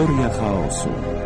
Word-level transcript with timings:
Teoria 0.00 0.30
chaosu. 0.30 1.19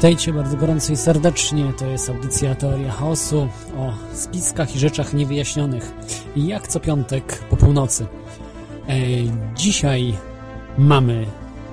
Witajcie 0.00 0.32
bardzo 0.32 0.56
gorąco 0.56 0.92
i 0.92 0.96
serdecznie. 0.96 1.72
To 1.78 1.86
jest 1.86 2.08
audycja 2.08 2.54
Teoria 2.54 2.92
Chaosu 2.92 3.48
o 3.78 3.92
spiskach 4.14 4.76
i 4.76 4.78
rzeczach 4.78 5.14
niewyjaśnionych. 5.14 5.92
Jak 6.36 6.68
co 6.68 6.80
piątek 6.80 7.44
po 7.50 7.56
północy. 7.56 8.06
E, 8.88 8.94
dzisiaj 9.54 10.14
mamy 10.78 11.26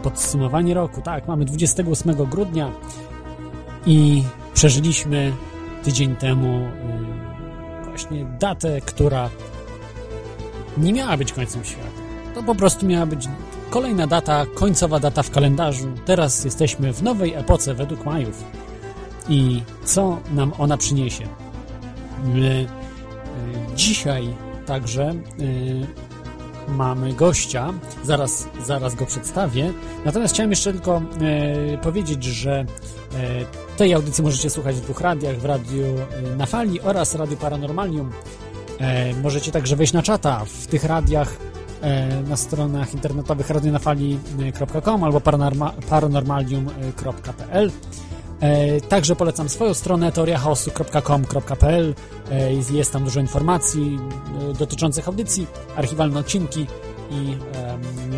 podsumowanie 0.04 0.74
roku. 0.74 1.02
Tak, 1.02 1.28
mamy 1.28 1.46
28 1.46 2.16
grudnia 2.16 2.72
i 3.86 4.24
przeżyliśmy 4.54 5.34
tydzień 5.84 6.16
temu 6.16 6.58
y, 6.58 7.90
właśnie 7.90 8.26
datę, 8.40 8.82
która 8.82 9.30
nie 10.78 10.94
miała 10.94 11.18
być 11.18 11.34
końcem 11.34 11.64
świata. 11.64 12.02
To 12.36 12.44
po 12.44 12.56
prostu 12.56 12.86
miała 12.86 13.06
być 13.06 13.28
kolejna 13.70 14.08
data, 14.08 14.46
końcowa 14.54 15.00
data 15.00 15.24
w 15.24 15.32
kalendarzu. 15.32 15.88
Teraz 16.06 16.46
jesteśmy 16.46 16.94
w 16.94 17.04
nowej 17.04 17.34
epoce 17.34 17.74
według 17.74 18.06
Majów. 18.06 18.44
I 19.30 19.62
co 19.86 20.18
nam 20.32 20.54
ona 20.58 20.78
przyniesie? 20.78 21.28
My, 22.26 22.68
y, 23.72 23.76
dzisiaj 23.76 24.34
także 24.66 25.14
y, 25.40 25.88
mamy 26.68 27.14
gościa, 27.14 27.74
zaraz, 28.04 28.48
zaraz 28.66 28.96
go 28.96 29.06
przedstawię. 29.06 29.74
Natomiast 30.06 30.34
chciałem 30.34 30.50
jeszcze 30.50 30.74
tylko 30.74 31.02
e, 31.22 31.78
powiedzieć, 31.78 32.24
że 32.24 32.66
tej 33.78 33.94
audycji 33.94 34.24
możecie 34.24 34.50
słuchać 34.50 34.76
w 34.76 34.82
dwóch 34.82 35.02
radiach, 35.02 35.38
w 35.38 35.46
Radiu 35.46 35.84
Na 36.38 36.46
Fali 36.46 36.82
oraz 36.82 37.16
Radiu 37.16 37.38
Paranormalium. 37.38 38.12
Możecie 39.24 39.52
także 39.52 39.76
wejść 39.76 39.94
na 39.94 40.04
czata 40.04 40.46
w 40.46 40.68
tych 40.68 40.84
radiach 40.84 41.38
na 42.30 42.38
stronach 42.38 42.94
internetowych 42.94 43.50
radionafali.com 43.50 45.04
albo 45.04 45.22
paranorma, 45.22 45.74
paranormalium.pl. 45.90 47.72
E, 48.40 48.82
Także 48.82 49.16
polecam 49.16 49.50
swoją 49.50 49.74
stronę 49.74 50.12
teoriachaosu.com.pl. 50.12 51.96
E, 52.32 52.54
Jest, 52.54 52.94
tam 52.94 53.04
dużo 53.04 53.20
informacji 53.20 54.00
e, 54.50 54.54
dotyczących 54.54 55.08
audycji, 55.08 55.48
archiwalne 55.76 56.20
odcinki 56.20 56.68
i 57.12 57.38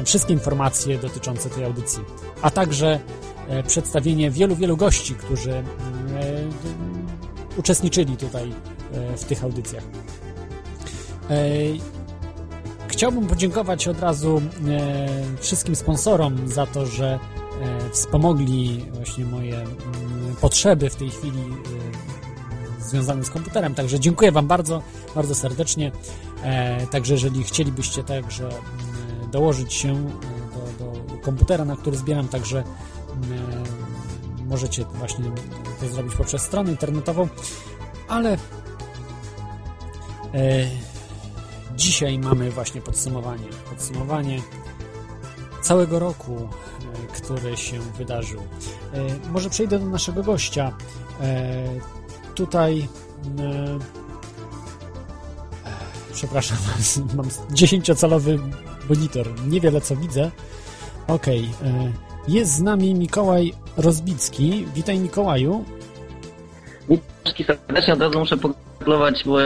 wszystkie 0.05 0.33
informacje 0.33 0.97
dotyczące 0.97 1.49
tej 1.49 1.65
audycji. 1.65 2.03
A 2.41 2.51
także 2.51 2.99
e, 3.47 3.63
przedstawienie 3.63 4.31
wielu, 4.31 4.55
wielu 4.55 4.77
gości, 4.77 5.15
którzy 5.15 5.51
e, 5.51 5.63
uczestniczyli 7.57 8.17
tutaj 8.17 8.51
e, 8.93 9.17
w 9.17 9.23
tych 9.23 9.43
audycjach. 9.43 9.83
Chciałbym 12.99 13.27
podziękować 13.27 13.87
od 13.87 13.99
razu 13.99 14.41
e, 14.67 15.07
wszystkim 15.41 15.75
sponsorom 15.75 16.47
za 16.47 16.65
to, 16.65 16.85
że 16.85 17.19
e, 17.61 17.89
wspomogli 17.89 18.85
właśnie 18.93 19.25
moje 19.25 19.55
mm, 19.55 20.35
potrzeby 20.41 20.89
w 20.89 20.95
tej 20.95 21.09
chwili 21.09 21.39
e, 21.39 22.83
związane 22.83 23.23
z 23.23 23.29
komputerem. 23.29 23.75
Także 23.75 23.99
dziękuję 23.99 24.31
Wam 24.31 24.47
bardzo, 24.47 24.81
bardzo 25.15 25.35
serdecznie. 25.35 25.91
Także 26.91 27.13
jeżeli 27.13 27.43
chcielibyście 27.43 28.03
także 28.03 28.43
mm, 28.43 29.31
dołożyć 29.31 29.73
się 29.73 30.09
do, 30.79 30.85
do 30.85 31.17
komputera, 31.17 31.65
na 31.65 31.75
który 31.75 31.97
zbieram, 31.97 32.27
także 32.27 32.57
mm, 32.57 33.63
możecie 34.47 34.85
właśnie 34.85 35.25
to 35.79 35.87
zrobić 35.87 36.15
poprzez 36.15 36.41
stronę 36.41 36.71
internetową, 36.71 37.27
ale 38.07 38.37
Dzisiaj 41.79 42.19
mamy 42.19 42.51
właśnie 42.51 42.81
podsumowanie. 42.81 43.47
Podsumowanie 43.69 44.41
całego 45.61 45.99
roku, 45.99 46.35
e, 46.35 47.07
który 47.07 47.57
się 47.57 47.79
wydarzył. 47.79 48.39
E, 48.93 49.29
Może 49.31 49.49
przejdę 49.49 49.79
do 49.79 49.85
naszego 49.85 50.23
gościa. 50.23 50.77
E, 51.21 51.63
Tutaj. 52.35 52.87
Przepraszam, 56.13 56.57
mam 57.17 57.25
10-calowy 57.51 58.39
monitor. 58.89 59.27
Niewiele 59.47 59.81
co 59.81 59.95
widzę. 59.95 60.31
Okej. 61.07 61.49
e, 61.63 61.91
Jest 62.27 62.51
z 62.53 62.61
nami 62.61 62.95
Mikołaj 62.95 63.53
Rozbicki. 63.77 64.65
Witaj 64.75 64.99
Mikołaju. 64.99 65.65
Wszystkich 67.29 67.47
serdecznie 67.47 67.93
od 67.93 68.01
razu 68.01 68.19
muszę 68.19 68.37
pogratulować, 68.37 69.23
bo 69.25 69.37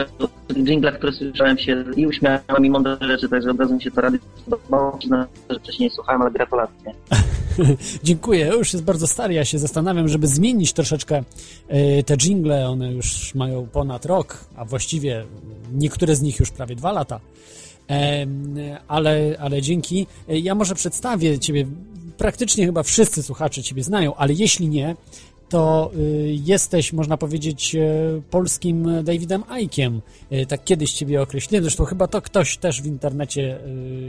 w 0.48 0.64
dżinglach, 0.64 0.94
które 0.94 1.12
słyszałem 1.12 1.58
się 1.58 1.84
i 1.96 2.06
uśmiałem 2.06 2.64
i 2.64 2.70
mądre 2.70 2.96
rzeczy, 3.00 3.28
także 3.28 3.50
od 3.50 3.60
razu 3.60 3.74
mi 3.74 3.82
się 3.82 3.90
to 3.90 4.00
rady 4.00 4.18
podobało. 4.44 4.98
Że 5.50 5.58
wcześniej 5.60 5.88
nie 5.88 5.94
słuchałem, 5.94 6.22
ale 6.22 6.30
gratulacje. 6.30 6.92
Dziękuję. 8.04 8.46
Już 8.46 8.72
jest 8.72 8.84
bardzo 8.84 9.06
stary. 9.06 9.34
Ja 9.34 9.44
się 9.44 9.58
zastanawiam, 9.58 10.08
żeby 10.08 10.26
zmienić 10.26 10.72
troszeczkę 10.72 11.22
e, 11.68 12.02
te 12.02 12.16
jingle. 12.16 12.68
One 12.68 12.92
już 12.92 13.34
mają 13.34 13.66
ponad 13.66 14.06
rok, 14.06 14.44
a 14.56 14.64
właściwie 14.64 15.24
niektóre 15.72 16.16
z 16.16 16.22
nich 16.22 16.40
już 16.40 16.50
prawie 16.50 16.76
dwa 16.76 16.92
lata. 16.92 17.20
Ale, 18.88 19.36
ale 19.40 19.62
dzięki. 19.62 20.06
E, 20.28 20.38
Ja 20.38 20.54
może 20.54 20.74
przedstawię 20.74 21.38
Ciebie. 21.38 21.66
Praktycznie 22.18 22.66
chyba 22.66 22.82
wszyscy 22.82 23.22
słuchacze 23.22 23.62
Ciebie 23.62 23.82
znają, 23.82 24.14
ale 24.14 24.32
jeśli 24.32 24.68
nie, 24.68 24.96
to 25.48 25.90
y, 25.96 26.36
jesteś, 26.44 26.92
można 26.92 27.16
powiedzieć, 27.16 27.74
e, 27.74 27.80
polskim 28.30 29.04
Davidem 29.04 29.42
Ickiem. 29.62 30.00
E, 30.30 30.46
Tak 30.46 30.64
kiedyś 30.64 30.92
Ciebie 30.92 31.22
określiłem. 31.22 31.64
Zresztą 31.64 31.84
chyba 31.84 32.06
to 32.06 32.22
ktoś 32.22 32.56
też 32.56 32.82
w 32.82 32.86
internecie 32.86 33.58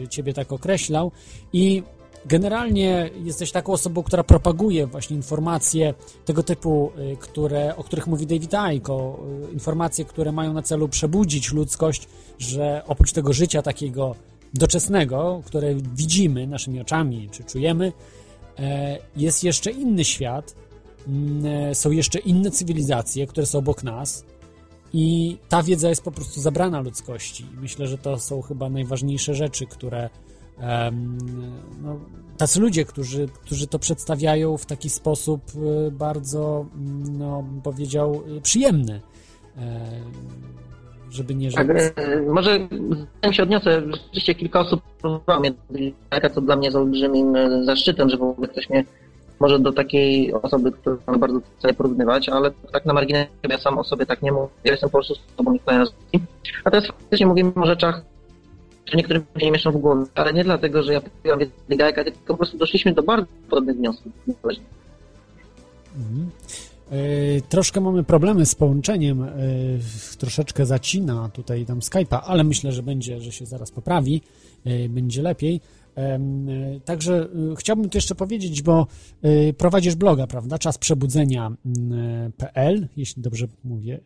y, 0.04 0.08
Ciebie 0.10 0.34
tak 0.34 0.52
określał. 0.52 1.12
I 1.54 1.84
generalnie 2.26 3.10
jesteś 3.24 3.52
taką 3.52 3.74
osobą, 3.74 4.04
która 4.04 4.24
propaguje 4.24 4.88
właśnie 4.88 5.16
informacje 5.16 5.94
tego 6.26 6.44
typu, 6.44 6.92
y, 7.14 7.18
które, 7.18 7.76
o 7.76 7.84
których 7.84 8.08
mówi 8.08 8.28
David 8.28 8.52
Icke, 8.76 8.94
o 8.94 9.20
y, 9.50 9.54
informacje, 9.54 10.06
które 10.06 10.32
mają 10.32 10.54
na 10.54 10.62
celu 10.62 10.88
przebudzić 10.88 11.54
ludzkość, 11.54 12.08
że 12.40 12.82
oprócz 12.88 13.12
tego 13.12 13.34
życia 13.34 13.62
takiego 13.62 14.16
doczesnego, 14.54 15.42
które 15.46 15.76
widzimy 15.76 16.48
naszymi 16.48 16.82
oczami 16.82 17.30
czy 17.32 17.44
czujemy, 17.44 17.92
e, 18.60 18.98
jest 19.18 19.44
jeszcze 19.44 19.72
inny 19.72 20.06
świat, 20.06 20.56
są 21.74 21.92
jeszcze 21.92 22.20
inne 22.20 22.52
cywilizacje, 22.52 23.28
które 23.28 23.46
są 23.46 23.60
obok 23.60 23.84
nas 23.84 24.26
i 24.94 25.38
ta 25.50 25.64
wiedza 25.64 25.90
jest 25.90 26.04
po 26.04 26.12
prostu 26.12 26.42
zabrana 26.42 26.82
ludzkości. 26.82 27.46
Myślę, 27.62 27.88
że 27.88 27.98
to 27.98 28.20
są 28.20 28.42
chyba 28.42 28.70
najważniejsze 28.70 29.34
rzeczy, 29.34 29.66
które 29.66 30.10
no, 31.84 32.00
tacy 32.38 32.60
ludzie, 32.60 32.86
którzy, 32.86 33.28
którzy 33.44 33.68
to 33.68 33.80
przedstawiają 33.80 34.58
w 34.58 34.66
taki 34.66 34.90
sposób 34.90 35.42
e, 35.56 35.92
bardzo, 35.92 36.66
mm, 36.76 37.18
no, 37.18 37.44
powiedział, 37.64 38.24
e, 38.38 38.42
przyjemny. 38.42 39.02
E, 39.58 39.90
Żeby 41.10 41.36
nie 41.36 41.52
Tak, 41.52 41.70
e, 41.70 42.22
może 42.22 42.68
się 43.32 43.44
odniosę, 43.44 43.82
rzeczywiście 43.92 44.36
kilka 44.36 44.60
osób 44.60 44.82
próbowało 45.02 45.40
mnie, 45.40 45.52
co 46.34 46.42
dla 46.42 46.56
mnie 46.56 46.68
jest 46.68 46.78
olbrzymim 46.78 47.36
e, 47.36 47.64
zaszczytem, 47.64 48.10
że 48.10 48.18
w 48.18 48.22
ogóle 48.22 48.48
ktoś 48.48 48.70
mnie 48.70 48.86
może 49.40 49.60
do 49.60 49.74
takiej 49.74 50.34
osoby, 50.34 50.72
którą 50.72 50.98
bardzo 51.20 51.42
chcę 51.58 51.74
porównywać, 51.74 52.30
ale 52.30 52.52
tak 52.72 52.86
na 52.86 52.94
marginesie 52.94 53.30
ja 53.50 53.58
sam 53.58 53.78
o 53.78 53.84
sobie 53.84 54.06
tak 54.06 54.22
nie 54.22 54.32
mówię, 54.32 54.48
ja 54.64 54.72
jestem 54.72 54.90
po 54.90 54.98
prostu 54.98 55.14
osobą 55.34 55.54
niekojarzącą. 55.54 55.94
A 56.64 56.72
teraz 56.72 56.88
faktycznie 56.88 57.28
mówimy 57.28 57.52
o 57.56 57.66
rzeczach, 57.66 58.02
które 58.86 58.98
niektórym 58.98 59.26
się 59.38 59.46
nie 59.46 59.52
mieszczą 59.52 59.72
w 59.72 59.78
głowie, 59.78 60.06
ale 60.16 60.34
nie 60.34 60.44
dlatego, 60.44 60.84
że 60.84 60.94
ja 60.94 61.02
powiedziałam 61.02 61.40
więcej 61.40 61.78
gajka, 61.78 62.04
tylko 62.04 62.20
po 62.28 62.38
prostu 62.38 62.58
doszliśmy 62.58 62.94
do 62.94 63.04
bardzo 63.04 63.28
podobnych 63.50 63.78
wniosków. 63.78 64.12
Mhm. 65.98 66.30
E, 66.92 67.42
troszkę 67.42 67.82
mamy 67.82 68.04
problemy 68.04 68.46
z 68.46 68.56
połączeniem, 68.56 69.24
e, 69.24 69.30
troszeczkę 70.18 70.66
zacina 70.66 71.30
tutaj 71.34 71.66
tam 71.66 71.80
Skype'a, 71.80 72.20
ale 72.24 72.44
myślę, 72.44 72.72
że 72.72 72.84
będzie, 72.84 73.22
że 73.22 73.32
się 73.32 73.46
zaraz 73.46 73.72
poprawi, 73.72 74.22
e, 74.66 74.90
będzie 74.90 75.22
lepiej. 75.22 75.62
Także 76.86 77.28
chciałbym 77.60 77.90
tu 77.90 77.98
jeszcze 77.98 78.16
powiedzieć, 78.16 78.62
bo 78.62 78.88
prowadzisz 79.58 79.96
bloga, 79.96 80.28
prawda? 80.28 80.58
Czas 80.58 80.78
przebudzenia.pl, 80.78 82.88
jeśli 82.98 83.22
dobrze 83.22 83.48
mówię. 83.64 84.00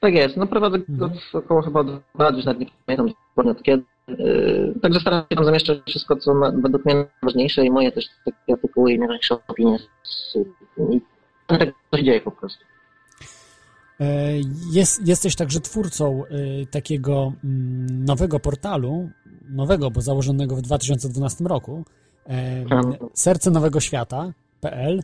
Tak 0.00 0.14
jest, 0.14 0.36
no 0.36 0.46
prowadzę 0.46 0.78
go 0.78 1.04
mhm. 1.04 1.20
około 1.32 1.62
chyba 1.62 1.84
dwa 1.84 2.00
lat, 2.18 2.36
już 2.36 2.44
nawet 2.44 2.60
nie 2.60 2.66
pamiętam 2.86 3.08
dokładnie 3.28 3.52
od 3.52 3.62
kiedy. 3.62 3.82
Także 4.82 5.00
staram 5.00 5.24
się 5.30 5.36
tam 5.36 5.44
zamieszczać 5.44 5.78
wszystko, 5.86 6.16
co 6.16 6.34
według 6.62 6.84
mnie 6.84 6.94
najważniejsze 6.94 7.64
i 7.64 7.70
moje 7.70 7.92
też 7.92 8.04
takie 8.24 8.52
artykuły 8.52 8.92
i 8.92 8.98
najważniejsze 8.98 9.36
opinie. 9.48 9.78
Tak 11.56 11.68
coś 11.90 12.02
dzieje 12.02 12.20
po 12.20 12.30
prostu. 12.30 12.64
E, 14.00 14.32
jest, 14.70 15.06
jesteś 15.06 15.36
także 15.36 15.60
twórcą 15.60 16.24
y, 16.24 16.66
takiego 16.70 17.32
mm, 17.44 18.04
nowego 18.04 18.40
portalu, 18.40 19.10
nowego, 19.48 19.90
bo 19.90 20.00
założonego 20.00 20.56
w 20.56 20.62
2012 20.62 21.44
roku, 21.44 21.84
e, 22.28 22.64
serce 23.14 23.50
nowego 23.50 23.80
świata.pl 23.80 25.02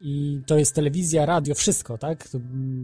i 0.00 0.40
to 0.46 0.58
jest 0.58 0.74
telewizja, 0.74 1.26
radio, 1.26 1.54
wszystko, 1.54 1.98
tak? 1.98 2.28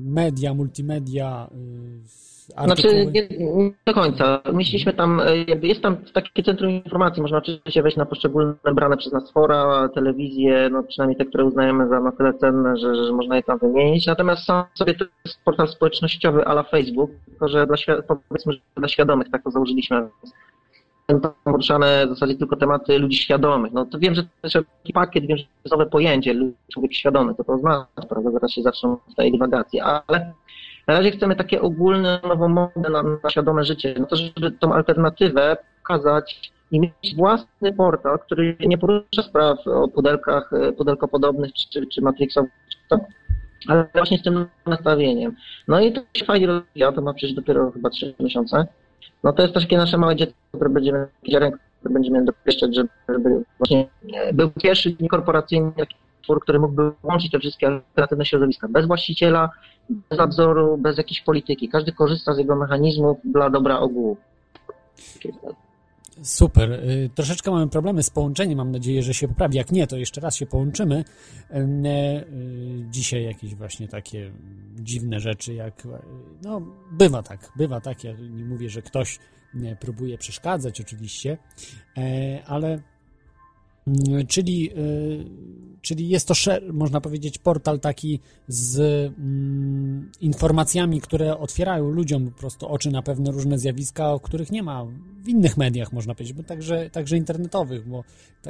Media, 0.05 0.55
multimedia, 0.55 1.51
y, 1.53 2.30
artykuły. 2.57 2.93
Znaczy, 2.93 3.07
nie, 3.07 3.29
nie, 3.39 3.71
do 3.87 3.95
końca. 3.95 4.41
Myśleliśmy 4.53 4.93
tam, 4.93 5.23
jakby 5.47 5.67
jest 5.67 5.83
tam 5.83 5.97
takie 5.97 6.43
centrum 6.43 6.71
informacji, 6.71 7.23
można 7.23 7.39
oczywiście 7.39 7.83
wejść 7.83 7.97
na 7.97 8.07
poszczególne 8.07 8.55
brane 8.75 8.97
przez 8.97 9.13
nas 9.13 9.33
fora, 9.33 9.89
telewizje, 9.95 10.69
no 10.73 10.83
przynajmniej 10.83 11.19
te, 11.19 11.25
które 11.25 11.45
uznajemy 11.45 11.89
za 11.89 12.01
na 12.01 12.13
tyle 12.13 12.35
cenne, 12.35 12.77
że, 12.77 13.05
że 13.07 13.13
można 13.13 13.37
je 13.37 13.43
tam 13.43 13.59
wymienić. 13.59 14.07
Natomiast 14.07 14.45
sam 14.45 14.65
sobie 14.75 14.95
to 14.95 15.05
jest 15.25 15.45
portal 15.45 15.69
społecznościowy 15.69 16.45
ala 16.45 16.63
Facebook, 16.63 17.11
tylko 17.27 17.49
że 17.49 17.67
dla, 17.67 17.77
powiedzmy, 18.29 18.53
że 18.53 18.59
dla 18.77 18.89
świadomych, 18.89 19.31
tak 19.31 19.43
to 19.43 19.51
założyliśmy 19.51 20.09
tam 21.07 21.33
poruszane 21.45 22.07
w 22.07 22.09
zasadzie 22.09 22.35
tylko 22.35 22.57
tematy 22.57 22.99
ludzi 22.99 23.17
świadomych. 23.17 23.73
No 23.73 23.87
to 23.87 23.99
wiem, 23.99 24.15
że 24.15 24.23
to 24.23 24.29
jest 24.45 24.57
taki 24.83 24.93
pakiet, 24.93 25.27
wiem, 25.27 25.37
że 25.37 25.45
to 25.45 25.51
jest 25.65 25.73
nowe 25.73 25.87
pojęcie, 25.87 26.35
człowiek 26.73 26.95
świadomy, 26.95 27.35
to 27.35 27.45
to 27.45 27.53
oznacza, 27.53 27.87
prawda, 28.09 28.31
zaraz 28.31 28.51
się 28.51 28.63
zaczną 28.63 28.97
tutaj 29.09 29.33
dywagacje, 29.33 29.85
ale 29.85 30.33
na 30.91 30.99
razie 30.99 31.11
chcemy 31.11 31.37
takie 31.37 31.63
ogólne, 31.63 32.21
nową 32.29 32.49
modę 32.49 32.91
na, 32.91 33.03
na 33.03 33.31
świadome 33.31 33.65
życie, 33.65 33.95
no 33.99 34.07
to 34.07 34.17
żeby 34.17 34.51
tą 34.51 34.75
alternatywę 34.75 35.57
pokazać 35.79 36.53
i 36.71 36.81
mieć 36.81 37.17
własny 37.17 37.73
portal, 37.73 38.19
który 38.19 38.57
nie 38.61 38.79
porusza 38.79 39.23
spraw 39.23 39.67
o 39.67 39.89
pudelkach, 39.89 40.51
pudelkopodobnych 40.77 41.53
czy, 41.53 41.87
czy 41.87 42.03
matrixowych, 42.03 42.51
ale 43.69 43.87
właśnie 43.95 44.19
z 44.19 44.23
tym 44.23 44.47
nastawieniem. 44.67 45.37
No 45.69 45.81
i 45.81 45.93
to 45.93 46.01
się 46.17 46.25
fajnie 46.25 46.47
rozwija, 46.47 46.93
to 46.93 47.03
ma 47.03 47.15
przecież 47.15 47.37
dopiero 47.37 47.71
chyba 47.71 47.91
3 47.91 48.15
miesiące. 48.21 48.67
No 49.25 49.33
to 49.33 49.43
jest 49.43 49.55
takie 49.55 49.77
nasze 49.77 49.99
małe 49.99 50.17
dziecko, 50.17 50.37
które 50.53 50.71
będziemy, 50.71 51.07
ziarenko, 51.29 51.59
które 51.81 51.95
będziemy 51.95 52.25
dopieszczać, 52.25 52.75
żeby, 52.75 52.89
żeby 53.09 53.45
właśnie 53.59 53.89
był 54.33 54.51
pierwszy 54.51 54.97
niekorporacyjny 55.01 55.73
twór, 56.23 56.41
który 56.43 56.59
mógłby 56.59 56.93
łączyć 57.03 57.31
te 57.31 57.39
wszystkie 57.39 57.67
alternatywne 57.67 58.25
środowiska. 58.25 58.69
Bez 58.69 58.87
właściciela, 58.87 59.51
bez 60.11 60.19
nadzoru, 60.19 60.79
bez 60.79 60.99
jakiejś 60.99 61.21
polityki. 61.21 61.69
Każdy 61.69 61.93
korzysta 61.93 62.35
z 62.35 62.39
jego 62.39 62.57
mechanizmów 62.57 63.19
dla 63.25 63.51
dobra 63.51 63.79
ogółu. 63.79 64.17
Super. 66.23 66.73
Y, 66.73 67.11
troszeczkę 67.15 67.51
mamy 67.51 67.69
problemy 67.69 68.03
z 68.03 68.11
połączeniem. 68.11 68.59
Mam 68.59 68.71
nadzieję, 68.71 69.03
że 69.03 69.15
się 69.15 69.29
poprawi. 69.29 69.57
Jak 69.57 69.73
nie, 69.73 69.87
to 69.87 69.97
jeszcze 69.97 70.21
raz 70.21 70.37
się 70.37 70.47
połączymy. 70.47 71.05
Y, 71.55 72.25
dzisiaj 72.91 73.25
jakieś 73.25 73.55
właśnie 73.55 73.89
takie 73.89 74.33
dziwne 74.81 75.21
rzeczy, 75.21 75.55
jak. 75.55 75.89
No, 76.43 76.63
bywa 76.93 77.23
tak, 77.23 77.53
bywa 77.57 77.81
tak. 77.81 78.05
Ja 78.05 78.13
nie 78.13 78.45
mówię, 78.45 78.71
że 78.71 78.83
ktoś 78.83 79.19
próbuje 79.81 80.19
przeszkadzać, 80.19 80.81
oczywiście, 80.81 81.39
e, 81.99 82.43
ale 82.47 82.83
czyli, 84.29 84.71
y, 84.79 85.25
czyli 85.81 86.09
jest 86.09 86.29
to, 86.29 86.35
można 86.73 87.01
powiedzieć, 87.01 87.39
portal 87.39 87.81
taki 87.81 88.21
z 88.49 88.79
mm, 89.19 90.11
informacjami, 90.21 91.01
które 91.01 91.39
otwierają 91.39 91.91
ludziom 91.91 92.31
po 92.31 92.39
prostu 92.39 92.69
oczy 92.69 92.91
na 92.91 93.03
pewne 93.03 93.31
różne 93.31 93.59
zjawiska, 93.59 94.13
o 94.13 94.21
których 94.21 94.51
nie 94.51 94.63
ma 94.63 94.87
w 95.25 95.29
innych 95.29 95.57
mediach, 95.57 95.93
można 95.93 96.15
powiedzieć, 96.15 96.37
bo 96.37 96.43
także, 96.43 96.91
także 96.91 97.17
internetowych, 97.17 97.89
bo 97.89 98.05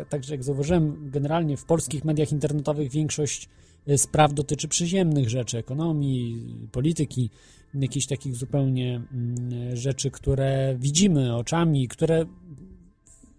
także 0.08 0.34
jak 0.34 0.44
zauważyłem, 0.44 1.10
generalnie 1.10 1.56
w 1.56 1.64
polskich 1.64 2.04
mediach 2.04 2.32
internetowych 2.32 2.90
większość 2.90 3.48
y, 3.88 3.98
spraw 3.98 4.34
dotyczy 4.34 4.68
przyziemnych 4.68 5.28
rzeczy, 5.28 5.58
ekonomii, 5.58 6.44
polityki, 6.72 7.30
jakichś 7.74 8.06
takich 8.06 8.36
zupełnie 8.36 9.02
mm, 9.12 9.76
rzeczy, 9.76 10.10
które 10.10 10.76
widzimy 10.78 11.36
oczami, 11.36 11.88
które 11.88 12.26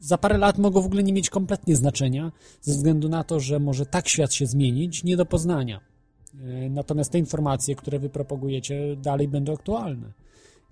za 0.01 0.17
parę 0.17 0.37
lat 0.37 0.57
mogą 0.57 0.81
w 0.81 0.85
ogóle 0.85 1.03
nie 1.03 1.13
mieć 1.13 1.29
kompletnie 1.29 1.75
znaczenia, 1.75 2.31
ze 2.61 2.71
względu 2.71 3.09
na 3.09 3.23
to, 3.23 3.39
że 3.39 3.59
może 3.59 3.85
tak 3.85 4.07
świat 4.07 4.33
się 4.33 4.45
zmienić, 4.45 5.03
nie 5.03 5.17
do 5.17 5.25
poznania. 5.25 5.79
E, 6.41 6.69
natomiast 6.69 7.11
te 7.11 7.19
informacje, 7.19 7.75
które 7.75 7.99
wy 7.99 8.09
propagujecie, 8.09 8.95
dalej 8.95 9.27
będą 9.27 9.53
aktualne. 9.53 10.11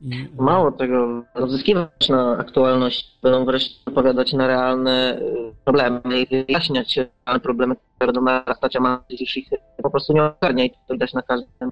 I... 0.01 0.13
E, 0.39 0.43
Mało 0.43 0.71
tego, 0.71 1.23
zyskiwać 1.47 2.09
na 2.09 2.37
aktualność, 2.37 3.17
będą 3.21 3.45
wreszcie 3.45 3.75
odpowiadać 3.85 4.33
na 4.33 4.47
realne 4.47 4.91
e, 4.91 5.21
problemy 5.65 6.01
i 6.21 6.45
wyjaśniać 6.45 6.97
realne 6.97 7.39
problemy, 7.39 7.75
które 7.75 8.07
będą 8.07 8.21
narastać, 8.21 8.75
a 8.75 8.79
ma 8.79 9.03
ich 9.09 9.49
po 9.83 9.89
prostu 9.89 10.13
nie 10.13 10.23
ogarnia 10.23 10.65
i 10.65 10.69
to 10.69 10.93
widać 10.93 11.13
na 11.13 11.21
każdym 11.21 11.71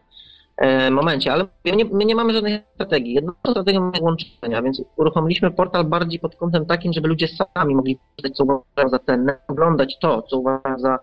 momencie, 0.92 1.34
ale 1.34 1.46
my 1.66 1.72
nie, 1.72 1.86
my 1.86 2.06
nie 2.06 2.16
mamy 2.16 2.34
żadnej 2.34 2.64
strategii. 2.74 3.14
Jedną 3.14 3.34
strategią 3.50 3.92
jest 3.92 4.04
łączenia, 4.04 4.62
więc 4.62 4.82
uruchomiliśmy 4.96 5.52
portal 5.52 5.86
bardziej 5.86 6.20
pod 6.20 6.36
kątem 6.36 6.66
takim, 6.66 6.94
żeby 6.94 7.08
ludzie 7.08 7.28
sami 7.28 7.76
mogli 7.76 8.00
czytać, 8.16 8.36
co 8.36 8.44
uważają 8.44 8.90
za 8.90 9.00
cenne, 9.00 9.38
oglądać 9.48 9.98
to, 10.02 10.22
co 10.22 10.38
uważają 10.38 10.80
za 10.80 11.00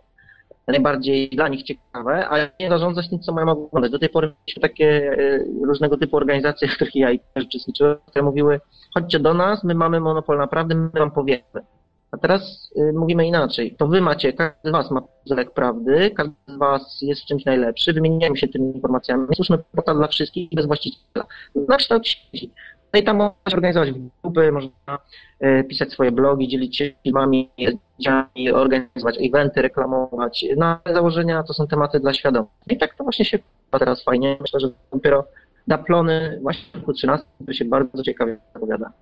najbardziej 0.66 1.30
dla 1.30 1.48
nich 1.48 1.62
ciekawe, 1.62 2.28
a 2.28 2.36
nie 2.60 2.68
zarządzać 2.68 3.10
tym, 3.10 3.20
co 3.20 3.32
mają 3.32 3.50
oglądać. 3.50 3.92
Do 3.92 3.98
tej 3.98 4.08
pory 4.08 4.34
mieliśmy 4.40 4.62
takie 4.62 5.16
e, 5.18 5.38
różnego 5.66 5.96
typu 5.96 6.16
organizacje, 6.16 6.68
w 6.68 6.74
których 6.74 6.94
ja 6.94 7.08
uczestniczyłem, 7.36 7.96
które 8.06 8.24
mówiły, 8.24 8.60
chodźcie 8.94 9.20
do 9.20 9.34
nas, 9.34 9.64
my 9.64 9.74
mamy 9.74 10.00
monopol 10.00 10.38
na 10.38 10.46
prawdę, 10.46 10.74
my 10.74 10.90
wam 10.94 11.10
powiemy. 11.10 11.73
A 12.14 12.18
teraz 12.18 12.70
y, 12.76 12.92
mówimy 12.92 13.26
inaczej. 13.26 13.74
To 13.78 13.88
wy 13.88 14.00
macie, 14.00 14.32
każdy 14.32 14.58
z 14.64 14.70
was 14.72 14.90
ma 14.90 15.00
puzelek 15.00 15.50
prawdy, 15.50 16.10
każdy 16.10 16.34
z 16.46 16.56
was 16.56 16.98
jest 17.02 17.22
w 17.22 17.24
czymś 17.24 17.44
najlepszy, 17.44 17.92
wymieniają 17.92 18.36
się 18.36 18.48
tymi 18.48 18.76
informacjami. 18.76 19.26
Stwórzmy 19.32 19.58
portal 19.58 19.96
dla 19.96 20.08
wszystkich 20.08 20.48
bez 20.52 20.66
właściciela. 20.66 21.26
Na 21.68 21.76
kształt 21.76 22.06
sieci. 22.06 22.52
No 22.92 23.00
i 23.00 23.02
tam 23.02 23.16
można 23.16 23.50
się 23.50 23.56
organizować 23.56 23.90
grupy, 24.22 24.52
można 24.52 24.98
y, 25.44 25.64
pisać 25.64 25.92
swoje 25.92 26.12
blogi, 26.12 26.48
dzielić 26.48 26.76
się 26.76 26.90
filmami, 27.02 27.50
zdjęciami, 27.52 28.50
organizować 28.52 29.18
eventy, 29.20 29.62
reklamować. 29.62 30.46
Na 30.56 30.80
założenia 30.86 31.42
to 31.42 31.54
są 31.54 31.66
tematy 31.66 32.00
dla 32.00 32.12
świadomych. 32.12 32.50
I 32.70 32.78
tak 32.78 32.94
to 32.94 33.04
właśnie 33.04 33.24
się 33.24 33.38
teraz 33.78 34.04
fajnie. 34.04 34.36
Myślę, 34.40 34.60
że 34.60 34.68
dopiero 34.92 35.24
na 35.66 35.78
plony 35.78 36.38
właśnie 36.42 36.64
w 36.72 36.74
roku 36.74 36.92
13 36.92 37.26
to 37.46 37.52
się 37.52 37.64
bardzo 37.64 38.02
ciekawie 38.02 38.36
zapowiada. 38.54 38.92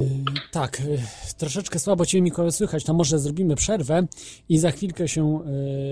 Yy, 0.00 0.08
tak, 0.52 0.80
yy, 0.80 0.98
troszeczkę 1.38 1.78
słabo 1.78 2.06
Cię 2.06 2.22
Mikołaj 2.22 2.52
słychać, 2.52 2.84
to 2.84 2.94
może 2.94 3.18
zrobimy 3.18 3.56
przerwę 3.56 4.06
i 4.48 4.58
za 4.58 4.70
chwilkę 4.70 5.08
się 5.08 5.40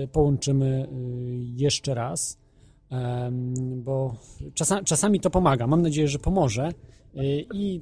yy, 0.01 0.07
połączymy 0.07 0.87
jeszcze 1.55 1.93
raz, 1.93 2.37
bo 3.75 4.15
czasami 4.85 5.19
to 5.19 5.29
pomaga. 5.29 5.67
Mam 5.67 5.81
nadzieję, 5.81 6.07
że 6.07 6.19
pomoże 6.19 6.69
i 7.53 7.79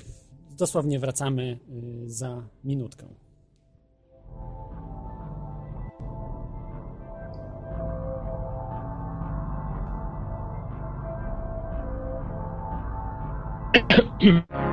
dosłownie 0.58 1.00
wracamy 1.00 1.60
za 2.06 2.44
minutkę. 2.64 3.06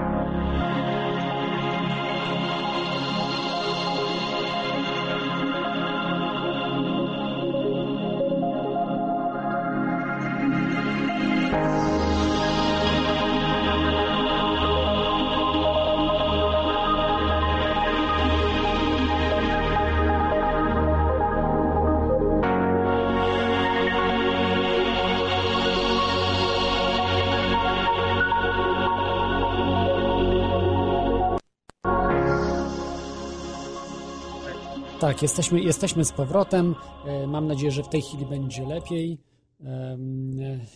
Tak, 35.09 35.23
jesteśmy, 35.23 35.61
jesteśmy 35.61 36.05
z 36.05 36.13
powrotem. 36.13 36.75
E, 37.07 37.27
mam 37.27 37.47
nadzieję, 37.47 37.73
że 37.73 37.83
w 37.83 37.89
tej 37.89 38.03
chwili 38.03 38.27
będzie 38.27 38.67
lepiej. 38.67 39.19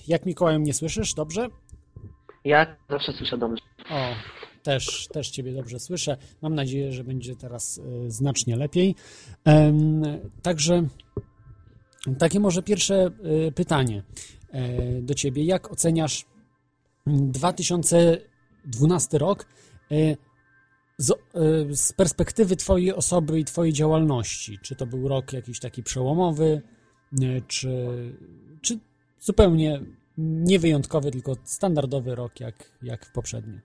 Jak 0.09 0.27
Mikołaju 0.27 0.61
mnie 0.61 0.75
słyszysz? 0.75 1.15
Dobrze? 1.15 1.49
Ja 2.45 2.77
zawsze 2.91 3.13
słyszę 3.13 3.39
dobrze. 3.39 3.63
O, 3.91 4.15
też, 4.63 5.09
też 5.09 5.31
Ciebie 5.31 5.53
dobrze 5.53 5.81
słyszę. 5.81 6.17
Mam 6.43 6.55
nadzieję, 6.55 6.93
że 6.93 7.05
będzie 7.05 7.37
teraz 7.37 7.79
e, 7.79 7.83
znacznie 8.11 8.57
lepiej. 8.57 8.95
Także 10.43 10.83
takie 12.19 12.41
może 12.41 12.63
pierwsze 12.63 12.95
e, 12.95 13.11
pytanie 13.53 14.03
do 15.01 15.15
Ciebie. 15.15 15.45
Jak 15.45 15.73
oceniasz 15.73 16.25
2012 17.07 19.19
rok 19.19 19.47
z, 20.99 21.11
e, 21.11 21.15
z 21.77 21.93
perspektywy 21.93 22.57
Twojej 22.57 22.95
osoby 22.95 23.41
i 23.41 23.45
Twojej 23.45 23.73
działalności? 23.73 24.59
Czy 24.63 24.77
to 24.77 24.87
był 24.87 25.09
rok 25.09 25.33
jakiś 25.33 25.61
taki 25.61 25.83
przełomowy, 25.83 26.63
e, 27.23 27.41
czy, 27.47 27.97
czy 28.63 28.79
zupełnie 29.21 29.81
niewyjątkowy, 30.19 31.11
tylko 31.11 31.37
standardowy 31.45 32.15
rok 32.15 32.41
jak, 32.41 32.73
jak 32.83 33.07
w 33.07 33.13
poprzednim? 33.13 33.61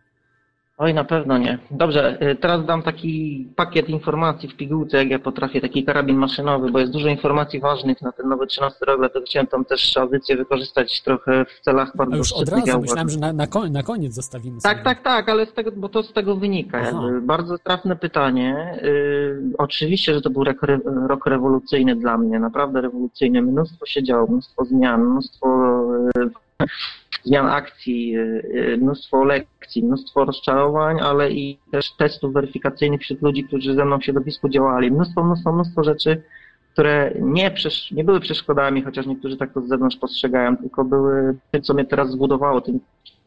Oj, 0.79 0.93
na 0.93 1.03
pewno 1.03 1.38
nie. 1.38 1.60
Dobrze, 1.72 2.17
y, 2.22 2.36
teraz 2.36 2.65
dam 2.65 2.84
taki 2.84 3.48
pakiet 3.55 3.89
informacji 3.89 4.50
w 4.50 4.55
pigułce, 4.55 4.98
jak 4.98 5.10
ja 5.10 5.19
potrafię, 5.19 5.62
taki 5.62 5.84
karabin 5.84 6.17
maszynowy, 6.17 6.72
bo 6.72 6.79
jest 6.79 6.91
dużo 6.91 7.07
informacji 7.07 7.60
ważnych 7.60 8.01
na 8.01 8.12
ten 8.12 8.29
nowy 8.29 8.48
13 8.48 8.86
rok, 8.86 9.00
dlatego 9.00 9.25
chciałem 9.25 9.48
tam 9.48 9.65
też 9.65 9.98
audycję 9.98 10.38
wykorzystać 10.38 11.01
trochę 11.01 11.46
w 11.46 11.60
celach 11.62 11.96
bardzo 11.96 12.13
A 12.13 12.17
już 12.17 12.34
od 12.34 12.50
ja 12.50 12.55
razu 12.55 12.81
myślałem, 12.81 13.10
że 13.10 13.19
na, 13.19 13.34
na, 13.34 13.48
koń, 13.48 13.72
na 13.72 13.84
koniec 13.84 14.13
zostawimy 14.13 14.62
sobie. 14.62 14.75
Tak, 14.75 14.84
tak, 14.84 15.03
tak, 15.03 15.29
ale 15.29 15.46
z 15.46 15.53
tego, 15.53 15.72
bo 15.72 15.89
to 15.89 16.03
z 16.03 16.13
tego 16.13 16.36
wynika. 16.36 16.79
Jakby. 16.79 17.22
Bardzo 17.22 17.57
trafne 17.57 17.96
pytanie. 17.96 18.79
Yy, 18.84 19.43
oczywiście, 19.57 20.13
że 20.13 20.22
to 20.22 20.29
był 20.29 20.43
rok, 20.43 20.62
rok 21.07 21.25
rewolucyjny 21.25 21.96
dla 21.96 22.17
mnie, 22.17 22.39
naprawdę 22.39 22.81
rewolucyjny. 22.81 23.41
Mnóstwo 23.41 23.86
się 23.86 24.03
działo, 24.03 24.27
mnóstwo 24.27 24.65
zmian, 24.65 25.03
mnóstwo 25.03 25.81
yy, 26.17 26.67
zmian 27.27 27.48
akcji, 27.48 28.10
yy, 28.10 28.77
mnóstwo 28.77 29.24
lekcji, 29.24 29.84
mnóstwo 29.84 30.25
rozczarowań, 30.25 31.00
ale 31.01 31.31
i 31.31 31.60
też 31.72 31.91
testów 31.91 32.34
weryfikacyjnych 32.34 33.01
wśród 33.01 33.22
ludzi, 33.22 33.43
którzy 33.43 33.74
ze 33.74 33.86
mną 33.86 34.00
w 34.00 34.03
środowisku 34.03 34.50
działali. 34.50 34.91
Mnóstwo, 34.91 35.24
mnóstwo, 35.24 35.53
mnóstwo 35.53 35.84
rzeczy, 35.84 36.24
które 36.74 37.12
nie, 37.19 37.51
nie 37.91 38.03
były 38.03 38.19
przeszkodami, 38.19 38.81
chociaż 38.81 39.05
niektórzy 39.05 39.38
tak 39.38 39.53
to 39.53 39.62
z 39.62 39.67
zewnątrz 39.67 39.98
postrzegają, 39.98 40.57
tylko 40.57 40.86
były 40.86 41.38
tym, 41.51 41.62
co 41.62 41.74
mnie 41.74 41.86
teraz 41.86 42.12
zbudowało, 42.12 42.62
tym, 42.62 42.79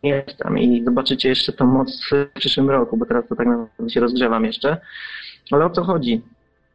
jestem 0.03 0.59
i 0.59 0.85
zobaczycie 0.85 1.29
jeszcze 1.29 1.53
tą 1.53 1.67
moc 1.67 2.01
w 2.11 2.39
przyszłym 2.39 2.71
roku, 2.71 2.97
bo 2.97 3.07
teraz 3.07 3.29
to 3.29 3.37
tak 3.37 3.47
naprawdę 3.47 3.91
się 3.91 4.01
rozgrzewam 4.01 4.45
jeszcze. 4.45 4.77
Ale 5.51 5.65
o 5.65 5.71
co 5.71 5.85
chodzi? 5.85 6.23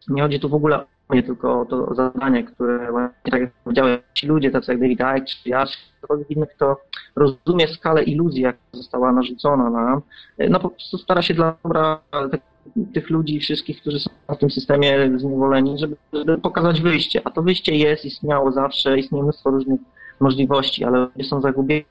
Nie 0.07 0.21
chodzi 0.21 0.39
tu 0.39 0.49
w 0.49 0.53
ogóle 0.53 0.85
o 1.09 1.13
mnie, 1.13 1.23
tylko 1.23 1.65
to 1.65 1.95
zadanie, 1.95 2.43
które 2.43 2.91
właśnie, 2.91 3.31
tak 3.31 3.41
jak 3.41 3.51
powiedziałem, 3.63 3.97
ci 4.13 4.27
ludzie, 4.27 4.51
tacy 4.51 4.71
jak 4.71 4.81
David 4.81 4.99
Icke 4.99 5.25
czy 5.43 5.49
ja, 5.49 5.65
czy 5.65 5.77
ktokolwiek 5.97 6.31
inny, 6.31 6.47
kto 6.47 6.77
rozumie 7.15 7.67
skalę 7.67 8.03
iluzji, 8.03 8.41
jaka 8.41 8.57
została 8.73 9.11
narzucona 9.11 9.69
nam, 9.69 10.01
no 10.49 10.59
po 10.59 10.69
prostu 10.69 10.97
stara 10.97 11.21
się 11.21 11.33
dla 11.33 11.55
dobra 11.63 11.99
tych- 12.31 12.41
tych 12.93 13.09
ludzi, 13.09 13.39
wszystkich, 13.39 13.81
którzy 13.81 13.99
są 13.99 14.09
w 14.29 14.37
tym 14.37 14.49
systemie 14.51 15.19
zniewoleni, 15.19 15.79
żeby, 15.79 15.95
żeby 16.13 16.37
pokazać 16.37 16.81
wyjście. 16.81 17.21
A 17.23 17.31
to 17.31 17.41
wyjście 17.41 17.75
jest, 17.75 18.05
istniało 18.05 18.51
zawsze, 18.51 18.99
istnieje 18.99 19.23
mnóstwo 19.23 19.49
różnych 19.49 19.79
możliwości, 20.19 20.83
ale 20.83 20.99
ludzie 20.99 21.29
są 21.29 21.41
zagubieni. 21.41 21.85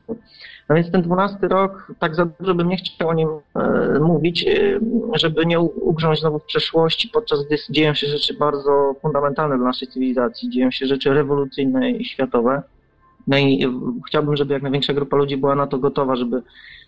No 0.69 0.75
więc 0.75 0.91
ten 0.91 1.03
12 1.03 1.49
rok, 1.49 1.93
tak 1.99 2.15
za 2.15 2.25
dużo 2.27 2.55
bym 2.55 2.69
nie 2.69 2.77
chciał 2.77 3.09
o 3.09 3.15
nim 3.15 3.29
e, 3.55 3.99
mówić, 4.01 4.47
e, 4.49 4.81
żeby 5.15 5.47
nie 5.47 5.61
u- 5.61 5.89
ugrząć 5.89 6.21
znowu 6.21 6.39
w 6.39 6.45
przeszłości, 6.45 7.09
podczas 7.09 7.47
gdy 7.47 7.57
dzieją 7.71 7.95
się 7.95 8.07
rzeczy 8.07 8.35
bardzo 8.35 8.95
fundamentalne 9.03 9.57
dla 9.57 9.67
naszej 9.67 9.89
cywilizacji, 9.89 10.51
dzieją 10.51 10.71
się 10.71 10.87
rzeczy 10.87 11.15
rewolucyjne 11.15 11.91
i 11.91 12.05
światowe. 12.05 12.63
No 13.27 13.39
i 13.39 13.67
chciałbym, 14.09 14.37
żeby 14.37 14.55
jak 14.55 14.63
największa 14.63 14.93
grupa 14.95 15.17
ludzi 15.17 15.37
była 15.37 15.55
na 15.55 15.67
to 15.67 15.79
gotowa, 15.79 16.17
żeby 16.17 16.43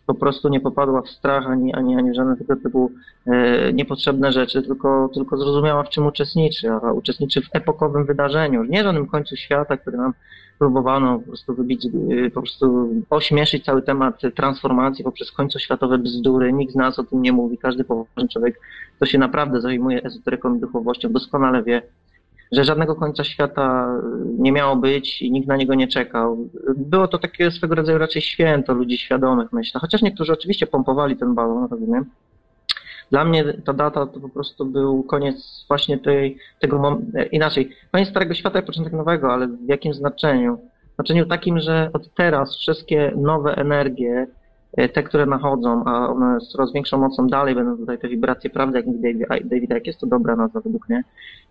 po 0.06 0.14
prostu 0.14 0.48
nie 0.48 0.60
popadła 0.60 1.02
w 1.02 1.08
strach 1.08 1.46
ani, 1.46 1.74
ani, 1.74 1.96
ani 1.96 2.14
żadne 2.14 2.36
tego 2.36 2.56
typu 2.56 2.92
e, 3.26 3.72
niepotrzebne 3.72 4.32
rzeczy, 4.32 4.62
tylko, 4.62 5.10
tylko 5.14 5.36
zrozumiała, 5.36 5.82
w 5.82 5.88
czym 5.88 6.06
uczestniczy, 6.06 6.70
a 6.70 6.92
uczestniczy 6.92 7.42
w 7.42 7.48
epokowym 7.52 8.06
wydarzeniu, 8.06 8.64
nie 8.64 8.82
żadnym 8.82 9.06
końcu 9.06 9.36
świata, 9.36 9.76
który 9.76 9.96
nam 9.96 10.12
próbowano 10.58 11.18
po 11.18 11.26
prostu 11.26 11.54
wybić, 11.54 11.86
y, 11.86 12.30
po 12.34 12.40
prostu 12.40 12.88
ośmieszyć 13.10 13.64
cały 13.64 13.82
temat 13.82 14.20
transformacji 14.34 15.04
poprzez 15.04 15.32
końcoświatowe 15.32 15.98
bzdury. 15.98 16.52
Nikt 16.52 16.72
z 16.72 16.76
nas 16.76 16.98
o 16.98 17.04
tym 17.04 17.22
nie 17.22 17.32
mówi. 17.32 17.58
Każdy 17.58 17.84
poważny 17.84 18.28
człowiek, 18.28 18.60
kto 18.96 19.06
się 19.06 19.18
naprawdę 19.18 19.60
zajmuje 19.60 20.02
ezoteryką 20.02 20.54
i 20.54 20.60
duchowością, 20.60 21.12
doskonale 21.12 21.62
wie, 21.62 21.82
że 22.52 22.64
żadnego 22.64 22.94
końca 22.94 23.24
świata 23.24 23.88
nie 24.38 24.52
miało 24.52 24.76
być 24.76 25.22
i 25.22 25.30
nikt 25.30 25.48
na 25.48 25.56
niego 25.56 25.74
nie 25.74 25.88
czekał. 25.88 26.48
Było 26.76 27.08
to 27.08 27.18
takie 27.18 27.50
swego 27.50 27.74
rodzaju 27.74 27.98
raczej 27.98 28.22
święto 28.22 28.74
ludzi 28.74 28.98
świadomych, 28.98 29.52
myślę. 29.52 29.80
Chociaż 29.80 30.02
niektórzy 30.02 30.32
oczywiście 30.32 30.66
pompowali 30.66 31.16
ten 31.16 31.34
balon, 31.34 31.68
rozumiem. 31.70 32.04
Dla 33.10 33.24
mnie 33.24 33.44
ta 33.64 33.72
data 33.72 34.06
to 34.06 34.20
po 34.20 34.28
prostu 34.28 34.66
był 34.66 35.02
koniec 35.02 35.64
właśnie 35.68 35.98
tej, 35.98 36.38
tego 36.60 36.78
mom- 36.78 37.02
e, 37.14 37.26
inaczej, 37.26 37.70
koniec 37.92 38.08
Starego 38.08 38.34
Świata 38.34 38.60
i 38.60 38.62
początek 38.62 38.92
nowego, 38.92 39.32
ale 39.32 39.48
w 39.48 39.68
jakim 39.68 39.94
znaczeniu? 39.94 40.58
W 40.92 40.94
znaczeniu 40.94 41.26
takim, 41.26 41.60
że 41.60 41.90
od 41.92 42.14
teraz 42.14 42.56
wszystkie 42.56 43.12
nowe 43.16 43.56
energie, 43.56 44.26
te, 44.76 45.02
które 45.02 45.26
nachodzą, 45.26 45.84
a 45.84 46.08
one 46.08 46.40
z 46.40 46.48
coraz 46.48 46.72
większą 46.72 46.98
mocą 46.98 47.26
dalej 47.26 47.54
będą 47.54 47.76
tutaj 47.76 47.98
te 47.98 48.08
wibracje 48.08 48.50
prawdy, 48.50 48.78
jak 48.78 48.86
mówi 48.86 49.26
David 49.44 49.70
jak 49.70 49.86
jest 49.86 50.00
to 50.00 50.06
dobra 50.06 50.36
nazwa 50.36 50.60
według 50.60 50.88
mnie, 50.88 51.04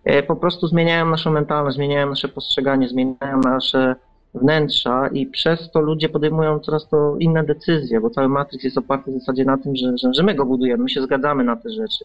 e, 0.04 0.22
po 0.22 0.36
prostu 0.36 0.66
zmieniają 0.66 1.10
naszą 1.10 1.32
mentalność, 1.32 1.76
zmieniają 1.76 2.08
nasze 2.08 2.28
postrzeganie, 2.28 2.88
zmieniają 2.88 3.40
nasze 3.44 3.96
wnętrza 4.34 5.08
i 5.08 5.26
przez 5.26 5.70
to 5.70 5.80
ludzie 5.80 6.08
podejmują 6.08 6.58
coraz 6.60 6.88
to 6.88 7.16
inne 7.18 7.44
decyzje, 7.44 8.00
bo 8.00 8.10
cały 8.10 8.28
Matrix 8.28 8.64
jest 8.64 8.78
oparty 8.78 9.10
w 9.10 9.14
zasadzie 9.14 9.44
na 9.44 9.58
tym, 9.58 9.76
że, 9.76 9.98
że, 9.98 10.14
że 10.14 10.22
my 10.22 10.34
go 10.34 10.44
budujemy, 10.44 10.82
my 10.82 10.88
się 10.88 11.02
zgadzamy 11.02 11.44
na 11.44 11.56
te 11.56 11.70
rzeczy. 11.70 12.04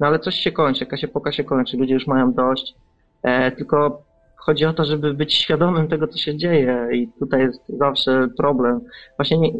No 0.00 0.06
ale 0.06 0.18
coś 0.18 0.34
się 0.34 0.52
kończy, 0.52 0.84
jakaś 0.84 1.04
epoka 1.04 1.32
się 1.32 1.44
kończy, 1.44 1.76
ludzie 1.76 1.94
już 1.94 2.06
mają 2.06 2.32
dość, 2.32 2.74
e, 3.22 3.52
tylko 3.52 4.02
chodzi 4.48 4.64
o 4.64 4.72
to, 4.72 4.84
żeby 4.84 5.14
być 5.14 5.34
świadomym 5.34 5.88
tego, 5.88 6.08
co 6.08 6.18
się 6.18 6.36
dzieje 6.36 6.88
i 6.92 7.08
tutaj 7.18 7.40
jest 7.40 7.62
zawsze 7.68 8.28
problem. 8.36 8.80
Właśnie 9.18 9.38
nie, 9.38 9.52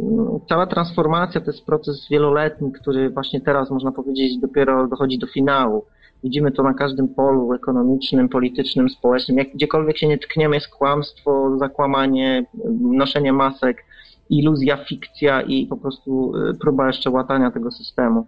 cała 0.48 0.66
transformacja 0.66 1.40
to 1.40 1.50
jest 1.50 1.66
proces 1.66 2.06
wieloletni, 2.10 2.72
który 2.72 3.10
właśnie 3.10 3.40
teraz, 3.40 3.70
można 3.70 3.92
powiedzieć, 3.92 4.38
dopiero 4.38 4.86
dochodzi 4.86 5.18
do 5.18 5.26
finału. 5.26 5.84
Widzimy 6.24 6.52
to 6.52 6.62
na 6.62 6.74
każdym 6.74 7.08
polu 7.08 7.52
ekonomicznym, 7.52 8.28
politycznym, 8.28 8.88
społecznym. 8.88 9.38
Jak 9.38 9.52
gdziekolwiek 9.52 9.98
się 9.98 10.08
nie 10.08 10.18
tkniemy, 10.18 10.56
jest 10.56 10.68
kłamstwo, 10.68 11.58
zakłamanie, 11.58 12.46
noszenie 12.80 13.32
masek, 13.32 13.84
iluzja, 14.30 14.76
fikcja 14.76 15.42
i 15.42 15.66
po 15.66 15.76
prostu 15.76 16.36
y, 16.36 16.54
próba 16.60 16.86
jeszcze 16.86 17.10
łatania 17.10 17.50
tego 17.50 17.70
systemu. 17.70 18.26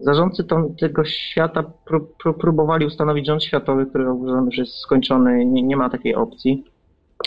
Zarządcy 0.00 0.44
tą, 0.44 0.74
tego 0.80 1.04
świata 1.04 1.62
pró, 1.84 2.00
pró, 2.00 2.34
próbowali 2.34 2.86
ustanowić 2.86 3.26
rząd 3.26 3.44
światowy, 3.44 3.86
który 3.86 4.12
uważam, 4.12 4.50
że 4.52 4.62
jest 4.62 4.74
skończony, 4.74 5.44
nie, 5.46 5.62
nie 5.62 5.76
ma 5.76 5.90
takiej 5.90 6.14
opcji. 6.14 6.64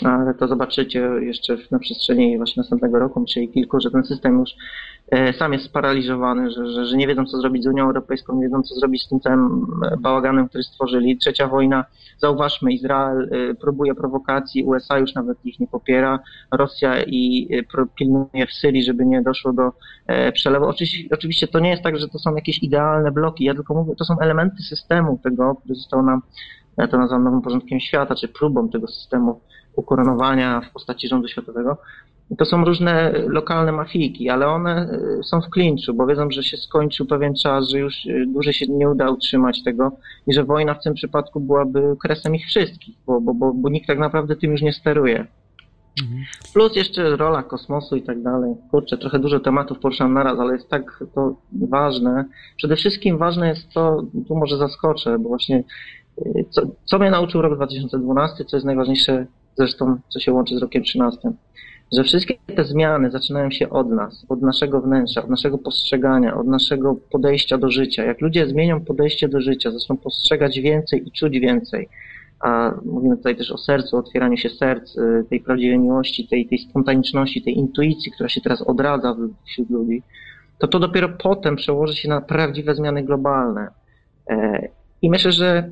Ale 0.04 0.34
to 0.34 0.48
zobaczycie 0.48 1.00
jeszcze 1.00 1.56
na 1.70 1.78
przestrzeni 1.78 2.36
właśnie 2.36 2.60
następnego 2.60 2.98
roku, 2.98 3.20
myślę 3.20 3.42
i 3.42 3.48
kilku, 3.48 3.80
że 3.80 3.90
ten 3.90 4.04
system 4.04 4.38
już 4.38 4.50
e, 5.10 5.32
sam 5.32 5.52
jest 5.52 5.64
sparaliżowany, 5.64 6.50
że, 6.50 6.66
że, 6.66 6.86
że 6.86 6.96
nie 6.96 7.06
wiedzą, 7.06 7.26
co 7.26 7.40
zrobić 7.40 7.62
z 7.62 7.66
Unią 7.66 7.84
Europejską, 7.84 8.36
nie 8.36 8.42
wiedzą, 8.42 8.62
co 8.62 8.74
zrobić 8.74 9.02
z 9.02 9.08
tym 9.08 9.20
całym 9.20 9.66
e, 9.84 9.96
bałaganem, 9.96 10.48
który 10.48 10.64
stworzyli. 10.64 11.18
Trzecia 11.18 11.48
wojna, 11.48 11.84
zauważmy, 12.18 12.72
Izrael 12.72 13.28
e, 13.32 13.54
próbuje 13.54 13.94
prowokacji, 13.94 14.64
USA 14.64 14.98
już 14.98 15.14
nawet 15.14 15.38
ich 15.44 15.60
nie 15.60 15.66
popiera, 15.66 16.18
Rosja 16.50 17.02
i 17.02 17.48
pilnuje 17.98 18.46
w 18.46 18.52
Syrii, 18.52 18.84
żeby 18.84 19.06
nie 19.06 19.22
doszło 19.22 19.52
do 19.52 19.72
przelewu. 20.32 20.66
Oczywiście, 20.66 21.08
oczywiście 21.14 21.48
to 21.48 21.58
nie 21.58 21.70
jest 21.70 21.82
tak, 21.82 21.98
że 21.98 22.08
to 22.08 22.18
są 22.18 22.34
jakieś 22.34 22.62
idealne 22.62 23.10
bloki, 23.10 23.44
ja 23.44 23.54
tylko 23.54 23.74
mówię, 23.74 23.96
to 23.96 24.04
są 24.04 24.18
elementy 24.20 24.62
systemu 24.62 25.18
tego, 25.22 25.54
który 25.54 25.74
został 25.74 26.02
nam, 26.02 26.22
ja 26.76 26.88
to 26.88 26.98
nazywam 26.98 27.24
nowym 27.24 27.42
porządkiem 27.42 27.80
świata, 27.80 28.14
czy 28.14 28.28
próbą 28.28 28.68
tego 28.68 28.88
systemu 28.88 29.40
ukoronowania 29.76 30.60
w 30.60 30.72
postaci 30.72 31.08
rządu 31.08 31.28
światowego. 31.28 31.76
To 32.38 32.44
są 32.44 32.64
różne 32.64 33.12
lokalne 33.12 33.72
mafijki, 33.72 34.28
ale 34.28 34.46
one 34.46 34.88
y, 35.20 35.24
są 35.24 35.40
w 35.40 35.50
klinczu, 35.50 35.94
bo 35.94 36.06
wiedzą, 36.06 36.30
że 36.30 36.42
się 36.42 36.56
skończył 36.56 37.06
pewien 37.06 37.34
czas, 37.34 37.68
że 37.68 37.78
już 37.78 38.06
y, 38.06 38.24
dłużej 38.26 38.52
się 38.52 38.66
nie 38.66 38.90
uda 38.90 39.10
utrzymać 39.10 39.62
tego 39.62 39.92
i 40.26 40.32
że 40.32 40.44
wojna 40.44 40.74
w 40.74 40.82
tym 40.82 40.94
przypadku 40.94 41.40
byłaby 41.40 41.96
kresem 42.02 42.34
ich 42.34 42.46
wszystkich, 42.46 42.96
bo, 43.06 43.20
bo, 43.20 43.34
bo, 43.34 43.52
bo 43.54 43.68
nikt 43.68 43.86
tak 43.86 43.98
naprawdę 43.98 44.36
tym 44.36 44.50
już 44.50 44.62
nie 44.62 44.72
steruje. 44.72 45.26
Mhm. 46.02 46.24
Plus 46.52 46.76
jeszcze 46.76 47.16
rola 47.16 47.42
kosmosu 47.42 47.96
i 47.96 48.02
tak 48.02 48.22
dalej. 48.22 48.54
Kurczę, 48.70 48.98
trochę 48.98 49.18
dużo 49.18 49.40
tematów 49.40 49.78
poruszam 49.78 50.14
naraz, 50.14 50.38
ale 50.38 50.52
jest 50.52 50.68
tak 50.68 51.04
to 51.14 51.34
ważne. 51.52 52.24
Przede 52.56 52.76
wszystkim 52.76 53.18
ważne 53.18 53.48
jest 53.48 53.68
to, 53.68 54.02
tu 54.28 54.36
może 54.36 54.56
zaskoczę, 54.56 55.18
bo 55.18 55.28
właśnie 55.28 55.64
y, 56.26 56.44
co, 56.50 56.62
co 56.84 56.98
mnie 56.98 57.10
nauczył 57.10 57.42
rok 57.42 57.56
2012, 57.56 58.44
co 58.44 58.56
jest 58.56 58.66
najważniejsze 58.66 59.26
zresztą, 59.56 59.96
co 60.08 60.20
się 60.20 60.32
łączy 60.32 60.58
z 60.58 60.62
rokiem 60.62 60.82
13. 60.82 61.32
że 61.92 62.04
wszystkie 62.04 62.34
te 62.56 62.64
zmiany 62.64 63.10
zaczynają 63.10 63.50
się 63.50 63.70
od 63.70 63.90
nas, 63.90 64.26
od 64.28 64.42
naszego 64.42 64.80
wnętrza, 64.80 65.22
od 65.22 65.30
naszego 65.30 65.58
postrzegania, 65.58 66.36
od 66.36 66.46
naszego 66.46 66.94
podejścia 66.94 67.58
do 67.58 67.70
życia. 67.70 68.04
Jak 68.04 68.20
ludzie 68.20 68.46
zmienią 68.46 68.84
podejście 68.84 69.28
do 69.28 69.40
życia, 69.40 69.70
zaczną 69.70 69.96
postrzegać 69.96 70.60
więcej 70.60 71.08
i 71.08 71.12
czuć 71.12 71.40
więcej, 71.40 71.88
a 72.40 72.74
mówimy 72.84 73.16
tutaj 73.16 73.36
też 73.36 73.50
o 73.50 73.58
sercu, 73.58 73.96
o 73.96 73.98
otwieraniu 73.98 74.36
się 74.36 74.48
serc, 74.48 74.96
y, 74.96 75.24
tej 75.30 75.40
prawdziwej 75.40 75.78
miłości, 75.78 76.28
tej, 76.28 76.46
tej 76.46 76.58
spontaniczności, 76.58 77.42
tej 77.42 77.58
intuicji, 77.58 78.12
która 78.12 78.28
się 78.28 78.40
teraz 78.40 78.62
odradza 78.62 79.16
wśród 79.46 79.70
ludzi, 79.70 80.02
to 80.58 80.68
to 80.68 80.78
dopiero 80.78 81.08
potem 81.08 81.56
przełoży 81.56 81.96
się 81.96 82.08
na 82.08 82.20
prawdziwe 82.20 82.74
zmiany 82.74 83.02
globalne. 83.02 83.68
E, 84.30 84.68
I 85.02 85.10
myślę, 85.10 85.32
że 85.32 85.70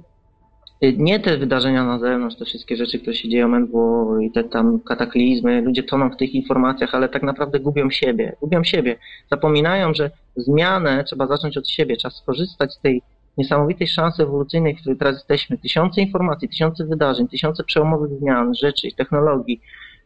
nie 0.82 1.20
te 1.20 1.36
wydarzenia 1.36 1.84
na 1.84 1.98
zewnątrz, 1.98 2.36
te 2.36 2.44
wszystkie 2.44 2.76
rzeczy, 2.76 2.98
które 2.98 3.16
się 3.16 3.28
dzieją 3.28 3.60
NWO 3.60 4.18
i 4.20 4.30
te 4.30 4.44
tam 4.44 4.80
kataklizmy, 4.80 5.62
ludzie 5.62 5.82
toną 5.82 6.10
w 6.10 6.16
tych 6.16 6.34
informacjach, 6.34 6.94
ale 6.94 7.08
tak 7.08 7.22
naprawdę 7.22 7.60
gubią 7.60 7.90
siebie, 7.90 8.36
gubią 8.40 8.64
siebie. 8.64 8.96
Zapominają, 9.30 9.94
że 9.94 10.10
zmianę 10.36 11.04
trzeba 11.04 11.26
zacząć 11.26 11.56
od 11.56 11.68
siebie, 11.68 11.96
trzeba 11.96 12.14
skorzystać 12.14 12.74
z 12.74 12.80
tej 12.80 13.02
niesamowitej 13.38 13.88
szansy 13.88 14.22
ewolucyjnej, 14.22 14.76
w 14.76 14.80
której 14.80 14.98
teraz 14.98 15.14
jesteśmy. 15.14 15.58
Tysiące 15.58 16.00
informacji, 16.00 16.48
tysiące 16.48 16.84
wydarzeń, 16.84 17.28
tysiące 17.28 17.64
przełomowych 17.64 18.10
zmian, 18.18 18.54
rzeczy 18.54 18.88
technologii, 18.96 19.60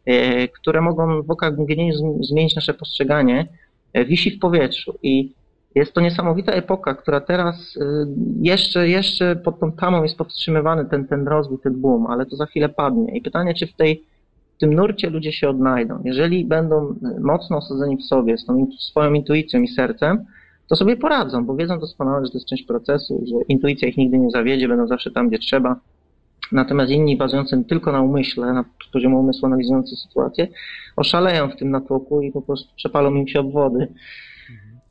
e, 0.05 0.47
które 0.47 0.81
mogą 0.81 1.21
w 1.23 1.31
okach 1.31 1.57
mgnienia 1.57 1.93
zmienić 2.19 2.55
nasze 2.55 2.73
postrzeganie, 2.73 3.47
e, 3.93 4.05
wisi 4.05 4.31
w 4.31 4.39
powietrzu 4.39 4.97
i 5.03 5.33
jest 5.75 5.93
to 5.93 6.01
niesamowita 6.01 6.51
epoka, 6.51 6.95
która 6.95 7.21
teraz 7.21 7.75
y, 7.75 7.81
jeszcze, 8.41 8.89
jeszcze 8.89 9.35
pod 9.35 9.59
tą 9.59 9.71
tamą 9.71 10.03
jest 10.03 10.17
powstrzymywany 10.17 10.85
ten, 10.85 11.07
ten 11.07 11.27
rozwój, 11.27 11.59
ten 11.59 11.81
boom, 11.81 12.07
ale 12.07 12.25
to 12.25 12.35
za 12.35 12.45
chwilę 12.45 12.69
padnie. 12.69 13.17
I 13.17 13.21
pytanie, 13.21 13.53
czy 13.53 13.67
w 13.67 13.73
tej 13.73 14.03
w 14.55 14.57
tym 14.57 14.73
nurcie 14.73 15.09
ludzie 15.09 15.31
się 15.31 15.49
odnajdą. 15.49 16.01
Jeżeli 16.03 16.45
będą 16.45 16.89
y, 16.89 17.19
mocno 17.19 17.57
osadzeni 17.57 17.97
w 17.97 18.03
sobie, 18.03 18.37
z 18.37 18.45
tą 18.45 18.67
swoją 18.79 19.13
intuicją 19.13 19.61
i 19.61 19.67
sercem, 19.67 20.25
to 20.67 20.75
sobie 20.75 20.97
poradzą, 20.97 21.45
bo 21.45 21.55
wiedzą 21.55 21.79
doskonale, 21.79 22.25
że 22.25 22.31
to 22.31 22.37
jest 22.37 22.47
część 22.47 22.63
procesu, 22.63 23.23
że 23.27 23.35
intuicja 23.47 23.87
ich 23.87 23.97
nigdy 23.97 24.17
nie 24.17 24.29
zawiedzie, 24.29 24.67
będą 24.67 24.87
zawsze 24.87 25.11
tam, 25.11 25.29
gdzie 25.29 25.39
trzeba. 25.39 25.79
Natomiast 26.51 26.91
inni 26.91 27.17
bazujący 27.17 27.63
tylko 27.69 27.91
na 27.91 28.01
umyśle, 28.01 28.53
na 28.53 28.65
poziomie 28.93 29.15
umysłu 29.15 29.45
analizujący 29.45 29.95
sytuację, 29.95 30.47
oszaleją 30.95 31.49
w 31.49 31.55
tym 31.55 31.71
natłoku 31.71 32.21
i 32.21 32.31
po 32.31 32.41
prostu 32.41 32.75
przepalą 32.75 33.15
im 33.15 33.27
się 33.27 33.39
obwody. 33.39 33.87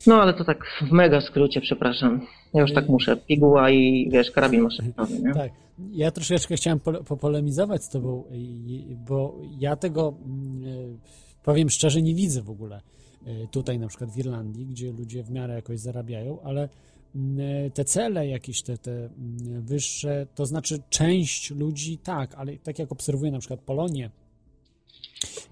No 0.06 0.22
ale 0.22 0.34
to 0.34 0.44
tak 0.44 0.64
w 0.82 0.92
mega 0.92 1.20
skrócie, 1.20 1.60
przepraszam. 1.60 2.26
Ja 2.54 2.60
już 2.60 2.72
tak 2.72 2.88
muszę. 2.88 3.16
Piguła 3.16 3.70
i 3.70 4.08
wiesz, 4.12 4.30
karabin 4.30 4.60
maszynowy? 4.60 5.32
Tak. 5.34 5.52
Ja 5.92 6.10
troszeczkę 6.10 6.56
chciałem 6.56 6.80
popolemizować 6.80 7.84
z 7.84 7.88
tobą, 7.88 8.24
bo 9.08 9.38
ja 9.58 9.76
tego, 9.76 10.14
mm, 10.26 10.98
powiem 11.42 11.70
szczerze, 11.70 12.02
nie 12.02 12.14
widzę 12.14 12.42
w 12.42 12.50
ogóle 12.50 12.80
e, 13.26 13.46
tutaj 13.46 13.78
na 13.78 13.88
przykład 13.88 14.10
w 14.10 14.18
Irlandii, 14.18 14.66
gdzie 14.66 14.92
ludzie 14.92 15.22
w 15.22 15.30
miarę 15.30 15.54
jakoś 15.54 15.80
zarabiają, 15.80 16.42
ale 16.42 16.68
mm, 17.14 17.70
te 17.70 17.84
cele 17.84 18.28
jakieś, 18.28 18.62
te, 18.62 18.78
te 18.78 18.90
mm, 18.90 19.62
wyższe, 19.62 20.26
to 20.34 20.46
znaczy 20.46 20.78
część 20.90 21.50
ludzi 21.50 21.98
tak, 21.98 22.34
ale 22.34 22.56
tak 22.56 22.78
jak 22.78 22.92
obserwuję 22.92 23.32
na 23.32 23.38
przykład 23.38 23.60
Polonię, 23.60 24.10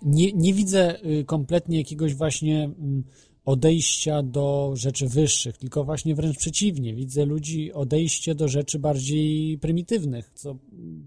nie, 0.02 0.32
nie 0.32 0.54
widzę 0.54 1.06
y, 1.06 1.24
kompletnie 1.24 1.78
jakiegoś 1.78 2.14
właśnie 2.14 2.70
odejścia 3.44 4.22
do 4.22 4.72
rzeczy 4.74 5.08
wyższych, 5.08 5.56
tylko 5.56 5.84
właśnie 5.84 6.14
wręcz 6.14 6.36
przeciwnie. 6.38 6.94
Widzę 6.94 7.24
ludzi 7.24 7.72
odejście 7.72 8.34
do 8.34 8.48
rzeczy 8.48 8.78
bardziej 8.78 9.58
prymitywnych, 9.58 10.30
co 10.34 10.56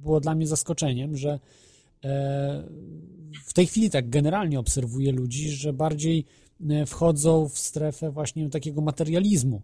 było 0.02 0.20
dla 0.20 0.36
mnie 0.36 0.48
zaskoczeniem, 0.48 1.18
że 1.18 1.40
e, 2.04 2.64
w 3.46 3.54
tej 3.54 3.68
chwili 3.68 3.90
tak 3.90 4.10
generalnie 4.10 4.60
obserwuję 4.60 5.12
ludzi, 5.12 5.50
że 5.50 5.74
bardziej 5.74 6.26
e, 6.70 6.86
wchodzą 6.86 7.50
w 7.50 7.60
strefę 7.60 8.12
właśnie 8.12 8.50
takiego 8.50 8.82
materializmu. 8.82 9.62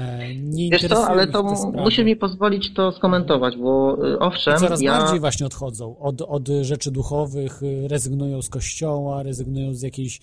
E, 0.00 0.34
nie 0.34 0.70
Wiesz 0.70 0.88
co, 0.88 1.08
ale 1.08 1.26
to 1.26 1.56
musi 1.72 2.04
mi 2.04 2.16
pozwolić 2.16 2.74
to 2.74 2.92
skomentować, 2.92 3.56
bo 3.56 3.98
y, 4.08 4.18
owszem. 4.18 4.56
I 4.56 4.58
coraz 4.58 4.80
ja... 4.80 4.98
bardziej 4.98 5.20
właśnie 5.20 5.46
odchodzą 5.46 5.98
od, 5.98 6.22
od 6.22 6.48
rzeczy 6.62 6.90
duchowych, 6.90 7.62
y, 7.62 7.88
rezygnują 7.88 8.42
z 8.42 8.48
kościoła, 8.48 9.22
rezygnują 9.22 9.74
z 9.74 9.82
jakiejś. 9.82 10.20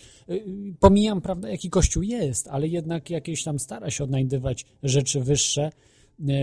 Pomijam, 0.79 1.21
prawda, 1.21 1.49
jaki 1.49 1.69
kościół 1.69 2.03
jest, 2.03 2.47
ale 2.47 2.67
jednak 2.67 3.09
jakieś 3.09 3.43
tam 3.43 3.59
stara 3.59 3.89
się 3.89 4.03
odnajdywać 4.03 4.65
rzeczy 4.83 5.21
wyższe 5.21 5.69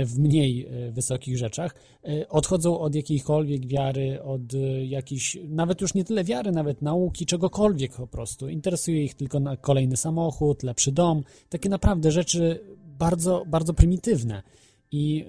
w 0.06 0.18
mniej 0.18 0.68
wysokich 0.90 1.38
rzeczach, 1.38 1.74
odchodzą 2.28 2.78
od 2.78 2.94
jakiejkolwiek 2.94 3.66
wiary, 3.66 4.22
od 4.22 4.40
jakiejś, 4.82 5.38
nawet 5.48 5.80
już 5.80 5.94
nie 5.94 6.04
tyle 6.04 6.24
wiary, 6.24 6.52
nawet 6.52 6.82
nauki, 6.82 7.26
czegokolwiek 7.26 7.92
po 7.96 8.06
prostu. 8.06 8.48
Interesuje 8.48 9.04
ich 9.04 9.14
tylko 9.14 9.40
kolejny 9.60 9.96
samochód, 9.96 10.62
lepszy 10.62 10.92
dom, 10.92 11.22
takie 11.48 11.68
naprawdę 11.68 12.10
rzeczy 12.10 12.60
bardzo, 12.98 13.44
bardzo 13.46 13.74
prymitywne. 13.74 14.42
I, 14.92 15.24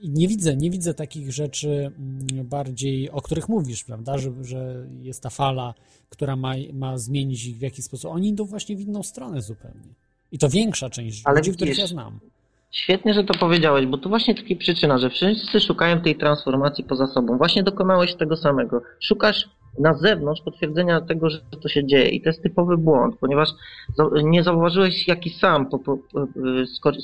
I, 0.00 0.10
nie 0.10 0.28
widzę, 0.28 0.56
nie 0.56 0.70
widzę 0.70 0.94
takich 0.94 1.32
rzeczy 1.32 1.92
mm, 1.98 2.46
bardziej, 2.48 3.10
o 3.10 3.22
których 3.22 3.48
mówisz, 3.48 3.84
prawda, 3.84 4.18
że, 4.18 4.32
że 4.42 4.86
jest 5.02 5.22
ta 5.22 5.30
fala, 5.30 5.74
która 6.10 6.36
ma, 6.36 6.54
ma 6.72 6.98
zmienić 6.98 7.46
ich 7.46 7.56
w 7.56 7.62
jakiś 7.62 7.84
sposób. 7.84 8.10
Oni 8.10 8.28
idą 8.28 8.44
właśnie 8.44 8.76
w 8.76 8.80
inną 8.80 9.02
stronę 9.02 9.42
zupełnie. 9.42 9.94
I 10.32 10.38
to 10.38 10.48
większa 10.48 10.90
część 10.90 11.22
Ale 11.24 11.36
ludzi, 11.36 11.50
widzisz, 11.50 11.56
których 11.56 11.78
ja 11.78 11.86
znam. 11.86 12.18
Świetnie, 12.70 13.14
że 13.14 13.24
to 13.24 13.34
powiedziałeś, 13.34 13.86
bo 13.86 13.98
tu 13.98 14.08
właśnie 14.08 14.34
taka 14.34 14.54
przyczyna, 14.58 14.98
że 14.98 15.10
wszyscy 15.10 15.60
szukają 15.60 16.00
tej 16.00 16.16
transformacji 16.16 16.84
poza 16.84 17.06
sobą. 17.06 17.38
Właśnie 17.38 17.62
dokonałeś 17.62 18.14
tego 18.14 18.36
samego. 18.36 18.82
Szukasz 19.00 19.48
na 19.78 19.94
zewnątrz 19.94 20.42
potwierdzenia 20.42 21.00
tego, 21.00 21.30
że 21.30 21.40
to 21.62 21.68
się 21.68 21.86
dzieje. 21.86 22.08
I 22.08 22.20
to 22.20 22.28
jest 22.28 22.42
typowy 22.42 22.76
błąd, 22.76 23.16
ponieważ 23.20 23.48
nie 24.24 24.42
zauważyłeś, 24.42 25.08
jaki 25.08 25.30
sam 25.30 25.66
po, 25.66 25.78
po, 25.78 25.98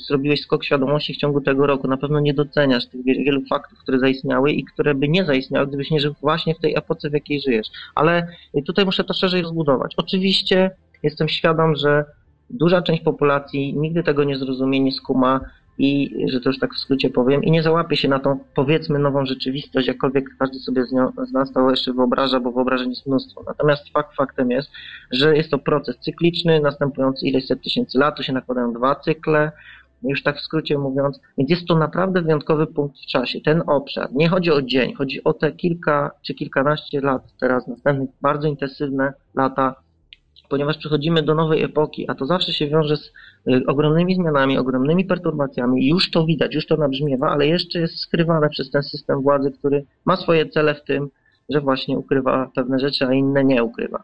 zrobiłeś 0.07 0.41
skok 0.41 0.63
świadomości 0.63 1.13
w 1.13 1.17
ciągu 1.17 1.41
tego 1.41 1.67
roku. 1.67 1.87
Na 1.87 1.97
pewno 1.97 2.19
nie 2.19 2.33
doceniasz 2.33 2.87
tych 2.87 3.03
wielu 3.05 3.41
faktów, 3.49 3.79
które 3.79 3.99
zaistniały 3.99 4.51
i 4.51 4.63
które 4.63 4.95
by 4.95 5.09
nie 5.09 5.25
zaistniały, 5.25 5.67
gdybyś 5.67 5.91
nie 5.91 5.99
żył 5.99 6.15
właśnie 6.21 6.55
w 6.55 6.59
tej 6.59 6.75
epoce, 6.75 7.09
w 7.09 7.13
jakiej 7.13 7.41
żyjesz. 7.41 7.67
Ale 7.95 8.27
tutaj 8.65 8.85
muszę 8.85 9.03
to 9.03 9.13
szerzej 9.13 9.41
rozbudować. 9.41 9.93
Oczywiście 9.97 10.71
jestem 11.03 11.29
świadom, 11.29 11.75
że 11.75 12.05
duża 12.49 12.81
część 12.81 13.03
populacji 13.03 13.77
nigdy 13.77 14.03
tego 14.03 14.23
nie 14.23 14.37
zrozumie, 14.37 14.79
nie 14.79 14.91
skuma, 14.91 15.39
i, 15.77 16.15
że 16.29 16.41
to 16.41 16.49
już 16.49 16.59
tak 16.59 16.73
w 16.73 16.77
skrócie 16.77 17.09
powiem, 17.09 17.43
i 17.43 17.51
nie 17.51 17.63
załapie 17.63 17.97
się 17.97 18.07
na 18.07 18.19
tą, 18.19 18.39
powiedzmy, 18.55 18.99
nową 18.99 19.25
rzeczywistość, 19.25 19.87
jakkolwiek 19.87 20.25
każdy 20.39 20.59
sobie 20.59 20.85
z, 20.85 20.91
nią, 20.91 21.11
z 21.27 21.31
nas 21.31 21.51
to 21.51 21.69
jeszcze 21.69 21.93
wyobraża, 21.93 22.39
bo 22.39 22.51
wyobrażeń 22.51 22.89
jest 22.89 23.07
mnóstwo. 23.07 23.43
Natomiast 23.47 23.89
fakt 23.89 24.15
faktem 24.15 24.51
jest, 24.51 24.71
że 25.11 25.37
jest 25.37 25.51
to 25.51 25.57
proces 25.57 25.97
cykliczny, 25.99 26.59
następujący 26.59 27.25
ileś 27.27 27.45
set 27.47 27.61
tysięcy 27.61 27.99
lat, 27.99 28.17
tu 28.17 28.23
się 28.23 28.33
nakładają 28.33 28.73
dwa 28.73 28.95
cykle, 28.95 29.51
już 30.03 30.23
tak 30.23 30.37
w 30.37 30.41
skrócie 30.41 30.77
mówiąc, 30.77 31.19
więc 31.37 31.49
jest 31.49 31.67
to 31.67 31.77
naprawdę 31.77 32.21
wyjątkowy 32.21 32.67
punkt 32.67 32.97
w 32.97 33.05
czasie. 33.05 33.41
Ten 33.41 33.63
obszar, 33.67 34.09
nie 34.13 34.29
chodzi 34.29 34.51
o 34.51 34.61
dzień, 34.61 34.93
chodzi 34.93 35.23
o 35.23 35.33
te 35.33 35.51
kilka 35.51 36.11
czy 36.21 36.33
kilkanaście 36.33 37.01
lat 37.01 37.21
teraz, 37.39 37.67
następnych 37.67 38.09
bardzo 38.21 38.47
intensywne 38.47 39.13
lata 39.35 39.75
ponieważ 40.53 40.77
przechodzimy 40.77 41.23
do 41.23 41.35
nowej 41.35 41.63
epoki, 41.63 42.09
a 42.09 42.15
to 42.15 42.25
zawsze 42.25 42.53
się 42.53 42.67
wiąże 42.67 42.97
z 42.97 43.11
y, 43.47 43.65
ogromnymi 43.67 44.15
zmianami, 44.15 44.57
ogromnymi 44.57 45.05
perturbacjami. 45.05 45.87
Już 45.87 46.11
to 46.11 46.25
widać, 46.25 46.55
już 46.55 46.67
to 46.67 46.77
nabrzmiewa, 46.77 47.29
ale 47.29 47.47
jeszcze 47.47 47.79
jest 47.79 47.99
skrywane 47.99 48.49
przez 48.49 48.71
ten 48.71 48.83
system 48.83 49.21
władzy, 49.21 49.51
który 49.51 49.85
ma 50.05 50.15
swoje 50.15 50.45
cele 50.49 50.75
w 50.75 50.83
tym, 50.83 51.09
że 51.49 51.61
właśnie 51.61 51.97
ukrywa 51.97 52.51
pewne 52.55 52.79
rzeczy, 52.79 53.05
a 53.05 53.13
inne 53.13 53.43
nie 53.43 53.63
ukrywa. 53.63 54.03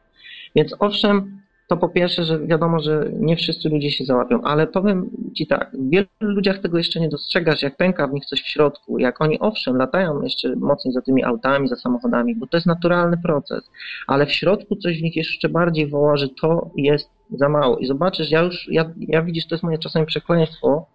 Więc 0.55 0.75
owszem, 0.79 1.41
to 1.69 1.77
po 1.77 1.89
pierwsze, 1.89 2.23
że 2.23 2.39
wiadomo, 2.39 2.79
że 2.79 3.12
nie 3.19 3.36
wszyscy 3.36 3.69
ludzie 3.69 3.91
się 3.91 4.05
załapią, 4.05 4.41
ale 4.41 4.67
powiem 4.67 5.10
Ci 5.36 5.47
tak, 5.47 5.71
w 5.73 5.89
wielu 5.89 6.08
ludziach 6.21 6.60
tego 6.60 6.77
jeszcze 6.77 6.99
nie 6.99 7.10
dostrzegasz, 7.10 7.62
jak 7.62 7.77
pęka 7.77 8.08
w 8.08 8.13
nich 8.13 8.25
coś 8.25 8.41
w 8.41 8.47
środku, 8.47 8.99
jak 8.99 9.21
oni 9.21 9.39
owszem 9.39 9.77
latają 9.77 10.21
jeszcze 10.21 10.55
mocniej 10.55 10.93
za 10.93 11.01
tymi 11.01 11.23
autami, 11.23 11.67
za 11.67 11.75
samochodami, 11.75 12.36
bo 12.36 12.47
to 12.47 12.58
jest 12.58 12.67
naturalny 12.67 13.17
proces, 13.17 13.71
ale 14.08 14.25
w 14.25 14.32
środku 14.32 14.75
coś 14.75 14.99
w 14.99 15.03
nich 15.03 15.15
jeszcze 15.15 15.49
bardziej 15.49 15.88
woła, 15.88 16.17
że 16.17 16.27
to 16.41 16.69
jest 16.75 17.10
za 17.32 17.49
mało. 17.49 17.77
I 17.77 17.86
zobaczysz, 17.86 18.32
ja 18.32 18.41
już, 18.41 18.67
ja, 18.71 18.91
ja 18.97 19.21
widzisz, 19.21 19.47
to 19.47 19.55
jest 19.55 19.63
moje 19.63 19.77
czasami 19.77 20.05
przekleństwo, 20.05 20.86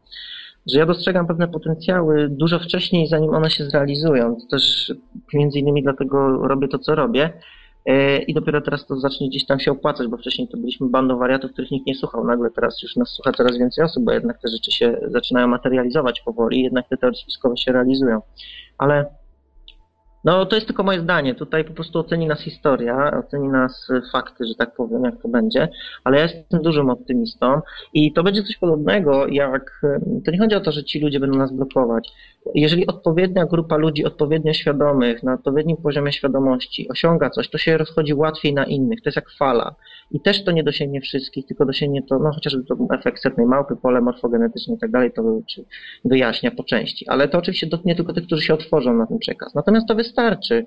że 0.67 0.79
ja 0.79 0.87
dostrzegam 0.87 1.27
pewne 1.27 1.49
potencjały 1.49 2.29
dużo 2.29 2.59
wcześniej, 2.59 3.07
zanim 3.07 3.35
one 3.35 3.51
się 3.51 3.65
zrealizują. 3.65 4.37
To 4.37 4.47
też 4.51 4.93
między 5.35 5.59
innymi 5.59 5.83
dlatego 5.83 6.49
robię 6.49 6.69
to, 6.69 6.79
co 6.79 6.95
robię, 6.95 7.33
i 8.27 8.35
dopiero 8.35 8.61
teraz 8.61 8.87
to 8.87 8.97
zacznie 8.97 9.29
gdzieś 9.29 9.47
tam 9.47 9.61
się 9.61 9.73
opłacać, 9.73 10.09
bo 10.09 10.17
wcześniej 10.17 10.49
to 10.49 10.57
byliśmy 10.57 10.89
bandą 10.89 11.19
wariatów, 11.19 11.53
których 11.53 11.71
nikt 11.71 11.87
nie 11.87 11.95
słuchał. 11.95 12.25
Nagle 12.25 12.51
teraz 12.51 12.83
już 12.83 12.97
nas 12.97 13.09
słucha 13.09 13.33
coraz 13.33 13.59
więcej 13.59 13.85
osób, 13.85 14.05
bo 14.05 14.13
jednak 14.13 14.41
te 14.41 14.49
rzeczy 14.49 14.73
się 14.73 15.01
zaczynają 15.09 15.49
materializować 15.49 16.21
powoli, 16.21 16.63
jednak 16.63 16.89
te 16.89 16.97
teorie 16.97 17.19
spiskowe 17.19 17.57
się 17.57 17.73
realizują. 17.73 18.21
Ale 18.79 19.07
No 20.25 20.47
to 20.47 20.57
jest 20.57 20.67
tylko 20.67 20.83
moje 20.83 21.01
zdanie. 21.01 21.35
Tutaj 21.35 21.65
po 21.65 21.73
prostu 21.73 21.99
oceni 21.99 22.27
nas 22.27 22.41
historia, 22.41 23.19
oceni 23.19 23.49
nas 23.49 23.89
fakty, 24.13 24.47
że 24.47 24.55
tak 24.55 24.75
powiem, 24.75 25.05
jak 25.05 25.23
to 25.23 25.29
będzie, 25.29 25.69
ale 26.05 26.17
ja 26.17 26.23
jestem 26.23 26.63
dużym 26.63 26.91
optymistą 26.91 27.61
i 27.95 28.13
to 28.13 28.23
będzie 28.23 28.43
coś 28.43 28.57
podobnego, 28.57 29.27
jak 29.27 29.81
to 30.25 30.31
nie 30.31 30.39
chodzi 30.39 30.55
o 30.55 30.61
to, 30.61 30.73
że 30.73 30.85
ci 30.85 31.01
ludzie 31.01 31.21
będą 31.21 31.39
nas 31.39 31.53
blokować. 31.53 32.13
Jeżeli 32.55 32.87
odpowiednia 32.87 33.47
grupa 33.47 33.77
ludzi, 33.77 34.05
odpowiednio 34.05 34.53
świadomych, 34.53 35.23
na 35.23 35.35
odpowiednim 35.35 35.77
poziomie 35.77 36.13
świadomości 36.13 36.89
osiąga 36.89 37.31
coś, 37.31 37.51
to 37.51 37.59
się 37.59 37.79
rozchodzi 37.79 38.15
łatwiej 38.15 38.55
na 38.55 38.65
innych. 38.65 39.03
To 39.03 39.09
jest 39.09 39.17
jak 39.17 39.31
fala. 39.31 39.75
I 40.11 40.21
też 40.21 40.45
to 40.45 40.53
nie 40.53 40.65
dosięgnie 40.65 41.01
wszystkich, 41.01 41.47
tylko 41.47 41.65
dosięgnie 41.65 42.03
to, 42.03 42.19
no 42.19 42.33
chociażby 42.33 42.65
to 42.65 42.77
efekt 42.95 43.23
setnej 43.23 43.47
małpy, 43.47 43.77
pole 43.77 44.01
morfogenetyczne 44.01 44.75
i 44.75 44.79
tak 44.79 44.91
dalej, 44.91 45.13
to 45.13 45.23
wyjaśnia 46.05 46.51
po 46.51 46.65
części. 46.65 47.09
Ale 47.09 47.29
to 47.29 47.39
oczywiście 47.39 47.67
dotknie 47.67 47.95
tylko 47.95 48.13
tych, 48.13 48.27
którzy 48.27 48.43
się 48.43 48.55
otworzą 48.55 48.95
na 48.95 49.07
ten 49.07 49.19
przekaz. 49.19 49.55
Natomiast 49.55 49.89
to 49.89 49.95
wystarczy, 50.15 50.67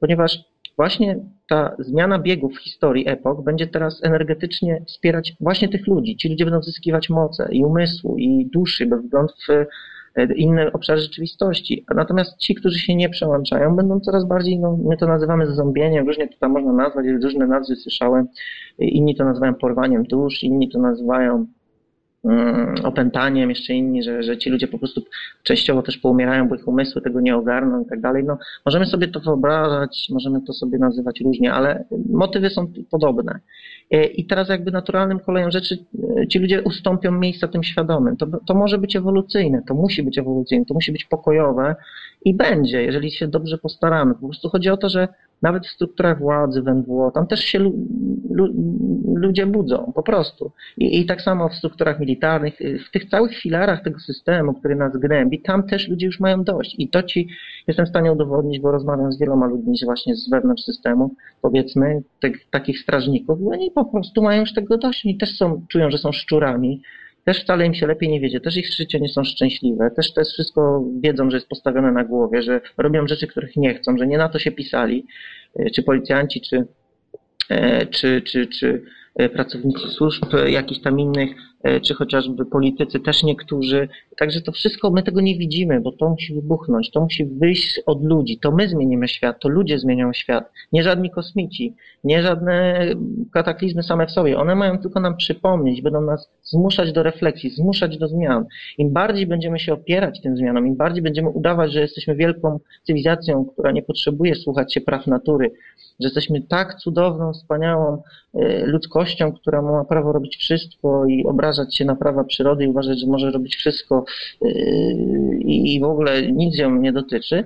ponieważ 0.00 0.44
właśnie 0.76 1.18
ta 1.48 1.76
zmiana 1.78 2.18
biegów 2.18 2.54
w 2.54 2.60
historii 2.60 3.08
epok 3.08 3.44
będzie 3.44 3.66
teraz 3.66 4.04
energetycznie 4.04 4.82
wspierać 4.86 5.36
właśnie 5.40 5.68
tych 5.68 5.86
ludzi. 5.86 6.16
Ci 6.16 6.28
ludzie 6.28 6.44
będą 6.44 6.62
zyskiwać 6.62 7.10
moce 7.10 7.48
i 7.52 7.64
umysłu, 7.64 8.18
i 8.18 8.48
duszy, 8.52 8.86
bo 8.86 8.96
wgląd 8.96 9.32
w 9.48 9.50
e, 9.50 10.34
inne 10.34 10.72
obszary 10.72 11.00
rzeczywistości. 11.00 11.84
Natomiast 11.94 12.38
ci, 12.38 12.54
którzy 12.54 12.78
się 12.78 12.94
nie 12.94 13.08
przełączają, 13.08 13.76
będą 13.76 14.00
coraz 14.00 14.24
bardziej, 14.24 14.58
no, 14.58 14.78
my 14.84 14.96
to 14.96 15.06
nazywamy 15.06 15.46
zombieniem, 15.46 16.06
różnie 16.06 16.28
to 16.28 16.34
tam 16.40 16.52
można 16.52 16.72
nazwać, 16.72 17.06
różne 17.22 17.46
nazwy 17.46 17.76
słyszałem. 17.76 18.26
Inni 18.78 19.14
to 19.16 19.24
nazywają 19.24 19.54
porwaniem 19.54 20.02
dusz, 20.02 20.42
inni 20.42 20.68
to 20.68 20.78
nazywają 20.78 21.46
opętaniem, 22.84 23.50
jeszcze 23.50 23.74
inni, 23.74 24.02
że, 24.02 24.22
że 24.22 24.38
ci 24.38 24.50
ludzie 24.50 24.68
po 24.68 24.78
prostu 24.78 25.02
częściowo 25.42 25.82
też 25.82 25.98
poumierają, 25.98 26.48
bo 26.48 26.54
ich 26.54 26.68
umysły 26.68 27.02
tego 27.02 27.20
nie 27.20 27.36
ogarną 27.36 27.82
i 27.82 27.86
tak 27.86 28.00
dalej. 28.00 28.24
No, 28.24 28.38
możemy 28.66 28.86
sobie 28.86 29.08
to 29.08 29.20
wyobrażać, 29.20 30.06
możemy 30.10 30.42
to 30.42 30.52
sobie 30.52 30.78
nazywać 30.78 31.20
różnie, 31.20 31.52
ale 31.52 31.84
motywy 32.10 32.50
są 32.50 32.72
podobne. 32.90 33.40
E, 33.90 34.04
I 34.04 34.26
teraz 34.26 34.48
jakby 34.48 34.70
naturalnym 34.70 35.20
koleją 35.20 35.50
rzeczy 35.50 35.78
e, 36.20 36.28
ci 36.28 36.38
ludzie 36.38 36.62
ustąpią 36.62 37.12
miejsca 37.12 37.48
tym 37.48 37.62
świadomym. 37.62 38.16
To, 38.16 38.26
to 38.46 38.54
może 38.54 38.78
być 38.78 38.96
ewolucyjne, 38.96 39.62
to 39.68 39.74
musi 39.74 40.02
być 40.02 40.18
ewolucyjne, 40.18 40.64
to 40.64 40.74
musi 40.74 40.92
być 40.92 41.04
pokojowe 41.04 41.76
i 42.24 42.34
będzie, 42.34 42.82
jeżeli 42.82 43.10
się 43.10 43.28
dobrze 43.28 43.58
postaramy. 43.58 44.14
Po 44.14 44.26
prostu 44.26 44.48
chodzi 44.48 44.70
o 44.70 44.76
to, 44.76 44.88
że 44.88 45.08
nawet 45.42 45.66
w 45.66 45.70
strukturach 45.70 46.18
władzy 46.18 46.62
w 46.62 46.66
NWO, 46.66 47.10
tam 47.10 47.26
też 47.26 47.40
się 47.40 47.58
lu, 47.58 47.86
lu, 48.30 48.48
ludzie 49.14 49.46
budzą, 49.46 49.92
po 49.94 50.02
prostu. 50.02 50.52
I, 50.78 51.00
I, 51.00 51.06
tak 51.06 51.22
samo 51.22 51.48
w 51.48 51.54
strukturach 51.54 52.00
militarnych, 52.00 52.58
w 52.88 52.90
tych 52.90 53.04
całych 53.04 53.38
filarach 53.38 53.82
tego 53.82 54.00
systemu, 54.00 54.54
który 54.54 54.76
nas 54.76 54.96
gnębi, 54.96 55.42
tam 55.42 55.66
też 55.66 55.88
ludzie 55.88 56.06
już 56.06 56.20
mają 56.20 56.44
dość. 56.44 56.74
I 56.78 56.88
to 56.88 57.02
ci 57.02 57.28
jestem 57.66 57.86
w 57.86 57.88
stanie 57.88 58.12
udowodnić, 58.12 58.60
bo 58.60 58.72
rozmawiam 58.72 59.12
z 59.12 59.18
wieloma 59.18 59.46
ludźmi 59.46 59.76
właśnie 59.84 60.16
z 60.16 60.30
wewnątrz 60.30 60.62
systemu, 60.62 61.14
powiedzmy, 61.42 62.02
tych, 62.20 62.50
takich 62.50 62.78
strażników, 62.78 63.40
i 63.40 63.44
oni 63.44 63.70
po 63.70 63.84
prostu 63.84 64.22
mają 64.22 64.40
już 64.40 64.54
tego 64.54 64.78
dość. 64.78 65.06
Oni 65.06 65.18
też 65.18 65.36
są, 65.36 65.66
czują, 65.68 65.90
że 65.90 65.98
są 65.98 66.12
szczurami, 66.12 66.82
też 67.24 67.42
wcale 67.42 67.66
im 67.66 67.74
się 67.74 67.86
lepiej 67.86 68.08
nie 68.08 68.20
wiedzie, 68.20 68.40
też 68.40 68.56
ich 68.56 68.74
życie 68.74 69.00
nie 69.00 69.08
są 69.08 69.24
szczęśliwe, 69.24 69.90
też 69.90 70.12
to 70.14 70.20
jest 70.20 70.32
wszystko 70.32 70.84
wiedzą, 71.00 71.30
że 71.30 71.36
jest 71.36 71.48
postawione 71.48 71.92
na 71.92 72.04
głowie, 72.04 72.42
że 72.42 72.60
robią 72.78 73.06
rzeczy, 73.06 73.26
których 73.26 73.56
nie 73.56 73.74
chcą, 73.74 73.98
że 73.98 74.06
nie 74.06 74.18
na 74.18 74.28
to 74.28 74.38
się 74.38 74.52
pisali, 74.52 75.06
e, 75.56 75.70
czy 75.70 75.82
policjanci, 75.82 76.40
czy, 76.40 76.66
e, 77.48 77.86
czy, 77.86 78.22
czy, 78.22 78.46
czy 78.46 78.82
e, 79.14 79.28
pracownicy 79.28 79.88
służb 79.88 80.24
jakichś 80.46 80.80
tam 80.80 81.00
innych, 81.00 81.30
czy 81.82 81.94
chociażby 81.94 82.46
politycy, 82.46 83.00
też 83.00 83.22
niektórzy. 83.22 83.88
Także 84.18 84.40
to 84.40 84.52
wszystko, 84.52 84.90
my 84.90 85.02
tego 85.02 85.20
nie 85.20 85.38
widzimy, 85.38 85.80
bo 85.80 85.92
to 85.92 86.08
musi 86.08 86.34
wybuchnąć, 86.34 86.90
to 86.90 87.00
musi 87.00 87.24
wyjść 87.24 87.80
od 87.86 88.04
ludzi. 88.04 88.38
To 88.38 88.52
my 88.52 88.68
zmienimy 88.68 89.08
świat, 89.08 89.40
to 89.40 89.48
ludzie 89.48 89.78
zmienią 89.78 90.12
świat, 90.12 90.50
nie 90.72 90.82
żadni 90.82 91.10
kosmici, 91.10 91.74
nie 92.04 92.22
żadne 92.22 92.84
kataklizmy 93.32 93.82
same 93.82 94.06
w 94.06 94.10
sobie. 94.10 94.38
One 94.38 94.54
mają 94.54 94.78
tylko 94.78 95.00
nam 95.00 95.16
przypomnieć, 95.16 95.82
będą 95.82 96.00
nas 96.00 96.30
zmuszać 96.42 96.92
do 96.92 97.02
refleksji, 97.02 97.50
zmuszać 97.50 97.98
do 97.98 98.08
zmian. 98.08 98.44
Im 98.78 98.92
bardziej 98.92 99.26
będziemy 99.26 99.58
się 99.58 99.72
opierać 99.72 100.20
tym 100.20 100.36
zmianom, 100.36 100.66
im 100.66 100.76
bardziej 100.76 101.02
będziemy 101.02 101.28
udawać, 101.28 101.72
że 101.72 101.80
jesteśmy 101.80 102.16
wielką 102.16 102.60
cywilizacją, 102.82 103.44
która 103.44 103.72
nie 103.72 103.82
potrzebuje 103.82 104.34
słuchać 104.34 104.74
się 104.74 104.80
praw 104.80 105.06
natury, 105.06 105.50
że 106.00 106.06
jesteśmy 106.06 106.42
tak 106.42 106.74
cudowną, 106.74 107.32
wspaniałą 107.32 108.02
e, 108.34 108.66
ludzkością, 108.66 109.32
która 109.32 109.62
ma 109.62 109.84
prawo 109.84 110.12
robić 110.12 110.36
wszystko 110.36 111.06
i 111.06 111.24
obrażać 111.24 111.51
się 111.70 111.84
na 111.84 111.96
prawa 111.96 112.24
przyrody 112.24 112.64
i 112.64 112.68
uważać, 112.68 113.00
że 113.00 113.06
może 113.06 113.30
robić 113.30 113.56
wszystko 113.56 114.04
e, 114.42 114.48
i 115.44 115.80
w 115.80 115.84
ogóle 115.84 116.32
nic 116.32 116.58
ją 116.58 116.76
nie 116.76 116.92
dotyczy 116.92 117.44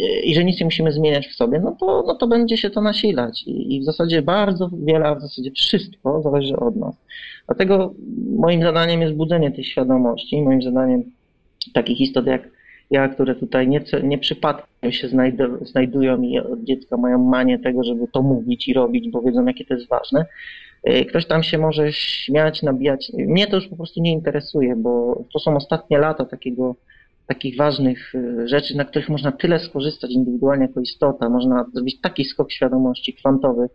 e, 0.00 0.20
i 0.20 0.34
że 0.34 0.44
nic 0.44 0.60
nie 0.60 0.64
musimy 0.64 0.92
zmieniać 0.92 1.28
w 1.28 1.34
sobie, 1.34 1.60
no 1.60 1.76
to, 1.80 2.04
no 2.06 2.14
to 2.14 2.26
będzie 2.26 2.56
się 2.56 2.70
to 2.70 2.80
nasilać 2.80 3.44
i 3.46 3.80
w 3.80 3.84
zasadzie 3.84 4.22
bardzo 4.22 4.70
wiele, 4.84 5.06
a 5.06 5.14
w 5.14 5.20
zasadzie 5.20 5.50
wszystko 5.50 6.22
zależy 6.22 6.56
od 6.56 6.76
nas. 6.76 6.94
Dlatego 7.46 7.94
moim 8.36 8.62
zadaniem 8.62 9.02
jest 9.02 9.14
budzenie 9.14 9.50
tej 9.50 9.64
świadomości, 9.64 10.42
moim 10.42 10.62
zadaniem 10.62 11.02
takich 11.74 12.00
istot 12.00 12.26
jak 12.26 12.48
ja, 12.92 13.08
które 13.08 13.34
tutaj 13.34 13.68
nie, 13.68 13.84
nie 14.02 14.18
przypadkiem 14.18 14.92
się 14.92 15.08
znajdują 15.62 16.22
i 16.22 16.38
od 16.38 16.64
dziecka 16.64 16.96
mają 16.96 17.18
manię 17.18 17.58
tego, 17.58 17.84
żeby 17.84 18.08
to 18.12 18.22
mówić 18.22 18.68
i 18.68 18.74
robić, 18.74 19.10
bo 19.10 19.22
wiedzą, 19.22 19.44
jakie 19.46 19.64
to 19.64 19.74
jest 19.74 19.88
ważne. 19.88 20.26
Y, 20.88 21.04
ktoś 21.04 21.26
tam 21.26 21.42
się 21.42 21.58
może 21.58 21.92
śmiać, 21.92 22.62
nabijać. 22.62 23.12
Mnie 23.14 23.46
to 23.46 23.56
już 23.56 23.68
po 23.68 23.76
prostu 23.76 24.00
nie 24.00 24.12
interesuje, 24.12 24.76
bo 24.76 25.22
to 25.32 25.38
są 25.38 25.56
ostatnie 25.56 25.98
lata 25.98 26.24
takiego, 26.24 26.76
takich 27.26 27.56
ważnych 27.56 28.14
y, 28.14 28.48
rzeczy, 28.48 28.76
na 28.76 28.84
których 28.84 29.08
można 29.08 29.32
tyle 29.32 29.58
skorzystać 29.58 30.10
indywidualnie 30.10 30.66
jako 30.66 30.80
istota. 30.80 31.28
Można 31.28 31.66
zrobić 31.74 32.00
taki 32.00 32.24
skok 32.24 32.52
świadomości 32.52 33.14
kwantowy, 33.14 33.68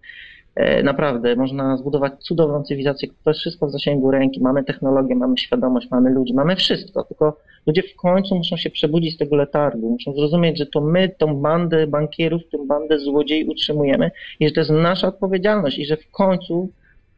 E, 0.57 0.83
naprawdę, 0.83 1.35
można 1.35 1.77
zbudować 1.77 2.13
cudowną 2.19 2.63
cywilizację, 2.63 3.09
to 3.23 3.29
jest 3.29 3.39
wszystko 3.39 3.67
w 3.67 3.71
zasięgu 3.71 4.11
ręki. 4.11 4.41
Mamy 4.41 4.63
technologię, 4.63 5.15
mamy 5.15 5.37
świadomość, 5.37 5.87
mamy 5.91 6.09
ludzi, 6.09 6.33
mamy 6.33 6.55
wszystko, 6.55 7.03
tylko 7.03 7.37
ludzie 7.67 7.83
w 7.83 7.95
końcu 7.95 8.35
muszą 8.35 8.57
się 8.57 8.69
przebudzić 8.69 9.15
z 9.15 9.17
tego 9.17 9.35
letargu, 9.35 9.89
muszą 9.89 10.13
zrozumieć, 10.13 10.57
że 10.57 10.65
to 10.65 10.81
my 10.81 11.09
tą 11.09 11.35
bandę 11.35 11.87
bankierów, 11.87 12.41
tę 12.51 12.57
bandę 12.67 12.99
złodziei 12.99 13.45
utrzymujemy 13.45 14.11
i 14.39 14.47
że 14.47 14.53
to 14.53 14.61
jest 14.61 14.71
nasza 14.71 15.07
odpowiedzialność 15.07 15.79
i 15.79 15.85
że 15.85 15.97
w 15.97 16.11
końcu 16.11 16.69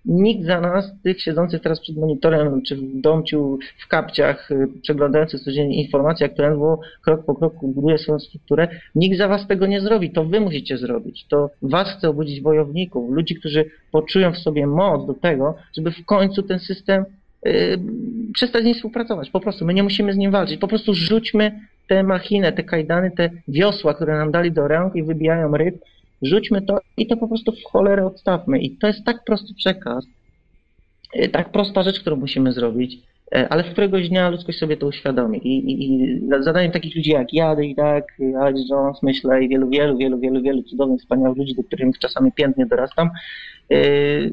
nikt 0.10 0.46
za 0.46 0.62
nas, 0.62 0.92
tych 1.04 1.22
siedzących 1.22 1.62
teraz 1.62 1.80
przed 1.80 1.98
monitorem, 1.98 2.62
czy 2.62 2.76
w 2.76 3.02
domciu, 3.02 3.60
w 3.78 3.88
kapciach, 3.88 4.52
y, 4.52 4.68
przeglądających 4.82 5.42
codziennie 5.42 5.84
informacje, 5.84 6.30
NWO 6.52 6.80
krok 7.02 7.26
po 7.26 7.36
kroku 7.36 7.68
buduje 7.68 7.98
swoją 7.98 8.20
strukturę, 8.20 8.68
nikt 8.96 9.18
za 9.18 9.28
was 9.28 9.48
tego 9.48 9.66
nie 9.66 9.82
zrobi. 9.82 10.12
To 10.12 10.26
wy 10.26 10.40
musicie 10.40 10.78
zrobić. 10.78 11.26
To 11.28 11.50
was 11.62 11.98
chce 11.98 12.10
obudzić 12.10 12.42
wojowników, 12.42 13.12
ludzi, 13.12 13.36
którzy 13.36 13.66
poczują 13.92 14.32
w 14.32 14.38
sobie 14.38 14.68
moc 14.68 15.08
do 15.08 15.14
tego, 15.14 15.56
żeby 15.78 15.92
w 15.92 16.06
końcu 16.06 16.44
ten 16.44 16.60
system 16.60 17.06
yy, 17.46 17.80
przestać 18.34 18.64
z 18.64 18.66
nim 18.66 18.76
współpracować. 18.76 19.30
Po 19.30 19.40
prostu 19.40 19.66
my 19.66 19.74
nie 19.74 19.84
musimy 19.84 20.14
z 20.14 20.18
nim 20.18 20.32
walczyć. 20.32 20.60
Po 20.60 20.68
prostu 20.68 20.94
rzućmy 20.94 21.60
tę 21.88 22.04
machinę, 22.04 22.52
te 22.52 22.64
kajdany, 22.64 23.12
te 23.12 23.30
wiosła, 23.48 23.94
które 23.94 24.18
nam 24.18 24.32
dali 24.32 24.52
do 24.52 24.68
ręk 24.68 24.96
i 24.96 25.04
wybijają 25.04 25.58
ryb 25.58 25.76
rzućmy 26.22 26.62
to 26.62 26.80
i 26.98 27.08
to 27.08 27.18
po 27.18 27.28
prostu 27.28 27.52
w 27.52 27.72
cholerę 27.72 28.06
odstawmy. 28.06 28.60
I 28.60 28.78
to 28.78 28.88
jest 28.88 29.06
tak 29.06 29.24
prosty 29.24 29.54
przekaz, 29.54 30.06
y, 31.16 31.30
tak 31.30 31.52
prosta 31.52 31.84
rzecz, 31.84 32.00
którą 32.00 32.16
musimy 32.16 32.54
zrobić, 32.54 32.94
y, 33.36 33.50
ale 33.50 33.64
w 33.64 33.72
któregoś 33.72 34.10
dnia 34.10 34.30
ludzkość 34.30 34.60
sobie 34.60 34.78
to 34.78 34.88
uświadomi. 34.88 35.48
I, 35.48 35.72
i, 35.72 36.04
i 36.04 36.20
zadaniem 36.40 36.72
takich 36.72 36.96
ludzi 36.96 37.10
jak 37.10 37.34
ja, 37.34 37.56
tak, 37.78 38.18
Alex 38.42 38.70
Jones, 38.70 39.04
myślę, 39.04 39.44
i 39.44 39.50
wielu, 39.50 39.70
wielu, 39.70 39.98
wielu, 39.98 40.20
wielu, 40.20 40.42
wielu 40.42 40.64
cudownych, 40.64 41.02
wspaniałych 41.02 41.38
ludzi, 41.38 41.56
do 41.56 41.64
których 41.64 42.00
czasami 42.00 42.32
pięknie 42.32 42.66
dorastam, 42.66 43.10
y, 43.72 44.32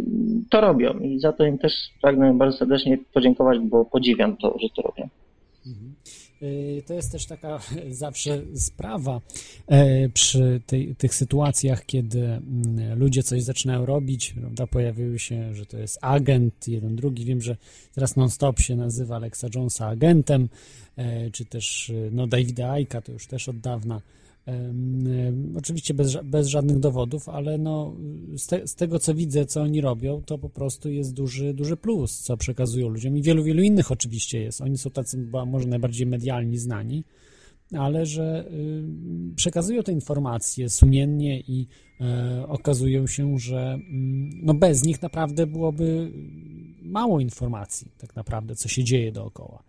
to 0.50 0.60
robią. 0.60 0.98
I 0.98 1.20
za 1.20 1.32
to 1.32 1.46
im 1.46 1.58
też 1.58 1.72
pragnę 2.02 2.34
bardzo 2.34 2.58
serdecznie 2.58 2.98
podziękować, 3.14 3.58
bo 3.58 3.84
podziwiam 3.84 4.36
to, 4.36 4.58
że 4.58 4.68
to 4.76 4.82
robią. 4.82 5.08
Mhm. 5.66 5.94
Y, 6.42 6.82
to 6.86 6.94
jest 6.94 7.12
też 7.12 7.26
taka 7.26 7.60
zawsze 7.90 8.42
sprawa 8.54 9.20
e, 9.66 10.08
przy 10.08 10.60
tej, 10.66 10.96
tych 10.96 11.14
sytuacjach, 11.14 11.86
kiedy 11.86 12.20
mm, 12.24 12.98
ludzie 12.98 13.22
coś 13.22 13.42
zaczynają 13.42 13.86
robić, 13.86 14.34
prawda, 14.40 14.66
pojawiły 14.66 15.18
się, 15.18 15.54
że 15.54 15.66
to 15.66 15.78
jest 15.78 15.98
agent, 16.02 16.68
jeden, 16.68 16.96
drugi. 16.96 17.24
Wiem, 17.24 17.42
że 17.42 17.56
teraz 17.94 18.16
non-stop 18.16 18.60
się 18.60 18.76
nazywa 18.76 19.16
Alexa 19.16 19.46
Jonesa 19.54 19.86
agentem, 19.86 20.48
e, 20.96 21.30
czy 21.30 21.44
też 21.44 21.92
no, 22.12 22.26
Davida 22.26 22.70
Aika, 22.70 23.00
to 23.00 23.12
już 23.12 23.26
też 23.26 23.48
od 23.48 23.58
dawna 23.58 24.00
Oczywiście 25.56 25.94
bez, 25.94 26.16
bez 26.24 26.46
żadnych 26.46 26.78
dowodów, 26.78 27.28
ale 27.28 27.58
no, 27.58 27.96
z, 28.36 28.46
te, 28.46 28.66
z, 28.66 28.74
tego, 28.74 28.98
co 28.98 29.14
widzę, 29.14 29.46
co 29.46 29.62
oni 29.62 29.80
robią, 29.80 30.22
to 30.22 30.38
po 30.38 30.48
prostu 30.48 30.90
jest 30.90 31.14
duży, 31.14 31.54
duży 31.54 31.76
plus, 31.76 32.18
co 32.18 32.36
przekazują 32.36 32.88
ludziom 32.88 33.16
i 33.16 33.22
wielu, 33.22 33.44
wielu 33.44 33.62
innych 33.62 33.92
oczywiście 33.92 34.40
jest. 34.40 34.60
Oni 34.60 34.78
są 34.78 34.90
tacy 34.90 35.28
może 35.46 35.68
najbardziej 35.68 36.06
medialni 36.06 36.58
znani, 36.58 37.04
ale 37.72 38.06
że 38.06 38.50
przekazują 39.36 39.82
te 39.82 39.92
informacje 39.92 40.70
sumiennie 40.70 41.40
i 41.40 41.66
y, 42.00 42.46
okazują 42.46 43.06
się, 43.06 43.38
że 43.38 43.78
y, 43.78 43.82
no 44.42 44.54
bez 44.54 44.84
nich 44.84 45.02
naprawdę 45.02 45.46
byłoby 45.46 46.12
mało 46.82 47.20
informacji, 47.20 47.90
tak 47.98 48.16
naprawdę, 48.16 48.56
co 48.56 48.68
się 48.68 48.84
dzieje 48.84 49.12
dookoła. 49.12 49.62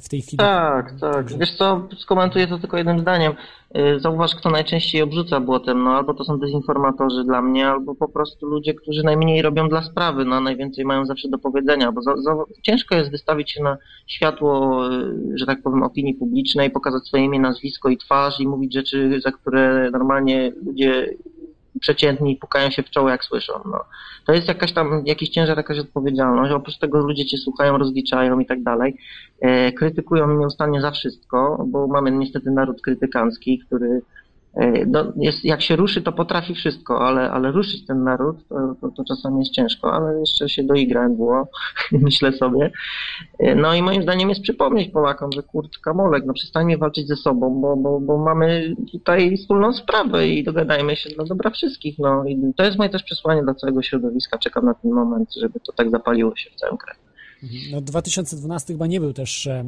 W 0.00 0.08
tej 0.08 0.22
chwili. 0.22 0.38
Tak, 0.38 1.00
tak. 1.00 1.38
Wiesz 1.38 1.56
co, 1.56 1.88
skomentuję 1.98 2.46
to 2.46 2.58
tylko 2.58 2.76
jednym 2.76 2.98
zdaniem. 2.98 3.32
Y, 3.78 4.00
zauważ, 4.00 4.34
kto 4.34 4.50
najczęściej 4.50 5.02
obrzuca 5.02 5.40
błotem. 5.40 5.84
No 5.84 5.90
albo 5.90 6.14
to 6.14 6.24
są 6.24 6.38
dezinformatorzy 6.38 7.24
dla 7.24 7.42
mnie, 7.42 7.68
albo 7.68 7.94
po 7.94 8.08
prostu 8.08 8.46
ludzie, 8.46 8.74
którzy 8.74 9.02
najmniej 9.02 9.42
robią 9.42 9.68
dla 9.68 9.82
sprawy, 9.82 10.24
no 10.24 10.40
najwięcej 10.40 10.84
mają 10.84 11.06
zawsze 11.06 11.28
do 11.28 11.38
powiedzenia, 11.38 11.92
bo 11.92 12.02
za, 12.02 12.16
za, 12.16 12.34
ciężko 12.62 12.94
jest 12.94 13.10
wystawić 13.10 13.52
się 13.52 13.62
na 13.62 13.76
światło, 14.06 14.82
y, 14.92 15.38
że 15.38 15.46
tak 15.46 15.62
powiem, 15.62 15.82
opinii 15.82 16.14
publicznej, 16.14 16.70
pokazać 16.70 17.06
swoje 17.06 17.24
imię, 17.24 17.40
nazwisko 17.40 17.88
i 17.88 17.96
twarz 17.96 18.40
i 18.40 18.48
mówić 18.48 18.74
rzeczy, 18.74 19.20
za 19.20 19.32
które 19.32 19.90
normalnie 19.90 20.52
ludzie 20.66 21.14
przeciętni 21.80 22.36
pukają 22.36 22.70
się 22.70 22.82
w 22.82 22.90
czoło, 22.90 23.08
jak 23.10 23.24
słyszą. 23.24 23.52
No. 23.64 23.84
To 24.26 24.32
jest 24.32 24.48
jakaś 24.48 24.72
tam, 24.72 25.02
jakiś 25.06 25.28
ciężar, 25.28 25.56
jakaś 25.56 25.78
odpowiedzialność. 25.78 26.52
Oprócz 26.52 26.78
tego 26.78 26.98
ludzie 26.98 27.26
cię 27.26 27.38
słuchają, 27.38 27.78
rozliczają 27.78 28.38
i 28.38 28.46
tak 28.46 28.62
dalej. 28.62 28.96
E, 29.40 29.72
krytykują 29.72 30.38
nieustannie 30.38 30.80
za 30.80 30.90
wszystko, 30.90 31.64
bo 31.68 31.86
mamy 31.86 32.10
niestety 32.10 32.50
naród 32.50 32.82
krytykancki, 32.82 33.58
który 33.58 34.02
no, 34.86 35.12
jest, 35.16 35.44
jak 35.44 35.62
się 35.62 35.76
ruszy, 35.76 36.02
to 36.02 36.12
potrafi 36.12 36.54
wszystko, 36.54 37.06
ale, 37.06 37.30
ale 37.30 37.52
ruszyć 37.52 37.86
ten 37.86 38.04
naród, 38.04 38.36
to, 38.48 38.74
to, 38.80 38.90
to 38.90 39.04
czasami 39.04 39.38
jest 39.38 39.52
ciężko, 39.52 39.92
ale 39.92 40.20
jeszcze 40.20 40.48
się 40.48 40.62
doigra 40.62 41.08
było, 41.08 41.48
myślę 41.92 42.32
sobie. 42.32 42.70
E, 43.38 43.54
no 43.54 43.74
i 43.74 43.82
moim 43.82 44.02
zdaniem 44.02 44.28
jest 44.28 44.40
przypomnieć 44.40 44.90
Polakom, 44.90 45.32
że 45.32 45.42
kurczka 45.42 45.94
molek, 45.94 46.24
no 46.26 46.32
przestańmy 46.32 46.78
walczyć 46.78 47.08
ze 47.08 47.16
sobą, 47.16 47.60
bo, 47.60 47.76
bo, 47.76 48.00
bo 48.00 48.18
mamy 48.18 48.74
tutaj 48.92 49.36
wspólną 49.36 49.72
sprawę 49.72 50.28
i 50.28 50.44
dogadajmy 50.44 50.96
się 50.96 51.10
dla 51.10 51.24
dobra 51.24 51.50
wszystkich. 51.50 51.98
No 51.98 52.24
i 52.24 52.52
to 52.56 52.64
jest 52.64 52.78
moje 52.78 52.90
też 52.90 53.02
przesłanie 53.02 53.42
dla 53.42 53.54
całego 53.54 53.82
środowiska. 53.82 54.38
Czekam 54.38 54.64
na 54.64 54.74
ten 54.74 54.90
moment, 54.90 55.34
żeby 55.34 55.60
to 55.60 55.72
tak 55.72 55.90
zapaliło 55.90 56.36
się 56.36 56.50
w 56.50 56.54
całym 56.54 56.76
kraju. 56.76 57.03
No 57.70 57.80
2012 57.80 58.74
chyba 58.74 58.86
nie 58.86 59.00
był 59.00 59.12
też 59.12 59.46
e, 59.46 59.64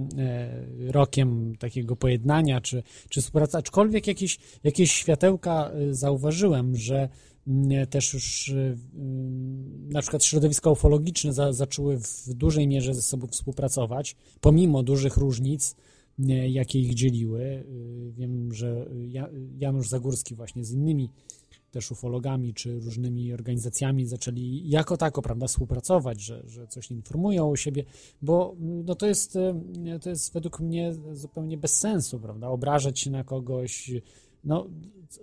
rokiem 0.78 1.56
takiego 1.58 1.96
pojednania 1.96 2.60
czy, 2.60 2.82
czy 3.08 3.20
współpracy, 3.20 3.56
aczkolwiek 3.56 4.06
jakieś, 4.06 4.38
jakieś 4.64 4.92
światełka 4.92 5.70
e, 5.70 5.94
zauważyłem, 5.94 6.76
że 6.76 7.08
mm, 7.46 7.86
też 7.86 8.14
już 8.14 8.48
e, 8.48 8.76
na 9.88 10.02
przykład 10.02 10.24
środowiska 10.24 10.70
ufologiczne 10.70 11.32
za, 11.32 11.52
zaczęły 11.52 11.98
w 11.98 12.34
dużej 12.34 12.68
mierze 12.68 12.94
ze 12.94 13.02
sobą 13.02 13.26
współpracować, 13.26 14.16
pomimo 14.40 14.82
dużych 14.82 15.16
różnic, 15.16 15.76
jakie 16.48 16.80
ich 16.80 16.94
dzieliły. 16.94 17.64
Wiem, 18.10 18.54
że 18.54 18.86
Janusz 19.58 19.88
Zagórski 19.88 20.34
właśnie 20.34 20.64
z 20.64 20.72
innymi 20.72 21.10
też 21.76 21.90
ufologami 21.90 22.54
czy 22.54 22.80
różnymi 22.80 23.32
organizacjami 23.32 24.06
zaczęli 24.06 24.62
jako 24.64 24.96
tako, 24.96 25.22
prawda, 25.22 25.46
współpracować, 25.46 26.20
że, 26.20 26.42
że 26.46 26.66
coś 26.66 26.90
informują 26.90 27.50
o 27.50 27.56
siebie, 27.56 27.84
bo 28.22 28.54
no 28.60 28.94
to, 28.94 29.06
jest, 29.06 29.36
e, 29.36 29.98
to 30.02 30.10
jest 30.10 30.32
według 30.32 30.60
mnie 30.60 30.94
zupełnie 31.12 31.56
bez 31.56 31.76
sensu, 31.76 32.20
prawda, 32.20 32.48
obrażać 32.48 33.00
się 33.00 33.10
na 33.10 33.24
kogoś, 33.24 33.90
no 34.44 34.66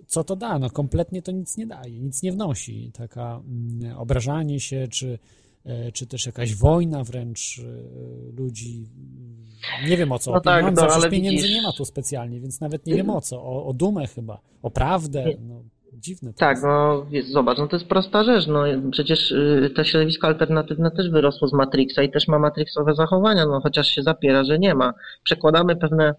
co 0.08 0.24
to 0.24 0.36
da? 0.36 0.60
No 0.60 0.70
kompletnie 0.70 1.22
to 1.22 1.32
nic 1.32 1.58
nie 1.58 1.68
daje, 1.68 2.00
nic 2.00 2.24
nie 2.24 2.32
wnosi. 2.32 2.92
Taka 2.94 3.42
mm, 3.48 3.98
obrażanie 3.98 4.60
się, 4.60 4.88
czy, 4.88 5.20
e, 5.66 5.92
czy 5.92 6.08
też 6.08 6.26
jakaś 6.26 6.56
wojna 6.56 7.04
wręcz 7.04 7.60
e, 7.60 7.63
ludzi. 8.38 8.86
Nie 9.88 9.98
wiem 9.98 10.12
o 10.12 10.20
co, 10.20 10.32
no 10.32 10.42
tak, 10.42 10.76
no, 10.76 10.82
ale 10.82 11.10
pieniędzy 11.10 11.44
widzisz... 11.44 11.56
nie 11.56 11.62
ma 11.62 11.72
tu 11.72 11.86
specjalnie, 11.86 12.39
więc 12.39 12.60
nawet 12.60 12.86
nie 12.86 12.96
wiem 12.96 13.10
o 13.10 13.22
co, 13.22 13.44
o, 13.44 13.66
o 13.66 13.74
dumę 13.74 14.08
chyba, 14.08 14.42
o 14.62 14.72
prawdę. 14.72 15.26
No. 15.42 15.63
Dziwne. 16.04 16.34
tak, 16.34 16.58
jest. 16.58 16.63
no 16.63 17.06
zobacz, 17.34 17.58
no 17.58 17.68
to 17.68 17.76
jest 17.76 17.88
prosta 17.88 18.24
rzecz. 18.24 18.48
No, 18.48 18.63
przecież 18.92 19.32
y, 19.32 19.72
to 19.76 19.84
środowisko 19.84 20.28
alternatywne 20.28 20.92
też 20.92 21.10
wyrosło 21.10 21.48
z 21.48 21.54
Matrixa 21.54 22.04
i 22.04 22.12
też 22.12 22.28
ma 22.28 22.39
matrixowe 22.39 22.96
zachowania, 22.96 23.46
no 23.46 23.62
chociaż 23.62 23.88
się 23.88 24.04
zapiera, 24.04 24.44
że 24.44 24.60
nie 24.60 24.76
ma. 24.76 24.94
Przekładamy 25.24 25.76
pewne 25.76 26.16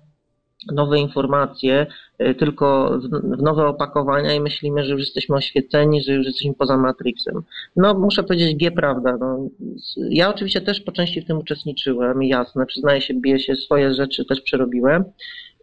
nowe 0.73 0.99
informacje, 0.99 1.87
y, 2.23 2.35
tylko 2.35 2.99
w 3.39 3.43
nowe 3.43 3.67
opakowania 3.67 4.35
i 4.35 4.41
myślimy, 4.41 4.85
że 4.85 4.93
już 4.93 5.01
jesteśmy 5.01 5.37
oświeceni, 5.37 6.03
że 6.03 6.13
już 6.13 6.27
jesteśmy 6.27 6.55
poza 6.55 6.77
Matrixem. 6.77 7.43
No 7.77 7.95
muszę 7.95 8.23
powiedzieć, 8.23 8.57
G 8.57 8.71
prawda. 8.71 9.17
No, 9.21 9.49
ja 9.97 10.31
oczywiście 10.31 10.61
też 10.61 10.81
po 10.81 10.93
części 10.93 11.21
w 11.21 11.27
tym 11.27 11.39
uczestniczyłem, 11.39 12.23
jasne, 12.23 12.67
przyznaję 12.67 13.01
się, 13.01 13.15
biję 13.15 13.39
się, 13.39 13.57
swoje 13.57 13.95
rzeczy 13.95 14.25
też 14.25 14.41
przerobiłem, 14.41 15.05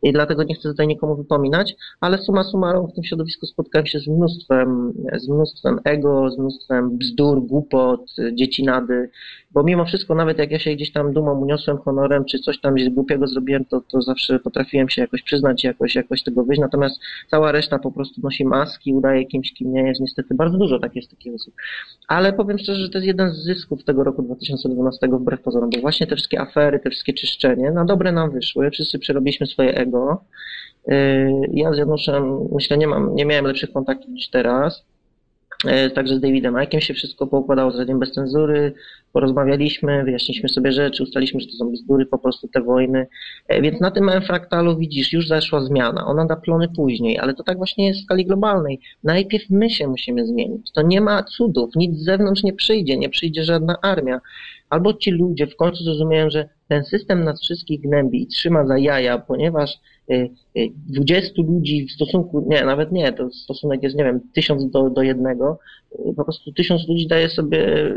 i 0.02 0.14
dlatego 0.14 0.44
nie 0.44 0.56
chcę 0.56 0.70
tutaj 0.70 0.88
nikomu 0.88 1.16
wypominać, 1.16 1.76
ale 2.02 2.18
suma 2.18 2.44
summarum 2.44 2.88
w 2.88 2.94
tym 2.94 3.04
środowisku 3.04 3.46
spotkałem 3.46 3.86
się 3.86 4.00
z 4.00 4.08
mnóstwem, 4.08 4.94
z 5.18 5.30
mnóstwem 5.30 5.80
ego, 5.84 6.30
z 6.30 6.38
mnóstwem 6.38 6.98
bzdur, 6.98 7.42
głupot, 7.48 8.12
dziecinady, 8.34 9.10
bo 9.54 9.64
mimo 9.64 9.86
wszystko, 9.86 10.16
nawet 10.16 10.38
jak 10.38 10.52
ja 10.52 10.60
się 10.60 10.76
gdzieś 10.76 10.92
tam 10.92 11.14
dumą 11.14 11.40
uniosłem 11.40 11.78
honorem, 11.78 12.26
czy 12.26 12.40
coś 12.40 12.60
tam 12.60 12.76
głupiego 12.92 13.28
zrobiłem, 13.28 13.66
to, 13.66 13.82
to 13.82 14.02
zawsze 14.02 14.40
potrafiłem 14.40 14.90
się 14.90 15.02
jakoś 15.02 15.24
przyznać, 15.24 15.64
jakoś, 15.64 15.96
jakoś 15.96 16.24
tego 16.24 16.44
wyjść, 16.44 16.62
natomiast 16.62 17.02
cała 17.28 17.52
reszta 17.52 17.80
po 17.80 17.92
prostu 17.92 18.22
nosi 18.22 18.46
maski, 18.46 18.94
udaje 18.94 19.26
kimś, 19.26 19.54
kim 19.54 19.74
nie 19.74 19.82
jest, 19.82 20.02
niestety 20.02 20.36
bardzo 20.36 20.58
dużo 20.58 20.80
tak 20.80 20.96
jest 20.96 21.10
takich 21.10 21.36
osób. 21.36 21.54
Ale 22.08 22.34
powiem 22.34 22.58
szczerze, 22.58 22.82
że 22.82 22.90
to 22.90 22.98
jest 22.98 23.08
jeden 23.08 23.34
z 23.34 23.44
zysków 23.44 23.84
tego 23.84 24.04
roku 24.04 24.22
2012 24.22 25.08
wbrew 25.08 25.42
pozorom, 25.42 25.70
bo 25.76 25.82
właśnie 25.82 26.08
te 26.08 26.16
wszystkie 26.16 26.42
afery, 26.42 26.80
te 26.80 26.90
wszystkie 26.90 27.14
czyszczenie, 27.14 27.72
na 27.72 27.86
dobre 27.86 28.12
nam 28.12 28.32
wyszły, 28.32 28.72
wszyscy 28.72 29.00
przerobiliśmy 29.00 29.48
swoje 29.48 29.76
ego, 29.76 30.24
yy, 30.88 30.96
ja 31.54 31.74
z 31.74 31.78
Januszem, 31.78 32.48
myślę, 32.52 32.78
nie, 32.78 32.88
mam, 32.88 33.16
nie 33.16 33.26
miałem 33.26 33.46
lepszych 33.46 33.72
kontaktów 33.72 34.10
niż 34.10 34.30
teraz. 34.30 34.91
E, 35.66 35.90
także 35.90 36.16
z 36.16 36.20
Davidem 36.20 36.64
Ickiem 36.64 36.82
się 36.82 36.94
wszystko 36.94 37.28
poukładało 37.28 37.72
z 37.72 37.76
Radiem 37.80 38.00
Bez 38.00 38.12
Cenzury, 38.12 38.74
porozmawialiśmy, 39.14 40.04
wyjaśniliśmy 40.04 40.50
sobie 40.50 40.72
rzeczy, 40.72 41.04
ustaliliśmy, 41.04 41.40
że 41.40 41.48
to 41.48 41.54
są 41.54 41.72
bzdury, 41.72 42.06
po 42.06 42.18
prostu 42.18 42.48
te 42.48 42.62
wojny. 42.62 43.08
E, 43.48 43.62
więc 43.62 43.80
na 43.80 43.92
tym 43.92 44.12
fraktalu 44.26 44.78
widzisz, 44.78 45.14
już 45.14 45.28
zaszła 45.28 45.62
zmiana. 45.62 46.06
Ona 46.06 46.26
da 46.26 46.36
plony 46.36 46.68
później, 46.76 47.20
ale 47.20 47.34
to 47.34 47.44
tak 47.44 47.58
właśnie 47.58 47.88
jest 47.88 48.00
w 48.00 48.04
skali 48.04 48.26
globalnej. 48.26 48.80
Najpierw 49.04 49.50
my 49.50 49.70
się 49.70 49.88
musimy 49.88 50.28
zmienić. 50.28 50.72
To 50.72 50.82
nie 50.82 51.02
ma 51.02 51.24
cudów, 51.24 51.76
nic 51.76 51.98
z 51.98 52.04
zewnątrz 52.04 52.44
nie 52.44 52.54
przyjdzie, 52.54 52.98
nie 52.98 53.10
przyjdzie 53.10 53.44
żadna 53.44 53.76
armia. 53.82 54.22
Albo 54.72 54.94
ci 54.94 55.12
ludzie 55.12 55.48
w 55.48 55.56
końcu 55.56 55.84
zrozumieją, 55.84 56.30
że 56.30 56.50
ten 56.68 56.84
system 56.84 57.24
nas 57.24 57.42
wszystkich 57.42 57.82
gnębi 57.82 58.22
i 58.22 58.28
trzyma 58.28 58.68
za 58.68 58.78
jaja, 58.78 59.18
ponieważ 59.20 59.80
20 60.66 61.30
y, 61.30 61.42
y, 61.42 61.44
ludzi 61.44 61.88
w 61.88 61.92
stosunku, 61.92 62.46
nie, 62.50 62.66
nawet 62.66 62.92
nie, 62.92 63.14
to 63.14 63.32
stosunek 63.32 63.84
jest, 63.84 63.96
nie 63.96 64.04
wiem, 64.04 64.20
tysiąc 64.34 64.72
do, 64.72 64.90
do 64.90 65.02
jednego, 65.02 65.60
y, 65.92 66.14
po 66.16 66.24
prostu 66.24 66.52
tysiąc 66.52 66.88
ludzi 66.88 67.08
daje 67.08 67.30
sobie 67.30 67.94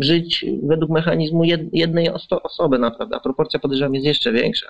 żyć 0.00 0.44
według 0.62 0.90
mechanizmu 0.90 1.44
jednej 1.72 2.10
osoby 2.42 2.78
naprawdę, 2.78 3.16
a 3.16 3.20
proporcja 3.20 3.60
podejrzewam 3.60 3.94
jest 3.94 4.06
jeszcze 4.06 4.32
większa. 4.32 4.66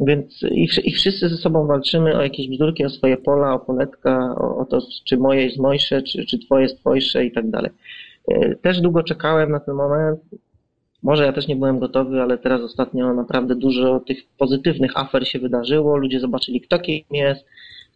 Więc 0.00 0.42
i, 0.42 0.68
i 0.84 0.92
wszyscy 0.92 1.28
ze 1.28 1.36
sobą 1.36 1.66
walczymy 1.66 2.16
o 2.16 2.22
jakieś 2.22 2.48
bzdurki, 2.48 2.84
o 2.84 2.90
swoje 2.90 3.16
pola, 3.16 3.54
o 3.54 3.58
poletka, 3.58 4.34
o, 4.38 4.58
o 4.58 4.64
to, 4.64 4.78
czy 5.04 5.16
moje 5.16 5.44
jest 5.44 5.58
mojsze, 5.58 6.02
czy, 6.02 6.26
czy 6.26 6.38
twoje 6.38 6.62
jest 6.62 6.78
twojsze 6.80 7.24
i 7.24 7.32
tak 7.32 7.50
dalej. 7.50 7.70
Też 8.62 8.80
długo 8.80 9.02
czekałem 9.02 9.50
na 9.50 9.60
ten 9.60 9.74
moment, 9.74 10.20
może 11.02 11.24
ja 11.24 11.32
też 11.32 11.48
nie 11.48 11.56
byłem 11.56 11.78
gotowy, 11.78 12.22
ale 12.22 12.38
teraz 12.38 12.60
ostatnio 12.60 13.14
naprawdę 13.14 13.54
dużo 13.54 14.00
tych 14.00 14.18
pozytywnych 14.38 14.92
afer 14.94 15.28
się 15.28 15.38
wydarzyło. 15.38 15.96
Ludzie 15.96 16.20
zobaczyli, 16.20 16.60
kto 16.60 16.78
kim 16.78 17.04
jest, 17.10 17.44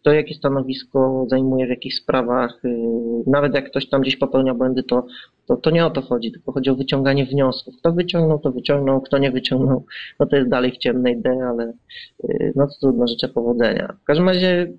kto 0.03 0.13
jakie 0.13 0.33
stanowisko 0.33 1.25
zajmuje 1.29 1.65
w 1.65 1.69
jakich 1.69 1.95
sprawach. 1.95 2.65
Y, 2.65 2.77
nawet 3.27 3.55
jak 3.55 3.69
ktoś 3.69 3.89
tam 3.89 4.01
gdzieś 4.01 4.15
popełnia 4.17 4.53
błędy, 4.53 4.83
to, 4.83 5.05
to, 5.45 5.57
to 5.57 5.69
nie 5.69 5.85
o 5.85 5.89
to 5.89 6.01
chodzi, 6.01 6.31
tylko 6.31 6.51
chodzi 6.51 6.69
o 6.69 6.75
wyciąganie 6.75 7.25
wniosków. 7.25 7.77
Kto 7.77 7.91
wyciągnął, 7.91 8.39
to 8.39 8.51
wyciągnął, 8.51 9.01
kto 9.01 9.17
nie 9.17 9.31
wyciągnął, 9.31 9.85
no 10.19 10.25
to 10.25 10.35
jest 10.35 10.49
dalej 10.49 10.71
w 10.71 10.77
ciemnej 10.77 11.21
D, 11.21 11.37
ale 11.49 11.73
y, 12.23 12.53
no 12.55 12.67
to 12.67 12.73
trudno, 12.81 13.07
życzę 13.07 13.27
powodzenia. 13.27 13.95
W 14.01 14.03
każdym 14.03 14.27
razie 14.27 14.73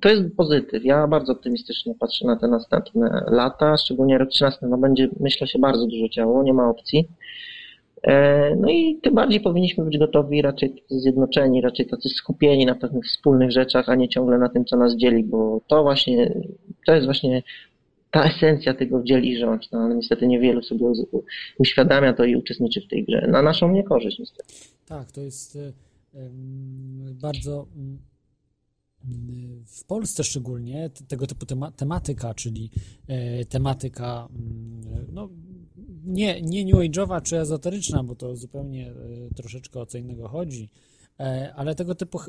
to 0.00 0.08
jest 0.08 0.36
pozytyw. 0.36 0.84
Ja 0.84 1.06
bardzo 1.06 1.32
optymistycznie 1.32 1.94
patrzę 2.00 2.26
na 2.26 2.36
te 2.36 2.48
następne 2.48 3.24
lata, 3.30 3.76
szczególnie 3.76 4.18
rok 4.18 4.28
13, 4.28 4.66
no 4.66 4.78
będzie 4.78 5.08
myślę 5.20 5.46
się 5.46 5.58
bardzo 5.58 5.86
dużo 5.86 6.08
działo, 6.08 6.42
nie 6.42 6.52
ma 6.52 6.68
opcji. 6.68 7.08
E, 8.02 8.56
no 8.56 8.70
i 8.70 8.98
tym 9.02 9.14
bardziej 9.14 9.40
powinniśmy 9.40 9.84
być 9.84 9.98
gotowi, 9.98 10.42
raczej 10.42 10.82
zjednoczeni, 10.88 11.60
raczej 11.60 11.86
tacy 11.86 12.08
skupieni 12.08 12.66
na 12.66 12.74
pewnych 12.74 13.04
wspólnych 13.04 13.52
rzeczach, 13.52 13.88
a 13.88 13.94
nie 13.94 14.08
ciągle 14.08 14.38
na 14.38 14.48
tym, 14.48 14.64
co 14.64 14.76
nas 14.76 14.96
dzieli, 14.96 15.24
bo 15.24 15.60
to 15.66 15.82
właśnie, 15.82 16.34
to 16.86 16.94
jest 16.94 17.06
właśnie 17.06 17.42
ta 18.10 18.24
esencja 18.24 18.74
tego 18.74 19.02
dzieli 19.02 19.38
rząd, 19.38 19.72
no 19.72 19.78
ale 19.78 19.94
niestety 19.94 20.26
niewielu 20.26 20.62
sobie 20.62 20.86
uświadamia 21.58 22.12
to 22.12 22.24
i 22.24 22.36
uczestniczy 22.36 22.80
w 22.80 22.88
tej 22.88 23.04
grze. 23.04 23.26
Na 23.28 23.42
naszą 23.42 23.72
niekorzyść 23.72 24.18
niestety. 24.18 24.54
Tak, 24.86 25.12
to 25.12 25.20
jest 25.20 25.58
bardzo 27.14 27.66
w 29.66 29.84
Polsce 29.84 30.24
szczególnie 30.24 30.90
tego 31.08 31.26
typu 31.26 31.46
tematyka, 31.76 32.34
czyli 32.34 32.70
e, 33.08 33.44
tematyka 33.44 34.28
no, 35.12 35.28
nie, 36.04 36.42
nie 36.42 36.64
New 36.64 36.74
Age'owa 36.74 37.22
czy 37.22 37.40
ezoteryczna, 37.40 38.04
bo 38.04 38.14
to 38.14 38.36
zupełnie 38.36 38.90
e, 38.90 38.94
troszeczkę 39.34 39.80
o 39.80 39.86
co 39.86 39.98
innego 39.98 40.28
chodzi, 40.28 40.70
e, 41.20 41.52
ale 41.56 41.74
tego 41.74 41.94
typu 41.94 42.18
e, 42.20 42.26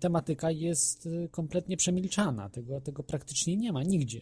tematyka 0.00 0.50
jest 0.50 1.08
kompletnie 1.30 1.76
przemilczana. 1.76 2.48
Tego, 2.48 2.80
tego 2.80 3.02
praktycznie 3.02 3.56
nie 3.56 3.72
ma 3.72 3.82
nigdzie. 3.82 4.20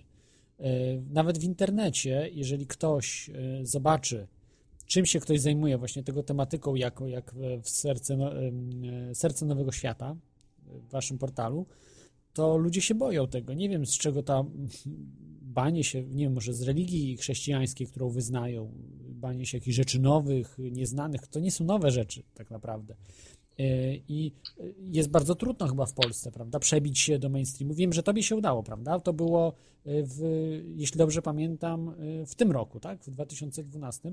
Nawet 1.10 1.38
w 1.38 1.44
internecie, 1.44 2.30
jeżeli 2.32 2.66
ktoś 2.66 3.30
zobaczy, 3.62 4.26
czym 4.86 5.06
się 5.06 5.20
ktoś 5.20 5.40
zajmuje 5.40 5.78
właśnie 5.78 6.02
tego 6.02 6.22
tematyką, 6.22 6.74
jako 6.74 7.08
jak 7.08 7.34
w 7.62 7.70
serce, 7.70 8.16
no, 8.16 8.30
serce 9.14 9.46
Nowego 9.46 9.72
Świata, 9.72 10.16
w 10.66 10.90
waszym 10.90 11.18
portalu, 11.18 11.66
to 12.32 12.56
ludzie 12.56 12.80
się 12.80 12.94
boją 12.94 13.28
tego. 13.28 13.54
Nie 13.54 13.68
wiem, 13.68 13.86
z 13.86 13.98
czego 13.98 14.22
ta 14.22 14.44
banie 15.50 15.84
się, 15.84 16.02
nie 16.02 16.24
wiem, 16.24 16.32
może 16.32 16.54
z 16.54 16.62
religii 16.62 17.16
chrześcijańskiej, 17.16 17.86
którą 17.86 18.08
wyznają, 18.08 18.72
banie 19.08 19.46
się 19.46 19.58
jakichś 19.58 19.76
rzeczy 19.76 20.00
nowych, 20.00 20.56
nieznanych. 20.58 21.26
To 21.26 21.40
nie 21.40 21.50
są 21.50 21.64
nowe 21.64 21.90
rzeczy 21.90 22.22
tak 22.34 22.50
naprawdę. 22.50 22.94
E, 23.58 23.94
I 23.94 24.32
jest 24.78 25.10
bardzo 25.10 25.34
trudno 25.34 25.68
chyba 25.68 25.86
w 25.86 25.92
Polsce, 25.92 26.32
prawda, 26.32 26.58
przebić 26.58 26.98
się 26.98 27.18
do 27.18 27.28
mainstreamu. 27.28 27.74
Wiem, 27.74 27.92
że 27.92 28.02
tobie 28.02 28.22
się 28.22 28.36
udało, 28.36 28.62
prawda? 28.62 29.00
To 29.00 29.12
było, 29.12 29.52
w, 29.84 30.20
jeśli 30.76 30.98
dobrze 30.98 31.22
pamiętam, 31.22 31.94
w 32.26 32.34
tym 32.34 32.52
roku, 32.52 32.80
tak? 32.80 33.04
W 33.04 33.10
2012. 33.10 34.12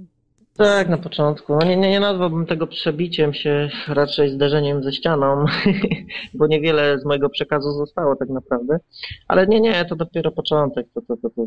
Tak, 0.57 0.89
na 0.89 0.97
początku. 0.97 1.55
No 1.55 1.65
nie, 1.65 1.77
nie, 1.77 1.89
nie 1.89 1.99
nazwałbym 1.99 2.45
tego 2.45 2.67
przebiciem 2.67 3.33
się, 3.33 3.69
raczej 3.87 4.29
zderzeniem 4.29 4.83
ze 4.83 4.93
ścianą, 4.93 5.45
bo 6.33 6.47
niewiele 6.47 6.99
z 6.99 7.05
mojego 7.05 7.29
przekazu 7.29 7.71
zostało 7.71 8.15
tak 8.15 8.29
naprawdę. 8.29 8.79
Ale 9.27 9.47
nie, 9.47 9.61
nie, 9.61 9.85
to 9.85 9.95
dopiero 9.95 10.31
początek. 10.31 10.87
To, 10.93 11.01
to, 11.01 11.17
to, 11.17 11.29
to. 11.29 11.45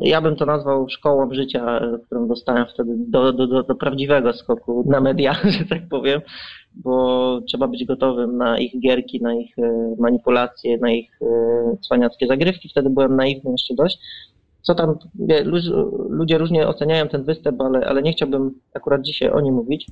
Ja 0.00 0.20
bym 0.20 0.36
to 0.36 0.46
nazwał 0.46 0.88
szkołą 0.88 1.34
życia, 1.34 1.80
którą 2.06 2.28
dostałem 2.28 2.66
wtedy 2.74 2.92
do, 2.96 3.32
do, 3.32 3.46
do, 3.46 3.62
do 3.62 3.74
prawdziwego 3.74 4.32
skoku 4.32 4.84
na 4.86 5.00
media, 5.00 5.34
że 5.58 5.64
tak 5.64 5.88
powiem, 5.90 6.20
bo 6.74 7.40
trzeba 7.48 7.68
być 7.68 7.84
gotowym 7.84 8.36
na 8.36 8.58
ich 8.58 8.80
gierki, 8.80 9.22
na 9.22 9.34
ich 9.34 9.58
e, 9.58 9.94
manipulacje, 9.98 10.78
na 10.78 10.90
ich 10.90 11.10
e, 11.22 11.76
cwaniackie 11.86 12.26
zagrywki. 12.26 12.68
Wtedy 12.68 12.90
byłem 12.90 13.16
naiwny 13.16 13.50
jeszcze 13.50 13.74
dość 13.74 13.98
co 14.62 14.74
tam, 14.74 14.98
ludzie 16.10 16.38
różnie 16.38 16.68
oceniają 16.68 17.08
ten 17.08 17.24
występ, 17.24 17.60
ale, 17.60 17.86
ale 17.86 18.02
nie 18.02 18.12
chciałbym 18.12 18.60
akurat 18.74 19.02
dzisiaj 19.02 19.30
o 19.30 19.40
nim 19.40 19.54
mówić. 19.54 19.86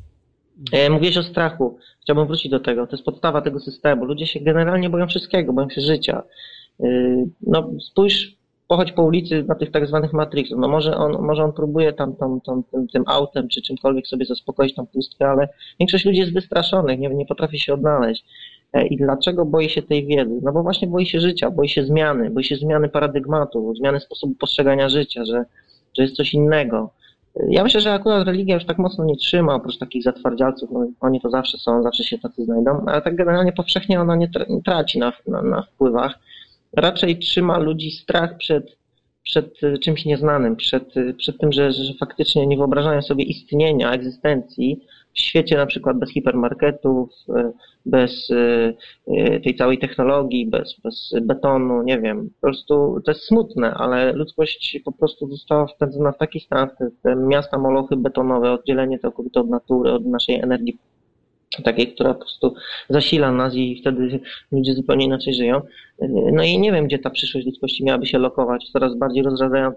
E, 0.72 0.90
mówiłeś 0.90 1.16
o 1.16 1.22
strachu. 1.22 1.78
Chciałbym 2.02 2.26
wrócić 2.26 2.50
do 2.50 2.60
tego. 2.60 2.86
To 2.86 2.96
jest 2.96 3.04
podstawa 3.04 3.42
tego 3.42 3.60
systemu. 3.60 4.04
Ludzie 4.04 4.26
się 4.26 4.40
generalnie 4.40 4.90
boją 4.90 5.06
wszystkiego, 5.06 5.52
boją 5.52 5.70
się 5.70 5.80
życia. 5.80 6.22
E, 6.80 6.86
no, 7.46 7.70
spójrz, 7.80 8.36
pochodź 8.68 8.92
po 8.92 9.02
ulicy 9.02 9.44
na 9.48 9.54
tych 9.54 9.70
tak 9.70 9.86
zwanych 9.86 10.12
Matrixów. 10.12 10.58
No 10.58 10.68
może 10.68 10.96
on, 10.96 11.12
może 11.26 11.44
on 11.44 11.52
próbuje 11.52 11.92
tam, 11.92 12.16
tam, 12.16 12.40
tam 12.40 12.62
tym, 12.62 12.88
tym 12.88 13.04
autem 13.06 13.48
czy 13.48 13.62
czymkolwiek 13.62 14.06
sobie 14.06 14.26
zaspokoić 14.26 14.74
tą 14.74 14.86
pustkę, 14.86 15.28
ale 15.28 15.48
większość 15.80 16.04
ludzi 16.04 16.18
jest 16.18 16.32
wystraszonych, 16.32 16.98
nie, 16.98 17.08
nie 17.08 17.26
potrafi 17.26 17.58
się 17.58 17.74
odnaleźć. 17.74 18.24
E, 18.72 18.86
I 18.86 18.96
dlaczego 18.96 19.44
boi 19.44 19.68
się 19.68 19.82
tej 19.82 20.06
wiedzy? 20.06 20.40
No 20.42 20.52
bo 20.52 20.62
właśnie 20.62 20.88
boi 20.88 21.06
się 21.06 21.20
życia, 21.20 21.50
boi 21.50 21.68
się 21.68 21.84
zmiany, 21.84 22.30
boi 22.30 22.44
się 22.44 22.56
zmiany 22.56 22.88
paradygmatu, 22.88 23.74
zmiany 23.74 24.00
sposobu 24.00 24.34
postrzegania 24.34 24.88
życia, 24.88 25.24
że, 25.24 25.44
że 25.96 26.02
jest 26.02 26.16
coś 26.16 26.34
innego. 26.34 26.90
E, 27.36 27.46
ja 27.50 27.62
myślę, 27.62 27.80
że 27.80 27.92
akurat 27.92 28.26
religia 28.26 28.54
już 28.54 28.64
tak 28.64 28.78
mocno 28.78 29.04
nie 29.04 29.16
trzyma, 29.16 29.54
oprócz 29.54 29.78
takich 29.78 30.02
zatwardzialców, 30.02 30.70
no, 30.70 30.86
oni 31.00 31.20
to 31.20 31.30
zawsze 31.30 31.58
są, 31.58 31.82
zawsze 31.82 32.04
się 32.04 32.18
tacy 32.18 32.44
znajdą, 32.44 32.84
ale 32.86 33.02
tak 33.02 33.16
generalnie 33.16 33.52
powszechnie 33.52 34.00
ona 34.00 34.16
nie, 34.16 34.28
tra 34.28 34.44
nie 34.48 34.62
traci 34.62 34.98
na, 34.98 35.12
na, 35.26 35.42
na 35.42 35.62
wpływach. 35.62 36.18
Raczej 36.72 37.18
trzyma 37.18 37.58
ludzi 37.58 37.90
strach 37.90 38.36
przed, 38.36 38.76
przed 39.22 39.62
e, 39.62 39.78
czymś 39.78 40.04
nieznanym, 40.04 40.56
przed, 40.56 40.94
przed 41.18 41.38
tym, 41.38 41.52
że, 41.52 41.72
że 41.72 41.94
faktycznie 42.00 42.46
nie 42.46 42.56
wyobrażają 42.56 43.02
sobie 43.02 43.24
istnienia, 43.24 43.92
egzystencji 43.92 44.80
w 45.16 45.20
świecie 45.20 45.56
na 45.56 45.66
przykład 45.66 45.98
bez 45.98 46.10
hipermarketów, 46.10 47.10
e, 47.36 47.52
bez 47.86 48.30
e, 48.30 48.74
e, 49.06 49.40
tej 49.40 49.56
całej 49.56 49.78
technologii, 49.78 50.46
bez, 50.46 50.80
bez 50.84 51.14
betonu, 51.22 51.82
nie 51.82 52.00
wiem, 52.00 52.30
po 52.40 52.46
prostu 52.46 53.00
to 53.04 53.10
jest 53.10 53.24
smutne, 53.24 53.74
ale 53.74 54.12
ludzkość 54.12 54.80
po 54.84 54.92
prostu 54.92 55.28
została 55.28 55.66
wpędzona 55.66 56.12
w 56.12 56.18
taki 56.18 56.40
stan, 56.40 56.68
te 57.02 57.16
miasta 57.16 57.58
molochy 57.58 57.96
betonowe, 57.96 58.52
oddzielenie 58.52 58.98
całkowite 58.98 59.40
od 59.40 59.48
natury, 59.48 59.92
od 59.92 60.06
naszej 60.06 60.34
energii 60.34 60.78
takiej, 61.64 61.94
która 61.94 62.14
po 62.14 62.20
prostu 62.20 62.54
zasila 62.88 63.32
nas 63.32 63.54
i 63.54 63.80
wtedy 63.80 64.20
ludzie 64.52 64.74
zupełnie 64.74 65.04
inaczej 65.04 65.34
żyją. 65.34 65.62
No 66.32 66.42
i 66.42 66.58
nie 66.58 66.72
wiem, 66.72 66.86
gdzie 66.86 66.98
ta 66.98 67.10
przyszłość 67.10 67.46
ludzkości 67.46 67.84
miałaby 67.84 68.06
się 68.06 68.18
lokować 68.18 68.66
w 68.68 68.72
coraz 68.72 68.96
bardziej 68.96 69.24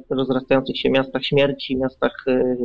rozrastających 0.10 0.78
się 0.78 0.90
miastach 0.90 1.24
śmierci, 1.24 1.78
miastach 1.78 2.24
y, 2.28 2.56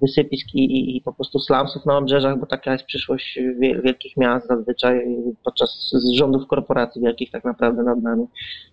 wysypisk 0.00 0.54
i, 0.54 0.96
i 0.96 1.00
po 1.00 1.12
prostu 1.12 1.38
slumsów 1.38 1.86
na 1.86 1.96
obrzeżach, 1.96 2.40
bo 2.40 2.46
taka 2.46 2.72
jest 2.72 2.84
przyszłość 2.84 3.38
wielkich 3.60 4.16
miast 4.16 4.48
zazwyczaj 4.48 5.06
podczas 5.44 5.92
rządów 6.14 6.46
korporacji 6.46 7.02
wielkich 7.02 7.30
tak 7.30 7.44
naprawdę 7.44 7.82
nad 7.82 8.02
nami, 8.02 8.26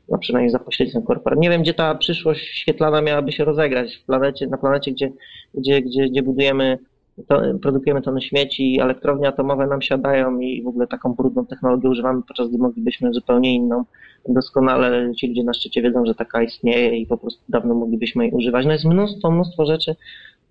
no 0.10 0.18
przynajmniej 0.18 0.52
za 0.52 0.60
pośrednictwem 0.60 1.04
korporacji. 1.04 1.42
Nie 1.42 1.50
wiem, 1.50 1.62
gdzie 1.62 1.74
ta 1.74 1.96
przyszłość 1.96 2.46
świetlana 2.46 3.02
miałaby 3.02 3.32
się 3.32 3.46
rozegrać 3.46 3.96
w 3.96 4.06
planecie, 4.06 4.48
na 4.48 4.58
planecie, 4.58 4.92
gdzie, 4.92 5.12
gdzie, 5.54 5.82
gdzie, 5.82 6.10
gdzie 6.10 6.24
budujemy 6.24 6.80
to, 7.28 7.42
produkujemy 7.62 8.02
tony 8.02 8.22
śmieci, 8.22 8.80
elektrownie 8.82 9.28
atomowe 9.28 9.68
nam 9.68 9.82
siadają 9.82 10.40
i 10.40 10.64
w 10.64 10.68
ogóle 10.68 10.88
taką 10.88 11.14
brudną 11.14 11.46
technologię 11.46 11.90
używamy, 11.90 12.22
podczas 12.28 12.50
gdy 12.50 12.58
moglibyśmy 12.58 13.14
zupełnie 13.14 13.56
inną. 13.56 13.84
Doskonale 14.28 15.16
ci 15.16 15.28
ludzie 15.28 15.44
na 15.44 15.54
szczycie 15.54 15.82
wiedzą, 15.82 16.06
że 16.06 16.16
taka 16.16 16.44
istnieje 16.44 16.98
i 16.98 17.06
po 17.06 17.18
prostu 17.18 17.42
dawno 17.50 17.76
moglibyśmy 17.76 18.24
jej 18.24 18.34
używać. 18.34 18.66
No 18.66 18.72
jest 18.72 18.86
mnóstwo, 18.86 19.32
mnóstwo 19.32 19.66
rzeczy, 19.66 19.96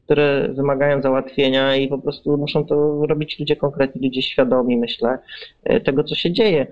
które 0.05 0.49
wymagają 0.49 1.03
załatwienia 1.03 1.77
i 1.77 1.89
po 1.89 1.99
prostu 1.99 2.37
muszą 2.37 2.65
to 2.65 3.07
robić 3.07 3.39
ludzie 3.39 3.57
konkretni, 3.57 4.09
ludzie 4.09 4.23
świadomi, 4.23 4.77
myślę, 4.77 5.19
e, 5.65 5.81
tego, 5.81 6.05
co 6.05 6.15
się 6.15 6.33
dzieje. 6.33 6.67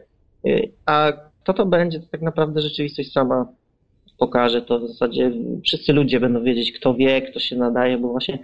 E, 0.46 0.60
a 0.86 1.12
kto 1.42 1.52
to 1.52 1.66
będzie, 1.66 2.00
to 2.00 2.06
tak 2.10 2.22
naprawdę 2.22 2.60
rzeczywistość 2.60 3.12
sama 3.12 3.46
pokaże. 4.18 4.62
To 4.62 4.80
w 4.80 4.88
zasadzie 4.88 5.32
wszyscy 5.64 5.92
ludzie 5.92 6.20
będą 6.20 6.42
wiedzieć, 6.42 6.72
kto 6.72 6.94
wie, 6.94 7.22
kto 7.22 7.40
się 7.40 7.56
nadaje, 7.56 7.98
bo 7.98 8.08
właśnie 8.08 8.38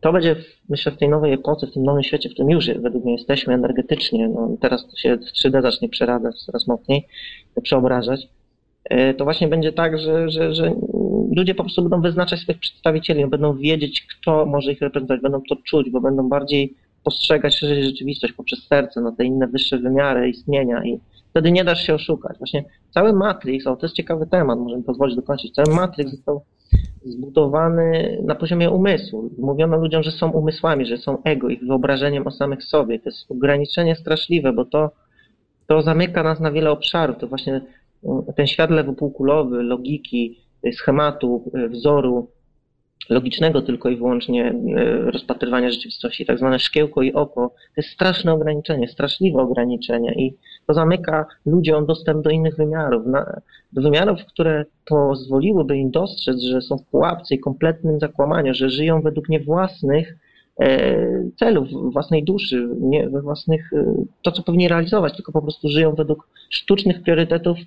to 0.00 0.12
będzie, 0.12 0.36
myślę, 0.68 0.92
w 0.92 0.96
tej 0.96 1.08
nowej 1.08 1.32
epoce, 1.32 1.66
w 1.66 1.72
tym 1.72 1.84
nowym 1.84 2.02
świecie, 2.02 2.28
w 2.28 2.32
którym 2.32 2.50
już 2.50 2.66
według 2.66 3.04
mnie 3.04 3.12
jesteśmy 3.12 3.54
energetycznie, 3.54 4.28
no 4.28 4.56
teraz 4.60 4.86
to 4.86 4.96
się 4.96 5.16
w 5.16 5.32
3D 5.44 5.62
zacznie 5.62 5.88
przeradzać 5.88 6.44
coraz 6.44 6.66
mocniej, 6.66 7.06
przeobrażać, 7.62 8.28
e, 8.84 9.14
to 9.14 9.24
właśnie 9.24 9.48
będzie 9.48 9.72
tak, 9.72 9.98
że, 9.98 10.30
że, 10.30 10.54
że 10.54 10.74
ludzie 11.36 11.54
po 11.54 11.62
prostu 11.62 11.82
będą 11.82 12.00
wyznaczać 12.00 12.40
swoich 12.40 12.58
przedstawicieli, 12.58 13.26
będą 13.26 13.56
wiedzieć, 13.56 14.06
kto 14.06 14.46
może 14.46 14.72
ich 14.72 14.80
reprezentować, 14.80 15.22
będą 15.22 15.42
to 15.48 15.56
czuć, 15.56 15.90
bo 15.90 16.00
będą 16.00 16.28
bardziej 16.28 16.74
postrzegać 17.04 17.54
szerzej 17.54 17.84
rzeczywistość 17.84 18.32
poprzez 18.32 18.66
serce, 18.66 19.00
no 19.00 19.12
te 19.12 19.24
inne 19.24 19.46
wyższe 19.46 19.78
wymiary 19.78 20.28
istnienia 20.28 20.84
i 20.84 21.00
wtedy 21.30 21.52
nie 21.52 21.64
dasz 21.64 21.86
się 21.86 21.94
oszukać. 21.94 22.38
Właśnie 22.38 22.64
cały 22.90 23.12
Matrix, 23.12 23.66
o 23.66 23.76
to 23.76 23.86
jest 23.86 23.96
ciekawy 23.96 24.26
temat, 24.26 24.58
możemy 24.58 24.82
pozwolić 24.82 25.16
dokończyć, 25.16 25.54
cały 25.54 25.74
Matrix 25.74 26.10
został 26.10 26.42
zbudowany 27.04 28.18
na 28.24 28.34
poziomie 28.34 28.70
umysłu. 28.70 29.30
Mówiono 29.38 29.76
ludziom, 29.76 30.02
że 30.02 30.10
są 30.10 30.30
umysłami, 30.30 30.86
że 30.86 30.96
są 30.96 31.22
ego, 31.22 31.48
ich 31.48 31.64
wyobrażeniem 31.64 32.26
o 32.26 32.30
samych 32.30 32.64
sobie. 32.64 32.98
To 32.98 33.08
jest 33.08 33.30
ograniczenie 33.30 33.96
straszliwe, 33.96 34.52
bo 34.52 34.64
to, 34.64 34.90
to 35.66 35.82
zamyka 35.82 36.22
nas 36.22 36.40
na 36.40 36.52
wiele 36.52 36.70
obszarów. 36.70 37.16
To 37.18 37.28
właśnie 37.28 37.60
mm, 38.04 38.22
ten 38.36 38.46
świat 38.46 38.70
lewopółkulowy, 38.70 39.62
logiki, 39.62 40.40
schematu, 40.72 41.50
wzoru, 41.70 42.28
logicznego 43.08 43.62
tylko 43.62 43.88
i 43.88 43.96
wyłącznie 43.96 44.54
e, 44.76 45.10
rozpatrywania 45.10 45.70
rzeczywistości, 45.70 46.26
tak 46.26 46.38
zwane 46.38 46.58
szkiełko 46.58 47.02
i 47.02 47.12
oko, 47.12 47.48
to 47.48 47.74
jest 47.76 47.88
straszne 47.88 48.32
ograniczenie, 48.32 48.88
straszliwe 48.88 49.38
ograniczenie 49.42 50.14
i 50.14 50.36
to 50.70 50.74
zamyka 50.74 51.26
ludziom 51.46 51.86
dostęp 51.86 52.24
do 52.24 52.30
innych 52.30 52.56
wymiarów, 52.56 53.02
do 53.72 53.82
wymiarów, 53.82 54.18
które 54.24 54.64
pozwoliłyby 54.88 55.76
im 55.76 55.90
dostrzec, 55.90 56.40
że 56.40 56.60
są 56.60 56.78
w 56.78 56.86
pułapce 56.86 57.34
i 57.34 57.38
kompletnym 57.38 58.00
zakłamaniu, 58.00 58.54
że 58.54 58.70
żyją 58.70 59.02
według 59.02 59.28
nie 59.28 59.40
własnych 59.40 60.16
e, 60.60 60.96
celów, 61.38 61.68
własnej 61.92 62.24
duszy, 62.24 62.68
nie 62.80 63.08
własnych, 63.08 63.72
e, 63.72 63.94
to 64.22 64.32
co 64.32 64.42
powinni 64.42 64.68
realizować, 64.68 65.16
tylko 65.16 65.32
po 65.32 65.42
prostu 65.42 65.68
żyją 65.68 65.94
według 65.94 66.28
sztucznych 66.50 67.02
priorytetów 67.02 67.58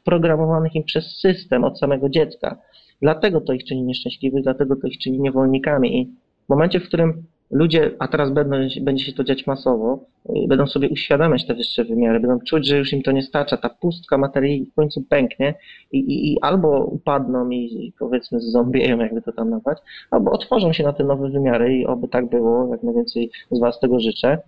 wprogramowanych 0.00 0.74
im 0.74 0.84
przez 0.84 1.04
system 1.20 1.64
od 1.64 1.78
samego 1.78 2.08
dziecka. 2.08 2.58
Dlatego 3.02 3.40
to 3.40 3.52
ich 3.52 3.64
czyni 3.64 3.82
nieszczęśliwych, 3.82 4.42
dlatego 4.42 4.76
to 4.76 4.86
ich 4.86 4.98
czyni 4.98 5.20
niewolnikami. 5.20 6.00
I 6.00 6.06
w 6.46 6.48
momencie, 6.48 6.80
w 6.80 6.88
którym 6.88 7.24
ludzie, 7.50 7.90
a 7.98 8.08
teraz 8.08 8.32
będą, 8.32 8.56
będzie 8.80 9.04
się 9.04 9.12
to 9.12 9.24
dziać 9.24 9.46
masowo, 9.46 10.04
y, 10.30 10.48
będą 10.48 10.66
sobie 10.66 10.88
uświadamiać 10.88 11.46
te 11.46 11.54
wyższe 11.54 11.84
wymiary, 11.84 12.20
będą 12.20 12.38
czuć, 12.40 12.66
że 12.66 12.78
już 12.78 12.92
im 12.92 13.02
to 13.02 13.12
nie 13.12 13.22
starcza, 13.22 13.56
ta 13.56 13.68
pustka 13.68 14.18
materii 14.18 14.66
w 14.66 14.74
końcu 14.74 15.02
pęknie 15.02 15.54
i, 15.92 15.98
i, 15.98 16.32
i 16.32 16.40
albo 16.40 16.84
upadną 16.84 17.50
i, 17.50 17.56
i 17.56 17.92
powiedzmy 17.98 18.40
zombieją, 18.40 18.98
jakby 19.06 19.22
to 19.22 19.32
tam 19.32 19.50
nazwać, 19.50 19.78
albo 20.10 20.30
otworzą 20.30 20.72
się 20.72 20.84
na 20.84 20.92
te 20.92 21.04
nowe 21.04 21.30
wymiary 21.30 21.76
i 21.76 21.86
oby 21.86 22.08
tak 22.08 22.28
było, 22.28 22.68
jak 22.70 22.82
najwięcej 22.82 23.30
z 23.50 23.60
Was 23.60 23.80
tego 23.80 24.00
życzę. 24.00 24.38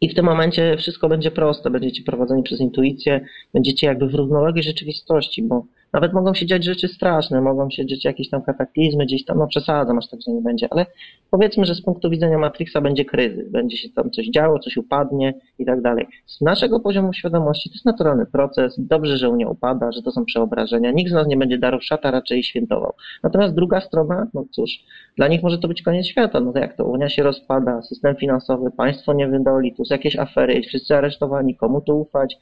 I 0.00 0.08
w 0.08 0.14
tym 0.14 0.24
momencie 0.24 0.76
wszystko 0.76 1.08
będzie 1.08 1.30
proste, 1.30 1.70
będziecie 1.70 2.02
prowadzeni 2.02 2.42
przez 2.42 2.60
intuicję, 2.60 3.20
będziecie 3.54 3.86
jakby 3.86 4.08
w 4.08 4.14
równoległej 4.14 4.62
rzeczywistości, 4.62 5.42
bo 5.42 5.64
Nawet 5.96 6.12
mogą 6.12 6.34
się 6.34 6.46
dziać 6.46 6.64
rzeczy 6.64 6.88
straszne, 6.88 7.40
mogą 7.40 7.70
się 7.70 7.86
dziać 7.86 8.04
jakieś 8.04 8.30
tam 8.30 8.42
kataklizmy, 8.42 9.04
gdzieś 9.04 9.24
tam, 9.24 9.38
no 9.38 9.46
przesadzam, 9.46 9.98
aż 9.98 10.08
tak, 10.08 10.20
że 10.26 10.32
nie 10.32 10.40
będzie, 10.40 10.68
ale 10.70 10.86
powiedzmy, 11.30 11.64
że 11.64 11.74
z 11.74 11.82
punktu 11.82 12.10
widzenia 12.10 12.38
Matrixa 12.38 12.80
będzie 12.80 13.04
kryzys, 13.04 13.50
będzie 13.50 13.76
się 13.76 13.88
tam 13.88 14.10
coś 14.10 14.26
działo, 14.26 14.58
coś 14.58 14.76
upadnie 14.76 15.34
i 15.58 15.64
tak 15.66 15.82
dalej. 15.82 16.06
Z 16.26 16.40
naszego 16.40 16.80
poziomu 16.80 17.12
świadomości 17.12 17.70
to 17.70 17.74
jest 17.74 17.84
naturalny 17.84 18.26
proces, 18.26 18.74
dobrze, 18.78 19.18
że 19.18 19.30
Unia 19.30 19.48
upada, 19.48 19.92
że 19.92 20.02
to 20.02 20.10
są 20.10 20.24
przeobrażenia, 20.24 20.90
nikt 20.90 21.10
z 21.10 21.14
nas 21.14 21.26
nie 21.26 21.36
będzie 21.36 21.58
darów 21.58 21.84
szata, 21.84 22.10
raczej 22.10 22.42
świętował. 22.42 22.92
Natomiast 23.22 23.54
druga 23.54 23.80
strona, 23.80 24.26
no 24.34 24.44
cóż, 24.50 24.70
dla 25.16 25.28
nich 25.28 25.42
może 25.42 25.58
to 25.58 25.68
być 25.68 25.82
koniec 25.82 26.06
świata, 26.06 26.40
no 26.40 26.52
to 26.52 26.58
jak 26.58 26.76
to, 26.76 26.84
Unia 26.84 27.08
się 27.08 27.22
rozpada, 27.22 27.82
system 27.82 28.16
finansowy, 28.16 28.70
państwo 28.70 29.12
nie 29.12 29.28
wydoli, 29.28 29.74
tu 29.74 29.84
są 29.84 29.94
jakieś 29.94 30.16
afery, 30.16 30.62
wszyscy 30.62 30.96
aresztowani, 30.96 31.56
komu 31.56 31.80
tu 31.80 32.00
ufać, 32.00 32.38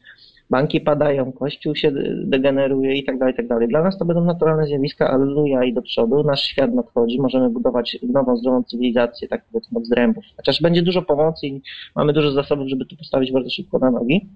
banki 0.50 0.80
padają, 0.80 1.32
kościół 1.32 1.76
się 1.76 1.92
degeneruje 2.24 2.94
i 2.94 3.04
tak 3.04 3.18
dalej, 3.18 3.34
tak 3.34 3.46
dalej. 3.46 3.68
Dla 3.68 3.82
nas 3.82 3.98
to 3.98 4.04
będą 4.04 4.24
naturalne 4.24 4.66
zjawiska, 4.66 5.10
alleluja 5.10 5.64
i 5.64 5.72
do 5.72 5.82
przodu, 5.82 6.22
nasz 6.22 6.42
świat 6.42 6.74
nadchodzi, 6.74 7.20
możemy 7.20 7.50
budować 7.50 7.98
nową, 8.02 8.36
zdrową 8.36 8.62
cywilizację, 8.62 9.28
tak 9.28 9.44
powiedzmy 9.52 9.78
od 9.78 9.86
zrębów. 9.86 10.24
Chociaż 10.36 10.62
będzie 10.62 10.82
dużo 10.82 11.02
pomocy 11.02 11.46
i 11.46 11.62
mamy 11.96 12.12
dużo 12.12 12.32
zasobów, 12.32 12.68
żeby 12.68 12.86
to 12.86 12.96
postawić 12.96 13.32
bardzo 13.32 13.50
szybko 13.50 13.78
na 13.78 13.90
nogi, 13.90 14.28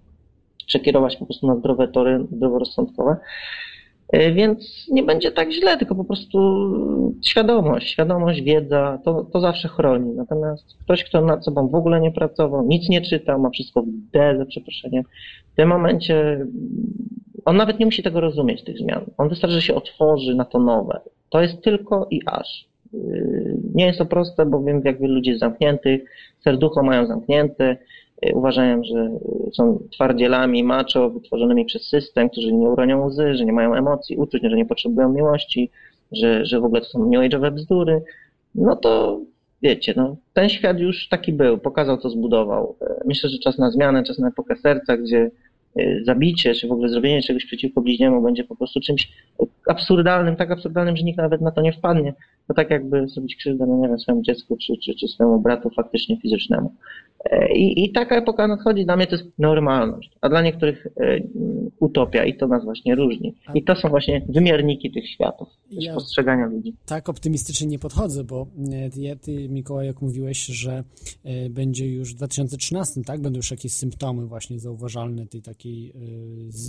przekierować 0.67 1.17
po 1.17 1.27
prostu 1.27 1.47
na 1.47 1.57
zdrowe 1.57 1.89
tory, 1.89 2.27
zdroworozsądkowe. 2.33 3.17
E, 4.13 4.33
więc 4.33 4.87
nie 4.91 5.03
będzie 5.03 5.33
tak 5.33 5.53
źle, 5.53 5.79
tylko 5.79 5.95
po 5.95 6.05
prostu 6.05 6.39
świadomość, 7.27 7.91
świadomość, 7.91 8.43
wiedza, 8.43 8.99
to, 9.05 9.25
to 9.33 9.41
zawsze 9.41 9.69
chroni. 9.69 10.11
Natomiast 10.11 10.77
ktoś, 10.85 11.05
kto 11.05 11.21
nad 11.21 11.45
sobą 11.45 11.69
w 11.69 11.75
ogóle 11.75 12.01
nie 12.01 12.13
pracował, 12.13 12.67
nic 12.67 12.89
nie 12.89 13.01
czytał, 13.01 13.41
ma 13.41 13.51
wszystko 13.51 13.83
w 13.83 13.87
D, 14.13 14.35
za 14.39 14.47
przeproszeniem, 14.47 15.05
tym 15.59 15.69
momencie 15.69 16.47
on 17.45 17.57
nawet 17.57 17.79
nie 17.79 17.87
musi 17.87 18.03
tego 18.03 18.21
rozumieć, 18.21 18.65
tych 18.65 18.79
zmian. 18.79 19.05
On 19.19 19.29
wystarczy, 19.29 19.55
że 19.55 19.63
się 19.63 19.75
otworzy 19.75 20.35
na 20.35 20.45
to 20.45 20.59
nowe. 20.59 21.01
To 21.31 21.43
jest 21.43 21.63
tylko 21.63 22.07
i 22.11 22.21
aż. 22.27 22.69
Yy, 22.93 23.57
nie 23.75 23.87
jest 23.87 23.99
to 23.99 24.07
proste, 24.07 24.47
bo 24.47 24.63
wiem, 24.63 24.83
jak 24.85 25.01
wielu 25.01 25.15
ludzi 25.15 25.31
jest 25.31 25.41
zamkniętych, 25.41 26.05
serducho 26.45 26.83
mają 26.83 27.07
zamknięte, 27.07 27.77
Y, 28.27 28.35
uważają, 28.35 28.85
że 28.85 29.11
są 29.53 29.83
twardzielami, 29.93 30.65
macho, 30.65 31.11
wytworzonymi 31.11 31.65
przez 31.65 31.83
system, 31.89 32.31
którzy 32.31 32.53
nie 32.53 32.69
uronią 32.69 33.07
łzy, 33.07 33.35
że 33.35 33.45
nie 33.45 33.53
mają 33.53 33.75
emocji, 33.75 34.17
uczuć, 34.17 34.43
że 34.43 34.57
nie 34.57 34.67
potrzebują 34.67 35.13
miłości, 35.13 35.71
że, 36.13 36.47
że 36.47 36.61
w 36.61 36.65
ogóle 36.65 36.81
to 36.81 36.87
są 36.87 37.11
new 37.11 37.53
bzdury, 37.53 38.03
no 38.55 38.77
to 38.77 39.21
wiecie, 39.63 39.95
no, 39.97 40.17
ten 40.33 40.49
świat 40.49 40.79
już 40.79 41.09
taki 41.09 41.33
był, 41.33 41.59
pokazał, 41.59 41.99
co 41.99 42.11
zbudował. 42.11 42.77
Myślę, 43.05 43.31
że 43.31 43.39
czas 43.39 43.59
na 43.59 43.71
zmianę, 43.71 44.03
czas 44.03 44.19
na 44.19 44.29
epokę 44.29 44.57
serca, 44.57 44.97
gdzie 44.97 45.31
zabicie, 46.03 46.55
czy 46.55 46.69
w 46.69 46.73
ogóle 46.73 46.89
zrobienie 46.89 47.23
czegoś 47.23 47.47
przeciwko 47.47 47.81
bliźniemu 47.81 48.23
będzie 48.23 48.45
po 48.45 48.57
prostu 48.57 48.81
czymś 48.81 49.13
absurdalnym, 49.67 50.37
tak 50.37 50.51
absurdalnym, 50.51 50.97
że 50.97 51.03
nikt 51.03 51.19
nawet 51.19 51.41
na 51.41 51.51
to 51.51 51.61
nie 51.61 51.73
wpadnie. 51.73 52.15
To 52.49 52.55
tak 52.55 52.71
jakby 52.71 53.09
zrobić 53.09 53.37
krzywdę, 53.37 53.67
no 53.67 53.77
nie 53.77 53.89
wiem, 53.89 53.99
swojemu 53.99 54.23
dziecku, 54.23 54.57
czy, 54.57 54.73
czy, 54.85 54.95
czy 54.95 55.09
swojemu 55.09 55.41
bratu 55.41 55.71
faktycznie 55.71 56.21
fizycznemu. 56.21 56.75
I, 57.55 57.85
I 57.85 57.93
taka 57.93 58.17
epoka 58.17 58.49
nadchodzi, 58.49 58.85
dla 58.85 58.97
mnie 58.97 59.07
to 59.07 59.17
jest 59.17 59.29
normalność, 59.39 60.11
a 60.21 60.29
dla 60.29 60.43
niektórych 60.43 60.87
e, 60.87 61.21
utopia 61.81 62.25
i 62.25 62.37
to 62.37 62.47
nas 62.47 62.65
właśnie 62.65 62.95
różni. 62.95 63.35
I 63.55 63.65
to 63.65 63.77
są 63.77 63.89
właśnie 63.89 64.23
wymierniki 64.29 64.91
tych 64.91 65.09
światów, 65.09 65.49
ja 65.71 65.95
postrzegania 65.95 66.47
ludzi. 66.47 66.75
Tak 66.87 67.09
optymistycznie 67.09 67.67
nie 67.67 67.79
podchodzę, 67.79 68.25
bo 68.25 68.47
e, 68.73 69.01
ja, 69.01 69.17
ty 69.17 69.49
Mikołaj, 69.49 69.87
jak 69.87 70.03
mówiłeś, 70.03 70.47
że 70.47 70.85
e, 71.25 71.51
będzie 71.51 71.93
już 71.93 72.15
w 72.15 72.17
2013, 72.17 73.01
tak? 73.07 73.21
Będą 73.21 73.37
już 73.37 73.51
jakieś 73.51 73.73
symptomy 73.73 74.27
właśnie 74.27 74.59
zauważalne 74.59 75.27
tej 75.27 75.43
takiej 75.43 75.68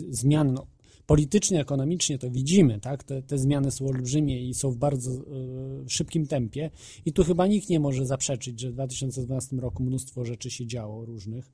zmiany. 0.10 0.52
No, 0.52 0.68
politycznie, 1.06 1.60
ekonomicznie 1.60 2.20
to 2.20 2.32
widzimy, 2.32 2.80
tak? 2.80 3.04
Te, 3.04 3.22
te 3.22 3.38
zmiany 3.38 3.72
są 3.72 3.88
olbrzymie 3.88 4.50
i 4.50 4.54
są 4.54 4.72
w 4.72 4.78
bardzo 4.78 5.12
y, 5.12 5.90
szybkim 5.90 6.28
tempie 6.28 6.72
i 7.06 7.14
tu 7.14 7.24
chyba 7.24 7.48
nikt 7.48 7.70
nie 7.70 7.80
może 7.80 8.06
zaprzeczyć, 8.06 8.60
że 8.60 8.70
w 8.70 8.74
2012 8.74 9.56
roku 9.56 9.84
mnóstwo 9.84 10.26
rzeczy 10.26 10.52
się 10.52 10.66
działo 10.68 11.06
różnych 11.06 11.46
y, 11.46 11.52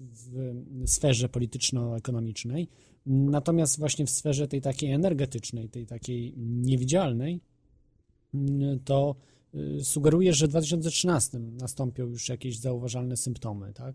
w 0.00 0.82
sferze 0.86 1.28
polityczno-ekonomicznej. 1.28 2.68
Natomiast 3.06 3.78
właśnie 3.78 4.06
w 4.06 4.10
sferze 4.10 4.48
tej 4.48 4.60
takiej 4.60 4.92
energetycznej, 4.92 5.68
tej 5.68 5.86
takiej 5.86 6.34
niewidzialnej, 6.38 7.40
to 8.84 9.16
Y, 9.54 9.84
sugerujesz, 9.84 10.36
że 10.36 10.46
w 10.46 10.50
2013 10.50 11.38
nastąpią 11.60 12.06
już 12.06 12.28
jakieś 12.28 12.58
zauważalne 12.58 13.16
symptomy, 13.16 13.72
tak? 13.74 13.94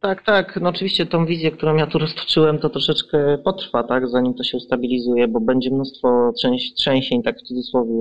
Tak, 0.00 0.22
tak. 0.22 0.58
No 0.62 0.68
oczywiście 0.68 1.06
tą 1.06 1.26
wizję, 1.26 1.50
którą 1.50 1.76
ja 1.76 1.86
tu 1.86 1.98
roztoczyłem, 1.98 2.58
to 2.58 2.70
troszeczkę 2.70 3.38
potrwa, 3.38 3.84
tak, 3.84 4.08
zanim 4.08 4.34
to 4.34 4.44
się 4.44 4.56
ustabilizuje, 4.56 5.28
bo 5.28 5.40
będzie 5.40 5.70
mnóstwo 5.70 6.32
trzęs 6.36 6.62
trzęsień, 6.74 7.22
tak 7.22 7.38
w 7.38 7.42
cudzysłowie, 7.42 7.92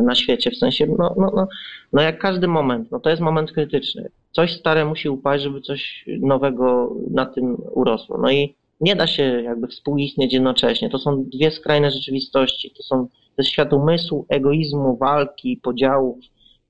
y, 0.00 0.02
na 0.02 0.14
świecie, 0.14 0.50
w 0.50 0.56
sensie, 0.56 0.86
no, 0.98 1.14
no, 1.18 1.32
no, 1.36 1.48
no 1.92 2.02
jak 2.02 2.18
każdy 2.18 2.48
moment, 2.48 2.90
no 2.90 3.00
to 3.00 3.10
jest 3.10 3.22
moment 3.22 3.52
krytyczny. 3.52 4.10
Coś 4.32 4.58
stare 4.58 4.84
musi 4.84 5.08
upaść, 5.08 5.44
żeby 5.44 5.60
coś 5.60 6.04
nowego 6.20 6.96
na 7.10 7.26
tym 7.26 7.56
urosło. 7.72 8.18
No 8.18 8.30
i 8.30 8.54
nie 8.80 8.96
da 8.96 9.06
się 9.06 9.22
jakby 9.22 9.66
współistnieć 9.66 10.32
jednocześnie. 10.32 10.90
To 10.90 10.98
są 10.98 11.24
dwie 11.24 11.50
skrajne 11.50 11.90
rzeczywistości. 11.90 12.70
To 12.76 12.82
są 12.82 13.08
jest 13.38 13.50
świat 13.50 13.72
umysłu, 13.72 14.26
egoizmu, 14.28 14.96
walki, 14.96 15.60
podziałów, 15.62 16.18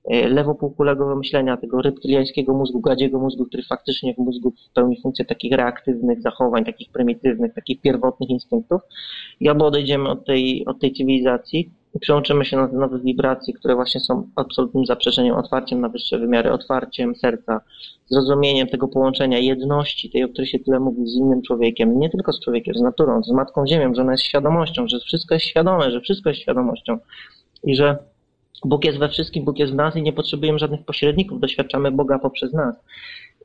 e, 0.05 0.29
lewopółkulego 0.29 1.15
myślenia, 1.15 1.57
tego 1.57 1.81
reptyliańskiego 1.81 2.53
mózgu, 2.53 2.81
gadziego 2.81 3.19
mózgu, 3.19 3.45
który 3.45 3.63
faktycznie 3.63 4.13
w 4.13 4.17
mózgu 4.17 4.53
pełni 4.73 5.01
funkcję 5.01 5.25
takich 5.25 5.53
reaktywnych 5.53 6.21
zachowań, 6.21 6.65
takich 6.65 6.91
prymitywnych, 6.91 7.53
takich 7.53 7.81
pierwotnych 7.81 8.29
instynktów. 8.29 8.81
I 9.39 9.49
albo 9.49 9.65
odejdziemy 9.65 10.09
od 10.09 10.25
tej, 10.25 10.65
od 10.65 10.79
tej 10.79 10.93
cywilizacji 10.93 11.69
przełączymy 11.99 12.45
się 12.45 12.57
na 12.57 12.67
te 12.67 12.75
nowe 12.75 12.99
wibracje, 12.99 13.53
które 13.53 13.75
właśnie 13.75 14.01
są 14.01 14.29
absolutnym 14.35 14.85
zaprzeczeniem, 14.85 15.35
otwarciem 15.35 15.81
na 15.81 15.89
wyższe 15.89 16.19
wymiary, 16.19 16.51
otwarciem 16.51 17.15
serca, 17.15 17.61
zrozumieniem 18.07 18.67
tego 18.67 18.87
połączenia 18.87 19.39
jedności, 19.39 20.09
tej, 20.09 20.23
o 20.23 20.29
której 20.29 20.47
się 20.47 20.59
tyle 20.59 20.79
mówi 20.79 21.07
z 21.07 21.15
innym 21.15 21.41
człowiekiem, 21.41 21.99
nie 21.99 22.09
tylko 22.09 22.33
z 22.33 22.39
człowiekiem, 22.39 22.75
z 22.75 22.81
naturą, 22.81 23.23
z 23.23 23.31
Matką 23.31 23.67
Ziemią, 23.67 23.95
że 23.95 24.01
ona 24.01 24.11
jest 24.11 24.23
świadomością, 24.23 24.87
że 24.87 24.99
wszystko 24.99 25.33
jest 25.33 25.45
świadome, 25.45 25.91
że 25.91 26.01
wszystko 26.01 26.29
jest 26.29 26.41
świadomością 26.41 26.97
i 27.63 27.75
że 27.75 27.97
Bóg 28.65 28.85
jest 28.85 28.97
we 28.97 29.09
wszystkim, 29.09 29.45
Bóg 29.45 29.59
jest 29.59 29.73
w 29.73 29.75
nas 29.75 29.95
i 29.95 30.01
nie 30.01 30.13
potrzebujemy 30.13 30.59
żadnych 30.59 30.85
pośredników, 30.85 31.39
doświadczamy 31.39 31.91
Boga 31.91 32.19
poprzez 32.19 32.53
nas. 32.53 32.75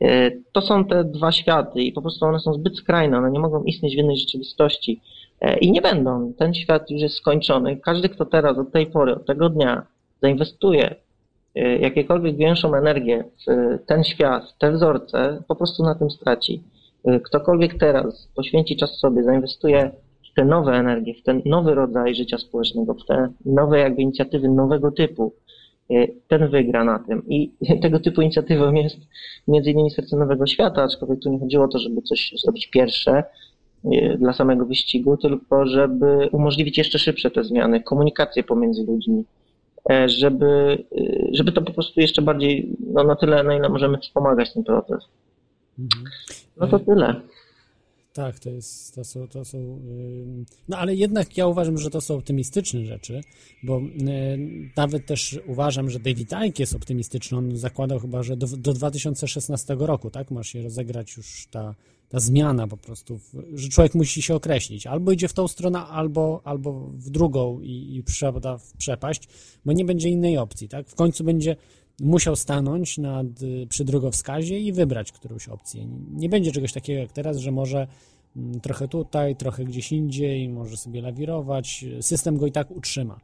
E, 0.01 0.31
to 0.53 0.63
są 0.63 0.85
te 0.85 1.05
dwa 1.05 1.33
światy 1.33 1.83
i 1.83 1.93
po 1.93 2.03
prostu 2.03 2.27
one 2.27 2.41
są 2.41 2.55
zbyt 2.55 2.77
skrajne, 2.79 3.19
one 3.19 3.31
nie 3.31 3.41
mogą 3.41 3.63
istnieć 3.63 3.95
w 3.95 3.97
jednej 3.97 4.17
rzeczywistości. 4.17 5.01
E, 5.41 5.59
I 5.59 5.73
nie 5.73 5.83
będą. 5.83 6.33
Ten 6.39 6.55
świat 6.55 6.91
już 6.91 7.01
jest 7.01 7.17
skończony. 7.17 7.77
Każdy, 7.77 8.09
kto 8.09 8.25
teraz, 8.25 8.59
od 8.59 8.73
tej 8.73 8.87
pory, 8.87 9.15
od 9.15 9.27
tego 9.27 9.49
dnia 9.49 9.87
zainwestuje 10.23 10.95
e, 11.55 11.77
jakiekolwiek 11.77 12.37
większą 12.37 12.75
energię 12.75 13.25
w 13.47 13.79
ten 13.87 14.05
świat, 14.05 14.51
w 14.51 14.59
te 14.59 14.73
wzorce, 14.73 15.43
po 15.49 15.57
prostu 15.57 15.83
na 15.83 15.95
tym 15.95 16.11
straci. 16.11 16.63
E, 17.05 17.21
ktokolwiek 17.21 17.79
teraz 17.79 18.29
poświęci 18.35 18.77
czas 18.77 18.99
sobie, 18.99 19.23
zainwestuje 19.23 19.91
w 20.33 20.35
te 20.35 20.45
nowe 20.45 20.73
energie, 20.73 21.15
w 21.15 21.23
ten 21.23 21.43
nowy 21.45 21.75
rodzaj 21.75 22.15
życia 22.15 22.39
społecznego, 22.39 22.95
w 22.95 23.07
te 23.07 23.29
nowe 23.45 23.79
jakby 23.79 24.03
inicjatywy 24.03 24.49
nowego 24.49 24.93
typu, 24.93 25.33
ten 26.29 26.49
wygra 26.49 26.85
na 26.85 26.99
tym. 26.99 27.23
I 27.29 27.51
tego 27.83 28.01
typu 28.01 28.23
inicjatywą 28.23 28.73
jest 28.73 28.97
między 29.49 29.71
innymi 29.71 29.91
Serce 29.91 30.17
Nowego 30.17 30.47
Świata, 30.47 30.83
aczkolwiek 30.83 31.21
tu 31.21 31.31
nie 31.31 31.39
chodziło 31.39 31.65
o 31.65 31.69
to, 31.69 31.79
żeby 31.79 32.03
coś 32.03 32.35
zrobić 32.45 32.67
pierwsze, 32.67 33.25
dla 34.19 34.33
samego 34.33 34.67
wyścigu, 34.67 35.17
tylko 35.17 35.67
żeby 35.67 36.29
umożliwić 36.33 36.79
jeszcze 36.79 36.99
szybsze 36.99 37.31
te 37.31 37.45
zmiany, 37.45 37.83
komunikację 37.83 38.43
pomiędzy 38.43 38.85
ludźmi, 38.85 39.25
e, 39.91 40.09
żeby, 40.09 40.79
e, 40.99 41.05
żeby 41.33 41.53
to 41.53 41.63
po 41.63 41.73
prostu 41.73 42.01
jeszcze 42.01 42.23
bardziej, 42.23 42.77
no 42.95 43.05
na 43.05 43.17
tyle, 43.17 43.43
na 43.43 43.57
ile 43.57 43.69
możemy 43.69 43.99
wspomagać 43.99 44.53
ten 44.53 44.65
proces. 44.65 45.05
Mhm. 45.79 46.05
No 46.57 46.67
to 46.67 46.79
tyle. 46.79 47.15
Tak, 48.13 48.39
to, 48.39 48.51
jest, 48.51 48.95
to, 48.95 49.05
są, 49.05 49.29
to 49.29 49.45
są. 49.45 49.81
No 50.69 50.79
ale 50.79 50.95
jednak 50.95 51.37
ja 51.37 51.47
uważam, 51.47 51.79
że 51.79 51.91
to 51.91 52.01
są 52.01 52.15
optymistyczne 52.15 52.87
rzeczy, 52.87 53.21
bo 53.63 53.81
nawet 54.77 55.07
też 55.07 55.41
uważam, 55.47 55.91
że 55.91 55.99
David 55.99 56.33
Icke 56.47 56.63
jest 56.63 56.75
optymistyczny. 56.75 57.39
On 57.39 57.57
zakładał 57.57 57.99
chyba, 57.99 58.23
że 58.23 58.37
do, 58.37 58.47
do 58.47 58.73
2016 58.73 59.77
roku, 59.79 60.11
tak, 60.11 60.31
ma 60.31 60.43
się 60.43 60.63
rozegrać 60.63 61.17
już 61.17 61.47
ta, 61.51 61.75
ta 62.09 62.21
zmiana 62.21 62.67
po 62.67 62.77
prostu, 62.77 63.21
że 63.55 63.69
człowiek 63.69 63.95
musi 63.95 64.23
się 64.23 64.35
określić. 64.35 64.87
Albo 64.87 65.13
idzie 65.13 65.29
w 65.29 65.33
tą 65.33 65.49
stronę, 65.49 65.79
albo, 65.79 66.41
albo 66.45 66.73
w 66.95 67.11
drugą 67.11 67.61
i, 67.61 67.97
i 67.97 68.03
przepada 68.03 68.59
w 68.59 68.73
przepaść, 68.73 69.29
bo 69.65 69.73
nie 69.73 69.85
będzie 69.85 70.09
innej 70.09 70.39
opcji, 70.39 70.69
tak? 70.69 70.89
W 70.89 70.95
końcu 70.95 71.25
będzie 71.25 71.57
musiał 72.01 72.37
stanąć 72.37 72.99
nad, 72.99 73.27
przy 73.69 73.85
drogowskazie 73.85 74.59
i 74.59 74.73
wybrać 74.73 75.13
którąś 75.13 75.49
opcję. 75.49 75.87
Nie 76.13 76.29
będzie 76.29 76.53
czegoś 76.53 76.73
takiego 76.73 77.01
jak 77.01 77.13
teraz, 77.13 77.37
że 77.37 77.51
może 77.51 77.87
mm, 78.37 78.61
trochę 78.61 78.89
tutaj, 78.89 79.37
trochę 79.37 79.65
gdzieś 79.65 79.93
indziej, 79.93 80.49
może 80.49 80.77
sobie 80.77 81.03
lawirować. 81.03 81.85
System 82.01 82.37
go 82.37 82.47
i 82.47 82.53
tak 82.53 82.71
utrzyma. 82.71 83.21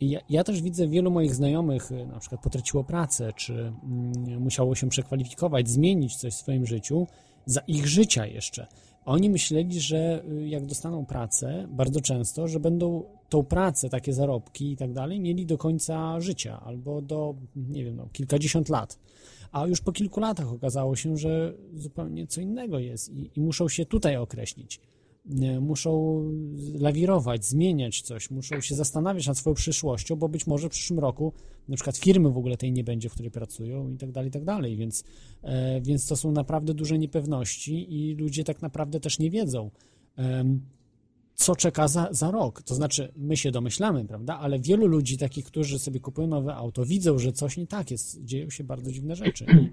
Ja, 0.00 0.20
ja, 0.30 0.44
też 0.44 0.62
widzę 0.62 0.88
wielu 0.88 1.10
moich 1.10 1.34
znajomych, 1.34 1.90
na 2.12 2.20
przykład 2.20 2.42
potraciło 2.42 2.84
pracę, 2.84 3.32
czy 3.36 3.52
mm, 3.52 4.42
musiało 4.42 4.74
się 4.74 4.88
przekwalifikować, 4.88 5.68
zmienić 5.68 6.16
coś 6.16 6.34
w 6.34 6.36
swoim 6.36 6.66
życiu, 6.66 7.06
za 7.46 7.60
ich 7.60 7.86
życia 7.86 8.26
jeszcze. 8.26 8.66
Oni 9.06 9.30
myśleli, 9.30 9.80
że 9.80 10.24
y, 10.30 10.48
jak 10.48 10.66
dostaną 10.66 11.06
pracę, 11.06 11.68
bardzo 11.70 12.00
często, 12.00 12.48
że 12.48 12.60
będą 12.60 13.04
tą 13.28 13.42
pracę, 13.44 13.88
takie 13.88 14.12
zarobki 14.12 14.72
i 14.72 14.76
tak 14.76 14.92
dalej, 14.92 15.20
mieli 15.20 15.46
do 15.46 15.58
końca 15.58 16.20
życia 16.20 16.60
albo 16.60 17.02
do, 17.02 17.34
nie 17.56 17.84
wiem, 17.84 17.96
no, 17.96 18.08
kilkadziesiąt 18.12 18.68
lat. 18.68 18.98
A 19.52 19.66
już 19.66 19.80
po 19.80 19.92
kilku 19.92 20.20
latach 20.20 20.52
okazało 20.52 20.96
się, 20.96 21.16
że 21.16 21.54
zupełnie 21.74 22.26
co 22.26 22.40
innego 22.40 22.78
jest 22.78 23.08
i, 23.08 23.30
i 23.36 23.40
muszą 23.40 23.68
się 23.68 23.86
tutaj 23.86 24.16
określić 24.16 24.80
muszą 25.60 26.22
lawirować, 26.74 27.44
zmieniać 27.44 28.02
coś, 28.02 28.30
muszą 28.30 28.60
się 28.60 28.74
zastanawiać 28.74 29.26
nad 29.26 29.38
swoją 29.38 29.54
przyszłością, 29.54 30.16
bo 30.16 30.28
być 30.28 30.46
może 30.46 30.68
w 30.68 30.72
przyszłym 30.72 30.98
roku 30.98 31.32
na 31.68 31.76
przykład 31.76 31.96
firmy 31.96 32.30
w 32.30 32.36
ogóle 32.38 32.56
tej 32.56 32.72
nie 32.72 32.84
będzie, 32.84 33.08
w 33.08 33.12
której 33.12 33.30
pracują 33.30 33.90
i 33.90 33.96
tak 33.96 34.12
dalej, 34.12 34.28
i 34.28 34.32
tak 34.32 34.44
dalej, 34.44 34.76
więc, 34.76 35.04
e, 35.42 35.80
więc 35.80 36.06
to 36.06 36.16
są 36.16 36.32
naprawdę 36.32 36.74
duże 36.74 36.98
niepewności 36.98 37.94
i 37.94 38.14
ludzie 38.14 38.44
tak 38.44 38.62
naprawdę 38.62 39.00
też 39.00 39.18
nie 39.18 39.30
wiedzą, 39.30 39.70
co 41.34 41.56
czeka 41.56 41.88
za, 41.88 42.08
za 42.10 42.30
rok. 42.30 42.62
To 42.62 42.74
znaczy, 42.74 43.12
my 43.16 43.36
się 43.36 43.50
domyślamy, 43.50 44.04
prawda, 44.04 44.38
ale 44.38 44.58
wielu 44.58 44.86
ludzi 44.86 45.18
takich, 45.18 45.44
którzy 45.44 45.78
sobie 45.78 46.00
kupują 46.00 46.28
nowe 46.28 46.54
auto, 46.54 46.84
widzą, 46.84 47.18
że 47.18 47.32
coś 47.32 47.56
nie 47.56 47.66
tak 47.66 47.90
jest, 47.90 48.24
dzieją 48.24 48.50
się 48.50 48.64
bardzo 48.64 48.92
dziwne 48.92 49.16
rzeczy. 49.16 49.46
I, 49.46 49.70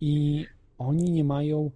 i 0.00 0.46
oni 0.78 1.10
nie 1.10 1.24
mają 1.24 1.70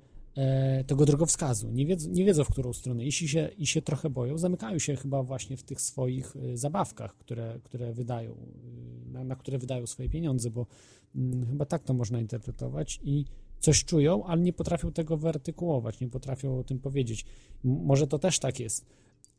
tego 0.87 1.07
drogowskazu. 1.07 1.71
Nie 1.71 1.87
wiedzą, 1.87 2.11
nie 2.11 2.25
wiedzą, 2.25 2.45
w 2.45 2.51
którą 2.51 2.73
stronę. 2.73 3.05
Jeśli 3.05 3.29
się, 3.29 3.49
i 3.59 3.67
się 3.67 3.83
trochę 3.83 4.11
boją, 4.11 4.39
zamykają 4.39 4.79
się 4.79 4.97
chyba 4.97 5.23
właśnie 5.23 5.57
w 5.57 5.63
tych 5.63 5.81
swoich 5.81 6.37
e, 6.37 6.57
zabawkach, 6.57 7.17
które, 7.17 7.61
które 7.65 7.93
wydają, 7.93 8.33
e, 8.33 9.11
na, 9.13 9.25
na 9.25 9.37
które 9.37 9.59
wydają 9.59 9.87
swoje 9.87 10.09
pieniądze, 10.09 10.51
bo 10.51 10.67
hmm, 11.15 11.47
chyba 11.47 11.65
tak 11.65 11.83
to 11.83 11.95
można 11.95 12.21
interpretować 12.21 13.01
i 13.03 13.25
coś 13.61 13.85
czują, 13.85 14.25
ale 14.25 14.41
nie 14.41 14.53
potrafią 14.53 14.93
tego 14.93 15.17
wyartykułować, 15.17 16.01
nie 16.01 16.09
potrafią 16.09 16.59
o 16.59 16.65
tym 16.65 16.79
powiedzieć. 16.79 17.25
Może 17.65 18.07
to 18.07 18.19
też 18.19 18.39
tak 18.39 18.61
jest, 18.61 18.87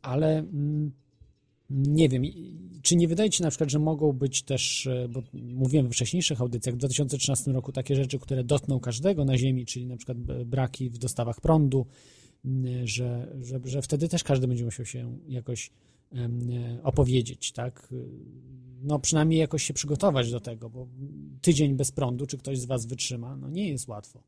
ale 0.01 0.27
hmm, 0.27 0.91
nie 1.69 2.09
wiem, 2.09 2.23
czy 2.81 2.95
nie 2.95 3.07
wydaje 3.07 3.29
Ci 3.29 3.43
na 3.43 3.49
przykład, 3.49 3.69
że 3.69 3.79
mogą 3.79 4.13
być 4.13 4.43
też, 4.43 4.87
e, 4.87 5.07
bo 5.09 5.23
mówiłem 5.33 5.87
we 5.87 5.93
wcześniejszych 5.93 6.41
audycjach, 6.41 6.75
w 6.75 6.77
2013 6.77 7.51
roku 7.51 7.71
takie 7.71 7.95
rzeczy, 7.95 8.19
które 8.19 8.43
dotkną 8.43 8.79
każdego 8.79 9.25
na 9.25 9.37
Ziemi, 9.37 9.65
czyli 9.65 9.85
na 9.85 9.97
przykład 9.97 10.17
braki 10.45 10.89
w 10.89 10.97
dostawach 10.97 11.41
prądu, 11.41 11.85
że, 12.83 13.37
że, 13.41 13.59
że 13.65 13.81
wtedy 13.81 14.07
też 14.07 14.23
każdy 14.23 14.47
będzie 14.47 14.65
musiał 14.65 14.85
się 14.85 15.17
jakoś 15.27 15.71
opowiedzieć, 16.83 17.51
tak? 17.51 17.93
No 18.81 18.99
przynajmniej 18.99 19.39
jakoś 19.39 19.63
się 19.63 19.73
przygotować 19.73 20.31
do 20.31 20.39
tego, 20.39 20.69
bo 20.69 20.87
tydzień 21.41 21.75
bez 21.75 21.91
prądu, 21.91 22.27
czy 22.27 22.37
ktoś 22.37 22.59
z 22.59 22.65
Was 22.65 22.85
wytrzyma, 22.85 23.35
no 23.35 23.49
nie 23.49 23.69
jest 23.69 23.87
łatwo. 23.87 24.23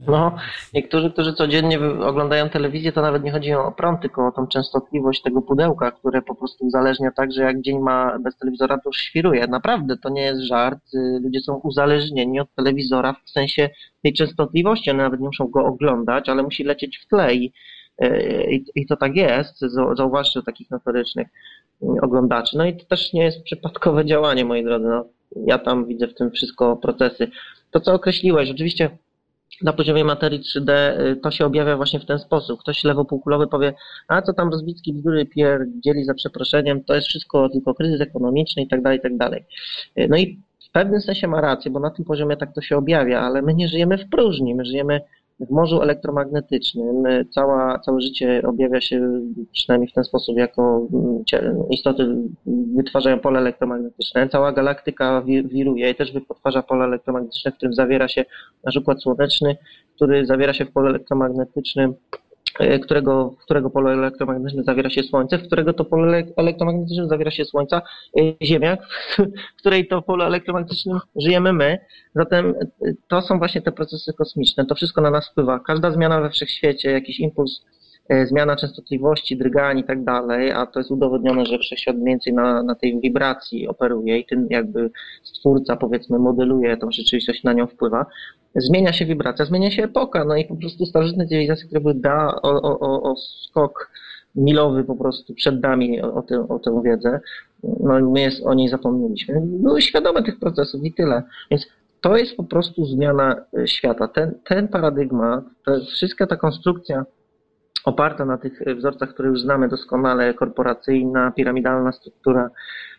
No, 0.00 0.36
niektórzy, 0.74 1.10
którzy 1.10 1.32
codziennie 1.32 1.80
oglądają 1.80 2.48
telewizję, 2.48 2.92
to 2.92 3.02
nawet 3.02 3.24
nie 3.24 3.32
chodzi 3.32 3.54
o 3.54 3.72
prąd, 3.72 4.00
tylko 4.00 4.26
o 4.26 4.32
tą 4.32 4.46
częstotliwość 4.46 5.22
tego 5.22 5.42
pudełka, 5.42 5.90
które 5.90 6.22
po 6.22 6.34
prostu 6.34 6.66
uzależnia 6.66 7.10
tak, 7.10 7.32
że 7.32 7.42
jak 7.42 7.60
dzień 7.60 7.78
ma 7.78 8.18
bez 8.18 8.36
telewizora, 8.36 8.76
to 8.76 8.88
już 8.88 8.96
świruje. 8.96 9.46
Naprawdę, 9.46 9.96
to 9.96 10.08
nie 10.08 10.22
jest 10.22 10.40
żart. 10.40 10.94
Y, 10.94 11.20
ludzie 11.22 11.40
są 11.40 11.54
uzależnieni 11.54 12.40
od 12.40 12.54
telewizora 12.54 13.14
w 13.24 13.30
sensie 13.30 13.70
tej 14.02 14.12
częstotliwości. 14.12 14.90
One 14.90 15.02
nawet 15.02 15.20
nie 15.20 15.26
muszą 15.26 15.46
go 15.46 15.64
oglądać, 15.64 16.28
ale 16.28 16.42
musi 16.42 16.64
lecieć 16.64 16.98
w 16.98 17.06
tle 17.06 17.34
i, 17.34 17.52
y, 18.04 18.46
i, 18.50 18.80
i 18.80 18.86
to 18.86 18.96
tak 18.96 19.16
jest. 19.16 19.60
Zauważcie 19.96 20.42
takich 20.42 20.70
notorycznych 20.70 21.28
y, 21.82 21.86
oglądaczy. 22.02 22.58
No 22.58 22.66
i 22.66 22.76
to 22.76 22.84
też 22.84 23.12
nie 23.12 23.24
jest 23.24 23.42
przypadkowe 23.42 24.04
działanie, 24.04 24.44
moi 24.44 24.64
drodzy. 24.64 24.86
No, 24.86 25.04
ja 25.46 25.58
tam 25.58 25.86
widzę 25.86 26.08
w 26.08 26.14
tym 26.14 26.30
wszystko 26.30 26.76
procesy. 26.76 27.30
To, 27.70 27.80
co 27.80 27.94
określiłeś, 27.94 28.50
oczywiście 28.50 28.90
na 29.62 29.72
poziomie 29.72 30.04
materii 30.04 30.40
3D 30.40 30.70
y, 31.00 31.16
to 31.16 31.30
się 31.30 31.46
objawia 31.46 31.76
właśnie 31.76 32.00
w 32.00 32.06
ten 32.06 32.18
sposób. 32.18 32.60
Ktoś 32.60 32.84
lewopółkulowy 32.84 33.46
powie, 33.46 33.74
a 34.08 34.22
co 34.22 34.32
tam 34.32 34.50
Rozbicki 34.50 34.92
bzdury 34.92 35.26
pierdzieli 35.26 36.04
za 36.04 36.14
przeproszeniem, 36.14 36.84
to 36.84 36.94
jest 36.94 37.08
wszystko 37.08 37.48
tylko 37.48 37.74
kryzys 37.74 38.00
ekonomiczny 38.00 38.62
i 38.62 38.68
tak 38.68 38.82
dalej, 38.82 38.98
i 38.98 39.02
tak 39.02 39.16
dalej. 39.16 39.44
Y, 39.98 40.06
no 40.10 40.16
i 40.16 40.40
w 40.68 40.70
pewnym 40.72 41.00
sensie 41.00 41.28
ma 41.28 41.40
rację, 41.40 41.70
bo 41.70 41.80
na 41.80 41.90
tym 41.90 42.04
poziomie 42.04 42.36
tak 42.36 42.54
to 42.54 42.60
się 42.60 42.76
objawia, 42.76 43.20
ale 43.20 43.42
my 43.42 43.54
nie 43.54 43.68
żyjemy 43.68 43.98
w 43.98 44.08
próżni, 44.10 44.54
my 44.54 44.64
żyjemy 44.64 45.00
w 45.40 45.50
morzu 45.50 45.82
elektromagnetycznym 45.82 47.04
cała, 47.30 47.78
całe 47.78 48.00
życie 48.00 48.42
objawia 48.46 48.80
się 48.80 49.20
przynajmniej 49.52 49.90
w 49.90 49.92
ten 49.92 50.04
sposób, 50.04 50.36
jako 50.36 50.86
mm, 50.92 51.68
istoty 51.70 52.16
wytwarzają 52.76 53.18
pole 53.18 53.38
elektromagnetyczne. 53.38 54.28
Cała 54.28 54.52
galaktyka 54.52 55.22
wiruje 55.44 55.90
i 55.90 55.94
też 55.94 56.12
wytwarza 56.12 56.62
pole 56.62 56.84
elektromagnetyczne, 56.84 57.52
w 57.52 57.54
którym 57.54 57.74
zawiera 57.74 58.08
się 58.08 58.24
nasz 58.64 58.76
układ 58.76 59.02
słoneczny, 59.02 59.56
który 59.94 60.26
zawiera 60.26 60.52
się 60.52 60.64
w 60.64 60.72
pole 60.72 60.90
elektromagnetycznym 60.90 61.94
którego, 62.82 63.30
w 63.40 63.44
którego 63.44 63.70
pole 63.70 63.92
elektromagnetyczne 63.92 64.62
zawiera 64.62 64.90
się 64.90 65.02
Słońce, 65.02 65.38
w 65.38 65.46
którego 65.46 65.72
to 65.72 65.84
pole 65.84 66.24
elektromagnetyczne 66.36 67.08
zawiera 67.08 67.30
się 67.30 67.44
Słońca, 67.44 67.82
e, 68.18 68.22
Ziemia, 68.42 68.76
w 69.56 69.58
której 69.58 69.88
to 69.88 70.02
pole 70.02 70.26
elektromagnetycznym 70.26 70.98
żyjemy 71.16 71.52
my. 71.52 71.78
Zatem 72.14 72.54
e, 72.86 72.92
to 73.08 73.22
są 73.22 73.38
właśnie 73.38 73.62
te 73.62 73.72
procesy 73.72 74.12
kosmiczne. 74.12 74.66
To 74.66 74.74
wszystko 74.74 75.00
na 75.00 75.10
nas 75.10 75.28
wpływa. 75.28 75.60
Każda 75.60 75.90
zmiana 75.90 76.20
we 76.20 76.30
wszechświecie, 76.30 76.90
jakiś 76.90 77.20
impuls 77.20 77.60
E, 78.08 78.26
zmiana 78.26 78.56
częstotliwości, 78.56 79.36
drgań 79.36 79.78
i 79.78 79.84
tak 79.84 80.04
dalej, 80.04 80.52
a 80.52 80.66
to 80.66 80.80
jest 80.80 80.90
udowodnione, 80.90 81.46
że 81.46 81.58
wszechświat 81.58 82.04
więcej 82.04 82.32
na, 82.32 82.62
na 82.62 82.74
tej 82.74 83.00
wibracji 83.00 83.68
operuje 83.68 84.18
i 84.18 84.26
tym 84.26 84.46
jakby 84.50 84.90
stwórca 85.22 85.76
powiedzmy 85.76 86.18
modeluje 86.18 86.76
tą 86.76 86.90
rzeczywistość, 86.90 87.42
na 87.42 87.52
nią 87.52 87.66
wpływa. 87.66 88.06
Zmienia 88.56 88.92
się 88.92 89.06
wibracja, 89.06 89.44
zmienia 89.44 89.70
się 89.70 89.84
epoka, 89.84 90.24
no 90.24 90.36
i 90.36 90.44
po 90.44 90.56
prostu 90.56 90.86
starożytne 90.86 91.26
cywilizacje, 91.26 91.66
które 91.66 91.80
były 91.80 91.94
da 91.94 92.40
o, 92.42 92.62
o, 92.62 93.02
o 93.02 93.16
skok 93.16 93.90
milowy 94.34 94.84
po 94.84 94.96
prostu 94.96 95.34
przed 95.34 95.62
nami 95.62 96.02
o, 96.02 96.14
o, 96.14 96.22
tę, 96.22 96.48
o 96.48 96.58
tę 96.58 96.82
wiedzę, 96.84 97.20
no 97.80 98.10
my 98.10 98.20
jest, 98.20 98.46
o 98.46 98.54
niej 98.54 98.68
zapomnieliśmy. 98.68 99.40
Były 99.42 99.82
świadome 99.82 100.22
tych 100.22 100.38
procesów 100.38 100.84
i 100.84 100.92
tyle. 100.92 101.22
Więc 101.50 101.66
to 102.00 102.16
jest 102.16 102.36
po 102.36 102.44
prostu 102.44 102.84
zmiana 102.84 103.44
e, 103.58 103.68
świata. 103.68 104.08
Ten, 104.08 104.34
ten 104.44 104.68
paradygmat, 104.68 105.44
wszystka 105.88 106.26
ta 106.26 106.36
konstrukcja 106.36 107.04
oparta 107.84 108.24
na 108.24 108.38
tych 108.38 108.60
wzorcach, 108.76 109.08
które 109.08 109.28
już 109.28 109.40
znamy 109.40 109.68
doskonale, 109.68 110.34
korporacyjna, 110.34 111.30
piramidalna 111.30 111.92
struktura 111.92 112.50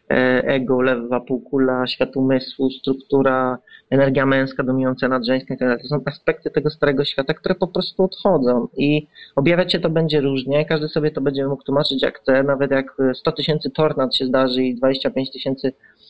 ego, 0.10 0.82
lewa 0.82 1.20
półkula, 1.20 1.88
świat 1.88 2.18
umysłu, 2.18 2.70
struktura, 2.70 3.58
energia 3.90 4.26
męska 4.26 4.64
dominująca 4.64 5.08
nad 5.08 5.26
żeńską 5.26 5.54
itd. 5.54 5.78
To 5.78 5.88
są 5.88 6.02
aspekty 6.06 6.50
tego 6.52 6.70
starego 6.70 7.06
świata, 7.06 7.34
które 7.34 7.56
po 7.56 7.68
prostu 7.68 8.04
odchodzą 8.04 8.68
i 8.78 9.08
objawiać 9.36 9.72
się 9.72 9.80
to 9.80 9.90
będzie 9.90 10.22
różnie, 10.22 10.66
każdy 10.66 10.88
sobie 10.88 11.12
to 11.12 11.22
będzie 11.22 11.48
mógł 11.48 11.64
tłumaczyć 11.64 12.04
jak 12.04 12.20
chce, 12.20 12.44
nawet 12.44 12.72
jak 12.72 12.98
100 13.14 13.32
tysięcy 13.32 13.70
tornad 13.70 14.16
się 14.16 14.26
zdarzy 14.26 14.64
i 14.64 14.76
25 14.76 15.32
tysięcy 15.32 15.72
E, 15.72 16.05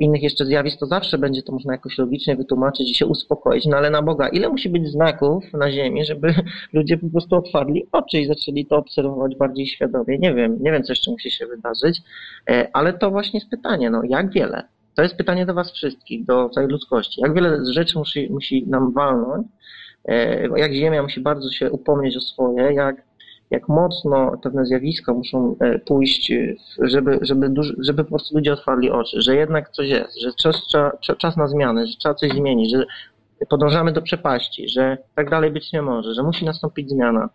innych 0.00 0.22
jeszcze 0.22 0.46
zjawisk, 0.46 0.78
to 0.78 0.86
zawsze 0.86 1.18
będzie 1.18 1.42
to 1.42 1.52
można 1.52 1.72
jakoś 1.72 1.98
logicznie 1.98 2.36
wytłumaczyć 2.36 2.90
i 2.90 2.94
się 2.94 3.06
uspokoić. 3.06 3.66
No 3.66 3.76
ale 3.76 3.90
na 3.90 4.02
Boga, 4.02 4.28
ile 4.28 4.48
musi 4.48 4.68
być 4.70 4.88
znaków 4.88 5.44
na 5.52 5.72
Ziemi, 5.72 6.04
żeby 6.04 6.34
ludzie 6.72 6.98
po 6.98 7.10
prostu 7.10 7.36
otwarli 7.36 7.86
oczy 7.92 8.18
i 8.18 8.26
zaczęli 8.26 8.66
to 8.66 8.76
obserwować 8.76 9.36
bardziej 9.36 9.66
świadomie? 9.66 10.18
Nie 10.18 10.34
wiem, 10.34 10.56
nie 10.60 10.72
wiem, 10.72 10.82
co 10.82 10.92
jeszcze 10.92 11.10
musi 11.10 11.30
się 11.30 11.46
wydarzyć, 11.46 12.02
e, 12.50 12.68
ale 12.72 12.92
to 12.92 13.10
właśnie 13.10 13.38
jest 13.38 13.50
pytanie, 13.50 13.90
no 13.90 14.02
jak 14.04 14.30
wiele? 14.32 14.62
To 14.94 15.02
jest 15.02 15.16
pytanie 15.16 15.46
do 15.46 15.54
Was 15.54 15.72
wszystkich, 15.72 16.24
do 16.24 16.48
całej 16.48 16.70
ludzkości. 16.70 17.20
Jak 17.20 17.34
wiele 17.34 17.72
rzeczy 17.72 17.98
musi, 17.98 18.28
musi 18.32 18.66
nam 18.66 18.92
walnąć, 18.92 19.46
e, 20.04 20.58
jak 20.58 20.72
Ziemia 20.72 21.02
musi 21.02 21.20
bardzo 21.20 21.50
się 21.50 21.70
upomnieć 21.70 22.16
o 22.16 22.20
swoje, 22.20 22.72
jak 22.72 23.07
jak 23.50 23.68
mocno 23.68 24.38
pewne 24.42 24.66
zjawiska 24.66 25.14
muszą 25.14 25.56
e, 25.60 25.78
pójść, 25.78 26.30
e, 26.30 26.54
żeby, 26.78 27.18
żeby, 27.22 27.54
żeby 27.78 28.04
po 28.04 28.10
prostu 28.10 28.36
ludzie 28.36 28.52
otwarli 28.52 28.90
oczy, 28.90 29.22
że 29.22 29.36
jednak 29.36 29.70
coś 29.70 29.88
jest, 29.88 30.20
że 30.20 30.32
czas, 30.32 30.62
czas 31.18 31.36
na 31.36 31.46
zmiany, 31.46 31.86
że 31.86 31.96
trzeba 31.96 32.14
coś 32.14 32.32
zmienić, 32.32 32.70
że 32.70 32.86
podążamy 33.48 33.92
do 33.92 34.02
przepaści, 34.02 34.68
że 34.68 34.98
tak 35.14 35.30
dalej 35.30 35.50
być 35.50 35.72
nie 35.72 35.82
może, 35.82 36.14
że 36.14 36.22
musi 36.22 36.44
nastąpić 36.44 36.90
zmiana. 36.90 37.28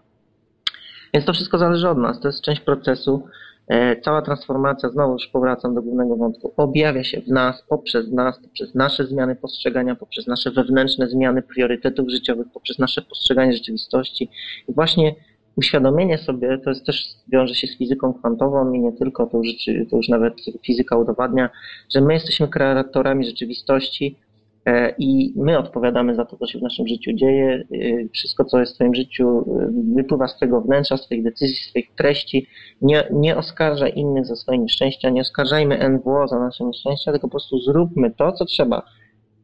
Więc 1.13 1.25
to 1.25 1.33
wszystko 1.33 1.57
zależy 1.57 1.89
od 1.89 1.97
nas, 1.97 2.19
to 2.19 2.27
jest 2.27 2.41
część 2.41 2.61
procesu. 2.61 3.27
E, 3.67 4.01
cała 4.01 4.21
transformacja, 4.21 4.89
znowu 4.89 5.13
już 5.13 5.27
powracam 5.27 5.75
do 5.75 5.81
głównego 5.81 6.15
wątku, 6.15 6.53
objawia 6.57 7.03
się 7.03 7.21
w 7.21 7.27
nas, 7.27 7.63
poprzez 7.69 8.11
nas, 8.11 8.39
poprzez 8.39 8.75
nasze 8.75 9.07
zmiany 9.07 9.35
postrzegania, 9.35 9.95
poprzez 9.95 10.27
nasze 10.27 10.51
wewnętrzne 10.51 11.09
zmiany 11.09 11.41
priorytetów 11.41 12.09
życiowych, 12.09 12.47
poprzez 12.53 12.79
nasze 12.79 13.01
postrzeganie 13.01 13.53
rzeczywistości. 13.53 14.29
I 14.67 14.73
właśnie 14.73 15.15
uświadomienie 15.55 16.17
sobie, 16.17 16.57
to 16.57 16.69
jest 16.69 16.85
też 16.85 17.15
wiąże 17.27 17.55
się 17.55 17.67
z 17.67 17.77
fizyką 17.77 18.13
kwantową 18.13 18.73
i 18.73 18.79
nie 18.79 18.91
tylko, 18.91 19.25
to 19.25 19.37
już, 19.37 19.47
to 19.89 19.97
już 19.97 20.09
nawet 20.09 20.33
fizyka 20.65 20.97
udowadnia, 20.97 21.49
że 21.93 22.01
my 22.01 22.13
jesteśmy 22.13 22.47
kreatorami 22.47 23.25
rzeczywistości 23.25 24.17
e, 24.65 24.93
i 24.97 25.33
my 25.35 25.57
odpowiadamy 25.57 26.15
za 26.15 26.25
to, 26.25 26.37
co 26.37 26.47
się 26.47 26.59
w 26.59 26.61
naszym 26.61 26.87
życiu 26.87 27.13
dzieje. 27.13 27.63
E, 27.71 28.09
wszystko, 28.13 28.45
co 28.45 28.59
jest 28.59 28.73
w 28.73 28.75
Twoim 28.75 28.95
życiu, 28.95 29.39
e, 29.39 29.71
wypływa 29.95 30.27
z 30.27 30.35
Twojego 30.35 30.61
wnętrza, 30.61 30.97
z 30.97 31.05
Twoich 31.05 31.23
decyzji, 31.23 31.55
z 31.55 31.69
Twoich 31.69 31.95
treści. 31.95 32.47
Nie, 32.81 33.07
nie 33.11 33.37
oskarżaj 33.37 33.93
innych 33.95 34.25
za 34.25 34.35
swoje 34.35 34.59
nieszczęścia, 34.59 35.09
nie 35.09 35.21
oskarżajmy 35.21 35.89
NWO 35.89 36.27
za 36.27 36.39
nasze 36.39 36.63
nieszczęścia, 36.63 37.11
tylko 37.11 37.27
po 37.27 37.31
prostu 37.31 37.59
zróbmy 37.59 38.11
to, 38.11 38.31
co 38.31 38.45
trzeba. 38.45 38.83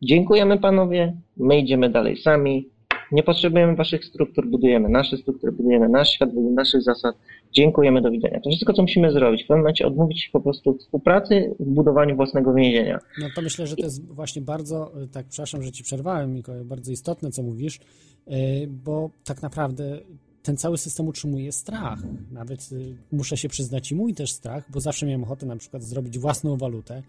Dziękujemy 0.02 0.58
Panowie, 0.58 1.14
my 1.38 1.60
idziemy 1.60 1.90
dalej 1.90 2.18
sami, 2.18 2.70
nie 3.12 3.24
potrzebujemy 3.24 3.76
waszych 3.76 4.06
struktur, 4.06 4.48
budujemy 4.48 4.90
nasze 4.90 5.18
struktury, 5.18 5.52
budujemy 5.52 5.90
nasz 5.90 6.10
świat 6.10 6.30
według 6.30 6.54
naszych 6.54 6.82
zasad. 6.82 7.16
Dziękujemy, 7.52 8.02
do 8.02 8.12
widzenia. 8.12 8.40
To 8.40 8.50
wszystko, 8.50 8.74
co 8.74 8.82
musimy 8.82 9.12
zrobić. 9.12 9.44
W 9.44 9.48
pewnym 9.48 9.62
momencie 9.62 9.88
odmówić 9.88 10.24
się 10.24 10.30
po 10.32 10.42
prostu 10.42 10.78
współpracy 10.78 11.56
w 11.60 11.66
budowaniu 11.66 12.16
własnego 12.16 12.54
więzienia. 12.54 13.00
No 13.22 13.28
to 13.36 13.42
myślę, 13.42 13.68
że 13.68 13.76
to 13.76 13.84
jest 13.84 14.06
właśnie 14.06 14.42
bardzo, 14.42 14.92
tak 15.12 15.26
przepraszam, 15.26 15.64
że 15.64 15.72
ci 15.72 15.84
przerwałem, 15.84 16.34
Mikołaj, 16.34 16.66
bardzo 16.66 16.92
istotne, 16.92 17.32
co 17.32 17.44
mówisz, 17.44 17.80
y, 18.28 18.32
bo 18.68 19.10
tak 19.24 19.42
naprawdę 19.42 20.00
ten 20.44 20.58
cały 20.58 20.78
system 20.78 21.08
utrzymuje 21.08 21.52
strach. 21.52 22.00
Nawet 22.32 22.70
y, 22.72 22.96
muszę 23.12 23.38
się 23.38 23.50
przyznać 23.50 23.92
i 23.92 23.96
mój 23.96 24.14
też 24.14 24.32
strach, 24.32 24.72
bo 24.72 24.80
zawsze 24.80 25.06
miałem 25.06 25.24
ochotę 25.24 25.46
na 25.46 25.56
przykład 25.56 25.84
zrobić 25.84 26.20
własną 26.20 26.58
walutę, 26.58 27.04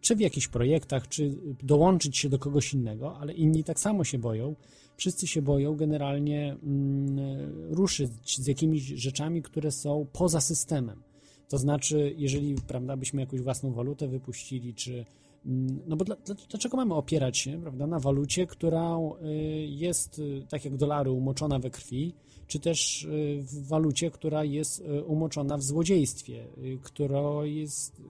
czy 0.00 0.16
w 0.16 0.20
jakichś 0.20 0.48
projektach, 0.48 1.08
czy 1.08 1.30
dołączyć 1.62 2.18
się 2.18 2.28
do 2.28 2.38
kogoś 2.38 2.74
innego, 2.74 3.18
ale 3.18 3.32
inni 3.32 3.64
tak 3.64 3.80
samo 3.80 4.04
się 4.04 4.18
boją. 4.18 4.54
Wszyscy 4.98 5.26
się 5.26 5.42
boją 5.42 5.76
generalnie 5.76 6.56
mm, 6.62 7.74
ruszyć 7.74 8.38
z 8.38 8.46
jakimiś 8.46 8.82
rzeczami, 8.82 9.42
które 9.42 9.70
są 9.70 10.06
poza 10.12 10.40
systemem. 10.40 11.02
To 11.48 11.58
znaczy, 11.58 12.14
jeżeli 12.16 12.54
prawda, 12.54 12.96
byśmy 12.96 13.20
jakąś 13.20 13.40
własną 13.40 13.72
walutę 13.72 14.08
wypuścili, 14.08 14.74
czy 14.74 15.04
mm, 15.46 15.80
no 15.86 15.96
bo 15.96 16.04
dla, 16.04 16.16
dlaczego 16.50 16.76
mamy 16.76 16.94
opierać 16.94 17.38
się 17.38 17.60
prawda, 17.60 17.86
na 17.86 17.98
walucie, 17.98 18.46
która 18.46 18.96
y, 18.96 19.34
jest, 19.66 20.18
y, 20.18 20.46
tak 20.48 20.64
jak 20.64 20.76
dolary, 20.76 21.10
umoczona 21.10 21.58
we 21.58 21.70
krwi, 21.70 22.14
czy 22.46 22.58
też 22.58 23.04
y, 23.04 23.38
w 23.42 23.68
walucie, 23.68 24.10
która 24.10 24.44
jest 24.44 24.82
umoczona 25.06 25.56
w 25.56 25.62
złodziejstwie, 25.62 26.46
która 26.82 27.46
jest 27.46 28.02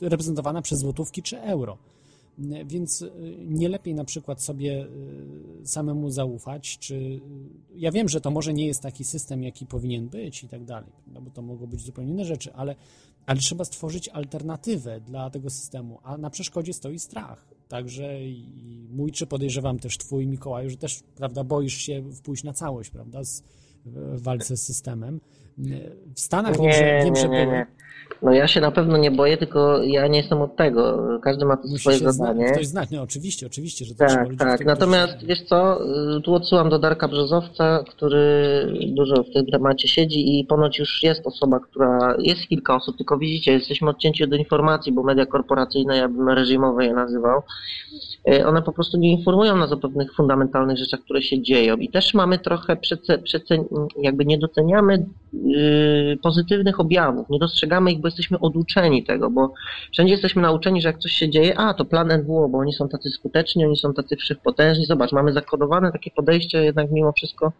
reprezentowana 0.00 0.62
przez 0.62 0.78
złotówki 0.78 1.22
czy 1.22 1.40
euro. 1.40 1.78
Więc 2.66 3.02
y, 3.02 3.10
nie 3.38 3.68
lepiej 3.68 3.94
na 3.94 4.04
przykład 4.04 4.42
sobie 4.42 4.86
y, 5.62 5.66
samemu 5.66 6.10
zaufać, 6.10 6.78
czy 6.78 7.20
ja 7.74 7.92
wiem, 7.92 8.08
że 8.08 8.20
to 8.20 8.30
może 8.30 8.52
nie 8.52 8.66
jest 8.66 8.82
taki 8.82 9.04
system, 9.04 9.42
jaki 9.42 9.66
powinien 9.66 10.08
być 10.08 10.44
i 10.44 10.48
tak 10.48 10.64
dalej, 10.64 10.92
no 11.06 11.20
bo 11.20 11.30
to 11.30 11.42
mogą 11.42 11.66
być 11.66 11.80
zupełnie 11.80 12.10
inne 12.10 12.24
rzeczy, 12.24 12.52
ale, 12.54 12.76
ale 13.26 13.40
trzeba 13.40 13.64
stworzyć 13.64 14.08
alternatywę 14.08 15.00
dla 15.00 15.30
tego 15.30 15.50
systemu, 15.50 15.98
a 16.02 16.18
na 16.18 16.30
przeszkodzie 16.30 16.72
stoi 16.72 16.98
strach. 16.98 17.48
Także 17.68 18.24
i 18.24 18.88
mój, 18.90 19.12
czy 19.12 19.26
podejrzewam 19.26 19.78
też 19.78 19.98
twój, 19.98 20.26
Mikołaju, 20.26 20.70
że 20.70 20.76
też, 20.76 21.02
prawda, 21.16 21.44
boisz 21.44 21.74
się 21.74 22.12
wpójść 22.12 22.44
na 22.44 22.52
całość, 22.52 22.90
prawda, 22.90 23.24
z, 23.24 23.42
w 23.86 24.22
walce 24.22 24.56
z 24.56 24.62
systemem. 24.62 25.20
W 26.14 26.20
Stanach 26.20 26.58
nie, 26.58 26.68
wiem, 27.04 27.16
że, 27.16 27.22
wiem, 27.22 27.32
nie, 27.32 27.46
nie, 27.46 27.46
nie. 27.46 27.66
No 28.22 28.32
ja 28.32 28.46
się 28.46 28.60
na 28.60 28.70
pewno 28.70 28.96
nie 28.96 29.10
boję, 29.10 29.36
tylko 29.36 29.82
ja 29.82 30.06
nie 30.06 30.18
jestem 30.18 30.42
od 30.42 30.56
tego. 30.56 30.98
Każdy 31.22 31.44
ma 31.44 31.56
to 31.56 31.68
Musi 31.68 31.78
swoje 31.78 31.98
zadanie. 31.98 32.46
Zna, 32.46 32.54
ktoś 32.54 32.66
znać, 32.66 32.90
no 32.90 33.02
oczywiście, 33.02 33.46
oczywiście, 33.46 33.84
że 33.84 33.94
to 33.94 34.06
Tak, 34.06 34.24
ludzi, 34.24 34.36
tak. 34.38 34.64
Natomiast 34.64 35.26
wiesz 35.26 35.42
co, 35.42 35.80
y, 36.16 36.20
tu 36.20 36.34
odsyłam 36.34 36.70
do 36.70 36.78
Darka 36.78 37.08
Brzozowca, 37.08 37.84
który 37.88 38.20
dużo 38.86 39.22
w 39.22 39.32
tym 39.32 39.46
temacie 39.46 39.88
siedzi 39.88 40.40
i 40.40 40.44
ponoć 40.44 40.78
już 40.78 41.02
jest 41.02 41.26
osoba, 41.26 41.60
która, 41.60 42.16
jest 42.18 42.40
kilka 42.40 42.74
osób, 42.74 42.96
tylko 42.96 43.18
widzicie, 43.18 43.52
jesteśmy 43.52 43.90
odcięci 43.90 44.24
od 44.24 44.32
informacji, 44.32 44.92
bo 44.92 45.02
media 45.02 45.26
korporacyjne, 45.26 45.96
ja 45.96 46.08
bym 46.08 46.28
reżimowe 46.28 46.84
je 46.84 46.94
nazywał, 46.94 47.42
y, 48.28 48.46
one 48.46 48.62
po 48.62 48.72
prostu 48.72 48.98
nie 48.98 49.10
informują 49.10 49.56
nas 49.56 49.72
o 49.72 49.76
pewnych 49.76 50.14
fundamentalnych 50.14 50.78
rzeczach, 50.78 51.00
które 51.00 51.22
się 51.22 51.42
dzieją 51.42 51.76
i 51.76 51.88
też 51.88 52.14
mamy 52.14 52.38
trochę 52.38 52.76
przece, 52.76 53.18
przece, 53.18 53.64
jakby 54.02 54.24
nie 54.24 54.38
doceniamy 54.38 55.06
yy, 55.32 56.18
pozytywnych 56.22 56.80
objawów, 56.80 57.28
nie 57.30 57.38
dostrzegamy 57.38 57.89
ich, 57.90 58.00
bo 58.00 58.08
jesteśmy 58.08 58.38
oduczeni 58.38 59.04
tego, 59.04 59.30
bo 59.30 59.52
wszędzie 59.92 60.12
jesteśmy 60.12 60.42
nauczeni, 60.42 60.82
że 60.82 60.88
jak 60.88 60.98
coś 60.98 61.12
się 61.12 61.28
dzieje, 61.28 61.58
a 61.58 61.74
to 61.74 61.84
plan 61.84 62.12
NWO, 62.22 62.48
bo 62.48 62.58
oni 62.58 62.72
są 62.72 62.88
tacy 62.88 63.10
skuteczni, 63.10 63.64
oni 63.64 63.76
są 63.76 63.94
tacy 63.94 64.16
wszechpotężni. 64.16 64.86
Zobacz, 64.86 65.12
mamy 65.12 65.32
zakodowane 65.32 65.92
takie 65.92 66.10
podejście 66.10 66.64
jednak 66.64 66.90
mimo 66.90 67.12
wszystko, 67.12 67.52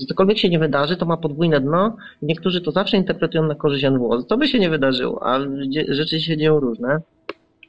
że 0.00 0.06
cokolwiek 0.06 0.38
się 0.38 0.48
nie 0.48 0.58
wydarzy, 0.58 0.96
to 0.96 1.06
ma 1.06 1.16
podwójne 1.16 1.60
dno 1.60 1.96
i 2.22 2.26
niektórzy 2.26 2.60
to 2.60 2.70
zawsze 2.70 2.96
interpretują 2.96 3.46
na 3.46 3.54
korzyść 3.54 3.84
NWO. 3.84 4.22
To 4.22 4.36
by 4.36 4.48
się 4.48 4.58
nie 4.58 4.70
wydarzyło, 4.70 5.26
a 5.26 5.40
rzeczy 5.88 6.20
się 6.20 6.36
dzieją 6.36 6.60
różne. 6.60 7.00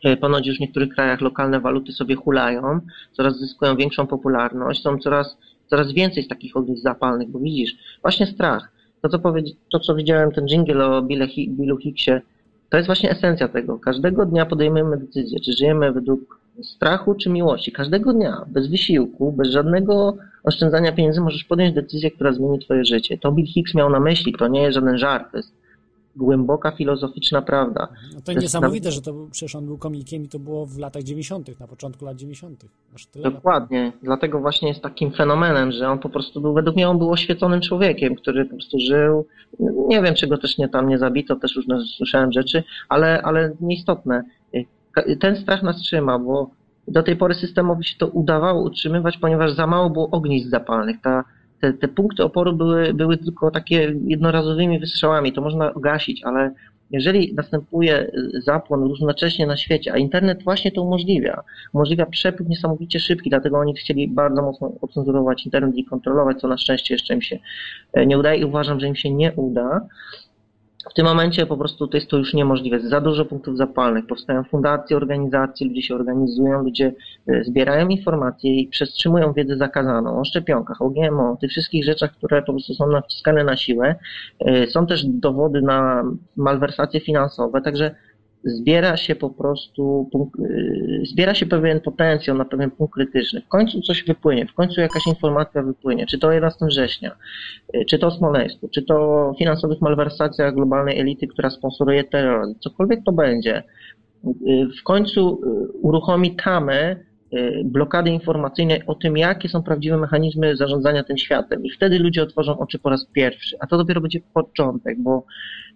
E, 0.04 0.18
Ponoć 0.18 0.48
już 0.48 0.58
w 0.58 0.60
niektórych 0.60 0.90
krajach 0.90 1.22
lokalne 1.22 1.60
waluty 1.60 1.92
sobie 1.92 2.16
hulają, 2.16 2.80
coraz 3.12 3.40
zyskują 3.40 3.76
większą 3.76 4.08
popularność, 4.08 4.82
są 4.82 4.98
coraz, 4.98 5.38
coraz 5.68 5.92
więcej 5.92 6.24
z 6.24 6.28
takich 6.28 6.58
ognisk 6.58 6.84
zapalnych, 6.84 7.30
bo 7.30 7.40
widzisz, 7.40 7.76
właśnie 8.02 8.26
strach. 8.26 8.72
To, 9.02 9.10
co, 9.10 9.20
to, 9.72 9.80
co 9.80 9.96
widziałem, 9.96 10.32
ten 10.32 10.46
jingle 10.46 10.86
o 10.86 11.02
Billu 11.02 11.78
Hicksie, 11.78 12.12
to 12.70 12.78
jest 12.78 12.88
właśnie 12.88 13.12
esencja 13.12 13.48
tego. 13.48 13.80
Każdego 13.80 14.26
dnia 14.26 14.46
podejmujemy 14.46 14.98
decyzję, 14.98 15.40
czy 15.40 15.54
żyjemy 15.54 15.92
według 15.92 16.40
strachu 16.64 17.16
czy 17.16 17.30
miłości. 17.30 17.72
Każdego 17.72 18.14
dnia, 18.14 18.46
bez 18.48 18.68
wysiłku, 18.68 19.32
bez 19.32 19.50
żadnego 19.50 20.18
oszczędzania 20.44 20.92
pieniędzy 20.92 21.22
możesz 21.22 21.44
podjąć 21.44 21.76
decyzję, 21.76 22.12
która 22.12 22.34
zmieni 22.34 22.60
twoje 22.60 22.86
życie. 22.86 23.18
To 23.18 23.32
Bill 23.32 23.46
Hicks 23.46 23.76
miał 23.76 23.90
na 23.90 24.00
myśli, 24.00 24.34
to 24.34 24.48
nie 24.48 24.62
jest 24.62 24.76
żaden 24.76 24.98
żart, 24.98 25.32
to 25.32 25.38
jest 25.38 25.54
głęboka 26.16 26.72
filozoficzna 26.72 27.42
prawda. 27.42 27.88
No 28.16 28.22
to 28.22 28.32
jest 28.32 28.44
niesamowite, 28.44 28.92
że 28.92 29.02
to 29.02 29.14
przecież 29.32 29.56
on 29.56 29.66
był 29.66 29.78
komikiem 29.78 30.24
i 30.24 30.28
to 30.28 30.40
było 30.40 30.66
w 30.66 30.78
latach 30.78 31.04
90., 31.04 31.60
na 31.60 31.68
początku 31.68 32.06
lat 32.06 32.18
90. 32.18 32.66
Aż 32.96 33.06
tyle 33.06 33.26
lat. 33.26 33.34
Dokładnie. 33.34 33.92
Dlatego 34.04 34.40
właśnie 34.40 34.70
jest 34.70 34.82
takim 34.82 35.12
fenomenem, 35.12 35.72
że 35.72 35.90
on 35.90 36.00
po 36.00 36.10
prostu 36.10 36.42
był, 36.42 36.54
według 36.54 36.76
mnie 36.76 36.90
on 36.90 36.98
był 36.98 37.12
oświeconym 37.12 37.62
człowiekiem, 37.62 38.16
który 38.16 38.46
po 38.46 38.56
prostu 38.56 38.80
żył. 38.80 39.26
Nie 39.88 40.02
wiem, 40.02 40.16
czy 40.16 40.28
go 40.28 40.38
też 40.38 40.58
nie 40.58 40.70
tam 40.70 40.90
nie 40.90 40.98
zabito, 40.98 41.36
też 41.36 41.56
różne 41.56 41.82
słyszałem 41.98 42.32
rzeczy, 42.32 42.64
ale, 42.90 43.22
ale 43.22 43.56
nieistotne. 43.62 44.24
Ten 45.20 45.36
strach 45.36 45.64
nas 45.64 45.78
trzyma, 45.78 46.20
bo 46.20 46.50
do 46.88 47.04
tej 47.04 47.16
pory 47.16 47.34
systemowi 47.34 47.84
się 47.84 47.98
to 47.98 48.08
udawało 48.08 48.64
utrzymywać, 48.64 49.18
ponieważ 49.18 49.54
za 49.54 49.68
mało 49.68 49.90
było 49.90 50.10
ognisk 50.10 50.50
zapalnych. 50.50 51.02
Ta, 51.02 51.24
te, 51.62 51.74
te 51.74 51.88
punkty 51.88 52.24
oporu 52.24 52.54
były, 52.54 52.94
były 52.94 53.18
tylko 53.18 53.52
takie 53.52 53.96
jednorazowymi 54.08 54.80
wystrzałami, 54.80 55.34
to 55.34 55.42
można 55.42 55.72
gasić, 55.76 56.24
ale 56.24 56.52
jeżeli 56.92 57.34
następuje 57.34 58.12
zapłon 58.34 58.84
równocześnie 58.84 59.48
na 59.48 59.58
świecie, 59.58 59.94
a 59.94 59.98
internet 59.98 60.44
właśnie 60.44 60.72
to 60.72 60.84
umożliwia, 60.84 61.44
umożliwia 61.74 62.06
przepływ 62.06 62.50
niesamowicie 62.50 63.00
szybki, 63.00 63.30
dlatego 63.30 63.58
oni 63.58 63.74
chcieli 63.74 64.08
bardzo 64.08 64.42
mocno 64.42 64.72
ocenzurować 64.82 65.46
internet 65.46 65.76
i 65.76 65.86
kontrolować, 65.86 66.40
co 66.40 66.48
na 66.48 66.58
szczęście 66.58 66.94
jeszcze 66.94 67.14
im 67.14 67.22
się 67.22 67.40
e, 67.94 68.06
nie 68.06 68.18
udaje 68.18 68.42
i 68.42 68.46
uważam, 68.46 68.80
że 68.80 68.88
im 68.88 68.96
się 68.96 69.10
nie 69.10 69.34
uda. 69.34 69.88
W 70.90 70.94
tym 70.94 71.06
momencie 71.06 71.46
po 71.46 71.58
prostu 71.58 71.88
to 71.88 71.98
jest 71.98 72.10
to 72.10 72.18
już 72.18 72.34
niemożliwe. 72.34 72.80
Za 72.80 73.02
dużo 73.02 73.26
punktów 73.26 73.58
zapalnych. 73.58 74.08
Powstają 74.08 74.44
fundacje, 74.44 74.98
organizacje, 74.98 75.68
ludzie 75.68 75.82
się 75.82 75.96
organizują, 75.96 76.64
ludzie 76.64 76.94
e, 77.28 77.44
zbierają 77.44 77.88
informacje 77.88 78.56
i 78.56 78.68
przestrzymują 78.68 79.34
wiedzę 79.34 79.58
zakazaną 79.58 80.20
o 80.20 80.26
szczepionkach, 80.26 80.82
o 80.82 80.90
GMO, 80.90 81.32
o 81.32 81.38
tych 81.38 81.52
wszystkich 81.52 81.86
rzeczach, 81.86 82.12
które 82.12 82.42
po 82.42 82.54
prostu 82.54 82.74
są 82.74 82.88
naciskane 82.88 83.44
na 83.44 83.58
siłę. 83.58 83.96
E, 84.40 84.68
Są 84.68 84.88
też 84.88 85.06
dowody 85.06 85.62
na 85.62 86.04
malwersacje 86.36 87.00
finansowe, 87.00 87.62
także 87.62 87.96
zbiera 88.44 88.98
się 88.98 89.16
po 89.16 89.30
prostu, 89.30 90.10
yy, 90.40 91.06
zbiera 91.06 91.36
się 91.36 91.46
pewien 91.46 91.80
potencjał 91.80 92.38
na 92.38 92.46
pewien 92.46 92.72
punkt 92.72 92.94
krytyczny. 92.94 93.42
W 93.42 93.48
końcu 93.48 93.82
coś 93.82 94.04
wypłynie, 94.04 94.46
w 94.48 94.54
końcu 94.54 94.82
jakaś 94.82 95.08
informacja 95.08 95.64
wypłynie, 95.64 96.06
czy 96.06 96.20
to 96.20 96.28
o 96.28 96.32
11 96.32 96.66
września, 96.66 97.16
yy, 97.74 97.86
czy 97.86 98.00
to 98.00 98.12
Smoleńsku, 98.12 98.68
czy 98.68 98.82
to 98.82 98.96
o 98.96 99.36
finansowych 99.40 99.82
malwersacjach 99.82 100.56
globalnej 100.56 101.00
elity, 101.00 101.28
która 101.28 101.50
sponsoruje 101.50 102.04
terror, 102.04 102.46
cokolwiek 102.60 103.00
to 103.06 103.12
będzie. 103.12 103.64
Yy, 104.24 104.68
W 104.80 104.84
końcu 104.84 105.42
uruchomi 105.82 106.36
tamę 106.36 106.96
blokady 107.66 108.10
informacyjnej 108.10 108.82
o 108.88 108.96
tym, 108.96 109.18
jakie 109.18 109.50
są 109.50 109.64
prawdziwe 109.64 109.98
mechanizmy 109.98 110.56
zarządzania 110.56 111.04
tym 111.04 111.18
światem. 111.18 111.66
I 111.66 111.72
wtedy 111.72 112.00
ludzie 112.00 112.24
otworzą 112.24 112.60
oczy 112.60 112.80
po 112.80 112.90
raz 112.90 113.06
pierwszy. 113.06 113.58
A 113.60 113.68
to 113.68 113.78
dopiero 113.78 114.02
będzie 114.02 114.20
początek, 114.34 115.00
bo 115.00 115.26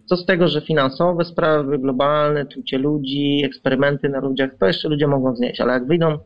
co 0.05 0.17
z 0.17 0.25
tego, 0.25 0.47
że 0.47 0.61
finansowe 0.61 1.25
sprawy, 1.25 1.79
globalne, 1.79 2.45
trucie 2.45 2.77
ludzi, 2.77 3.41
eksperymenty 3.45 4.09
na 4.09 4.19
ludziach, 4.19 4.49
to 4.59 4.65
jeszcze 4.65 4.89
ludzie 4.89 5.07
mogą 5.07 5.35
znieść, 5.35 5.61
ale 5.61 5.73
jak 5.73 5.87
wyjdą 5.87 6.19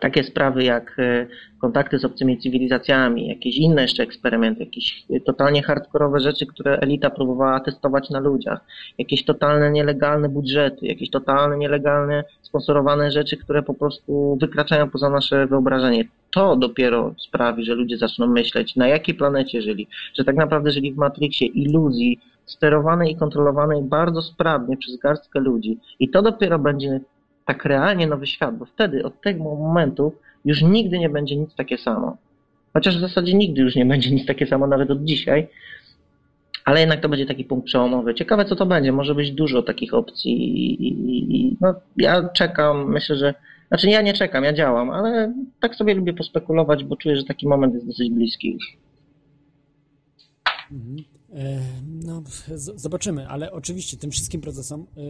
takie 0.00 0.24
sprawy 0.24 0.64
jak 0.64 0.96
e, 0.98 1.26
kontakty 1.60 1.98
z 1.98 2.04
obcymi 2.04 2.38
cywilizacjami, 2.38 3.28
jakieś 3.28 3.56
inne 3.56 3.82
jeszcze 3.82 4.02
eksperymenty, 4.02 4.64
jakieś 4.64 5.04
e, 5.10 5.20
totalnie 5.20 5.62
hardkorowe 5.62 6.20
rzeczy, 6.20 6.46
które 6.46 6.78
elita 6.78 7.10
próbowała 7.10 7.60
testować 7.60 8.10
na 8.10 8.20
ludziach, 8.20 8.60
jakieś 8.98 9.24
totalne 9.24 9.70
nielegalne 9.70 10.28
budżety, 10.28 10.86
jakieś 10.86 11.10
totalne 11.10 11.58
nielegalne 11.58 12.24
sponsorowane 12.42 13.10
rzeczy, 13.10 13.36
które 13.36 13.62
po 13.62 13.74
prostu 13.74 14.38
wykraczają 14.40 14.90
poza 14.90 15.10
nasze 15.10 15.46
wyobrażenie. 15.46 16.04
To 16.34 16.56
dopiero 16.56 17.14
sprawi, 17.18 17.64
że 17.64 17.74
ludzie 17.74 17.98
zaczną 17.98 18.26
myśleć, 18.26 18.76
na 18.76 18.88
jakiej 18.88 19.14
planecie 19.14 19.62
żyli, 19.62 19.88
że 20.14 20.24
tak 20.24 20.36
naprawdę 20.36 20.70
żyli 20.70 20.92
w 20.92 20.96
Matrixie 20.96 21.46
iluzji, 21.46 22.20
sterowanej 22.52 23.12
i 23.12 23.16
kontrolowanej 23.16 23.82
bardzo 23.82 24.22
sprawnie 24.22 24.76
przez 24.76 24.96
garstkę 24.96 25.40
ludzi. 25.40 25.78
I 26.00 26.08
to 26.08 26.22
dopiero 26.22 26.58
będzie 26.58 27.00
tak 27.46 27.64
realnie 27.64 28.06
nowy 28.06 28.26
świat, 28.26 28.58
bo 28.58 28.64
wtedy 28.64 29.04
od 29.04 29.20
tego 29.20 29.44
momentu 29.44 30.12
już 30.44 30.62
nigdy 30.62 30.98
nie 30.98 31.08
będzie 31.08 31.36
nic 31.36 31.54
takie 31.54 31.78
samo. 31.78 32.16
Chociaż 32.72 32.96
w 32.96 33.00
zasadzie 33.00 33.34
nigdy 33.34 33.62
już 33.62 33.76
nie 33.76 33.86
będzie 33.86 34.10
nic 34.10 34.26
takie 34.26 34.46
samo, 34.46 34.66
nawet 34.66 34.90
od 34.90 35.04
dzisiaj. 35.04 35.48
Ale 36.64 36.80
jednak 36.80 37.00
to 37.00 37.08
będzie 37.08 37.26
taki 37.26 37.44
punkt 37.44 37.66
przełomowy. 37.66 38.14
Ciekawe, 38.14 38.44
co 38.44 38.56
to 38.56 38.66
będzie. 38.66 38.92
Może 38.92 39.14
być 39.14 39.32
dużo 39.32 39.62
takich 39.62 39.94
opcji. 39.94 40.32
I, 40.86 41.56
no, 41.60 41.74
ja 41.96 42.28
czekam. 42.28 42.90
Myślę, 42.90 43.16
że 43.16 43.34
Znaczy 43.72 43.90
ja 43.90 44.02
nie 44.02 44.12
czekam, 44.12 44.44
ja 44.44 44.52
działam, 44.52 44.90
ale 44.90 45.34
tak 45.60 45.74
sobie 45.74 45.94
lubię 45.94 46.12
pospekulować, 46.12 46.84
bo 46.84 46.96
czuję, 46.96 47.16
że 47.16 47.24
taki 47.24 47.48
moment 47.48 47.74
jest 47.74 47.86
dosyć 47.86 48.10
bliski 48.10 48.52
już. 48.52 48.76
Mhm. 50.72 50.96
E, 51.34 51.60
no, 52.02 52.22
zobaczymy, 52.76 53.28
ale 53.28 53.52
oczywiście 53.52 53.96
tym 53.96 54.10
wszystkim 54.10 54.40
procesom 54.40 54.86
e, 54.96 55.02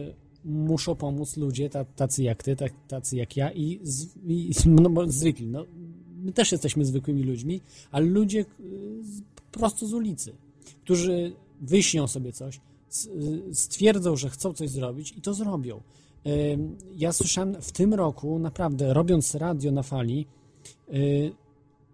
muszą 0.45 0.95
pomóc 0.95 1.37
ludzie 1.37 1.69
ta- 1.69 1.85
tacy 1.85 2.23
jak 2.23 2.43
ty, 2.43 2.55
tak, 2.55 2.73
tacy 2.87 3.17
jak 3.17 3.37
ja 3.37 3.51
i, 3.51 3.79
z, 3.83 4.07
i 4.27 4.51
no, 4.65 4.89
zwykli. 5.07 5.47
No, 5.47 5.65
my 6.23 6.31
też 6.31 6.51
jesteśmy 6.51 6.85
zwykłymi 6.85 7.23
ludźmi, 7.23 7.61
ale 7.91 8.05
ludzie 8.05 8.39
e, 8.39 8.45
po 9.51 9.59
prostu 9.59 9.87
z 9.87 9.93
ulicy, 9.93 10.33
którzy 10.83 11.33
wyśnią 11.61 12.07
sobie 12.07 12.33
coś, 12.33 12.59
stwierdzą, 13.53 14.15
że 14.15 14.29
chcą 14.29 14.53
coś 14.53 14.69
zrobić 14.69 15.13
i 15.17 15.21
to 15.21 15.33
zrobią. 15.33 15.81
Ja 16.95 17.13
słyszałem 17.13 17.61
w 17.61 17.71
tym 17.71 17.93
roku, 17.93 18.39
naprawdę, 18.39 18.93
robiąc 18.93 19.35
radio 19.35 19.71
na 19.71 19.83
fali, 19.83 20.25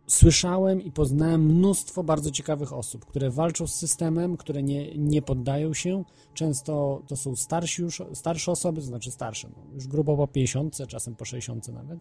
słyszałem 0.10 0.82
i 0.82 0.92
poznałem 0.92 1.46
mnóstwo 1.46 2.04
bardzo 2.04 2.32
ciekawych 2.32 2.74
osób, 2.74 3.06
które 3.06 3.30
walczą 3.30 3.68
z 3.68 3.76
systemem, 3.76 4.38
które 4.38 4.64
nie, 4.64 4.98
nie 4.98 5.22
poddają 5.22 5.74
się. 5.74 6.04
Często 6.34 7.02
to 7.08 7.16
są 7.16 7.36
starsi 7.36 7.82
już, 7.82 8.02
starsze 8.14 8.52
osoby, 8.52 8.82
to 8.82 8.88
znaczy 8.88 9.12
starsze, 9.12 9.50
no, 9.50 9.74
już 9.74 9.88
grubo 9.88 10.18
po 10.18 10.28
50, 10.28 10.78
czasem 10.88 11.16
po 11.16 11.26
60 11.26 11.68
nawet, 11.68 12.00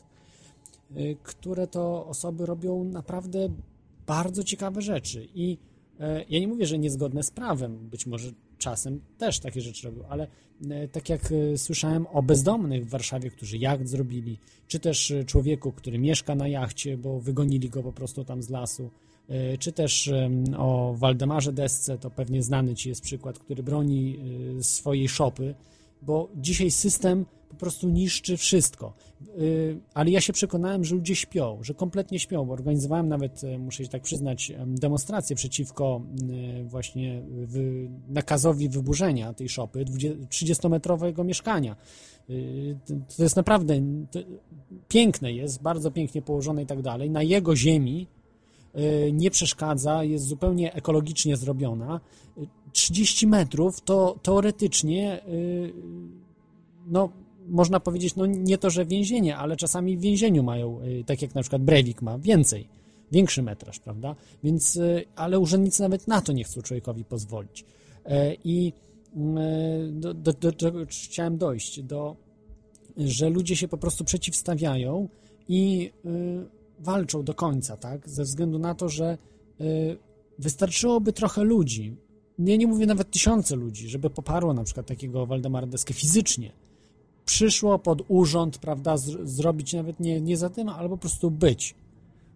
y, 0.96 1.16
które 1.22 1.66
to 1.66 2.06
osoby 2.06 2.46
robią 2.46 2.84
naprawdę 2.84 3.48
bardzo 4.06 4.44
ciekawe 4.44 4.82
rzeczy. 4.82 5.28
I 5.34 5.58
e, 6.00 6.24
ja 6.28 6.40
nie 6.40 6.48
mówię, 6.48 6.66
że 6.66 6.78
niezgodne 6.78 7.22
z 7.22 7.30
prawem, 7.30 7.88
być 7.88 8.06
może 8.06 8.32
czasem 8.58 9.00
też 9.18 9.40
takie 9.40 9.60
rzeczy 9.60 9.86
robią, 9.86 10.02
ale 10.08 10.26
e, 10.70 10.88
tak 10.88 11.08
jak 11.08 11.32
e, 11.32 11.58
słyszałem 11.58 12.06
o 12.06 12.22
bezdomnych 12.22 12.86
w 12.86 12.90
Warszawie, 12.90 13.30
którzy 13.30 13.58
jacht 13.58 13.88
zrobili, 13.88 14.38
czy 14.68 14.80
też 14.80 15.10
e, 15.10 15.24
człowieku, 15.24 15.72
który 15.72 15.98
mieszka 15.98 16.34
na 16.34 16.48
jachcie, 16.48 16.96
bo 16.96 17.20
wygonili 17.20 17.70
go 17.70 17.82
po 17.82 17.92
prostu 17.92 18.24
tam 18.24 18.42
z 18.42 18.50
lasu, 18.50 18.90
czy 19.58 19.72
też 19.72 20.10
o 20.56 20.94
Waldemarze 20.96 21.52
Desce, 21.52 21.98
to 21.98 22.10
pewnie 22.10 22.42
znany 22.42 22.74
ci 22.74 22.88
jest 22.88 23.00
przykład, 23.00 23.38
który 23.38 23.62
broni 23.62 24.18
swojej 24.60 25.08
szopy, 25.08 25.54
bo 26.02 26.28
dzisiaj 26.36 26.70
system 26.70 27.24
po 27.48 27.56
prostu 27.56 27.88
niszczy 27.88 28.36
wszystko. 28.36 28.92
Y, 29.38 29.80
Ale 29.94 30.10
ja 30.10 30.20
się 30.20 30.32
przekonałem, 30.32 30.84
że 30.84 30.94
ludzie 30.94 31.16
śpią, 31.16 31.58
że 31.62 31.74
kompletnie 31.74 32.18
śpią, 32.18 32.44
bo 32.44 32.52
organizowałem 32.52 33.08
nawet, 33.08 33.44
e, 33.44 33.58
muszę 33.58 33.84
się 33.84 33.90
tak 33.90 34.02
przyznać, 34.02 34.50
em, 34.50 34.78
demonstrację 34.78 35.36
przeciwko 35.36 36.00
e, 36.60 36.64
właśnie 36.64 37.22
nakazowi 38.08 38.68
wyburzenia 38.68 39.32
tej 39.32 39.48
szopy, 39.48 39.84
20 39.84 40.18
30-metrowego 40.28 41.24
mieszkania. 41.24 41.76
Y, 42.30 42.76
To 43.16 43.22
jest 43.22 43.36
naprawdę 43.36 43.74
piękne 44.88 45.32
jest, 45.32 45.62
bardzo 45.62 45.90
pięknie 45.90 46.22
położone 46.22 46.62
i 46.62 46.66
tak 46.66 46.82
dalej. 46.82 47.10
Na 47.10 47.22
jego 47.22 47.56
ziemi 47.56 48.06
y, 48.76 49.12
nie 49.12 49.30
przeszkadza, 49.30 50.04
jest 50.04 50.24
zupełnie 50.24 50.74
ekologicznie 50.74 51.36
zrobiona. 51.36 52.00
Y, 52.78 52.88
30 52.88 53.26
metrów 53.26 53.80
to 53.80 54.18
teoretycznie, 54.22 55.20
y, 55.28 55.72
no 56.86 57.08
można 57.48 57.80
powiedzieć, 57.80 58.16
no 58.16 58.26
nie 58.26 58.58
to, 58.58 58.70
że 58.70 58.84
więzienie, 58.84 59.36
ale 59.36 59.56
czasami 59.56 59.96
w 59.96 60.00
więzieniu 60.00 60.42
mają, 60.42 60.80
y, 60.82 61.04
tak 61.06 61.22
jak 61.22 61.34
na 61.34 61.40
przykład 61.40 61.62
Breivik 61.62 62.02
ma, 62.02 62.18
więcej, 62.18 62.68
większy 63.12 63.42
metraż, 63.42 63.78
prawda? 63.78 64.16
Więc, 64.44 64.76
y, 64.76 65.04
ale 65.16 65.38
urzędnicy 65.38 65.82
nawet 65.82 66.08
na 66.08 66.20
to 66.20 66.32
nie 66.32 66.44
chcą 66.44 66.62
człowiekowi 66.62 67.04
pozwolić. 67.04 67.64
E, 68.04 68.34
I 68.34 68.72
mm, 69.16 70.00
do, 70.00 70.14
do, 70.14 70.32
do 70.32 70.52
czego 70.52 70.78
chciałem 70.86 71.38
dojść? 71.38 71.82
Do, 71.82 72.16
że 72.96 73.30
ludzie 73.30 73.56
się 73.56 73.68
po 73.68 73.78
prostu 73.78 74.04
przeciwstawiają 74.04 75.08
i 75.48 75.92
walczą 76.78 77.22
do 77.22 77.34
końca, 77.34 77.76
tak? 77.76 78.08
Ze 78.08 78.24
względu 78.24 78.58
na 78.58 78.74
to, 78.74 78.88
że 78.88 79.18
wystarczyłoby 80.38 81.12
trochę 81.12 81.44
ludzi, 81.44 81.96
ja 82.38 82.56
nie 82.56 82.66
mówię 82.66 82.86
nawet 82.86 83.10
tysiące 83.10 83.56
ludzi, 83.56 83.88
żeby 83.88 84.10
poparło 84.10 84.54
na 84.54 84.64
przykład 84.64 84.86
takiego 84.86 85.26
Waldemara 85.26 85.66
Deskę 85.66 85.94
fizycznie. 85.94 86.52
Przyszło 87.24 87.78
pod 87.78 88.02
urząd, 88.08 88.58
prawda, 88.58 88.96
z, 88.96 89.28
zrobić 89.28 89.72
nawet 89.72 90.00
nie, 90.00 90.20
nie 90.20 90.36
za 90.36 90.50
tym, 90.50 90.68
ale 90.68 90.88
po 90.88 90.98
prostu 90.98 91.30
być. 91.30 91.74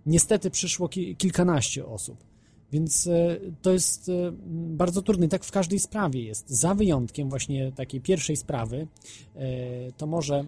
Niestety 0.07 0.51
przyszło 0.51 0.89
ki, 0.89 1.17
kilkanaście 1.17 1.87
osób. 1.87 2.25
Więc 2.73 3.07
e, 3.07 3.41
to 3.63 3.73
jest 3.73 4.09
e, 4.09 4.33
bardzo 4.53 5.03
trudne. 5.03 5.27
I 5.27 5.29
tak 5.29 5.45
w 5.45 5.51
każdej 5.51 5.79
sprawie 5.79 6.23
jest. 6.23 6.51
Za 6.51 6.75
wyjątkiem 6.75 7.31
właśnie 7.31 7.73
takiej 7.73 8.01
pierwszej 8.01 8.37
sprawy, 8.37 8.87
e, 9.35 9.93
to 9.93 10.07
może 10.07 10.47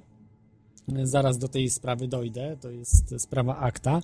zaraz 1.03 1.39
do 1.39 1.49
tej 1.49 1.71
sprawy 1.71 2.09
dojdę, 2.09 2.57
to 2.61 2.71
jest 2.71 3.15
sprawa 3.19 3.57
akta, 3.57 4.01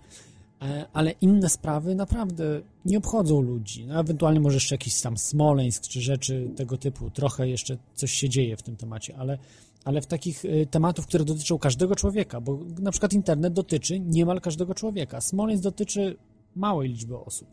ale 0.93 1.11
inne 1.11 1.49
sprawy 1.49 1.95
naprawdę 1.95 2.61
nie 2.85 2.99
obchodzą 2.99 3.41
ludzi. 3.41 3.87
No, 3.87 4.01
ewentualnie 4.01 4.41
może 4.41 4.57
jeszcze 4.57 4.75
jakiś 4.75 5.01
tam 5.01 5.19
Smoleńsk 5.19 5.83
czy 5.83 6.01
rzeczy 6.01 6.51
tego 6.57 6.77
typu. 6.77 7.11
Trochę 7.11 7.49
jeszcze 7.49 7.77
coś 7.95 8.13
się 8.13 8.29
dzieje 8.29 8.57
w 8.57 8.63
tym 8.63 8.77
temacie, 8.77 9.17
ale, 9.17 9.39
ale 9.85 10.01
w 10.01 10.07
takich 10.07 10.45
e, 10.45 10.67
tematów, 10.67 11.07
które 11.07 11.25
dotyczą 11.25 11.59
każdego 11.59 11.97
człowieka, 11.97 12.41
bo 12.41 12.59
na 12.79 12.91
przykład 12.91 13.13
internet 13.13 13.53
dotyczy 13.53 14.01
niemal 14.01 14.41
każdego 14.41 14.75
człowieka. 14.75 15.21
Smoleńsk 15.21 15.63
dotyczy 15.63 16.17
małej 16.57 16.89
liczby 16.89 17.19
osób. 17.19 17.49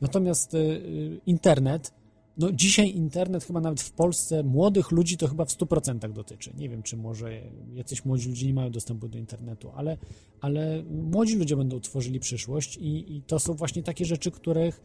Natomiast 0.00 0.54
e, 0.54 0.58
e, 0.58 0.60
internet, 1.26 1.92
no 2.36 2.52
dzisiaj 2.52 2.90
internet 2.90 3.44
chyba 3.44 3.60
nawet 3.60 3.80
w 3.80 3.92
Polsce 3.92 4.42
młodych 4.42 4.90
ludzi 4.90 5.16
to 5.16 5.28
chyba 5.28 5.44
w 5.44 5.48
100% 5.48 6.12
dotyczy. 6.12 6.52
Nie 6.56 6.68
wiem, 6.68 6.82
czy 6.82 6.96
może 6.96 7.40
jacyś 7.74 8.04
młodzi 8.04 8.28
ludzie 8.28 8.46
nie 8.46 8.54
mają 8.54 8.70
dostępu 8.70 9.08
do 9.08 9.18
internetu, 9.18 9.70
ale, 9.74 9.98
ale 10.40 10.82
młodzi 10.90 11.36
ludzie 11.36 11.56
będą 11.56 11.80
tworzyli 11.80 12.20
przyszłość 12.20 12.76
i, 12.76 13.16
i 13.16 13.22
to 13.22 13.38
są 13.38 13.54
właśnie 13.54 13.82
takie 13.82 14.04
rzeczy, 14.04 14.30
których 14.30 14.80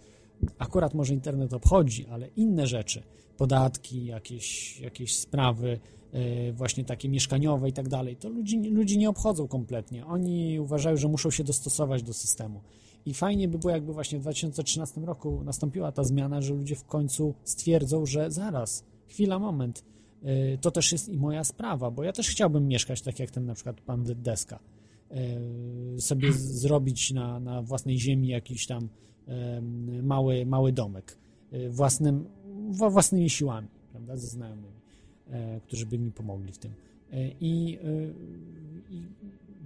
akurat 0.57 0.93
może 0.93 1.13
internet 1.13 1.53
obchodzi, 1.53 2.05
ale 2.07 2.27
inne 2.27 2.67
rzeczy, 2.67 3.03
podatki, 3.37 4.05
jakieś, 4.05 4.79
jakieś 4.79 5.15
sprawy 5.15 5.79
e, 6.11 6.51
właśnie 6.51 6.85
takie 6.85 7.09
mieszkaniowe 7.09 7.69
i 7.69 7.73
tak 7.73 7.87
dalej, 7.87 8.15
to 8.15 8.29
ludzi, 8.29 8.57
ludzi 8.57 8.97
nie 8.97 9.09
obchodzą 9.09 9.47
kompletnie. 9.47 10.05
Oni 10.05 10.59
uważają, 10.59 10.97
że 10.97 11.07
muszą 11.07 11.31
się 11.31 11.43
dostosować 11.43 12.03
do 12.03 12.13
systemu. 12.13 12.61
I 13.07 13.13
fajnie 13.13 13.47
by 13.47 13.57
było, 13.57 13.73
jakby 13.73 13.93
właśnie 13.93 14.19
w 14.19 14.21
2013 14.21 15.01
roku 15.01 15.43
nastąpiła 15.43 15.91
ta 15.91 16.03
zmiana, 16.03 16.41
że 16.41 16.53
ludzie 16.53 16.75
w 16.75 16.85
końcu 16.85 17.33
stwierdzą, 17.43 18.05
że 18.05 18.31
zaraz, 18.31 18.83
chwila, 19.07 19.39
moment, 19.39 19.85
y, 20.23 20.57
to 20.61 20.71
też 20.71 20.91
jest 20.91 21.09
i 21.09 21.17
moja 21.17 21.43
sprawa, 21.43 21.91
bo 21.91 22.03
ja 22.03 22.11
też 22.13 22.29
chciałbym 22.29 22.67
mieszkać 22.67 23.01
tak 23.01 23.19
jak 23.19 23.31
ten 23.31 23.45
na 23.45 23.53
przykład 23.53 23.81
pan 23.81 24.03
Deska. 24.03 24.59
Y, 25.97 26.01
Sobie 26.01 26.33
zrobić 26.33 27.13
na, 27.13 27.39
na 27.39 27.61
własnej 27.61 27.99
ziemi 27.99 28.27
jakiś 28.27 28.67
tam 28.67 28.89
mały, 30.03 30.45
mały 30.45 30.71
domek 30.71 31.17
y, 31.53 31.69
własnym, 31.69 32.25
wła- 32.71 32.91
własnymi 32.91 33.29
siłami, 33.29 33.67
prawda, 33.91 34.17
ze 34.17 34.27
znajomymi, 34.27 34.79
e, 35.29 35.61
którzy 35.61 35.85
by 35.85 35.99
mi 35.99 36.11
pomogli 36.11 36.51
w 36.53 36.57
tym. 36.57 36.71
E, 37.11 37.27
I, 37.39 37.79
i 38.89 39.01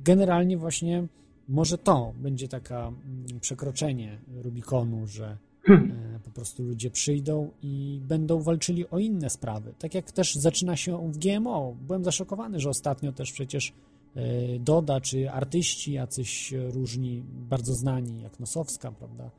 generalnie 0.03 0.57
właśnie 0.57 1.07
może 1.47 1.77
to 1.77 2.13
będzie 2.17 2.47
taka 2.47 2.87
mm, 2.87 3.39
przekroczenie 3.39 4.19
Rubikonu, 4.41 5.07
że 5.07 5.37
e, 5.69 6.19
po 6.23 6.31
prostu 6.31 6.63
ludzie 6.63 6.91
przyjdą 6.91 7.51
i 7.61 8.01
będą 8.03 8.41
walczyli 8.41 8.89
o 8.89 8.99
inne 8.99 9.29
sprawy. 9.29 9.73
Tak 9.79 9.93
jak 9.95 10.11
też 10.11 10.35
zaczyna 10.35 10.75
się 10.75 11.11
w 11.11 11.17
GMO. 11.17 11.75
Byłem 11.87 12.03
zaszokowany, 12.03 12.59
że 12.59 12.69
ostatnio 12.69 13.11
też 13.11 13.31
przecież 13.31 13.73
e, 14.15 14.59
Doda 14.59 15.01
czy 15.01 15.31
artyści 15.31 15.93
jacyś 15.93 16.53
różni, 16.69 17.23
bardzo 17.49 17.73
znani, 17.73 18.21
jak 18.21 18.39
Nosowska, 18.39 18.91
prawda, 18.91 19.31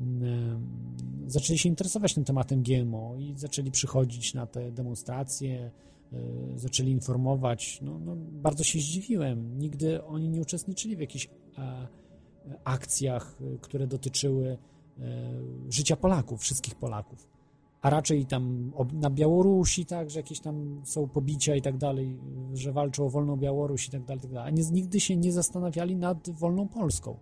mm, 0.00 0.66
zaczęli 1.26 1.58
się 1.58 1.68
interesować 1.68 2.14
tym 2.14 2.24
tematem 2.24 2.62
GMO 2.62 3.14
i 3.18 3.34
zaczęli 3.36 3.70
przychodzić 3.70 4.34
na 4.34 4.46
te 4.46 4.72
demonstracje, 4.72 5.58
e, 5.60 5.93
zaczęli 6.56 6.90
informować. 6.90 7.78
No, 7.82 7.98
no, 7.98 8.16
bardzo 8.16 8.64
się 8.64 8.78
zdziwiłem. 8.78 9.58
Nigdy 9.58 10.04
oni 10.04 10.28
nie 10.28 10.40
uczestniczyli 10.40 10.96
w 10.96 11.00
jakichś 11.00 11.28
e, 11.58 11.88
akcjach, 12.64 13.38
e, 13.54 13.58
które 13.58 13.86
dotyczyły 13.86 14.48
e, 14.48 14.58
życia 15.68 15.96
Polaków, 15.96 16.40
wszystkich 16.40 16.74
Polaków. 16.74 17.28
A 17.82 17.90
raczej 17.90 18.26
tam 18.26 18.72
na 18.92 19.10
Białorusi, 19.10 19.86
tak, 19.86 20.10
że 20.10 20.18
jakieś 20.18 20.40
tam 20.40 20.80
są 20.84 21.08
pobicia 21.08 21.56
i 21.56 21.62
tak 21.62 21.76
dalej, 21.76 22.18
że 22.54 22.72
walczą 22.72 23.06
o 23.06 23.10
wolną 23.10 23.36
Białoruś 23.36 23.88
i 23.88 23.90
tak 23.90 24.04
dalej, 24.04 24.22
tak 24.22 24.32
dalej. 24.32 24.48
A 24.48 24.50
nie, 24.50 24.62
nigdy 24.70 25.00
się 25.00 25.16
nie 25.16 25.32
zastanawiali 25.32 25.96
nad 25.96 26.30
wolną 26.30 26.68
Polską. 26.68 27.16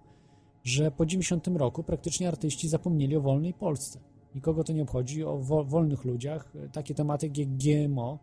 Że 0.64 0.90
po 0.90 1.06
90 1.06 1.46
roku 1.46 1.82
praktycznie 1.82 2.28
artyści 2.28 2.68
zapomnieli 2.68 3.16
o 3.16 3.20
wolnej 3.20 3.54
Polsce. 3.54 4.00
Nikogo 4.34 4.64
to 4.64 4.72
nie 4.72 4.82
obchodzi, 4.82 5.24
o 5.24 5.38
wo- 5.38 5.64
wolnych 5.64 6.04
ludziach. 6.04 6.52
Takie 6.72 6.94
tematy 6.94 7.26
jak 7.26 7.48
GMO 7.48 8.18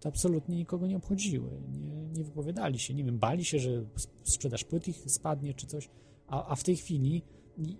to 0.00 0.08
absolutnie 0.08 0.56
nikogo 0.56 0.86
nie 0.86 0.96
obchodziły. 0.96 1.50
Nie, 1.80 2.06
nie 2.18 2.24
wypowiadali 2.24 2.78
się. 2.78 2.94
Nie 2.94 3.04
wiem, 3.04 3.18
bali 3.18 3.44
się, 3.44 3.58
że 3.58 3.84
sp- 4.04 4.14
sprzedaż 4.24 4.64
płyt 4.64 4.88
ich 4.88 5.10
spadnie 5.10 5.54
czy 5.54 5.66
coś. 5.66 5.88
A, 6.26 6.48
a 6.48 6.56
w 6.56 6.64
tej 6.64 6.76
chwili 6.76 7.22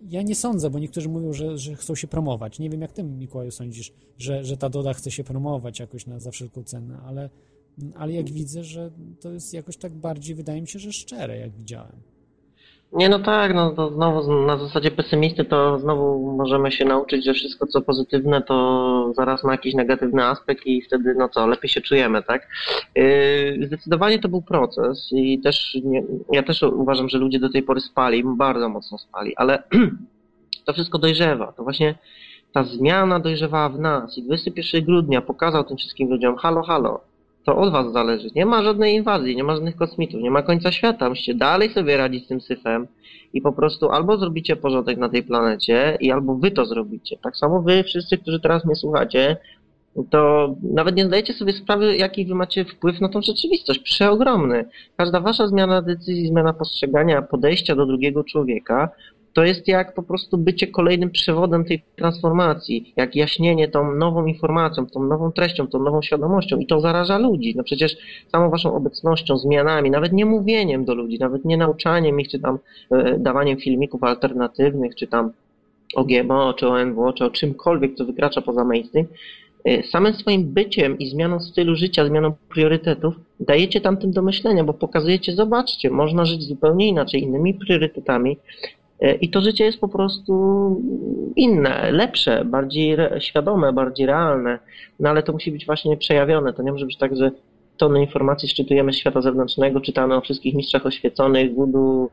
ja 0.02 0.22
nie 0.22 0.34
sądzę, 0.34 0.70
bo 0.70 0.78
niektórzy 0.78 1.08
mówią, 1.08 1.32
że, 1.32 1.58
że 1.58 1.74
chcą 1.74 1.94
się 1.94 2.08
promować. 2.08 2.58
Nie 2.58 2.70
wiem, 2.70 2.80
jak 2.80 2.92
ty, 2.92 3.02
Mikołaju, 3.02 3.50
sądzisz, 3.50 3.92
że, 4.18 4.44
że 4.44 4.56
ta 4.56 4.68
Doda 4.68 4.94
chce 4.94 5.10
się 5.10 5.24
promować 5.24 5.80
jakoś 5.80 6.06
na, 6.06 6.20
za 6.20 6.30
wszelką 6.30 6.64
cenę, 6.64 7.00
ale 7.04 7.30
ale 7.94 8.12
jak 8.12 8.30
widzę, 8.30 8.64
że 8.64 8.90
to 9.20 9.32
jest 9.32 9.54
jakoś 9.54 9.76
tak 9.76 9.94
bardziej, 9.94 10.34
wydaje 10.34 10.60
mi 10.60 10.68
się, 10.68 10.78
że 10.78 10.92
szczere, 10.92 11.38
jak 11.38 11.56
widziałem. 11.56 12.02
Nie, 12.92 13.08
no 13.08 13.18
tak, 13.18 13.54
no 13.54 13.70
to 13.70 13.90
znowu 13.90 14.46
na 14.46 14.56
zasadzie 14.56 14.90
pesymisty 14.90 15.44
to 15.44 15.78
znowu 15.78 16.32
możemy 16.36 16.72
się 16.72 16.84
nauczyć, 16.84 17.24
że 17.24 17.34
wszystko 17.34 17.66
co 17.66 17.80
pozytywne 17.80 18.42
to 18.42 19.12
zaraz 19.16 19.44
ma 19.44 19.52
jakiś 19.52 19.74
negatywny 19.74 20.24
aspekt 20.24 20.66
i 20.66 20.82
wtedy 20.82 21.14
no 21.14 21.28
co, 21.28 21.46
lepiej 21.46 21.70
się 21.70 21.80
czujemy, 21.80 22.22
tak? 22.22 22.48
Yy, 22.94 23.66
zdecydowanie 23.66 24.18
to 24.18 24.28
był 24.28 24.42
proces 24.42 25.08
i 25.12 25.40
też 25.40 25.78
nie, 25.84 26.02
ja 26.32 26.42
też 26.42 26.62
uważam, 26.62 27.08
że 27.08 27.18
ludzie 27.18 27.38
do 27.38 27.50
tej 27.50 27.62
pory 27.62 27.80
spali, 27.80 28.24
bardzo 28.36 28.68
mocno 28.68 28.98
spali, 28.98 29.36
ale 29.36 29.62
to 30.66 30.72
wszystko 30.72 30.98
dojrzewa. 30.98 31.52
To 31.52 31.62
właśnie 31.62 31.94
ta 32.52 32.64
zmiana 32.64 33.20
dojrzewała 33.20 33.68
w 33.68 33.78
nas 33.78 34.18
i 34.18 34.22
21 34.22 34.84
grudnia 34.84 35.20
pokazał 35.20 35.64
tym 35.64 35.76
wszystkim 35.76 36.10
ludziom, 36.10 36.36
halo, 36.36 36.62
halo, 36.62 37.00
to 37.44 37.56
od 37.56 37.72
was 37.72 37.92
zależy. 37.92 38.28
Nie 38.34 38.46
ma 38.46 38.62
żadnej 38.62 38.94
inwazji, 38.94 39.36
nie 39.36 39.44
ma 39.44 39.54
żadnych 39.54 39.76
kosmitów, 39.76 40.20
nie 40.22 40.30
ma 40.30 40.42
końca 40.42 40.72
świata. 40.72 41.08
Musicie 41.08 41.34
dalej 41.34 41.70
sobie 41.70 41.96
radzić 41.96 42.24
z 42.24 42.28
tym 42.28 42.40
syfem 42.40 42.86
i 43.32 43.40
po 43.40 43.52
prostu 43.52 43.90
albo 43.90 44.18
zrobicie 44.18 44.56
porządek 44.56 44.98
na 44.98 45.08
tej 45.08 45.22
planecie 45.22 45.98
i 46.00 46.12
albo 46.12 46.34
wy 46.34 46.50
to 46.50 46.64
zrobicie. 46.64 47.16
Tak 47.22 47.36
samo 47.36 47.62
wy 47.62 47.84
wszyscy, 47.84 48.18
którzy 48.18 48.40
teraz 48.40 48.64
mnie 48.64 48.74
słuchacie, 48.74 49.36
to 50.10 50.54
nawet 50.74 50.96
nie 50.96 51.06
zdajecie 51.06 51.32
sobie 51.32 51.52
sprawy, 51.52 51.96
jaki 51.96 52.26
wy 52.26 52.34
macie 52.34 52.64
wpływ 52.64 53.00
na 53.00 53.08
tą 53.08 53.22
rzeczywistość. 53.22 53.80
Przeogromny. 53.80 54.64
Każda 54.96 55.20
wasza 55.20 55.46
zmiana 55.46 55.82
decyzji, 55.82 56.26
zmiana 56.26 56.52
postrzegania, 56.52 57.22
podejścia 57.22 57.76
do 57.76 57.86
drugiego 57.86 58.24
człowieka 58.24 58.88
to 59.32 59.44
jest 59.44 59.68
jak 59.68 59.94
po 59.94 60.02
prostu 60.02 60.38
bycie 60.38 60.66
kolejnym 60.66 61.10
przewodem 61.10 61.64
tej 61.64 61.82
transformacji, 61.96 62.92
jak 62.96 63.16
jaśnienie 63.16 63.68
tą 63.68 63.94
nową 63.94 64.26
informacją, 64.26 64.86
tą 64.86 65.02
nową 65.02 65.32
treścią, 65.32 65.66
tą 65.66 65.78
nową 65.78 66.02
świadomością 66.02 66.58
i 66.58 66.66
to 66.66 66.80
zaraża 66.80 67.18
ludzi. 67.18 67.54
No 67.56 67.64
przecież 67.64 67.96
samą 68.32 68.50
waszą 68.50 68.74
obecnością, 68.74 69.36
zmianami, 69.36 69.90
nawet 69.90 70.12
nie 70.12 70.26
mówieniem 70.26 70.84
do 70.84 70.94
ludzi, 70.94 71.18
nawet 71.18 71.44
nie 71.44 71.56
nauczaniem 71.56 72.20
ich, 72.20 72.28
czy 72.28 72.38
tam 72.38 72.58
e, 72.90 73.18
dawaniem 73.18 73.58
filmików 73.58 74.04
alternatywnych, 74.04 74.94
czy 74.94 75.06
tam 75.06 75.30
o 75.94 76.04
GMO, 76.04 76.54
czy 76.54 76.68
o 76.68 76.84
NWO, 76.84 77.12
czy 77.12 77.24
o 77.24 77.30
czymkolwiek, 77.30 77.94
co 77.94 78.04
wykracza 78.04 78.40
poza 78.40 78.64
mainstream, 78.64 79.06
e, 79.64 79.82
samym 79.82 80.14
swoim 80.14 80.44
byciem 80.44 80.98
i 80.98 81.06
zmianą 81.06 81.40
stylu 81.40 81.76
życia, 81.76 82.06
zmianą 82.06 82.32
priorytetów, 82.48 83.14
dajecie 83.40 83.80
tam 83.80 83.96
tym 83.96 84.12
do 84.12 84.22
myślenia, 84.22 84.64
bo 84.64 84.74
pokazujecie, 84.74 85.32
zobaczcie, 85.32 85.90
można 85.90 86.24
żyć 86.24 86.42
zupełnie 86.42 86.88
inaczej, 86.88 87.22
innymi 87.22 87.54
priorytetami, 87.54 88.36
I 89.20 89.30
to 89.30 89.40
życie 89.40 89.64
jest 89.64 89.80
po 89.80 89.88
prostu 89.88 90.34
inne, 91.36 91.92
lepsze, 91.92 92.44
bardziej 92.44 92.96
świadome, 93.18 93.72
bardziej 93.72 94.06
realne, 94.06 94.58
no 95.00 95.10
ale 95.10 95.22
to 95.22 95.32
musi 95.32 95.52
być 95.52 95.66
właśnie 95.66 95.96
przejawione. 95.96 96.52
To 96.52 96.62
nie 96.62 96.72
może 96.72 96.86
być 96.86 96.96
tak, 96.96 97.16
że 97.16 97.30
tony 97.76 98.00
informacji 98.00 98.48
szczytujemy 98.48 98.92
z 98.92 98.96
świata 98.96 99.20
zewnętrznego, 99.20 99.80
czytamy 99.80 100.14
o 100.14 100.20
wszystkich 100.20 100.54
mistrzach 100.54 100.86
oświeconych, 100.86 101.54
Gudu, 101.54 102.10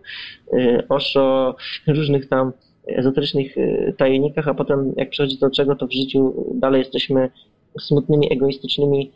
e, 0.54 0.84
Osho, 0.90 1.56
różnych 1.88 2.28
tam 2.28 2.52
ezoterycznych 2.88 3.58
e, 3.58 3.94
tajemnikach, 3.94 4.48
a 4.48 4.54
potem 4.54 4.94
jak 4.98 5.10
przychodzi 5.10 5.38
do 5.38 5.50
czego, 5.50 5.76
to 5.76 5.88
w 5.88 5.94
życiu 5.94 6.46
dalej 6.54 6.80
jesteśmy 6.80 7.30
smutnymi, 7.80 8.34
egoistycznymi, 8.34 9.12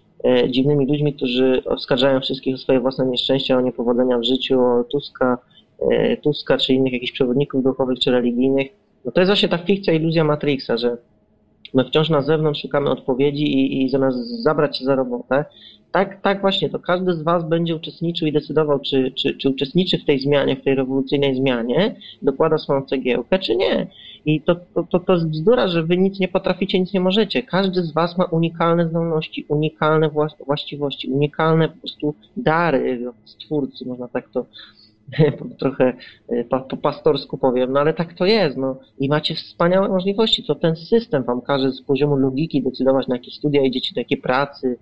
dziwnymi 0.50 0.88
ludźmi, 0.88 1.14
którzy 1.14 1.64
oskarżają 1.66 2.20
wszystkich 2.20 2.56
o 2.56 2.58
swoje 2.58 2.80
własne 2.80 3.06
nieszczęścia, 3.06 3.58
o 3.58 3.62
niepowodzenia 3.62 4.18
w 4.18 4.24
życiu, 4.24 4.62
o 4.62 4.84
Tuska, 4.84 5.38
E, 5.38 5.61
Tuska, 6.24 6.58
czy 6.58 6.74
innych 6.74 6.94
jakichś 6.94 7.12
przewodników 7.12 7.64
duchowych, 7.64 8.00
czy 8.00 8.12
religijnych, 8.12 8.68
no 9.06 9.12
to 9.12 9.22
jest 9.22 9.30
właśnie 9.30 9.50
ta 9.50 9.58
fikcja, 9.58 9.94
iluzja 9.94 10.24
Matrixa, 10.24 10.78
że 10.78 10.98
my 11.74 11.86
wciąż 11.86 12.10
na 12.10 12.22
zewnątrz 12.22 12.62
szukamy 12.62 12.90
odpowiedzi 12.90 13.44
i, 13.44 13.84
i 13.84 13.90
zamiast 13.90 14.18
zabrać 14.44 14.78
się 14.78 14.86
za 14.86 14.96
robotę, 14.96 15.46
tak, 15.92 16.22
tak 16.22 16.42
właśnie, 16.42 16.70
to 16.70 16.80
każdy 16.80 17.14
z 17.14 17.22
Was 17.22 17.50
będzie 17.50 17.76
uczestniczył 17.76 18.28
i 18.28 18.32
decydował, 18.32 18.80
czy, 18.80 19.12
czy, 19.12 19.38
czy 19.38 19.50
uczestniczy 19.50 19.98
w 19.98 20.06
tej 20.06 20.20
zmianie, 20.20 20.56
w 20.56 20.64
tej 20.64 20.76
rewolucyjnej 20.76 21.36
zmianie, 21.36 21.96
dokłada 22.22 22.58
swoją 22.58 22.82
cegiełkę, 22.82 23.40
czy 23.40 23.56
nie. 23.56 23.88
I 24.26 24.42
to, 24.42 24.56
to, 24.56 24.84
to, 24.84 25.00
to 25.00 25.14
jest 25.14 25.28
bzdura, 25.28 25.68
że 25.68 25.84
Wy 25.84 25.98
nic 25.98 26.20
nie 26.20 26.28
potraficie, 26.28 26.80
nic 26.80 26.94
nie 26.94 27.00
możecie. 27.00 27.44
Każdy 27.44 27.84
z 27.84 27.94
Was 27.94 28.18
ma 28.18 28.26
unikalne 28.26 28.90
zdolności, 28.90 29.46
unikalne 29.48 30.10
właściwości, 30.48 31.08
unikalne 31.08 31.70
po 31.70 31.78
prostu 31.78 32.14
dary 32.38 33.12
stwórcy, 33.26 33.86
można 33.86 34.08
tak 34.08 34.30
to 34.30 34.46
trochę 35.60 35.94
e, 36.30 36.44
po 36.44 36.78
pastorsku 36.78 37.38
powiem, 37.38 37.72
no 37.72 37.80
ale 37.80 37.94
tak 37.94 38.14
to 38.14 38.26
jest, 38.26 38.58
no 38.58 38.80
i 39.00 39.10
macie 39.10 39.36
wspaniałe 39.36 39.90
możliwości, 39.90 40.44
co 40.44 40.56
ten 40.56 40.76
system 40.76 41.24
wam 41.24 41.42
każe 41.42 41.72
z 41.72 41.82
poziomu 41.82 42.16
logiki 42.16 42.64
decydować 42.64 43.08
na 43.08 43.16
jakie 43.16 43.32
studia 43.32 43.62
idziecie, 43.62 43.96
do 43.96 44.02
jakiej 44.02 44.18
pracy, 44.18 44.78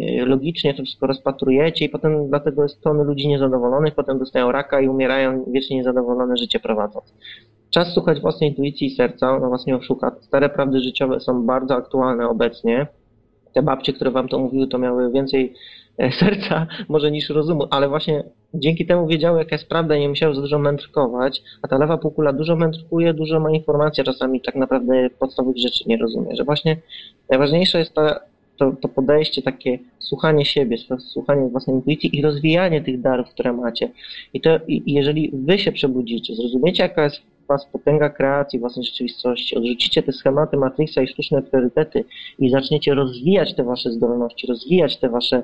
e, 0.00 0.24
logicznie 0.24 0.74
to 0.74 0.82
wszystko 0.82 1.06
rozpatrujecie 1.06 1.84
i 1.84 1.88
potem 1.88 2.28
dlatego 2.28 2.62
jest 2.62 2.80
tony 2.80 3.04
ludzi 3.04 3.28
niezadowolonych, 3.28 3.94
potem 3.94 4.18
dostają 4.18 4.52
raka 4.52 4.80
i 4.80 4.88
umierają 4.88 5.44
wiecznie 5.52 5.76
niezadowolone 5.76 6.36
życie 6.36 6.60
prowadząc. 6.60 7.14
Czas 7.70 7.92
słuchać 7.94 8.20
własnej 8.20 8.50
intuicji 8.50 8.86
i 8.86 8.90
serca, 8.90 9.38
no 9.38 9.50
was 9.50 9.66
nie 9.66 9.76
oszuka. 9.76 10.16
Stare 10.20 10.48
prawdy 10.48 10.80
życiowe 10.80 11.20
są 11.20 11.46
bardzo 11.46 11.74
aktualne 11.74 12.28
obecnie. 12.28 12.86
Te 13.54 13.62
babcie, 13.62 13.92
które 13.92 14.10
wam 14.10 14.28
to 14.28 14.38
mówiły, 14.38 14.68
to 14.68 14.78
miały 14.78 15.12
więcej 15.12 15.54
serca 16.20 16.66
może 16.88 17.10
niż 17.10 17.28
rozumu, 17.28 17.66
ale 17.70 17.88
właśnie 17.88 18.24
dzięki 18.54 18.86
temu 18.86 19.06
wiedziały, 19.06 19.38
jaka 19.38 19.54
jest 19.54 19.68
prawda 19.68 19.96
i 19.96 20.00
nie 20.00 20.08
musiały 20.08 20.34
za 20.34 20.40
dużo 20.40 20.58
mędrkować, 20.58 21.42
a 21.62 21.68
ta 21.68 21.78
lewa 21.78 21.98
półkula 21.98 22.32
dużo 22.32 22.56
mędrkuje, 22.56 23.14
dużo 23.14 23.40
ma 23.40 23.50
informacji, 23.50 24.04
czasami 24.04 24.40
tak 24.40 24.54
naprawdę 24.54 25.10
podstawowych 25.10 25.62
rzeczy 25.62 25.84
nie 25.86 25.96
rozumie, 25.96 26.36
że 26.36 26.44
właśnie 26.44 26.76
najważniejsze 27.30 27.78
jest 27.78 27.94
to, 28.58 28.72
to 28.80 28.88
podejście, 28.88 29.42
takie 29.42 29.78
słuchanie 29.98 30.44
siebie, 30.44 30.76
słuchanie 30.98 31.48
własnej 31.48 31.76
intuicji 31.76 32.18
i 32.18 32.22
rozwijanie 32.22 32.82
tych 32.82 33.00
darów, 33.00 33.28
które 33.28 33.52
macie. 33.52 33.90
I, 34.34 34.40
to, 34.40 34.50
i 34.68 34.92
jeżeli 34.92 35.30
wy 35.32 35.58
się 35.58 35.72
przebudzicie, 35.72 36.34
zrozumiecie, 36.34 36.82
jaka 36.82 37.04
jest 37.04 37.22
was 37.48 37.66
potęga 37.66 38.10
kreacji 38.10 38.58
własnej 38.58 38.84
rzeczywistości, 38.84 39.56
odrzucicie 39.56 40.02
te 40.02 40.12
schematy 40.12 40.56
Matrixa 40.56 41.02
i 41.02 41.08
sztuczne 41.08 41.42
priorytety 41.42 42.04
i 42.38 42.50
zaczniecie 42.50 42.94
rozwijać 42.94 43.54
te 43.54 43.64
wasze 43.64 43.92
zdolności, 43.92 44.46
rozwijać 44.46 44.98
te 44.98 45.08
wasze 45.08 45.42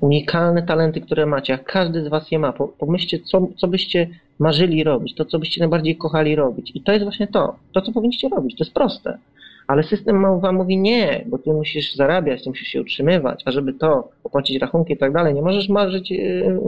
unikalne 0.00 0.62
talenty, 0.62 1.00
które 1.00 1.26
macie, 1.26 1.54
a 1.54 1.58
każdy 1.58 2.04
z 2.04 2.08
was 2.08 2.30
je 2.30 2.38
ma. 2.38 2.52
Pomyślcie, 2.78 3.18
co, 3.18 3.48
co 3.56 3.68
byście 3.68 4.08
marzyli 4.38 4.84
robić, 4.84 5.14
to, 5.14 5.24
co 5.24 5.38
byście 5.38 5.60
najbardziej 5.60 5.96
kochali 5.96 6.36
robić. 6.36 6.72
I 6.74 6.80
to 6.80 6.92
jest 6.92 7.04
właśnie 7.04 7.26
to, 7.26 7.56
to, 7.72 7.82
co 7.82 7.92
powinniście 7.92 8.28
robić. 8.28 8.58
To 8.58 8.64
jest 8.64 8.74
proste. 8.74 9.18
Ale 9.66 9.82
system 9.82 10.40
wam 10.40 10.56
mówi 10.56 10.78
nie, 10.78 11.24
bo 11.26 11.38
ty 11.38 11.52
musisz 11.52 11.94
zarabiać, 11.94 12.44
ty 12.44 12.50
musisz 12.50 12.68
się 12.68 12.80
utrzymywać, 12.80 13.42
a 13.44 13.50
żeby 13.50 13.72
to, 13.72 14.08
opłacić 14.24 14.60
rachunki 14.60 14.92
i 14.92 14.96
tak 14.96 15.12
dalej, 15.12 15.34
nie 15.34 15.42
możesz 15.42 15.68
marzyć, 15.68 16.12
e, 16.12 16.16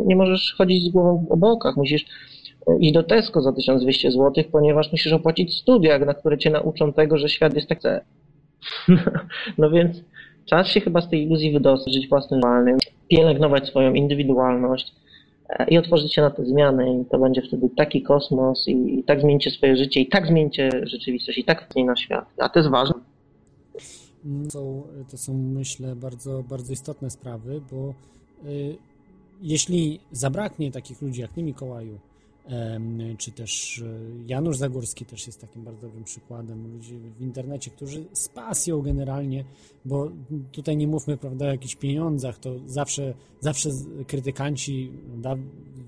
nie 0.07 0.17
możesz 0.17 0.55
chodzić 0.59 0.85
z 0.85 0.89
głową 0.89 1.27
w 1.31 1.39
bokach, 1.39 1.77
musisz 1.77 2.05
e, 2.67 2.79
iść 2.79 2.93
do 2.93 3.03
Tesco 3.03 3.41
za 3.43 3.53
1200 3.53 4.11
zł, 4.11 4.45
ponieważ 4.53 4.93
musisz 4.93 5.13
opłacić 5.13 5.55
studia, 5.55 5.99
na 5.99 6.15
które 6.15 6.39
cię 6.39 6.51
nauczą 6.51 6.93
tego, 6.93 7.19
że 7.19 7.29
świat 7.29 7.55
jest 7.55 7.69
tak 7.69 7.79
No 9.59 9.71
więc 9.71 10.03
Czas 10.47 10.69
się 10.69 10.81
chyba 10.81 11.01
z 11.01 11.09
tej 11.09 11.23
iluzji 11.23 11.53
wydostać, 11.53 11.95
żyć 11.95 12.09
własnym 12.09 12.41
walnym, 12.41 12.79
pielęgnować 13.09 13.69
swoją 13.69 13.95
indywidualność 13.95 14.95
e, 15.49 15.69
i 15.71 15.79
otworzyć 15.79 16.15
się 16.15 16.23
na 16.23 16.31
te 16.31 16.45
zmiany 16.45 17.01
i 17.01 17.05
to 17.05 17.19
będzie 17.19 17.43
wtedy 17.43 17.71
taki 17.77 18.03
kosmos 18.03 18.69
i, 18.69 18.99
i 18.99 19.05
tak 19.05 19.21
zmienicie 19.21 19.51
swoje 19.51 19.77
życie 19.77 20.01
i 20.01 20.07
tak 20.07 20.27
zmienicie 20.27 20.71
rzeczywistość 20.83 21.39
i 21.39 21.45
tak 21.45 21.65
wpłynie 21.65 21.87
na 21.87 21.97
świat. 21.97 22.25
A 22.39 22.49
to 22.49 22.59
jest 22.59 22.71
ważne. 22.71 22.95
Są, 24.53 24.83
to 25.11 25.19
są, 25.19 25.35
myślę, 25.35 25.97
bardzo, 25.97 26.43
bardzo 26.43 26.73
istotne 26.73 27.11
sprawy, 27.11 27.61
bo 27.73 27.95
y, 28.51 28.77
jeśli 29.43 30.01
zabraknie 30.13 30.71
takich 30.71 31.03
ludzi 31.03 31.21
jak 31.21 31.33
ty, 31.33 31.43
Mikołaju, 31.43 31.99
czy 33.19 33.33
też 33.33 33.79
e, 33.79 33.85
Janusz 34.27 34.57
Zagórski 34.57 35.05
też 35.05 35.27
jest 35.27 35.41
takim 35.41 35.65
bardzo 35.65 35.81
dobrym 35.81 36.05
przykładem. 36.05 36.73
Ludzi 36.73 36.99
w 37.19 37.23
internecie, 37.23 37.71
którzy 37.71 38.05
z 38.13 38.29
pasją 38.29 38.83
generalnie, 38.83 39.45
bo 39.85 40.11
tutaj 40.53 40.77
nie 40.77 40.87
mówmy 40.87 41.17
prawda, 41.17 41.45
o 41.45 41.49
jakichś 41.49 41.77
pieniądzach, 41.77 42.39
to 42.39 42.55
zawsze, 42.67 43.15
zawsze 43.41 43.71
krytykanci 44.07 44.93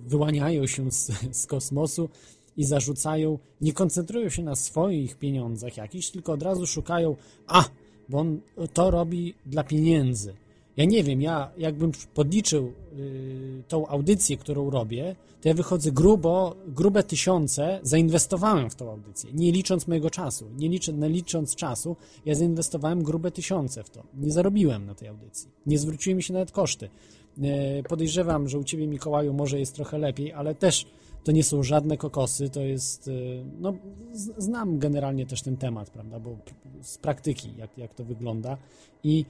wyłaniają 0.06 0.66
się 0.66 0.90
z, 0.90 1.12
z 1.32 1.46
kosmosu 1.46 2.08
i 2.56 2.64
zarzucają, 2.64 3.38
nie 3.60 3.72
koncentrują 3.72 4.28
się 4.28 4.42
na 4.42 4.54
swoich 4.54 5.18
pieniądzach 5.18 5.76
jakichś, 5.76 6.10
tylko 6.10 6.32
od 6.32 6.42
razu 6.42 6.66
szukają, 6.66 7.16
a, 7.46 7.64
bo 8.08 8.18
on 8.18 8.40
to 8.72 8.90
robi 8.90 9.34
dla 9.46 9.64
pieniędzy 9.64 10.34
ja 10.76 10.84
nie 10.84 11.02
wiem, 11.02 11.22
ja 11.22 11.50
jakbym 11.58 11.92
podliczył 12.14 12.72
y, 12.98 13.62
tą 13.68 13.86
audycję, 13.86 14.36
którą 14.36 14.70
robię, 14.70 15.16
to 15.40 15.48
ja 15.48 15.54
wychodzę 15.54 15.92
grubo, 15.92 16.56
grube 16.66 17.02
tysiące 17.02 17.80
zainwestowałem 17.82 18.70
w 18.70 18.74
tą 18.74 18.90
audycję, 18.90 19.30
nie 19.34 19.52
licząc 19.52 19.88
mojego 19.88 20.10
czasu. 20.10 20.46
Nie, 20.58 20.68
liczę, 20.68 20.92
nie 20.92 21.08
licząc 21.08 21.54
czasu, 21.54 21.96
ja 22.24 22.34
zainwestowałem 22.34 23.02
grube 23.02 23.30
tysiące 23.30 23.84
w 23.84 23.90
to. 23.90 24.02
Nie 24.14 24.32
zarobiłem 24.32 24.86
na 24.86 24.94
tej 24.94 25.08
audycji. 25.08 25.48
Nie 25.66 25.78
zwróciły 25.78 26.16
mi 26.16 26.22
się 26.22 26.32
nawet 26.32 26.52
koszty. 26.52 26.88
Y, 27.38 27.82
podejrzewam, 27.88 28.48
że 28.48 28.58
u 28.58 28.64
Ciebie, 28.64 28.86
Mikołaju, 28.86 29.32
może 29.32 29.58
jest 29.58 29.74
trochę 29.74 29.98
lepiej, 29.98 30.32
ale 30.32 30.54
też 30.54 30.86
to 31.24 31.32
nie 31.32 31.44
są 31.44 31.62
żadne 31.62 31.96
kokosy, 31.96 32.50
to 32.50 32.60
jest, 32.60 33.08
y, 33.08 33.44
no, 33.60 33.74
znam 34.38 34.78
generalnie 34.78 35.26
też 35.26 35.42
ten 35.42 35.56
temat, 35.56 35.90
prawda, 35.90 36.20
bo 36.20 36.36
z 36.82 36.98
praktyki, 36.98 37.48
jak, 37.58 37.78
jak 37.78 37.94
to 37.94 38.04
wygląda 38.04 38.56
i 39.04 39.24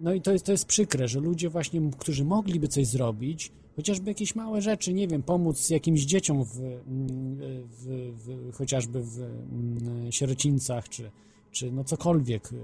no 0.00 0.14
i 0.14 0.20
to 0.20 0.32
jest, 0.32 0.46
to 0.46 0.52
jest 0.52 0.66
przykre, 0.66 1.08
że 1.08 1.20
ludzie 1.20 1.50
właśnie, 1.50 1.90
którzy 1.98 2.24
mogliby 2.24 2.68
coś 2.68 2.86
zrobić, 2.86 3.52
chociażby 3.76 4.10
jakieś 4.10 4.34
małe 4.34 4.62
rzeczy, 4.62 4.92
nie 4.92 5.08
wiem, 5.08 5.22
pomóc 5.22 5.70
jakimś 5.70 6.00
dzieciom 6.00 6.44
w, 6.44 6.58
mm, 6.58 7.36
w, 7.66 8.12
w 8.24 8.52
chociażby 8.56 9.02
w 9.02 9.18
mm, 9.18 10.12
sierocińcach, 10.12 10.88
czy, 10.88 11.10
czy 11.50 11.72
no 11.72 11.84
cokolwiek, 11.84 12.52
y, 12.52 12.56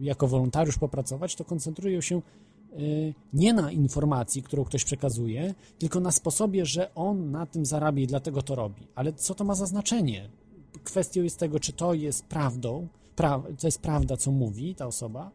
jako 0.00 0.28
wolontariusz 0.28 0.78
popracować, 0.78 1.36
to 1.36 1.44
koncentrują 1.44 2.00
się 2.00 2.20
nie 3.32 3.52
na 3.52 3.72
informacji, 3.72 4.42
którą 4.42 4.64
ktoś 4.64 4.84
przekazuje, 4.84 5.54
tylko 5.78 6.00
na 6.00 6.10
sposobie, 6.10 6.66
że 6.66 6.94
on 6.94 7.30
na 7.30 7.46
tym 7.46 7.66
zarabia 7.66 8.02
i 8.02 8.06
dlatego 8.06 8.42
to 8.42 8.54
robi. 8.54 8.86
Ale 8.94 9.12
co 9.12 9.34
to 9.34 9.44
ma 9.44 9.54
za 9.54 9.66
znaczenie? 9.66 10.30
Kwestią 10.84 11.22
jest 11.22 11.38
tego, 11.38 11.60
czy 11.60 11.72
to 11.72 11.94
jest 11.94 12.24
prawdą, 12.24 12.88
pra, 13.20 13.42
to 13.60 13.66
jest 13.66 13.82
prawda, 13.82 14.16
co 14.16 14.30
mówi 14.30 14.74
ta 14.74 14.86
osoba, 14.86 15.30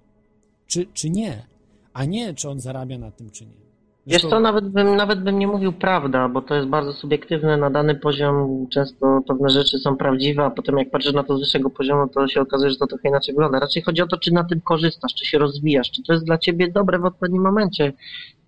czy, 0.67 0.85
czy 0.93 1.09
nie, 1.09 1.45
a 1.93 2.05
nie, 2.05 2.33
czy 2.33 2.49
on 2.49 2.59
zarabia 2.59 2.97
na 2.97 3.11
tym, 3.11 3.29
czy 3.29 3.45
nie. 3.45 3.65
Wiesz 4.07 4.21
co, 4.21 4.39
nawet 4.39 4.69
bym, 4.69 4.95
nawet 4.95 5.23
bym 5.23 5.39
nie 5.39 5.47
mówił 5.47 5.73
prawda, 5.73 6.29
bo 6.29 6.41
to 6.41 6.55
jest 6.55 6.67
bardzo 6.67 6.93
subiektywne 6.93 7.57
na 7.57 7.69
dany 7.69 7.95
poziom. 7.95 8.67
Często 8.69 9.21
pewne 9.27 9.49
rzeczy 9.49 9.77
są 9.77 9.97
prawdziwe, 9.97 10.43
a 10.43 10.49
potem 10.49 10.77
jak 10.77 10.89
patrzysz 10.89 11.13
na 11.13 11.23
to 11.23 11.37
z 11.37 11.39
wyższego 11.39 11.69
poziomu, 11.69 12.07
to 12.07 12.27
się 12.27 12.41
okazuje, 12.41 12.71
że 12.71 12.77
to 12.77 12.87
trochę 12.87 13.09
inaczej 13.09 13.35
wygląda. 13.35 13.59
Raczej 13.59 13.83
chodzi 13.83 14.01
o 14.01 14.07
to, 14.07 14.17
czy 14.17 14.33
na 14.33 14.43
tym 14.43 14.61
korzystasz, 14.61 15.13
czy 15.13 15.25
się 15.25 15.37
rozwijasz, 15.37 15.91
czy 15.91 16.03
to 16.03 16.13
jest 16.13 16.25
dla 16.25 16.37
ciebie 16.37 16.71
dobre 16.71 16.99
w 16.99 17.05
odpowiednim 17.05 17.41
momencie. 17.41 17.93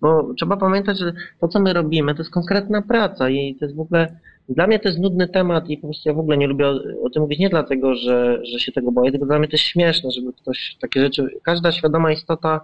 Bo 0.00 0.34
trzeba 0.36 0.56
pamiętać, 0.56 0.98
że 0.98 1.12
to, 1.40 1.48
co 1.48 1.60
my 1.60 1.72
robimy, 1.72 2.14
to 2.14 2.20
jest 2.20 2.32
konkretna 2.32 2.82
praca 2.82 3.30
i 3.30 3.54
to 3.54 3.64
jest 3.64 3.76
w 3.76 3.80
ogóle 3.80 4.18
dla 4.48 4.66
mnie 4.66 4.78
to 4.78 4.88
jest 4.88 5.00
nudny 5.00 5.28
temat 5.28 5.70
i 5.70 5.76
po 5.76 5.86
prostu 5.86 6.08
ja 6.08 6.14
w 6.14 6.18
ogóle 6.18 6.38
nie 6.38 6.46
lubię 6.46 6.66
o, 7.02 7.10
tym 7.10 7.22
mówić 7.22 7.38
nie 7.38 7.48
dlatego, 7.48 7.94
że, 7.94 8.40
że 8.42 8.58
się 8.58 8.72
tego 8.72 8.92
boję, 8.92 9.10
tylko 9.10 9.26
dla 9.26 9.38
mnie 9.38 9.48
to 9.48 9.54
jest 9.54 9.64
śmieszne, 9.64 10.10
żeby 10.10 10.32
ktoś 10.32 10.76
takie 10.80 11.00
rzeczy, 11.00 11.28
każda 11.42 11.72
świadoma 11.72 12.12
istota 12.12 12.60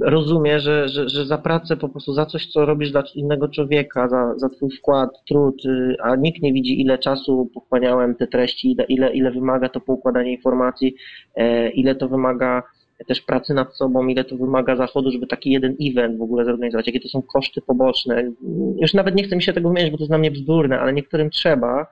rozumie, 0.00 0.60
że, 0.60 0.88
że, 0.88 1.08
że 1.08 1.26
za 1.26 1.38
pracę 1.38 1.76
po 1.76 1.88
prostu, 1.88 2.12
za 2.12 2.26
coś, 2.26 2.46
co 2.46 2.66
robisz 2.66 2.92
dla 2.92 3.02
innego 3.14 3.48
człowieka, 3.48 4.08
za, 4.08 4.34
za 4.36 4.48
twój 4.48 4.70
wkład, 4.70 5.10
trud, 5.28 5.64
y, 5.64 5.96
a 6.02 6.16
nikt 6.16 6.42
nie 6.42 6.52
widzi, 6.52 6.80
ile 6.80 6.98
czasu 6.98 7.50
pochłaniałem 7.54 8.14
te 8.14 8.26
treści, 8.26 8.72
ile, 8.72 8.84
ile, 8.84 9.14
ile 9.14 9.30
wymaga 9.30 9.68
to 9.68 9.80
poukładanie 9.80 10.32
informacji, 10.32 10.94
e, 11.36 11.70
ile 11.70 11.94
to 11.94 12.08
wymaga 12.08 12.62
też 13.06 13.20
pracy 13.20 13.54
nad 13.54 13.76
sobą, 13.76 14.06
ile 14.06 14.24
to 14.24 14.36
wymaga 14.36 14.76
zachodu, 14.76 15.10
żeby 15.10 15.26
taki 15.26 15.50
jeden 15.50 15.76
event 15.82 16.18
w 16.18 16.22
ogóle 16.22 16.44
zorganizować, 16.44 16.86
jakie 16.86 17.00
to 17.00 17.08
są 17.08 17.22
koszty 17.22 17.62
poboczne. 17.62 18.32
Już 18.80 18.94
nawet 18.94 19.14
nie 19.14 19.24
chcę 19.24 19.36
mi 19.36 19.42
się 19.42 19.52
tego 19.52 19.68
wymieniać, 19.68 19.90
bo 19.90 19.96
to 19.96 20.02
jest 20.02 20.10
dla 20.10 20.18
mnie 20.18 20.30
bzdurne, 20.30 20.80
ale 20.80 20.92
niektórym 20.92 21.30
trzeba. 21.30 21.86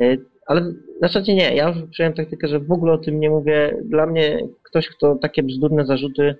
E, 0.00 0.16
ale 0.46 0.60
na 1.00 1.08
zasadzie 1.08 1.34
nie, 1.34 1.54
ja 1.54 1.68
już 1.68 1.90
przyjąłem 1.90 2.16
taktykę, 2.16 2.48
że 2.48 2.60
w 2.60 2.72
ogóle 2.72 2.92
o 2.92 2.98
tym 2.98 3.20
nie 3.20 3.30
mówię. 3.30 3.76
Dla 3.84 4.06
mnie 4.06 4.38
ktoś, 4.62 4.88
kto 4.88 5.16
takie 5.16 5.42
bzdurne 5.42 5.86
zarzuty 5.86 6.34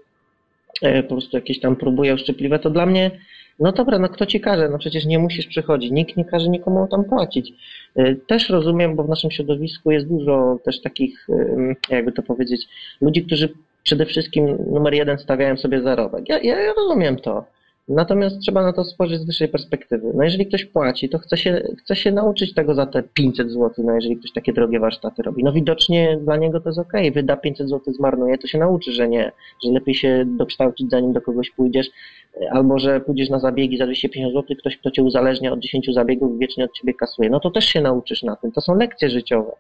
E, 0.83 1.03
po 1.03 1.09
prostu 1.09 1.37
jakieś 1.37 1.61
tam 1.61 1.77
próbuje 1.77 2.15
uszczypliwe, 2.15 2.59
to 2.59 2.71
dla 2.71 2.87
mnie, 2.87 3.11
no 3.59 3.73
dobra, 3.73 3.99
no 3.99 4.09
kto 4.09 4.27
ci 4.27 4.41
każe? 4.41 4.69
No 4.69 4.79
przecież 4.79 5.07
nie 5.07 5.19
musisz 5.19 5.47
przychodzić, 5.47 5.91
nikt 5.91 6.17
nie 6.17 6.25
każe 6.25 6.49
nikomu 6.49 6.89
tam 6.89 7.05
płacić. 7.05 7.53
E, 7.97 8.15
też 8.15 8.49
rozumiem, 8.49 8.97
bo 8.97 9.05
w 9.05 9.09
naszym 9.09 9.31
środowisku 9.31 9.91
jest 9.91 10.09
dużo 10.09 10.59
też 10.65 10.81
takich, 10.81 11.27
jakby 11.91 12.13
to 12.13 12.23
powiedzieć, 12.23 12.69
ludzi, 13.01 13.25
którzy 13.25 13.49
przede 13.83 14.07
wszystkim 14.07 14.57
numer 14.73 14.95
jeden 14.95 15.19
stawiają 15.19 15.57
sobie 15.57 15.83
zarobek. 15.83 16.29
Ja, 16.29 16.39
ja, 16.39 16.61
ja 16.61 16.73
rozumiem 16.73 17.17
to. 17.17 17.45
Natomiast 17.91 18.41
trzeba 18.41 18.63
na 18.63 18.73
to 18.73 18.85
spojrzeć 18.85 19.21
z 19.21 19.27
wyższej 19.27 19.49
perspektywy. 19.49 20.13
No 20.15 20.25
jeżeli 20.25 20.47
ktoś 20.47 20.65
płaci, 20.65 21.09
to 21.09 21.19
chce 21.19 21.37
się, 21.37 21.63
chce 21.79 21.97
się 21.97 22.13
nauczyć 22.13 22.55
tego 22.55 22.75
za 22.75 22.87
te 22.87 23.03
500 23.03 23.51
zł, 23.51 23.71
no 23.79 23.95
jeżeli 23.95 24.17
ktoś 24.17 24.33
takie 24.33 24.53
drogie 24.53 24.81
warsztaty 24.81 25.23
robi. 25.23 25.45
No 25.45 25.53
widocznie 25.53 26.19
dla 26.25 26.37
niego 26.37 26.61
to 26.61 26.69
jest 26.69 26.79
ok, 26.79 26.93
wyda 27.15 27.37
500 27.37 27.69
zł, 27.69 27.95
zmarnuje, 27.95 28.39
to 28.39 28.47
się 28.47 28.59
nauczy, 28.59 28.93
że 28.93 29.09
nie, 29.09 29.33
że 29.65 29.73
lepiej 29.73 29.95
się 29.95 30.25
dokształcić 30.27 30.91
zanim 30.91 31.13
do 31.13 31.21
kogoś 31.21 31.51
pójdziesz, 31.51 31.91
albo 32.51 32.79
że 32.79 33.01
pójdziesz 33.01 33.31
na 33.31 33.39
zabiegi 33.39 33.77
za 33.77 33.85
250 33.85 34.35
zł, 34.35 34.57
ktoś, 34.59 34.77
kto 34.77 34.91
cię 34.91 35.03
uzależnia 35.03 35.53
od 35.53 35.61
10 35.61 35.95
zabiegów, 35.95 36.39
wiecznie 36.39 36.65
od 36.65 36.73
ciebie 36.73 36.95
kasuje. 36.95 37.31
No 37.31 37.41
to 37.41 37.51
też 37.51 37.65
się 37.65 37.81
nauczysz 37.81 38.23
na 38.23 38.37
tym. 38.37 38.53
To 38.53 38.61
są 38.61 38.75
lekcje 38.75 39.11
życiowe. 39.11 39.53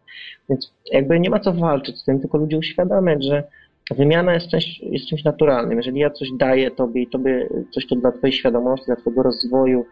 Więc 0.49 0.73
jakby 0.93 1.21
nie 1.21 1.31
ma 1.31 1.41
co 1.41 1.53
walczyć 1.53 1.99
z 1.99 2.05
tym, 2.05 2.21
tylko 2.21 2.39
ludzie 2.39 2.59
uświadamiać, 2.59 3.25
że 3.25 3.45
Wymiana 3.97 4.35
jest, 4.35 4.49
część, 4.49 4.81
jest 4.81 5.07
czymś 5.07 5.25
naturalnym. 5.25 5.79
Jeżeli 5.79 6.01
ja 6.01 6.11
coś 6.11 6.29
daję 6.39 6.71
tobie 6.71 7.03
i 7.03 7.07
tobie 7.07 7.49
coś 7.71 7.87
to 7.87 7.97
dla 7.97 8.13
twojej 8.13 8.33
świadomości, 8.33 8.87
dla 8.87 8.97
twojego 8.97 9.23
rozwoju, 9.23 9.87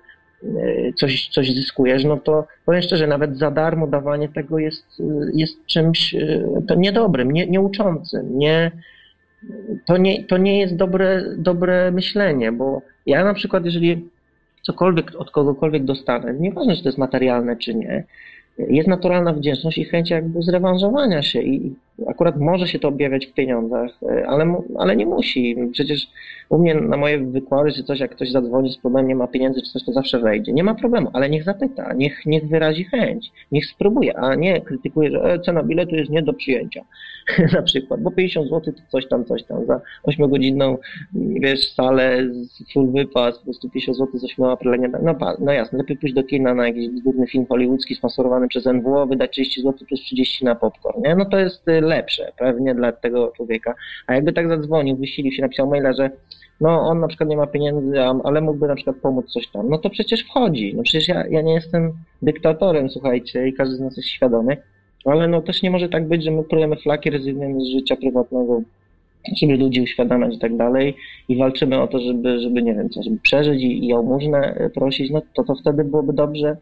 e, 0.45 0.93
coś, 0.93 1.29
coś 1.29 1.55
zyskujesz, 1.55 2.05
no 2.05 2.17
to 2.17 2.47
powiem 2.67 2.83
szczerze, 2.83 3.07
nawet 3.07 3.39
za 3.39 3.51
darmo 3.51 3.87
dawanie 3.87 4.29
tego 4.29 4.59
jest, 4.59 5.03
jest 5.35 5.67
czymś 5.67 6.15
e, 6.15 6.77
niedobrym, 6.77 7.31
nie, 7.31 7.47
nieuczącym. 7.47 8.39
Nie, 8.39 8.71
to, 9.87 9.97
nie, 9.97 10.25
to 10.25 10.37
nie 10.37 10.61
jest 10.61 10.77
dobre, 10.77 11.25
dobre 11.37 11.91
myślenie, 11.91 12.53
bo 12.53 12.83
ja 13.07 13.25
na 13.25 13.35
przykład, 13.35 13.65
jeżeli 13.65 14.09
cokolwiek 14.63 15.15
od 15.17 15.31
kogokolwiek 15.31 15.85
dostanę, 15.85 16.35
nieważne, 16.35 16.77
czy 16.77 16.83
to 16.83 16.89
jest 16.89 16.99
materialne, 16.99 17.57
czy 17.57 17.75
nie, 17.75 18.05
jest 18.59 18.89
naturalna 18.89 19.33
wdzięczność 19.33 19.79
i 19.79 19.85
chęć 19.85 20.11
jakby 20.11 20.43
zrewanżowania 20.43 21.23
się 21.23 21.43
i 21.43 21.75
akurat 22.07 22.37
może 22.41 22.67
się 22.67 22.79
to 22.79 22.89
objawiać 22.89 23.27
w 23.27 23.33
pieniądzach, 23.33 23.91
e, 24.03 24.27
ale, 24.29 24.63
ale 24.79 24.97
nie 24.97 25.07
musi. 25.07 25.57
Przecież 25.73 26.07
u 26.49 26.59
mnie 26.59 26.75
na 26.75 26.97
moje 26.97 27.19
wykłady 27.19 27.73
czy 27.73 27.85
coś, 27.85 28.01
jak 28.01 28.11
ktoś 28.11 28.31
zadzwoni 28.31 28.73
z 28.73 28.79
problemem, 28.79 29.09
nie 29.09 29.15
ma 29.15 29.27
pieniędzy 29.27 29.63
czy 29.63 29.73
coś, 29.73 29.85
to 29.85 29.93
zawsze 29.93 30.19
wejdzie. 30.19 30.53
Nie 30.53 30.65
ma 30.65 30.75
problemu, 30.75 31.11
ale 31.13 31.31
niech 31.31 31.45
zapyta, 31.45 31.93
niech, 31.93 32.27
niech 32.27 32.49
wyrazi 32.49 32.85
chęć, 32.85 33.33
niech 33.53 33.67
spróbuje, 33.67 34.17
a 34.17 34.35
nie 34.35 34.61
krytykuje, 34.61 35.11
że 35.11 35.23
e, 35.23 35.41
cena 35.41 35.63
biletu 35.63 35.97
jest 35.97 36.11
nie 36.11 36.23
do 36.23 36.33
przyjęcia 36.33 36.85
na 37.55 37.63
przykład, 37.63 38.01
bo 38.01 38.11
50 38.11 38.49
zł 38.49 38.73
to 38.73 38.83
coś 38.89 39.09
tam, 39.09 39.25
coś 39.25 39.45
tam 39.45 39.67
za 39.67 39.81
8-godzinną, 40.09 40.77
wiesz, 41.15 41.73
salę, 41.75 42.31
full 42.73 42.93
wypas, 42.93 43.39
po 43.39 43.45
prostu 43.45 43.71
50 43.71 43.99
zł 43.99 44.19
z 44.19 44.25
8 44.25 44.45
aprila, 44.45 44.77
nie, 44.77 44.89
no, 44.89 45.15
no 45.39 45.53
jasne, 45.53 45.79
lepiej 45.79 45.97
pójść 45.97 46.15
do 46.15 46.25
kina 46.25 46.55
na 46.55 46.67
jakiś 46.67 46.89
bzdurny 46.89 47.27
film 47.27 47.47
hollywoodzki 47.47 47.95
sponsorowany 47.95 48.49
przez 48.49 48.67
NWO, 48.67 49.07
wydać 49.07 49.31
30 49.31 49.63
zł 49.63 49.87
plus 49.89 50.01
30 50.01 50.45
na 50.45 50.55
popcorn, 50.55 51.03
nie? 51.03 51.17
No 51.17 51.25
to 51.25 51.39
jest 51.39 51.69
y, 51.69 51.81
lepsze 51.81 52.33
pewnie 52.39 52.75
dla 52.75 52.93
tego 52.93 53.33
człowieka. 53.37 53.75
A 54.07 54.15
jakby 54.15 54.33
tak 54.33 54.49
zadzwonił, 54.49 54.97
wysilił 54.97 55.33
się, 55.33 55.43
napisał 55.43 55.71
maila, 55.71 55.93
że 55.93 56.11
no 56.61 56.81
on 56.81 57.01
na 57.01 57.09
przykład 57.09 57.31
nie 57.31 57.37
ma 57.37 57.47
pieniędzy, 57.47 58.01
ale 58.25 58.41
mógłby 58.41 58.69
na 58.69 58.75
przykład 58.75 58.97
pomóc 58.97 59.33
coś 59.33 59.49
tam, 59.49 59.69
no 59.69 59.79
to 59.79 59.91
przecież 59.91 60.25
wchodzi. 60.25 60.75
No 60.77 60.83
przecież 60.83 61.09
ja, 61.09 61.27
ja 61.27 61.43
nie 61.43 61.55
jestem 61.55 61.93
dyktatorem, 62.23 62.91
słuchajcie, 62.91 63.49
i 63.49 63.53
każdy 63.53 63.77
z 63.77 63.81
nas 63.81 63.97
jest 63.97 64.09
świadomy, 64.09 64.57
ale 65.11 65.29
no 65.29 65.43
też 65.43 65.63
nie 65.63 65.71
może 65.71 65.89
tak 65.89 66.09
być, 66.09 66.25
że 66.25 66.31
my 66.31 66.45
prujemy 66.45 66.77
flaki, 66.77 67.11
rezygnujemy 67.11 67.61
z 67.61 67.69
życia 67.69 67.97
prywatnego, 67.97 68.63
żeby 69.41 69.57
ludzi 69.57 69.81
uświadamiać 69.81 70.35
i 70.35 70.39
tak 70.39 70.57
dalej 70.57 70.97
i 71.29 71.37
walczymy 71.37 71.81
o 71.81 71.87
to, 71.87 72.01
żeby, 72.01 72.41
żeby 72.41 72.63
nie 72.63 72.75
wiem 72.75 72.91
co, 72.91 73.03
żeby 73.03 73.17
przeżyć 73.23 73.63
i, 73.63 73.85
i 73.85 73.87
jałmużnę 73.87 74.71
prosić, 74.75 75.11
no 75.11 75.23
to 75.35 75.45
to 75.45 75.55
wtedy 75.55 75.85
byłoby 75.85 76.13
dobrze, 76.13 76.57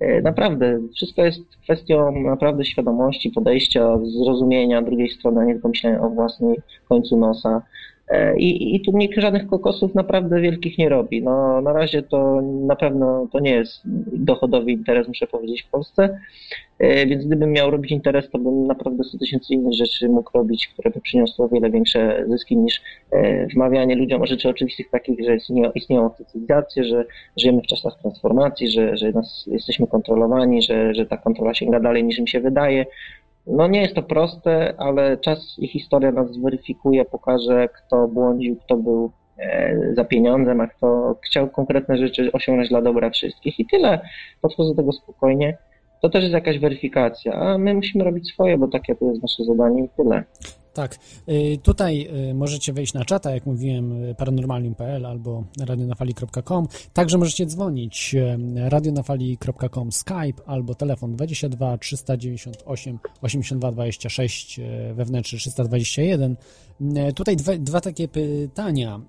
E, 0.00 0.20
naprawdę, 0.22 0.80
wszystko 0.94 1.24
jest 1.24 1.40
kwestią 1.62 2.20
naprawdę 2.22 2.64
świadomości, 2.64 3.30
podejścia, 3.30 3.98
zrozumienia 4.04 4.82
drugiej 4.82 5.10
strony, 5.10 5.40
a 5.40 5.44
nie 5.44 5.52
tylko 5.52 5.68
myślenia 5.68 6.00
o 6.00 6.10
własnej 6.10 6.56
końcu 6.88 7.16
nosa. 7.16 7.62
E, 8.10 8.38
I, 8.38 8.74
I 8.76 8.80
tu 8.80 8.98
nikt 8.98 9.20
żadnych 9.20 9.46
kokosów 9.46 9.94
naprawdę 9.94 10.40
wielkich 10.40 10.78
nie 10.78 10.88
robi. 10.88 11.22
No, 11.22 11.60
na 11.60 11.72
razie 11.72 12.02
to 12.02 12.40
na 12.42 12.76
pewno 12.76 13.28
to 13.32 13.40
nie 13.40 13.50
jest 13.50 13.82
dochodowy 14.12 14.70
interes, 14.70 15.08
muszę 15.08 15.26
powiedzieć, 15.26 15.62
w 15.62 15.70
Polsce. 15.70 16.18
E, 16.78 17.06
więc 17.06 17.26
gdybym 17.26 17.52
miał 17.52 17.70
robić 17.70 17.92
interes, 17.92 18.30
to 18.30 18.38
bym 18.38 18.66
naprawdę 18.66 19.04
100 19.04 19.18
tysięcy 19.18 19.54
innych 19.54 19.74
rzeczy 19.74 20.08
mógł 20.08 20.30
robić, 20.34 20.68
które 20.68 20.90
by 20.90 21.00
przyniosły 21.00 21.44
o 21.44 21.48
wiele 21.48 21.70
większe 21.70 22.24
zyski 22.28 22.56
niż 22.56 22.82
e, 23.10 23.46
wmawianie 23.46 23.96
ludziom 23.96 24.26
rzeczy 24.26 24.48
oczywistych 24.48 24.90
takich, 24.90 25.24
że 25.24 25.36
istnieją, 25.36 25.70
istnieją 25.72 26.10
cywilizacje, 26.10 26.84
że 26.84 27.04
żyjemy 27.36 27.62
w 27.62 27.66
czasach 27.66 27.98
transformacji, 28.00 28.70
że, 28.70 28.96
że 28.96 29.12
nas, 29.12 29.44
jesteśmy 29.46 29.86
kontrolowani, 29.86 30.62
że, 30.62 30.94
że 30.94 31.06
ta 31.06 31.16
kontrola 31.16 31.54
sięga 31.54 31.80
dalej 31.80 32.04
niż 32.04 32.18
im 32.18 32.26
się 32.26 32.40
wydaje. 32.40 32.86
No 33.50 33.68
nie 33.68 33.82
jest 33.82 33.94
to 33.94 34.02
proste, 34.02 34.74
ale 34.78 35.16
czas 35.16 35.56
i 35.58 35.68
historia 35.68 36.12
nas 36.12 36.32
zweryfikuje, 36.32 37.04
pokaże, 37.04 37.68
kto 37.68 38.08
błądził, 38.08 38.56
kto 38.56 38.76
był 38.76 39.10
e, 39.38 39.76
za 39.94 40.04
pieniądzem, 40.04 40.60
a 40.60 40.66
kto 40.66 41.16
chciał 41.24 41.48
konkretne 41.48 41.98
rzeczy 41.98 42.32
osiągnąć 42.32 42.68
dla 42.68 42.82
dobra 42.82 43.10
wszystkich. 43.10 43.60
I 43.60 43.66
tyle. 43.66 44.00
Podchodzę 44.40 44.70
do 44.70 44.76
tego 44.76 44.92
spokojnie 44.92 45.58
to 46.00 46.08
też 46.08 46.22
jest 46.22 46.34
jakaś 46.34 46.58
weryfikacja, 46.58 47.32
a 47.32 47.58
my 47.58 47.74
musimy 47.74 48.04
robić 48.04 48.32
swoje, 48.32 48.58
bo 48.58 48.68
takie 48.68 48.94
to 48.94 49.04
jest 49.04 49.22
nasze 49.22 49.44
zadanie 49.44 49.84
i 49.84 49.88
tyle. 49.88 50.24
Tak. 50.72 50.98
Y, 51.28 51.58
tutaj 51.62 52.08
y, 52.30 52.34
możecie 52.34 52.72
wejść 52.72 52.94
na 52.94 53.04
czata, 53.04 53.30
jak 53.34 53.46
mówiłem, 53.46 54.04
y, 54.04 54.14
paranormalium.pl 54.14 55.06
albo 55.06 55.44
radionafali.com. 55.60 56.68
Także 56.92 57.18
możecie 57.18 57.46
dzwonić 57.46 58.16
radionafali.com 58.54 59.92
Skype 59.92 60.42
albo 60.46 60.74
telefon 60.74 61.12
22 61.12 61.78
398 61.78 62.98
82 63.20 63.72
26 63.72 64.60
wewnętrzny 64.94 65.38
321. 65.38 66.36
Tutaj 67.14 67.36
dwa, 67.36 67.56
dwa 67.56 67.80
takie 67.80 68.08
pytania 68.08 69.00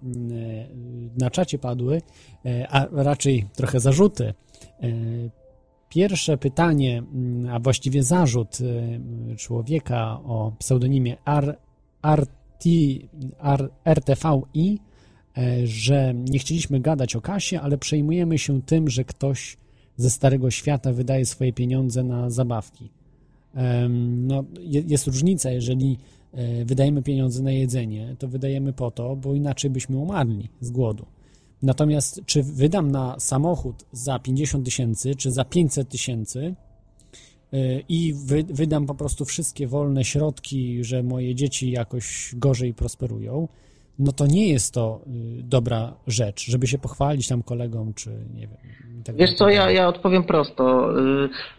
na 1.18 1.30
czacie 1.30 1.60
padły, 1.60 2.02
a 2.70 2.88
raczej 2.92 3.46
trochę 3.56 3.80
zarzuty 3.80 4.34
Pierwsze 5.92 6.38
pytanie, 6.38 6.98
mm, 6.98 7.50
a 7.56 7.60
właściwie 7.60 8.04
zarzut 8.04 8.58
y, 8.62 9.36
człowieka 9.38 10.20
o 10.24 10.52
pseudonimie 10.60 11.18
Ar, 11.26 11.58
Art 12.02 12.32
RTVI, 13.86 14.80
e, 15.38 15.68
że 15.68 16.14
nie 16.14 16.40
chcieliśmy 16.40 16.80
gadać 16.80 17.16
o 17.16 17.22
kasie, 17.22 17.62
ale 17.62 17.78
przejmujemy 17.78 18.38
się 18.38 18.62
tym, 18.62 18.90
że 18.90 19.04
ktoś 19.04 19.58
ze 19.98 20.10
Starego 20.10 20.52
Świata 20.52 20.94
wydaje 20.94 21.26
swoje 21.26 21.54
pieniądze 21.54 22.04
na 22.04 22.30
zabawki. 22.30 22.90
No, 24.00 24.44
jest 24.64 25.08
różnica, 25.08 25.52
jeżeli 25.52 25.98
e, 26.34 26.66
wydajemy 26.66 27.02
pieniądze 27.02 27.44
na 27.44 27.52
jedzenie, 27.52 28.16
to 28.20 28.28
wydajemy 28.28 28.74
po 28.74 28.92
to, 28.92 29.16
bo 29.16 29.34
inaczej 29.34 29.72
byśmy 29.72 29.98
umarli 29.98 30.50
z 30.62 30.72
głodu. 30.72 31.06
Natomiast 31.62 32.22
czy 32.26 32.44
wydam 32.44 32.92
na 32.92 33.20
samochód 33.20 33.86
za 33.92 34.20
50 34.20 34.66
tysięcy, 34.66 35.16
czy 35.16 35.32
za 35.32 35.46
500 35.46 35.90
tysięcy 35.90 36.56
y, 37.54 37.84
i 37.90 38.14
wy, 38.14 38.44
wydam 38.44 38.86
po 38.86 38.96
prostu 38.96 39.26
wszystkie 39.26 39.68
wolne 39.68 40.04
środki, 40.04 40.84
że 40.84 41.04
moje 41.04 41.36
dzieci 41.36 41.72
jakoś 41.72 42.36
gorzej 42.38 42.74
prosperują, 42.74 43.48
no 44.00 44.12
to 44.12 44.28
nie 44.28 44.48
jest 44.48 44.74
to 44.74 45.02
y, 45.40 45.44
dobra 45.44 45.98
rzecz, 46.08 46.46
żeby 46.46 46.68
się 46.68 46.78
pochwalić 46.78 47.28
tam 47.28 47.44
kolegom, 47.44 47.94
czy 47.94 48.10
nie 48.34 48.48
wiem. 48.48 48.58
Tak 49.06 49.16
Wiesz 49.16 49.34
co, 49.34 49.50
ja, 49.50 49.72
ja 49.72 49.88
odpowiem 49.88 50.24
prosto. 50.24 50.90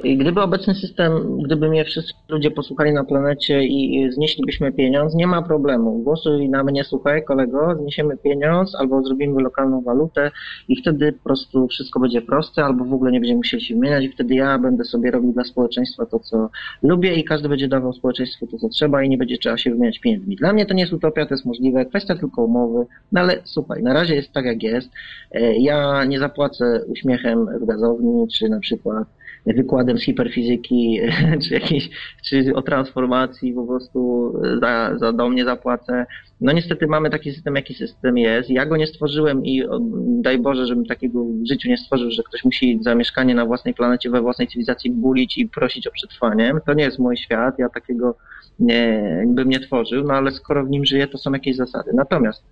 Y, 0.05 0.17
gdyby 0.17 0.43
obecny 0.43 0.75
system, 0.75 1.43
gdyby 1.43 1.69
mnie 1.69 1.85
wszyscy 1.85 2.13
ludzie 2.29 2.51
posłuchali 2.51 2.93
na 2.93 3.05
planecie 3.05 3.65
i 3.65 4.13
znieślibyśmy 4.13 4.73
pieniądz, 4.73 5.15
nie 5.15 5.27
ma 5.27 5.43
problemu. 5.43 5.99
Głosuj 5.99 6.49
na 6.49 6.65
mnie, 6.65 6.85
słuchaj 6.85 7.25
kolego, 7.25 7.75
zniesiemy 7.81 8.17
pieniądz 8.17 8.75
albo 8.75 9.03
zrobimy 9.03 9.43
lokalną 9.43 9.83
walutę 9.83 10.31
i 10.69 10.77
wtedy 10.77 11.13
po 11.13 11.25
prostu 11.25 11.69
wszystko 11.69 12.01
będzie 12.01 12.23
proste, 12.23 12.65
albo 12.65 12.85
w 12.85 12.93
ogóle 12.93 13.13
nie 13.13 13.21
będziemy 13.21 13.37
musieli 13.37 13.65
się 13.65 13.75
wymieniać 13.75 14.05
i 14.05 14.09
wtedy 14.09 14.35
ja 14.35 14.59
będę 14.59 14.85
sobie 14.85 15.11
robił 15.11 15.33
dla 15.33 15.45
społeczeństwa 15.45 16.07
to, 16.07 16.19
co 16.19 16.51
lubię 16.83 17.15
i 17.15 17.25
każdy 17.25 17.49
będzie 17.49 17.69
dawał 17.69 17.93
społeczeństwu 17.93 18.47
to, 18.47 18.59
co 18.59 18.69
trzeba 18.69 19.03
i 19.03 19.09
nie 19.09 19.19
będzie 19.19 19.39
trzeba 19.39 19.57
się 19.57 19.71
wymieniać 19.71 19.99
pieniędzmi. 19.99 20.37
Dla 20.37 20.53
mnie 20.53 20.67
to 20.67 20.75
nie 20.75 20.83
jest 20.83 20.93
utopia, 20.93 21.27
to 21.27 21.35
jest 21.35 21.45
możliwe. 21.45 21.87
Kwestia 21.87 22.15
tylko 22.15 22.45
umowy. 22.45 22.87
No 23.13 23.21
ale 23.21 23.39
słuchaj, 23.45 23.83
na 23.83 23.93
razie 23.93 24.15
jest 24.15 24.33
tak 24.33 24.45
jak 24.45 24.63
jest. 24.63 24.91
E, 25.33 25.57
ja 25.57 26.05
nie 26.05 26.19
zapłacę 26.19 26.81
uśmiechem 26.89 27.32
w 27.37 27.67
gazowni, 27.67 28.29
czy 28.29 28.49
na 28.49 28.61
przykład 28.61 29.09
wykładem 29.47 29.99
z 29.99 30.03
hiperfizyki, 30.03 31.01
czy 31.43 31.55
jakiejś, 31.55 31.91
czy 32.25 32.55
o 32.55 32.63
transformacji 32.63 33.53
po 33.53 33.67
prostu 33.67 34.33
za, 34.61 34.99
za 34.99 35.13
do 35.13 35.29
mnie 35.29 35.45
zapłacę. 35.45 36.07
No 36.41 36.53
niestety 36.53 36.87
mamy 36.87 37.11
taki 37.11 37.33
system, 37.33 37.57
jaki 37.57 37.75
system 37.75 38.19
jest. 38.19 38.51
Ja 38.51 38.67
go 38.67 38.77
nie 38.77 38.87
stworzyłem 38.87 39.47
i 39.47 39.63
daj 40.07 40.39
Boże, 40.39 40.67
żebym 40.67 40.87
takiego 40.87 41.25
w 41.25 41.47
życiu 41.49 41.69
nie 41.69 41.77
stworzył, 41.77 42.11
że 42.11 42.23
ktoś 42.23 42.45
musi 42.45 42.79
za 42.83 42.95
mieszkanie 42.95 43.35
na 43.35 43.47
własnej 43.47 43.75
planecie, 43.75 44.11
we 44.11 44.21
własnej 44.21 44.49
cywilizacji 44.49 44.91
bulić 44.91 45.39
i 45.39 45.49
prosić 45.49 45.87
o 45.87 45.91
przetrwanie. 45.91 46.55
To 46.67 46.75
nie 46.75 46.85
jest 46.85 46.99
mój 46.99 47.17
świat, 47.17 47.59
ja 47.59 47.69
takiego 47.69 48.17
nie, 48.59 49.25
bym 49.27 49.49
nie 49.49 49.61
tworzył, 49.61 50.05
no 50.05 50.15
ale 50.15 50.31
skoro 50.31 50.65
w 50.65 50.71
nim 50.71 50.85
żyję, 50.85 51.07
to 51.07 51.19
są 51.19 51.33
jakieś 51.33 51.57
zasady. 51.57 51.91
Natomiast 51.95 52.45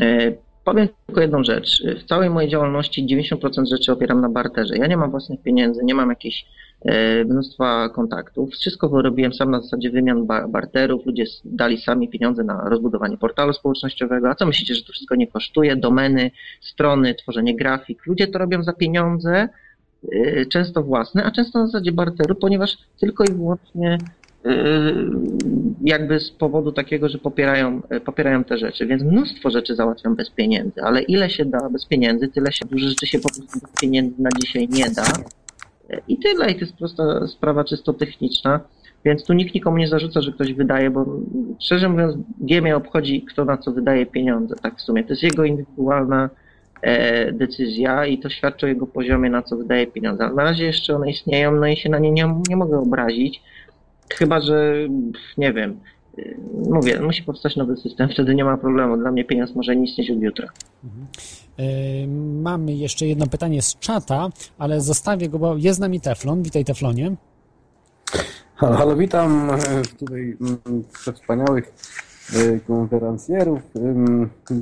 e, 0.00 0.32
powiem 0.70 0.88
tylko 1.06 1.20
jedną 1.20 1.44
rzecz. 1.44 1.82
W 1.98 2.04
całej 2.04 2.30
mojej 2.30 2.50
działalności 2.50 3.06
90% 3.06 3.66
rzeczy 3.66 3.92
opieram 3.92 4.20
na 4.20 4.28
barterze. 4.28 4.76
Ja 4.76 4.86
nie 4.86 4.96
mam 4.96 5.10
własnych 5.10 5.42
pieniędzy, 5.42 5.80
nie 5.84 5.94
mam 5.94 6.08
jakichś 6.08 6.46
e, 6.84 7.24
mnóstwa 7.24 7.88
kontaktów. 7.88 8.50
Wszystko 8.50 9.02
robiłem 9.02 9.32
sam 9.32 9.50
na 9.50 9.60
zasadzie 9.60 9.90
wymian 9.90 10.26
barterów. 10.48 11.06
Ludzie 11.06 11.24
dali 11.44 11.78
sami 11.78 12.08
pieniądze 12.08 12.44
na 12.44 12.68
rozbudowanie 12.68 13.16
portalu 13.16 13.52
społecznościowego. 13.52 14.30
A 14.30 14.34
co 14.34 14.46
myślicie, 14.46 14.74
że 14.74 14.82
to 14.82 14.92
wszystko 14.92 15.14
nie 15.14 15.26
kosztuje? 15.26 15.76
Domeny, 15.76 16.30
strony, 16.60 17.14
tworzenie 17.14 17.56
grafik. 17.56 18.06
Ludzie 18.06 18.26
to 18.26 18.38
robią 18.38 18.62
za 18.62 18.72
pieniądze, 18.72 19.48
e, 20.12 20.46
często 20.46 20.82
własne, 20.82 21.24
a 21.24 21.30
często 21.30 21.58
na 21.58 21.66
zasadzie 21.66 21.92
barteru, 21.92 22.34
ponieważ 22.34 22.78
tylko 23.00 23.24
i 23.24 23.32
wyłącznie 23.32 23.98
jakby 25.82 26.20
z 26.20 26.30
powodu 26.30 26.72
takiego, 26.72 27.08
że 27.08 27.18
popierają, 27.18 27.82
popierają 28.04 28.44
te 28.44 28.58
rzeczy, 28.58 28.86
więc 28.86 29.02
mnóstwo 29.02 29.50
rzeczy 29.50 29.74
załatwiam 29.74 30.14
bez 30.14 30.30
pieniędzy, 30.30 30.82
ale 30.82 31.02
ile 31.02 31.30
się 31.30 31.44
da 31.44 31.70
bez 31.70 31.86
pieniędzy, 31.86 32.28
tyle 32.28 32.52
się 32.52 32.66
dużo 32.66 32.88
rzeczy 32.88 33.06
się 33.06 33.18
po 33.18 33.28
prostu 33.28 33.60
bez 33.60 33.80
pieniędzy 33.80 34.22
na 34.22 34.30
dzisiaj 34.40 34.68
nie 34.68 34.90
da. 34.90 35.04
I 36.08 36.18
tyle, 36.18 36.50
i 36.50 36.54
to 36.54 36.60
jest 36.60 36.76
prosta 36.76 37.26
sprawa 37.26 37.64
czysto 37.64 37.92
techniczna, 37.92 38.60
więc 39.04 39.24
tu 39.24 39.32
nikt 39.32 39.54
nikomu 39.54 39.76
nie 39.76 39.88
zarzuca, 39.88 40.20
że 40.20 40.32
ktoś 40.32 40.52
wydaje, 40.52 40.90
bo 40.90 41.06
szczerze 41.60 41.88
mówiąc, 41.88 42.14
G 42.40 42.62
mnie 42.62 42.76
obchodzi, 42.76 43.22
kto 43.22 43.44
na 43.44 43.56
co 43.56 43.72
wydaje 43.72 44.06
pieniądze, 44.06 44.54
tak 44.62 44.76
w 44.76 44.80
sumie, 44.80 45.04
to 45.04 45.10
jest 45.10 45.22
jego 45.22 45.44
indywidualna 45.44 46.30
e, 46.82 47.32
decyzja 47.32 48.06
i 48.06 48.18
to 48.18 48.28
świadczy 48.28 48.66
o 48.66 48.68
jego 48.68 48.86
poziomie, 48.86 49.30
na 49.30 49.42
co 49.42 49.56
wydaje 49.56 49.86
pieniądze, 49.86 50.24
ale 50.24 50.34
na 50.34 50.42
razie 50.42 50.64
jeszcze 50.64 50.96
one 50.96 51.10
istnieją, 51.10 51.52
no 51.52 51.66
i 51.66 51.76
się 51.76 51.88
na 51.88 51.98
nie 51.98 52.10
nie, 52.10 52.34
nie 52.48 52.56
mogę 52.56 52.78
obrazić, 52.78 53.42
Chyba, 54.14 54.40
że 54.40 54.74
nie 55.38 55.52
wiem. 55.52 55.80
Mówię, 56.70 57.00
musi 57.00 57.22
powstać 57.22 57.56
nowy 57.56 57.76
system, 57.76 58.08
wtedy 58.08 58.34
nie 58.34 58.44
ma 58.44 58.56
problemu. 58.56 58.96
Dla 58.96 59.12
mnie 59.12 59.24
pieniądz 59.24 59.54
może 59.54 59.76
nie 59.76 59.84
istnieć 59.84 60.10
od 60.10 60.22
jutra. 60.22 60.48
Mhm. 60.84 61.06
Mamy 62.42 62.74
jeszcze 62.74 63.06
jedno 63.06 63.26
pytanie 63.26 63.62
z 63.62 63.78
czata, 63.78 64.28
ale 64.58 64.80
zostawię 64.80 65.28
go, 65.28 65.38
bo 65.38 65.56
jest 65.56 65.76
z 65.76 65.80
nami 65.80 66.00
Teflon. 66.00 66.42
Witaj 66.42 66.64
Teflonie. 66.64 67.16
Halo, 68.54 68.76
halo 68.76 68.96
witam 68.96 69.50
e, 69.50 69.82
tutaj 69.98 70.36
wspaniałych 71.14 71.72
e, 72.36 72.60
konferencjerów. 72.60 73.60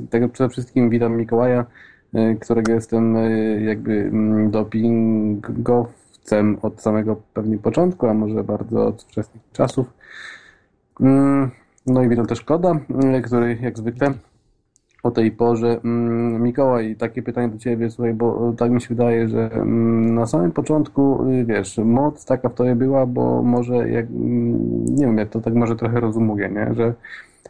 Tego 0.09 0.29
przede 0.29 0.49
wszystkim 0.49 0.89
witam 0.89 1.17
Mikołaja, 1.17 1.65
e, 2.13 2.35
którego 2.35 2.71
jestem 2.71 3.15
jakby 3.65 4.11
dopingow 4.49 5.87
twórcem 6.27 6.57
od 6.61 6.81
samego 6.81 7.15
pewnie 7.33 7.57
początku, 7.57 8.07
a 8.07 8.13
może 8.13 8.43
bardzo 8.43 8.87
od 8.87 9.03
wczesnych 9.03 9.43
czasów. 9.53 9.93
Mm, 10.99 11.51
no 11.85 12.03
i 12.03 12.09
witam 12.09 12.25
też 12.25 12.41
Koda, 12.41 12.79
mm, 12.89 13.21
który 13.21 13.57
jak 13.61 13.77
zwykle 13.77 14.13
o 15.03 15.11
tej 15.11 15.31
porze. 15.31 15.79
Mm, 15.83 16.43
Mikołaj, 16.43 16.95
takie 16.95 17.23
pytanie 17.23 17.49
do 17.49 17.57
Ciebie, 17.57 17.89
słuchaj, 17.89 18.13
bo 18.13 18.53
tak 18.57 18.71
mi 18.71 18.81
się 18.81 18.87
wydaje, 18.89 19.27
że 19.27 19.49
na 20.15 20.25
samym 20.25 20.51
początku, 20.51 21.31
y, 21.31 21.45
wiesz, 21.45 21.77
moc 21.77 22.25
taka 22.25 22.49
w 22.49 22.53
Tobie 22.53 22.75
była, 22.75 23.05
bo 23.05 23.43
może, 23.43 23.89
jak, 23.89 24.05
nie 24.09 25.05
wiem, 25.05 25.27
to 25.27 25.41
tak 25.41 25.53
może 25.53 25.75
trochę 25.75 25.99
rozumuję, 25.99 26.49
nie? 26.49 26.73
że 26.73 26.93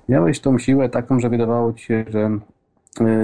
miałeś 0.10 0.40
tą 0.40 0.58
siłę 0.58 0.90
taką, 0.90 1.20
że 1.20 1.30
wydawało 1.30 1.74
Ci 1.74 1.86
się, 1.86 2.06
że 2.10 2.40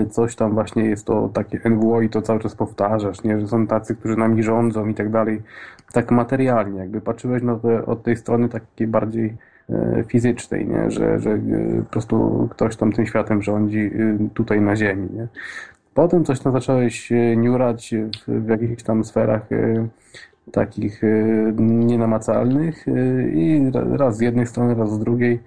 coś 0.09 0.35
tam 0.35 0.53
właśnie 0.53 0.85
jest 0.85 1.05
to 1.05 1.29
takie 1.33 1.69
NWO 1.69 2.01
i 2.01 2.09
to 2.09 2.21
cały 2.21 2.39
czas 2.39 2.55
powtarzasz, 2.55 3.23
nie? 3.23 3.39
że 3.39 3.47
są 3.47 3.67
tacy, 3.67 3.95
którzy 3.95 4.17
nami 4.17 4.43
rządzą 4.43 4.87
i 4.87 4.93
tak 4.93 5.09
dalej, 5.09 5.41
tak 5.93 6.11
materialnie, 6.11 6.79
jakby 6.79 7.01
patrzyłeś 7.01 7.43
na 7.43 7.55
to 7.55 7.85
od 7.85 8.03
tej 8.03 8.17
strony 8.17 8.49
takiej 8.49 8.87
bardziej 8.87 9.37
y, 9.69 10.03
fizycznej, 10.07 10.67
nie? 10.67 10.91
Że, 10.91 11.19
że 11.19 11.29
y, 11.29 11.81
po 11.85 11.91
prostu 11.91 12.47
ktoś 12.51 12.75
tam 12.75 12.91
tym 12.91 13.05
światem 13.05 13.41
rządzi 13.41 13.91
tutaj 14.33 14.61
na 14.61 14.75
ziemi. 14.75 15.09
Nie? 15.13 15.27
Potem 15.93 16.25
coś 16.25 16.39
tam 16.39 16.53
zacząłeś 16.53 17.11
niurać 17.37 17.95
w, 18.27 18.45
w 18.45 18.49
jakichś 18.49 18.83
tam 18.83 19.03
sferach 19.03 19.41
takich 20.51 21.01
nienamacalnych 21.57 22.85
i 23.33 23.71
raz 23.73 24.17
z 24.17 24.21
jednej 24.21 24.47
strony, 24.47 24.75
raz 24.75 24.91
z 24.91 24.99
drugiej 24.99 25.39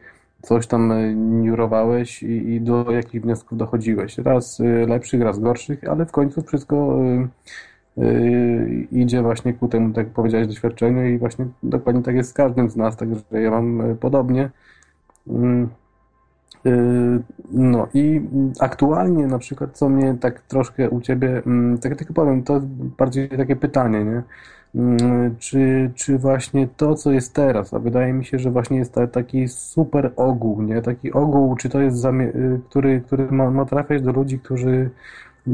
coś 0.43 0.67
tam 0.67 0.93
e, 0.93 1.15
niurowałeś 1.15 2.23
i, 2.23 2.55
i 2.55 2.61
do 2.61 2.91
jakich 2.91 3.23
wniosków 3.23 3.59
dochodziłeś. 3.59 4.19
Raz 4.19 4.61
e, 4.61 4.65
lepszych, 4.65 5.23
raz 5.23 5.39
gorszych, 5.39 5.85
ale 5.89 6.07
w 6.07 6.13
końcu 6.13 6.43
wszystko 6.43 6.99
e, 7.99 8.69
idzie 8.93 9.23
właśnie 9.23 9.55
ku 9.55 9.69
temu, 9.69 9.93
tak 9.95 10.07
powiedziałeś, 10.07 10.47
doświadczeniu 10.47 11.07
i 11.07 11.19
właśnie 11.19 11.47
dokładnie 11.63 12.03
tak 12.03 12.15
jest 12.15 12.31
z 12.31 12.33
każdym 12.33 12.71
z 12.71 12.77
nas, 12.77 12.97
także 12.97 13.21
ja 13.31 13.51
mam 13.51 13.97
podobnie. 14.01 14.51
Mm, 15.29 15.69
no 17.51 17.89
i 17.95 18.21
aktualnie 18.61 19.27
na 19.27 19.39
przykład, 19.39 19.79
co 19.79 19.89
mnie 19.89 20.17
tak 20.21 20.41
troszkę 20.41 20.91
u 20.91 21.01
Ciebie, 21.01 21.43
mm, 21.47 21.79
tak 21.79 21.97
tylko 21.97 22.15
powiem, 22.15 22.43
to 22.43 22.61
bardziej 22.99 23.29
takie 23.29 23.57
pytanie, 23.57 24.05
nie? 24.05 24.23
Mm, 24.77 25.37
czy, 25.39 25.91
czy 25.95 26.19
właśnie 26.19 26.69
to, 26.77 26.95
co 26.95 27.13
jest 27.13 27.35
teraz, 27.35 27.75
a 27.75 27.79
wydaje 27.79 28.13
mi 28.13 28.25
się, 28.25 28.39
że 28.39 28.51
właśnie 28.51 28.79
jest 28.79 28.95
taki 29.13 29.49
super 29.49 30.13
ogół, 30.17 30.63
nie? 30.63 30.83
Taki 30.83 31.13
ogół, 31.13 31.57
czy 31.57 31.69
to 31.69 31.81
jest, 31.81 32.05
y, 32.05 32.61
który, 32.69 33.01
który 33.01 33.31
ma, 33.31 33.51
ma 33.51 33.65
trafiać 33.65 34.03
do 34.03 34.13
ludzi, 34.13 34.39
którzy 34.39 34.91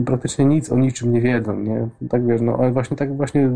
praktycznie 0.07 0.45
nic 0.45 0.73
o 0.73 0.77
niczym 0.77 1.13
nie 1.13 1.21
wiedzą, 1.21 1.61
nie? 1.61 1.89
Tak 2.09 2.27
wiesz, 2.27 2.41
no 2.41 2.57
ale 2.59 2.73
właśnie 2.73 2.97
tak 2.97 3.17
właśnie 3.17 3.51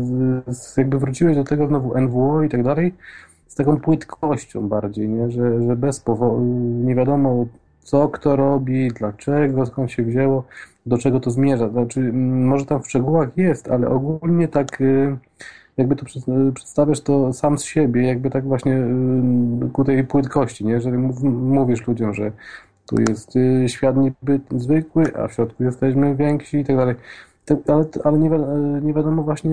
z, 0.47 0.77
jakby 0.77 0.99
wróciłeś 0.99 1.35
do 1.35 1.43
tego 1.43 1.67
znowu 1.67 2.01
NWO 2.01 2.43
i 2.43 2.49
tak 2.49 2.63
dalej, 2.63 2.93
z 3.47 3.55
taką 3.55 3.77
płytkością 3.77 4.69
bardziej, 4.69 5.09
nie? 5.09 5.31
Że, 5.31 5.61
że 5.67 5.75
bez 5.75 5.99
powodu, 5.99 6.41
nie 6.85 6.95
wiadomo 6.95 7.45
co 7.87 8.09
kto 8.09 8.35
robi, 8.35 8.87
dlaczego, 8.87 9.65
skąd 9.65 9.91
się 9.91 10.03
wzięło, 10.03 10.43
do 10.85 10.97
czego 10.97 11.19
to 11.19 11.31
zmierza. 11.31 11.69
Znaczy, 11.69 11.99
może 12.13 12.65
tam 12.65 12.83
w 12.83 12.87
szczegółach 12.87 13.29
jest, 13.37 13.71
ale 13.71 13.89
ogólnie 13.89 14.47
tak 14.47 14.81
y, 14.81 15.17
jakby 15.77 15.95
to 15.95 16.05
przedstawiasz 16.53 17.01
to 17.01 17.33
sam 17.33 17.57
z 17.57 17.63
siebie, 17.63 18.07
jakby 18.07 18.29
tak 18.29 18.43
właśnie 18.47 18.77
y, 18.77 19.69
ku 19.73 19.83
tej 19.83 20.03
płytkości, 20.03 20.65
nie? 20.65 20.81
Że 20.81 20.91
mówisz 20.91 21.87
ludziom, 21.87 22.13
że 22.13 22.31
tu 22.89 22.95
jest 23.09 23.35
y, 23.35 23.69
świat 23.69 23.97
niby 23.97 24.39
zwykły, 24.51 25.15
a 25.15 25.27
w 25.27 25.33
środku 25.33 25.63
jesteśmy 25.63 26.15
więksi 26.15 26.57
i 26.57 26.65
tak 26.65 26.75
dalej. 26.75 26.95
Tak, 27.47 27.57
ale, 27.67 27.85
ale 28.03 28.17
nie, 28.19 28.29
wi 28.29 28.35
nie 28.81 28.93
wiadomo 28.93 29.23
właśnie, 29.23 29.51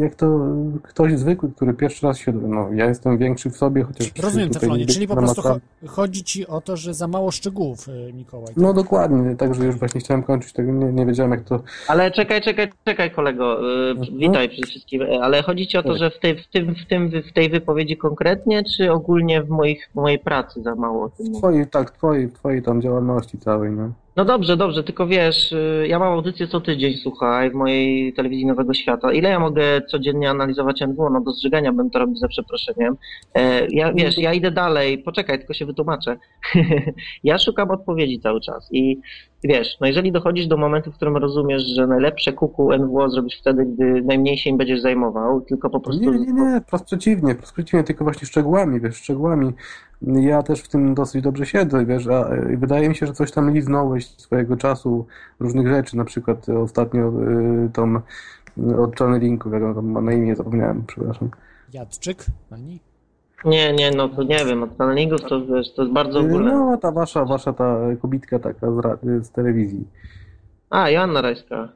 jak 0.00 0.14
to 0.14 0.38
ktoś 0.82 1.18
zwykły, 1.18 1.50
który 1.52 1.74
pierwszy 1.74 2.06
raz 2.06 2.18
się. 2.18 2.32
No, 2.32 2.68
ja 2.72 2.86
jestem 2.86 3.18
większy 3.18 3.50
w 3.50 3.56
sobie, 3.56 3.82
chociaż. 3.82 4.12
Rozumiem, 4.22 4.50
Teflonie, 4.50 4.86
czyli 4.86 5.08
po 5.08 5.16
prostu 5.16 5.42
cho 5.42 5.56
chodzi 5.86 6.24
ci 6.24 6.46
o 6.46 6.60
to, 6.60 6.76
że 6.76 6.94
za 6.94 7.08
mało 7.08 7.30
szczegółów, 7.30 7.88
y, 7.88 8.12
Mikołaj. 8.12 8.52
No 8.56 8.72
dokładnie, 8.74 9.36
także 9.36 9.64
już 9.64 9.76
właśnie 9.76 10.00
chciałem 10.00 10.22
kończyć, 10.22 10.52
tego 10.52 10.72
nie, 10.72 10.92
nie 10.92 11.06
wiedziałem 11.06 11.32
jak 11.32 11.40
to. 11.44 11.60
Ale 11.88 12.10
czekaj, 12.10 12.42
czekaj, 12.42 12.70
czekaj 12.84 13.10
kolego, 13.10 13.70
y, 13.88 13.90
Mhm. 13.90 14.18
witaj 14.18 14.48
przede 14.48 14.66
wszystkim, 14.66 15.02
ale 15.22 15.42
chodzi 15.42 15.66
ci 15.66 15.78
o 15.78 15.82
to, 15.82 15.88
Tak. 15.88 15.98
że 15.98 16.10
w 16.10 16.18
tej, 16.18 16.42
w, 16.42 16.48
tym, 16.48 16.74
w, 16.74 16.86
tym, 16.88 17.10
w 17.30 17.32
tej 17.32 17.50
wypowiedzi 17.50 17.96
konkretnie, 17.96 18.62
czy 18.76 18.92
ogólnie 18.92 19.42
w, 19.42 19.48
moich, 19.48 19.88
w 19.92 19.94
mojej 19.94 20.18
pracy 20.18 20.62
za 20.62 20.74
mało 20.74 21.04
o 21.04 21.08
tym 21.08 21.26
W 21.26 21.38
twojej, 21.38 21.66
tak, 21.66 21.90
twojej, 21.90 22.28
w 22.28 22.32
twojej 22.32 22.62
tam 22.62 22.82
działalności 22.82 23.38
całej, 23.38 23.70
no. 23.70 23.92
No 24.16 24.24
dobrze, 24.24 24.56
dobrze, 24.56 24.84
tylko 24.84 25.06
wiesz, 25.06 25.52
y, 25.52 25.86
ja 25.88 25.98
mam 25.98 26.12
audycję 26.12 26.48
co 26.48 26.60
tydzień, 26.60 26.94
słuchaj, 26.94 27.50
w 27.50 27.54
mojej 27.54 28.12
telewizji 28.12 28.46
Nowego 28.46 28.74
Świata. 28.74 29.12
Ile 29.12 29.28
ja 29.28 29.40
mogę 29.40 29.82
codziennie 29.82 30.30
analizować 30.30 30.80
NWO? 30.80 31.10
No 31.10 31.20
do 31.20 31.32
zżygania 31.32 31.72
bym 31.72 31.90
to 31.90 31.98
robił 31.98 32.16
za 32.16 32.28
przeproszeniem. 32.28 32.96
E, 33.34 33.66
Ja, 33.70 33.92
wiesz, 33.92 34.18
ja 34.18 34.32
idę 34.32 34.50
dalej, 34.50 34.98
poczekaj, 34.98 35.38
tylko 35.38 35.54
się 35.54 35.66
wytłumaczę. 35.66 36.16
ja 37.24 37.38
szukam 37.38 37.70
odpowiedzi 37.70 38.20
cały 38.20 38.40
czas 38.40 38.68
i 38.72 39.00
wiesz, 39.44 39.76
no 39.80 39.86
jeżeli 39.86 40.12
dochodzisz 40.12 40.46
do 40.46 40.56
momentu, 40.56 40.92
w 40.92 40.94
którym 40.94 41.16
rozumiesz, 41.16 41.62
że 41.62 41.86
najlepsze 41.86 42.32
kuku 42.32 42.78
NWO 42.78 43.10
zrobisz 43.10 43.38
wtedy, 43.40 43.66
gdy 43.66 44.02
najmniej 44.02 44.38
się 44.38 44.50
im 44.50 44.56
będziesz 44.56 44.80
zajmował, 44.80 45.40
tylko 45.40 45.70
po 45.70 45.80
prostu... 45.80 46.12
Nie, 46.12 46.18
nie, 46.18 46.32
nie, 46.32 46.60
wprost 46.60 46.84
przeciwnie, 46.84 47.34
wprost 47.34 47.52
przeciwnie, 47.52 47.84
tylko 47.84 48.04
właśnie 48.04 48.26
szczegółami, 48.26 48.80
wiesz, 48.80 48.96
szczegółami. 48.96 49.52
Ja 50.02 50.42
też 50.42 50.60
w 50.60 50.68
tym 50.68 50.94
dosyć 50.94 51.22
dobrze 51.22 51.46
siedzę, 51.46 51.86
wiesz, 51.86 52.06
a 52.06 52.30
wydaje 52.56 52.88
mi 52.88 52.94
się, 52.94 53.06
że 53.06 53.12
coś 53.12 53.32
tam 53.32 53.54
liznąłeś 53.54 54.06
swojego 54.06 54.56
czasu, 54.56 55.06
różnych 55.40 55.68
rzeczy, 55.68 55.96
na 55.96 56.04
przykład 56.04 56.48
ostatnio 56.48 57.08
y, 57.08 57.70
tą 57.72 57.96
y, 57.96 58.80
od 58.80 58.96
channelingu, 58.98 59.50
jak 59.50 59.62
on 59.62 59.74
tam 59.74 59.90
ma 59.90 60.00
na 60.00 60.12
imię, 60.12 60.36
zapomniałem, 60.36 60.84
przepraszam. 60.86 61.30
Jadczyk, 61.72 62.26
pani? 62.50 62.91
Nie, 63.44 63.72
nie, 63.72 63.90
no 63.90 64.08
to 64.08 64.22
nie 64.22 64.44
wiem, 64.44 64.62
od 64.62 64.76
tunelingów 64.76 65.20
to 65.22 65.46
wiesz, 65.46 65.74
to 65.74 65.82
jest 65.82 65.94
bardzo 65.94 66.20
Y, 66.20 66.22
ogólne. 66.26 66.52
No, 66.54 66.76
ta 66.76 66.92
wasza, 66.92 67.24
wasza 67.24 67.52
ta 67.52 67.76
kobitka 68.02 68.38
taka 68.38 68.66
z, 69.02 69.26
z 69.26 69.30
telewizji. 69.30 69.84
A, 70.70 70.90
Joanna 70.90 71.20
Rajska. 71.22 71.68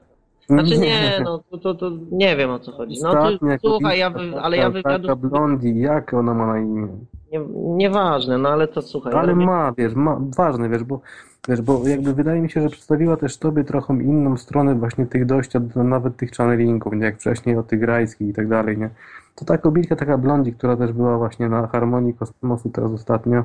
Znaczy 0.47 0.79
nie, 0.79 1.21
no 1.25 1.41
to, 1.51 1.59
to, 1.59 1.75
to 1.75 1.91
nie 2.11 2.37
wiem 2.37 2.51
o 2.51 2.59
co 2.59 2.73
chodzi. 2.73 2.97
No 3.03 3.09
Ostatnia 3.11 3.59
to, 3.59 3.69
słuchaj, 3.71 3.99
ja 3.99 4.11
wy, 4.11 4.21
ale 4.41 4.57
ja 4.57 4.71
wywiadu 4.71 5.09
Taka 5.09 5.17
blondi, 5.17 5.81
jak 5.81 6.15
ona 6.15 6.35
ma 6.35 6.47
na 6.47 6.59
imię? 6.59 6.89
nie, 7.33 7.41
nieważne, 7.77 8.39
no 8.39 8.49
ale 8.49 8.69
to 8.69 8.83
słuchaj. 8.83 9.13
Ale 9.15 9.33
robię- 9.33 9.47
ma, 9.47 9.73
wiesz, 9.79 9.95
ma, 9.95 10.21
ważne, 10.37 10.69
wiesz, 10.69 10.85
bo, 10.85 11.01
wiesz, 11.49 11.63
bo 11.63 11.89
jakby 11.89 12.15
wydaje 12.15 12.41
mi 12.41 12.51
się, 12.51 12.61
że 12.63 12.69
przedstawiła 12.69 13.17
też 13.17 13.39
tobie 13.39 13.65
trochę 13.65 13.95
inną 13.95 14.37
stronę 14.37 14.75
właśnie 14.75 15.07
tych 15.07 15.27
dojścia 15.27 15.61
do 15.61 15.85
nawet 15.85 16.17
tych 16.17 16.31
channelingów, 16.31 16.93
nie 16.93 17.05
jak 17.05 17.17
wcześniej 17.17 17.57
o 17.57 17.63
tych 17.63 17.81
grajskich 17.81 18.29
i 18.29 18.33
tak 18.33 18.49
dalej, 18.49 18.79
nie? 18.79 18.91
To 19.37 19.45
ta 19.45 19.59
kobitka, 19.59 19.97
taka 19.97 20.19
blondi, 20.19 20.53
która 20.53 20.77
też 20.77 20.93
była 20.93 21.19
właśnie 21.19 21.49
na 21.49 21.67
Harmonii 21.67 22.15
Kosmosu 22.15 22.71
teraz 22.71 22.93
ostatnio, 22.93 23.45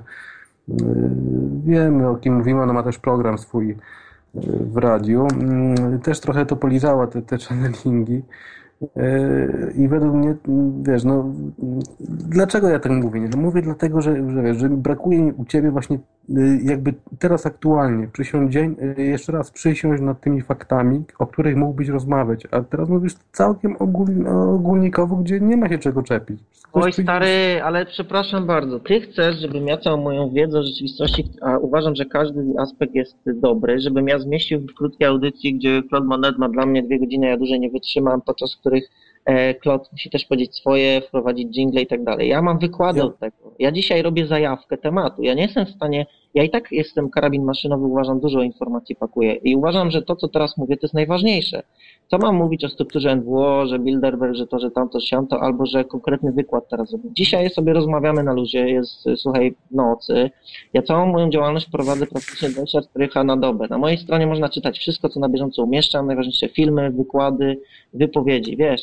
yy, 0.67 0.77
wiemy 1.63 2.09
o 2.09 2.15
kim 2.15 2.35
mówimy, 2.35 2.61
ona 2.61 2.73
ma 2.73 2.83
też 2.83 2.97
program 2.97 3.37
swój 3.37 3.67
yy, 3.67 4.41
w 4.59 4.77
radiu, 4.77 5.27
Yy, 5.91 5.99
też 5.99 6.19
trochę 6.19 6.45
to 6.45 6.55
polizała 6.55 7.07
te, 7.07 7.21
te 7.21 7.37
channelingi. 7.47 8.21
Yy, 8.81 9.73
I 9.77 9.87
według 9.87 10.13
mnie, 10.15 10.35
wiesz, 10.81 11.03
no, 11.03 11.33
dlaczego 12.29 12.69
ja 12.69 12.79
tak 12.79 12.91
mówię? 12.91 13.29
No 13.31 13.37
mówię 13.37 13.61
dlatego, 13.61 14.01
że, 14.01 14.29
że 14.29 14.43
wiesz, 14.43 14.57
że 14.57 14.69
brakuje 14.69 15.21
mi 15.21 15.31
u 15.31 15.45
ciebie 15.45 15.71
właśnie 15.71 15.99
yy, 16.29 16.59
jakby 16.63 16.93
teraz 17.19 17.45
aktualnie 17.45 18.07
przysiąść 18.07 18.53
dzień, 18.53 18.75
yy, 18.97 19.03
jeszcze 19.03 19.31
raz 19.31 19.51
przysiąść 19.51 20.01
nad 20.01 20.21
tymi 20.21 20.41
faktami, 20.41 21.03
o 21.19 21.27
których 21.27 21.55
mógłbyś 21.55 21.87
rozmawiać, 21.87 22.47
a 22.51 22.61
teraz 22.61 22.89
mówisz 22.89 23.15
całkiem 23.31 23.75
ogól, 23.79 24.07
ogólnikowo, 24.55 25.15
gdzie 25.15 25.39
nie 25.39 25.57
ma 25.57 25.69
się 25.69 25.77
czego 25.77 26.03
czepić. 26.03 26.39
Ktoś 26.71 26.83
Oj 26.83 27.03
stary, 27.03 27.61
ale 27.63 27.85
przepraszam 27.85 28.47
bardzo. 28.47 28.79
Ty 28.79 29.01
chcesz, 29.01 29.39
żebym 29.39 29.67
ja 29.67 29.77
całą 29.77 30.03
moją 30.03 30.29
wiedzę 30.29 30.59
o 30.59 30.63
rzeczywistości, 30.63 31.23
a 31.41 31.57
uważam, 31.57 31.95
że 31.95 32.05
każdy 32.05 32.43
aspekt 32.59 32.95
jest 32.95 33.17
dobry, 33.33 33.79
żebym 33.79 34.07
ja 34.07 34.19
zmieścił 34.19 34.59
w 34.59 34.73
krótkiej 34.73 35.07
audycji, 35.07 35.55
gdzie 35.55 35.81
Claude 35.89 36.07
Monet 36.07 36.37
ma 36.37 36.49
dla 36.49 36.65
mnie 36.65 36.83
dwie 36.83 36.99
godziny, 36.99 37.27
ja 37.27 37.37
dłużej 37.37 37.59
nie 37.59 37.69
wytrzymam, 37.69 38.21
podczas 38.21 38.55
których 38.55 38.70
e, 38.75 38.87
Claude 39.63 39.85
musi 39.91 40.09
też 40.09 40.25
powiedzieć 40.25 40.55
swoje, 40.55 41.01
wprowadzić 41.01 41.57
jingle 41.57 41.81
i 41.81 41.87
tak 41.87 42.03
dalej. 42.03 42.29
Ja 42.29 42.41
mam 42.41 42.59
wykłady 42.59 42.99
Ja- 42.99 43.05
od 43.05 43.19
tego. 43.19 43.35
Ja 43.59 43.71
dzisiaj 43.71 44.01
robię 44.01 44.27
zajawkę 44.27 44.77
tematu. 44.77 45.23
Ja 45.23 45.33
nie 45.33 45.41
jestem 45.43 45.65
w 45.65 45.69
stanie, 45.69 46.05
ja 46.33 46.43
i 46.43 46.49
tak 46.49 46.71
jestem 46.71 47.09
karabin 47.09 47.43
maszynowy, 47.43 47.85
uważam, 47.85 48.19
dużo 48.19 48.41
informacji 48.41 48.95
pakuję 48.95 49.33
i 49.33 49.55
uważam, 49.55 49.91
że 49.91 50.01
to, 50.01 50.15
co 50.15 50.27
teraz 50.27 50.57
mówię, 50.57 50.77
to 50.77 50.85
jest 50.85 50.93
najważniejsze. 50.93 51.63
Co 52.07 52.17
mam 52.17 52.35
mówić 52.35 52.65
o 52.65 52.69
strukturze 52.69 53.15
NWO, 53.15 53.65
że 53.67 53.79
Bilderberg, 53.79 54.35
że 54.35 54.47
to, 54.47 54.59
że 54.59 54.71
tamto, 54.71 54.99
siamto, 54.99 55.41
albo 55.41 55.65
że 55.65 55.85
konkretny 55.85 56.31
wykład 56.31 56.69
teraz 56.69 56.91
robię. 56.91 57.09
Dzisiaj 57.13 57.49
sobie 57.49 57.73
rozmawiamy 57.73 58.23
na 58.23 58.33
luzie, 58.33 58.69
jest, 58.69 59.05
słuchaj, 59.15 59.55
nocy. 59.71 60.29
Ja 60.73 60.81
całą 60.81 61.05
moją 61.05 61.29
działalność 61.29 61.69
prowadzę 61.69 62.07
praktycznie 62.07 62.49
24H 62.49 63.25
na 63.25 63.37
dobę. 63.37 63.67
Na 63.69 63.77
mojej 63.77 63.97
stronie 63.97 64.27
można 64.27 64.49
czytać 64.49 64.79
wszystko, 64.79 65.09
co 65.09 65.19
na 65.19 65.29
bieżąco 65.29 65.63
umieszczam, 65.63 66.07
najważniejsze 66.07 66.47
filmy, 66.49 66.91
wykłady, 66.91 67.59
wypowiedzi, 67.93 68.57
wiesz. 68.57 68.81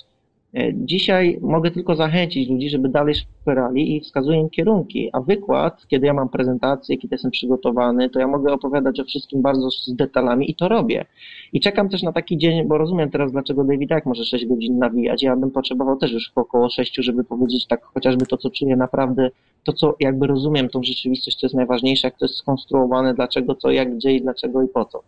E, 0.54 0.74
Dzisiaj 0.74 1.38
mogę 1.40 1.70
tylko 1.70 1.96
zachęcić 1.96 2.48
ludzi, 2.48 2.70
żeby 2.70 2.88
dalej 2.88 3.14
szperali 3.14 3.96
i 3.96 4.00
wskazuję 4.00 4.38
im 4.38 4.50
kierunki, 4.50 5.10
a 5.12 5.20
wykład, 5.20 5.86
kiedy 5.88 6.06
ja 6.06 6.14
mam 6.14 6.28
prezentację, 6.28 6.98
kiedy 6.98 7.14
jestem 7.14 7.30
przygotowany, 7.30 8.10
to 8.10 8.20
ja 8.20 8.26
mogę 8.26 8.52
opowiadać 8.52 9.00
o 9.00 9.04
wszystkim 9.04 9.42
bardzo 9.42 9.70
z 9.70 9.94
detalami 9.94 10.50
i 10.50 10.54
to 10.54 10.68
robię. 10.68 11.04
I 11.52 11.60
czekam 11.60 11.88
też 11.88 12.02
na 12.02 12.12
taki 12.12 12.38
dzień, 12.38 12.68
bo 12.68 12.78
rozumiem 12.78 13.10
teraz, 13.10 13.32
dlaczego 13.32 13.64
David 13.64 13.90
jak 13.90 14.06
może 14.06 14.24
6 14.24 14.46
godzin 14.46 14.78
nawijać. 14.78 15.22
Ja 15.22 15.36
bym 15.36 15.50
potrzebował 15.50 15.96
też 15.96 16.12
już 16.12 16.32
około 16.34 16.70
6, 16.70 16.96
żeby 16.96 17.24
powiedzieć 17.24 17.66
tak 17.66 17.84
chociażby 17.84 18.26
to, 18.26 18.36
co 18.36 18.50
czuję 18.50 18.76
naprawdę, 18.76 19.30
to, 19.64 19.72
co 19.72 19.94
jakby 20.00 20.26
rozumiem 20.26 20.68
tą 20.68 20.82
rzeczywistość, 20.82 21.40
to 21.40 21.46
jest 21.46 21.56
najważniejsze, 21.56 22.06
jak 22.08 22.18
to 22.18 22.24
jest 22.24 22.34
skonstruowane, 22.34 23.14
dlaczego, 23.14 23.54
co, 23.54 23.70
jak, 23.70 23.96
gdzie 23.96 24.12
i 24.12 24.22
dlaczego 24.22 24.62
i 24.62 24.68
po 24.68 24.84
co. 24.84 25.02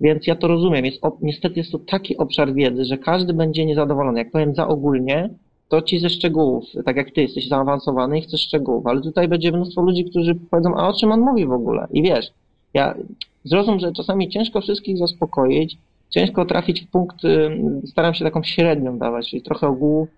Więc 0.00 0.26
ja 0.26 0.36
to 0.36 0.48
rozumiem. 0.48 0.84
Jest, 0.84 0.98
ob- 1.02 1.22
niestety 1.22 1.60
jest 1.60 1.72
to 1.72 1.78
taki 1.78 2.16
obszar 2.16 2.54
wiedzy, 2.54 2.84
że 2.84 2.98
każdy 2.98 3.32
będzie 3.32 3.66
niezadowolony. 3.66 4.18
Jak 4.18 4.30
powiem 4.30 4.54
za 4.54 4.68
ogólnie, 4.68 5.30
to 5.68 5.82
ci 5.82 5.98
ze 5.98 6.10
szczegółów, 6.10 6.64
tak 6.84 6.96
jak 6.96 7.10
ty 7.10 7.22
jesteś 7.22 7.48
zaawansowany 7.48 8.18
i 8.18 8.22
chcesz 8.22 8.40
szczegółów, 8.40 8.86
ale 8.86 9.00
tutaj 9.00 9.28
będzie 9.28 9.52
mnóstwo 9.52 9.82
ludzi, 9.82 10.04
którzy 10.04 10.34
powiedzą, 10.50 10.76
a 10.76 10.88
o 10.88 10.92
czym 10.92 11.12
on 11.12 11.20
mówi 11.20 11.46
w 11.46 11.52
ogóle? 11.52 11.86
I 11.92 12.02
wiesz, 12.02 12.30
ja 12.74 12.94
zrozum, 13.44 13.78
że 13.78 13.92
czasami 13.92 14.28
ciężko 14.28 14.60
wszystkich 14.60 14.98
zaspokoić, 14.98 15.78
ciężko 16.10 16.44
trafić 16.44 16.80
w 16.80 16.90
punkt, 16.90 17.24
y, 17.24 17.50
staram 17.86 18.14
się 18.14 18.24
taką 18.24 18.42
średnią 18.42 18.98
dawać, 18.98 19.30
czyli 19.30 19.42
trochę 19.42 19.66
ogółu, 19.68 20.08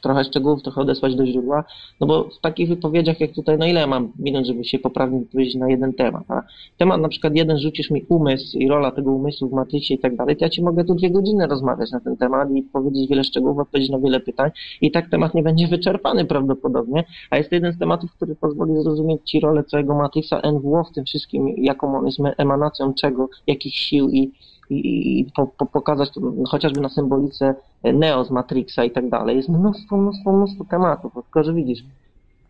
trochę 0.00 0.24
szczegółów, 0.24 0.62
trochę 0.62 0.80
odesłać 0.80 1.14
do 1.14 1.26
źródła, 1.26 1.64
no 2.00 2.06
bo 2.06 2.24
w 2.24 2.40
takich 2.40 2.68
wypowiedziach 2.68 3.20
jak 3.20 3.32
tutaj, 3.32 3.58
no 3.58 3.66
ile 3.66 3.86
mam 3.86 4.12
minut, 4.18 4.46
żeby 4.46 4.64
się 4.64 4.78
poprawnie 4.78 5.18
wypowiedzieć 5.18 5.54
na 5.54 5.70
jeden 5.70 5.92
temat, 5.92 6.30
a 6.30 6.42
temat 6.76 7.00
na 7.00 7.08
przykład 7.08 7.36
jeden 7.36 7.58
rzucisz 7.58 7.90
mi 7.90 8.04
umysł 8.08 8.58
i 8.58 8.68
rola 8.68 8.90
tego 8.90 9.12
umysłu 9.12 9.48
w 9.48 9.52
matrycie 9.52 9.94
i 9.94 9.98
tak 9.98 10.16
dalej, 10.16 10.36
to 10.36 10.44
ja 10.44 10.48
ci 10.48 10.62
mogę 10.62 10.84
tu 10.84 10.94
dwie 10.94 11.10
godziny 11.10 11.46
rozmawiać 11.46 11.90
na 11.90 12.00
ten 12.00 12.16
temat 12.16 12.50
i 12.50 12.62
powiedzieć 12.62 13.08
wiele 13.10 13.24
szczegółów, 13.24 13.58
odpowiedzieć 13.58 13.90
na 13.90 13.98
wiele 13.98 14.20
pytań 14.20 14.50
i 14.80 14.90
tak 14.90 15.10
temat 15.10 15.34
nie 15.34 15.42
będzie 15.42 15.68
wyczerpany 15.68 16.24
prawdopodobnie, 16.24 17.04
a 17.30 17.36
jest 17.36 17.50
to 17.50 17.56
jeden 17.56 17.72
z 17.72 17.78
tematów, 17.78 18.12
który 18.12 18.34
pozwoli 18.34 18.82
zrozumieć 18.82 19.20
ci 19.24 19.40
rolę 19.40 19.64
całego 19.64 19.94
Matrixa 19.94 20.40
NWO 20.52 20.84
w 20.84 20.92
tym 20.92 21.04
wszystkim, 21.04 21.48
jaką 21.56 21.98
on 21.98 22.06
jest 22.06 22.18
emanacją 22.38 22.94
czego, 22.94 23.28
jakich 23.46 23.74
sił 23.74 24.08
i 24.08 24.32
i, 24.70 25.20
i 25.20 25.24
po, 25.36 25.46
po, 25.46 25.66
pokazać 25.66 26.10
to 26.10 26.20
chociażby 26.48 26.80
na 26.80 26.88
symbolice 26.88 27.54
Neo 27.84 28.24
z 28.24 28.30
Matrixa 28.30 28.84
i 28.84 28.90
tak 28.90 29.08
dalej. 29.08 29.36
Jest 29.36 29.48
mnóstwo, 29.48 29.96
mnóstwo, 29.96 30.32
mnóstwo 30.32 30.64
tematów, 30.70 31.12
tylko 31.14 31.44
że 31.44 31.54
widzisz. 31.54 31.84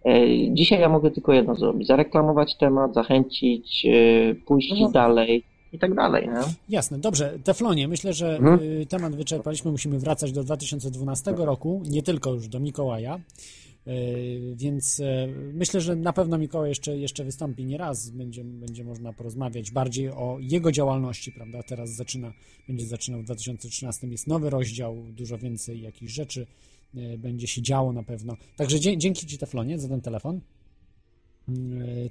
e, 0.05 0.11
Dzisiaj 0.55 0.81
ja 0.81 0.89
mogę 0.89 1.11
tylko 1.11 1.33
jedno 1.33 1.55
zrobić, 1.55 1.87
zareklamować 1.89 2.57
temat, 2.57 2.95
zachęcić, 2.95 3.87
e, 3.87 4.35
pójść 4.35 4.81
No. 4.81 4.89
dalej 4.91 5.45
i 5.73 5.79
tak 5.79 5.95
dalej. 5.95 6.29
Nie? 6.29 6.41
Jasne, 6.69 6.99
dobrze. 6.99 7.33
Teflonie, 7.45 7.89
myślę, 7.89 8.13
że 8.13 8.37
Mhm. 8.37 8.61
y, 8.63 8.87
temat 8.89 9.15
wyczerpaliśmy. 9.17 9.71
Musimy 9.71 9.99
wracać 9.99 10.33
do 10.33 10.45
2012 10.45 11.35
roku, 11.39 11.83
nie 11.91 12.03
tylko 12.03 12.35
już 12.35 12.49
do 12.49 12.61
Mikołaja. 12.61 13.19
Y, 13.87 14.55
Więc 14.57 15.01
y, 15.01 15.29
myślę, 15.53 15.81
że 15.81 15.97
na 15.97 16.13
pewno 16.13 16.39
Mikołaj 16.39 16.69
jeszcze, 16.69 16.99
jeszcze 16.99 17.25
wystąpi 17.25 17.65
nie 17.65 17.79
raz. 17.79 18.11
Będzie, 18.11 18.45
będzie 18.45 18.85
można 18.85 19.13
porozmawiać 19.13 19.71
bardziej 19.71 20.09
o 20.09 20.39
jego 20.41 20.73
działalności, 20.73 21.33
prawda? 21.33 21.63
Teraz 21.63 21.91
zaczyna, 21.91 22.33
będzie 22.69 22.87
zaczynał 22.87 23.21
w 23.21 23.25
2013. 23.25 24.07
Jest 24.07 24.27
nowy 24.27 24.51
rozdział, 24.51 24.97
dużo 25.11 25.39
więcej 25.39 25.81
jakichś 25.81 26.13
rzeczy 26.13 26.47
y, 26.95 27.19
będzie 27.19 27.47
się 27.47 27.63
działo 27.63 27.93
na 27.93 28.03
pewno. 28.03 28.37
Także 28.57 28.81
dzięki 28.81 29.27
Ci, 29.27 29.39
Teflonie, 29.39 29.79
za 29.79 29.89
ten 29.89 30.01
telefon. 30.01 30.41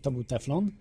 To 0.01 0.11
był 0.11 0.23
Teflon. 0.23 0.71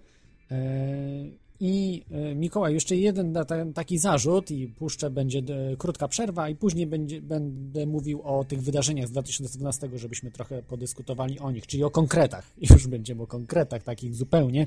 I 1.67 2.03
y, 2.31 2.35
Mikołaj, 2.35 2.75
jeszcze 2.75 2.97
jeden 2.97 3.35
taki 3.75 3.99
zarzut 3.99 4.51
i 4.51 4.69
puszczę, 4.69 5.11
będzie 5.11 5.39
e, 5.39 5.77
krótka 5.77 6.09
przerwa 6.09 6.49
i 6.49 6.57
później 6.57 6.87
będzie, 6.87 7.23
będę 7.23 7.87
mówił 7.87 8.23
o 8.23 8.45
tych 8.45 8.63
wydarzeniach 8.63 9.09
z 9.09 9.11
2012, 9.11 9.89
żebyśmy 9.95 10.31
trochę 10.31 10.63
podyskutowali 10.63 11.39
o 11.39 11.51
nich, 11.51 11.67
czyli 11.67 11.85
o 11.85 11.91
konkretach. 11.91 12.53
Już 12.71 12.87
będziemy 12.87 13.23
o 13.23 13.27
konkretach 13.27 13.83
takich 13.83 14.15
zupełnie 14.15 14.67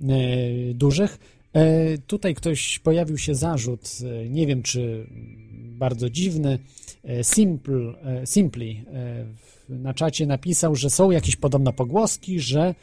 e, 0.00 0.06
dużych. 0.74 1.18
E, 1.52 1.98
tutaj 1.98 2.34
ktoś 2.34 2.78
pojawił 2.78 3.18
się 3.18 3.34
zarzut, 3.34 3.90
e, 4.04 4.28
nie 4.28 4.46
wiem 4.46 4.62
czy 4.62 5.06
bardzo 5.78 6.10
dziwny. 6.10 6.58
E, 7.04 7.24
Simple, 7.24 7.94
e, 8.04 8.26
Simply 8.26 8.84
e, 8.92 9.24
na 9.68 9.94
czacie 9.94 10.26
napisał, 10.26 10.76
że 10.76 10.90
są 10.90 11.10
jakieś 11.10 11.36
podobne 11.36 11.72
pogłoski, 11.72 12.40
że 12.40 12.74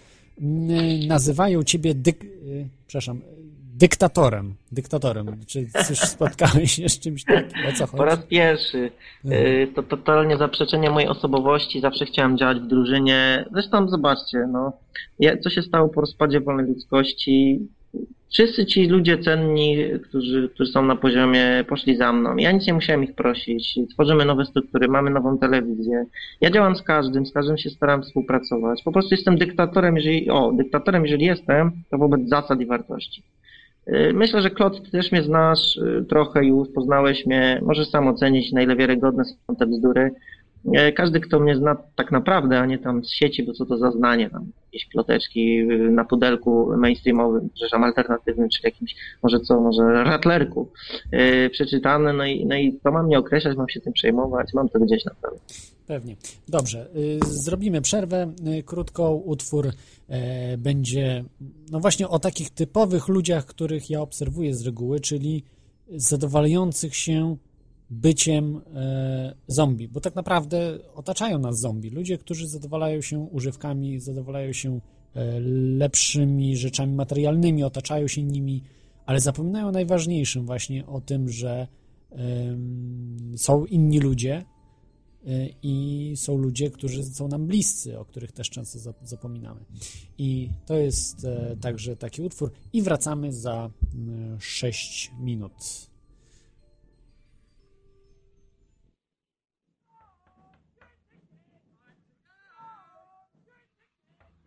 nazywają 1.07 1.63
ciebie 1.63 1.95
dyk, 1.95 2.23
e, 2.23 2.27
przepraszam, 2.87 3.21
dyktatorem. 3.75 4.55
Dyktatorem. 4.71 5.25
Czy 5.47 5.67
coś 5.87 5.99
spotkałeś 6.15 6.71
się 6.71 6.89
z 6.89 6.99
czymś 6.99 7.23
takim? 7.23 7.65
O 7.69 7.71
co 7.77 7.87
Po 7.87 8.05
raz 8.05 8.15
chodzi? 8.15 8.27
pierwszy. 8.29 8.91
Y, 9.25 9.67
To 9.75 9.83
totalnie 9.83 10.37
zaprzeczenie 10.37 10.89
mojej 10.89 11.09
osobowości. 11.09 11.81
Zawsze 11.81 12.05
chciałem 12.05 12.37
działać 12.37 12.59
w 12.59 12.67
drużynie. 12.67 13.45
Zresztą 13.53 13.89
zobaczcie, 13.89 14.47
no, 14.51 14.73
co 15.43 15.49
się 15.49 15.61
stało 15.61 15.89
po 15.89 16.01
rozpadzie 16.01 16.39
wolnej 16.41 16.65
ludzkości. 16.65 17.59
Wszyscy 18.35 18.65
ci 18.65 18.87
ludzie 18.87 19.17
cenni, 19.17 19.77
którzy, 20.03 20.49
którzy 20.53 20.71
są 20.71 20.85
na 20.85 20.95
poziomie, 20.95 21.65
poszli 21.67 21.95
za 21.95 22.13
mną. 22.13 22.37
Ja 22.37 22.51
nic 22.51 22.67
nie 22.67 22.73
musiałem 22.73 23.03
ich 23.03 23.15
prosić. 23.15 23.79
Tworzymy 23.93 24.25
nowe 24.25 24.45
struktury, 24.45 24.87
mamy 24.87 25.09
nową 25.09 25.37
telewizję. 25.37 26.05
Ja 26.41 26.51
działam 26.51 26.75
z 26.75 26.81
każdym, 26.81 27.25
z 27.25 27.33
każdym 27.33 27.57
się 27.57 27.69
staram 27.69 28.03
współpracować. 28.03 28.83
Po 28.83 28.91
prostu 28.91 29.15
jestem 29.15 29.37
dyktatorem, 29.37 29.95
jeżeli, 29.95 30.29
o, 30.29 30.51
dyktatorem, 30.51 31.03
jeżeli 31.03 31.25
jestem, 31.25 31.71
to 31.91 31.97
wobec 31.97 32.29
zasad 32.29 32.61
i 32.61 32.65
wartości. 32.65 33.23
Y, 33.87 34.11
Myślę, 34.13 34.41
że 34.41 34.49
Klot, 34.49 34.83
ty 34.83 34.91
też 34.91 35.11
mnie 35.11 35.23
znasz 35.23 35.77
y, 35.77 36.05
trochę 36.09 36.45
już, 36.45 36.67
poznałeś 36.75 37.25
mnie, 37.25 37.61
możesz 37.65 37.87
sam 37.89 38.07
ocenić, 38.07 38.51
na 38.51 38.61
ile 38.61 38.75
wiarygodne 38.75 39.23
są 39.25 39.55
te 39.55 39.67
bzdury. 39.67 40.11
Y, 40.65 40.93
Każdy, 40.93 41.19
kto 41.19 41.39
mnie 41.39 41.55
zna 41.55 41.77
tak 41.95 42.11
naprawdę, 42.11 42.59
a 42.59 42.65
nie 42.65 42.77
tam 42.77 43.05
z 43.05 43.09
sieci, 43.09 43.43
bo 43.43 43.53
co 43.53 43.65
to 43.65 43.77
za 43.77 43.91
znanie, 43.91 44.29
tam 44.29 44.51
jakieś 44.65 44.89
ploteczki 44.89 45.59
y, 45.59 45.91
na 45.91 46.05
pudelku 46.05 46.77
mainstreamowym, 46.77 47.49
przepraszam, 47.53 47.83
alternatywnym, 47.83 48.49
czy 48.49 48.59
jakimś, 48.63 48.95
może 49.23 49.39
co, 49.39 49.61
może 49.61 50.03
ratlerku 50.03 50.71
y, 51.13 51.49
przeczytane, 51.49 52.13
no 52.13 52.25
i, 52.25 52.45
no 52.45 52.55
i 52.55 52.79
to 52.83 52.91
mam 52.91 53.05
mnie 53.05 53.19
określać, 53.19 53.57
mam 53.57 53.69
się 53.69 53.81
tym 53.81 53.93
przejmować, 53.93 54.53
mam 54.53 54.69
to 54.69 54.79
gdzieś 54.79 55.05
na 55.05 55.11
pewno. 55.21 55.39
Pewnie. 55.87 56.15
Dobrze, 56.47 56.87
y, 56.95 57.19
zrobimy 57.25 57.81
przerwę 57.81 58.33
y, 58.59 58.63
krótką. 58.63 59.13
Utwór 59.15 59.71
e, 60.09 60.57
będzie 60.57 61.23
no 61.71 61.79
właśnie 61.79 62.07
o 62.07 62.19
takich 62.19 62.49
typowych 62.49 63.07
ludziach, 63.07 63.45
których 63.45 63.89
ja 63.89 64.01
obserwuję 64.01 64.55
z 64.55 64.65
reguły, 64.65 64.99
czyli 64.99 65.43
zadowalających 65.95 66.95
się 66.95 67.37
byciem 68.01 68.61
e, 68.75 69.35
zombie, 69.47 69.87
bo 69.87 69.99
tak 70.01 70.15
naprawdę 70.15 70.79
otaczają 70.95 71.39
nas 71.39 71.59
zombie. 71.59 71.89
Ludzie, 71.89 72.17
którzy 72.17 72.47
zadowalają 72.47 73.01
się 73.01 73.19
używkami, 73.19 73.99
zadowalają 73.99 74.53
się 74.53 74.79
e, 75.13 75.39
lepszymi 75.77 76.57
rzeczami 76.57 76.93
materialnymi, 76.93 77.63
otaczają 77.63 78.07
się 78.07 78.23
nimi, 78.23 78.63
ale 79.05 79.19
zapominają 79.19 79.67
o 79.67 79.71
najważniejszym 79.71 80.45
właśnie 80.45 80.85
o 80.85 81.01
tym, 81.01 81.29
że 81.29 81.67
są 83.35 83.65
inni 83.65 83.99
ludzie, 83.99 84.45
Y, 85.27 85.53
i 85.63 86.13
są 86.15 86.37
ludzie, 86.37 86.69
którzy 86.69 87.03
są 87.03 87.27
nam 87.27 87.47
bliscy, 87.47 87.99
o 87.99 88.05
których 88.05 88.31
też 88.31 88.49
często 88.49 88.79
zap- 88.79 89.07
zapominamy. 89.07 89.65
I 90.17 90.49
to 90.65 90.77
jest 90.77 91.25
e, 91.25 91.57
także 91.61 91.95
taki 91.95 92.21
utwór. 92.21 92.51
I 92.73 92.81
wracamy 92.81 93.33
za 93.33 93.69
6 94.39 95.11
minut. 95.19 95.53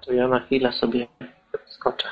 To 0.09 0.15
ja 0.15 0.29
na 0.29 0.41
chwilę 0.41 0.73
sobie 0.73 1.07
skoczę. 1.67 2.09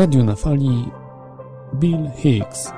Radiu 0.00 0.24
na 0.24 0.36
fali 0.36 0.84
Bill 1.74 2.10
Hicks. 2.16 2.72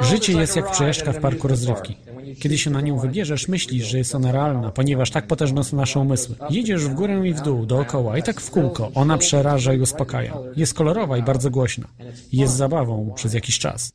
Życie 0.00 0.32
jest 0.32 0.56
jak 0.56 0.70
przejażdżka 0.70 1.12
w 1.12 1.20
parku 1.20 1.48
rozrywki. 1.48 1.96
Kiedy 2.40 2.58
się 2.58 2.70
na 2.70 2.80
nią 2.80 2.98
wybierzesz, 2.98 3.48
myślisz, 3.48 3.86
że 3.86 3.98
jest 3.98 4.14
ona 4.14 4.32
realna, 4.32 4.70
ponieważ 4.70 5.10
tak 5.10 5.26
potężne 5.26 5.64
są 5.64 5.76
nasze 5.76 6.00
umysły. 6.00 6.34
Jedziesz 6.50 6.84
w 6.84 6.94
górę 6.94 7.28
i 7.28 7.34
w 7.34 7.40
dół, 7.40 7.66
dookoła 7.66 8.18
i 8.18 8.22
tak 8.22 8.40
w 8.40 8.50
kółko. 8.50 8.90
Ona 8.94 9.18
przeraża 9.18 9.74
i 9.74 9.80
uspokaja. 9.80 10.38
Jest 10.56 10.74
kolorowa 10.74 11.18
i 11.18 11.22
bardzo 11.22 11.50
głośna. 11.50 11.86
Jest 12.32 12.54
zabawą 12.54 13.12
przez 13.14 13.34
jakiś 13.34 13.58
czas. 13.58 13.92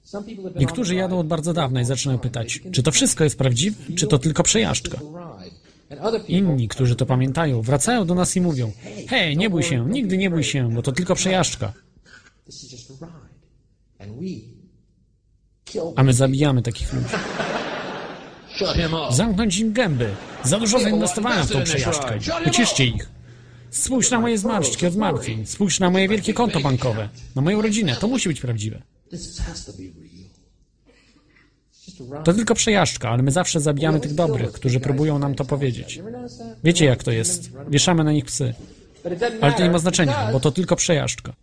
Niektórzy 0.56 0.96
jadą 0.96 1.20
od 1.20 1.28
bardzo 1.28 1.54
dawna 1.54 1.82
i 1.82 1.86
zaczynają 1.86 2.20
pytać, 2.20 2.62
czy 2.72 2.84
to 2.84 2.92
wszystko 2.92 3.24
jest 3.24 3.38
prawdziwe, 3.38 3.78
czy 3.96 4.08
to 4.08 4.20
tylko 4.20 4.44
przejażdżka. 4.44 4.98
Inni, 6.28 6.68
którzy 6.68 6.96
to 6.96 7.06
pamiętają, 7.06 7.62
wracają 7.62 8.06
do 8.06 8.16
nas 8.16 8.36
i 8.36 8.42
mówią: 8.42 8.72
Hej, 9.08 9.38
nie 9.38 9.50
bój 9.50 9.64
się, 9.64 9.90
nigdy 9.90 10.18
nie 10.18 10.30
bój 10.30 10.44
się, 10.44 10.70
bo 10.72 10.82
to 10.82 10.92
tylko 10.92 11.16
przejażdżka. 11.16 11.74
A 15.96 16.04
my 16.04 16.14
zabijamy 16.14 16.62
takich 16.62 16.94
ludzi. 16.94 17.08
Zamknąć 19.12 19.58
im 19.58 19.74
gęby. 19.74 20.10
Za 20.44 20.60
dużo 20.60 20.80
zainwestowałem 20.80 21.46
w 21.48 21.52
tą 21.52 21.64
przejażdżkę. 21.64 22.20
Uciszcie 22.48 22.86
ich. 22.86 23.10
Spójrz 23.70 24.12
na 24.12 24.20
moje 24.20 24.38
zmarszczki 24.38 24.86
od 24.86 24.96
martwień. 24.96 25.46
Spójrz 25.46 25.80
na 25.80 25.90
moje 25.90 26.08
wielkie 26.08 26.34
konto 26.34 26.60
bankowe. 26.60 27.10
Na 27.36 27.42
moją 27.42 27.62
rodzinę. 27.62 27.96
To 27.96 28.08
musi 28.08 28.30
być 28.30 28.42
prawdziwe. 28.42 28.82
To 32.24 32.34
tylko 32.34 32.56
przejażdżka, 32.56 33.10
ale 33.10 33.24
my 33.24 33.32
zawsze 33.32 33.60
zabijamy 33.60 34.00
tych 34.00 34.14
dobrych, 34.14 34.52
którzy 34.52 34.80
próbują 34.80 35.20
nam 35.20 35.36
to 35.36 35.46
powiedzieć. 35.46 36.02
Wiecie 36.64 36.86
jak 36.86 37.04
to 37.04 37.12
jest. 37.12 37.52
Wieszamy 37.70 38.04
na 38.04 38.12
nich 38.12 38.26
psy. 38.26 38.54
Ale 39.42 39.54
to 39.54 39.64
nie 39.64 39.72
ma 39.72 39.80
znaczenia, 39.80 40.30
bo 40.32 40.40
to 40.40 40.52
tylko 40.52 40.76
przejażdżka. 40.76 41.34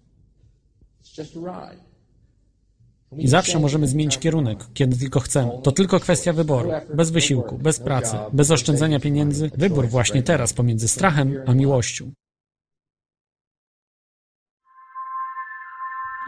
I 3.16 3.28
zawsze 3.28 3.58
możemy 3.58 3.86
zmienić 3.86 4.18
kierunek, 4.18 4.58
kiedy 4.74 4.96
tylko 4.96 5.20
chcemy. 5.20 5.50
To 5.62 5.72
tylko 5.72 6.00
kwestia 6.00 6.32
wyboru. 6.32 6.70
Bez 6.94 7.10
wysiłku, 7.10 7.58
bez 7.58 7.80
pracy, 7.80 8.16
bez 8.32 8.50
oszczędzania 8.50 9.00
pieniędzy. 9.00 9.50
Wybór 9.54 9.88
właśnie 9.88 10.22
teraz 10.22 10.52
pomiędzy 10.52 10.88
strachem 10.88 11.42
a 11.46 11.54
miłością. 11.54 12.12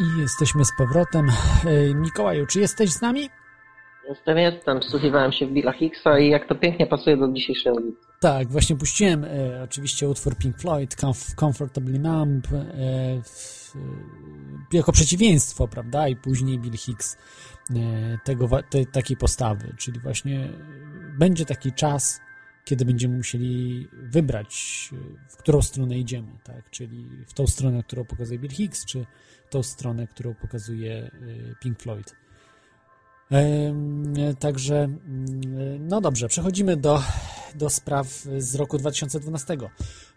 I 0.01 0.21
jesteśmy 0.21 0.65
z 0.65 0.71
powrotem. 0.79 1.27
Mikołaju, 1.95 2.47
czy 2.47 2.61
jesteś 2.61 2.91
z 2.91 3.01
nami? 3.01 3.29
Jestem, 4.11 4.39
jestem. 4.39 4.81
Wsłuchiwałem 4.81 5.33
się 5.33 5.47
w 5.47 5.51
Billa 5.51 5.73
Hicksa 5.73 6.19
i 6.19 6.29
jak 6.29 6.49
to 6.49 6.55
pięknie 6.55 6.87
pasuje 6.87 7.17
do 7.17 7.33
dzisiejszej 7.33 7.73
audycji. 7.73 8.11
Tak, 8.21 8.49
właśnie 8.49 8.77
puściłem 8.77 9.25
e, 9.25 9.63
oczywiście 9.65 10.09
utwór 10.09 10.37
Pink 10.37 10.59
Floyd, 10.59 10.95
Comf 10.95 11.35
Comfortably 11.35 11.99
Numb, 11.99 12.47
e, 12.47 12.51
w, 13.23 13.73
e, 13.77 14.77
jako 14.77 14.93
przeciwieństwo, 14.93 15.69
prawda? 15.69 16.09
I 16.09 16.17
później 16.17 16.59
Bill 16.59 16.77
Hicks 16.77 17.17
e, 17.71 17.75
tego, 18.25 18.49
te, 18.71 18.87
takiej 18.87 19.17
postawy, 19.17 19.75
czyli 19.79 20.01
właśnie 20.01 20.49
będzie 21.19 21.45
taki 21.45 21.73
czas, 21.73 22.21
kiedy 22.65 22.85
będziemy 22.85 23.17
musieli 23.17 23.89
wybrać, 23.93 24.91
w 25.29 25.37
którą 25.37 25.63
stronę 25.63 25.99
idziemy, 25.99 26.33
tak? 26.45 26.71
Czyli 26.71 27.07
w 27.27 27.35
tą 27.35 27.47
stronę, 27.47 27.83
którą 27.83 28.05
pokazuje 28.05 28.39
Bill 28.39 28.51
Hicks, 28.51 28.85
czy 28.85 29.07
tą 29.51 29.63
stronę, 29.63 30.07
którą 30.07 30.35
pokazuje 30.35 30.93
e, 30.95 31.11
Pink 31.61 31.79
Floyd. 31.79 32.20
Także, 34.39 34.77
mm, 34.85 35.89
no 35.89 36.01
dobrze, 36.01 36.29
przechodzimy 36.29 36.77
do, 36.77 37.03
do 37.55 37.71
spraw 37.71 38.09
z 38.39 38.55
roku 38.55 38.79
2012. 38.79 39.57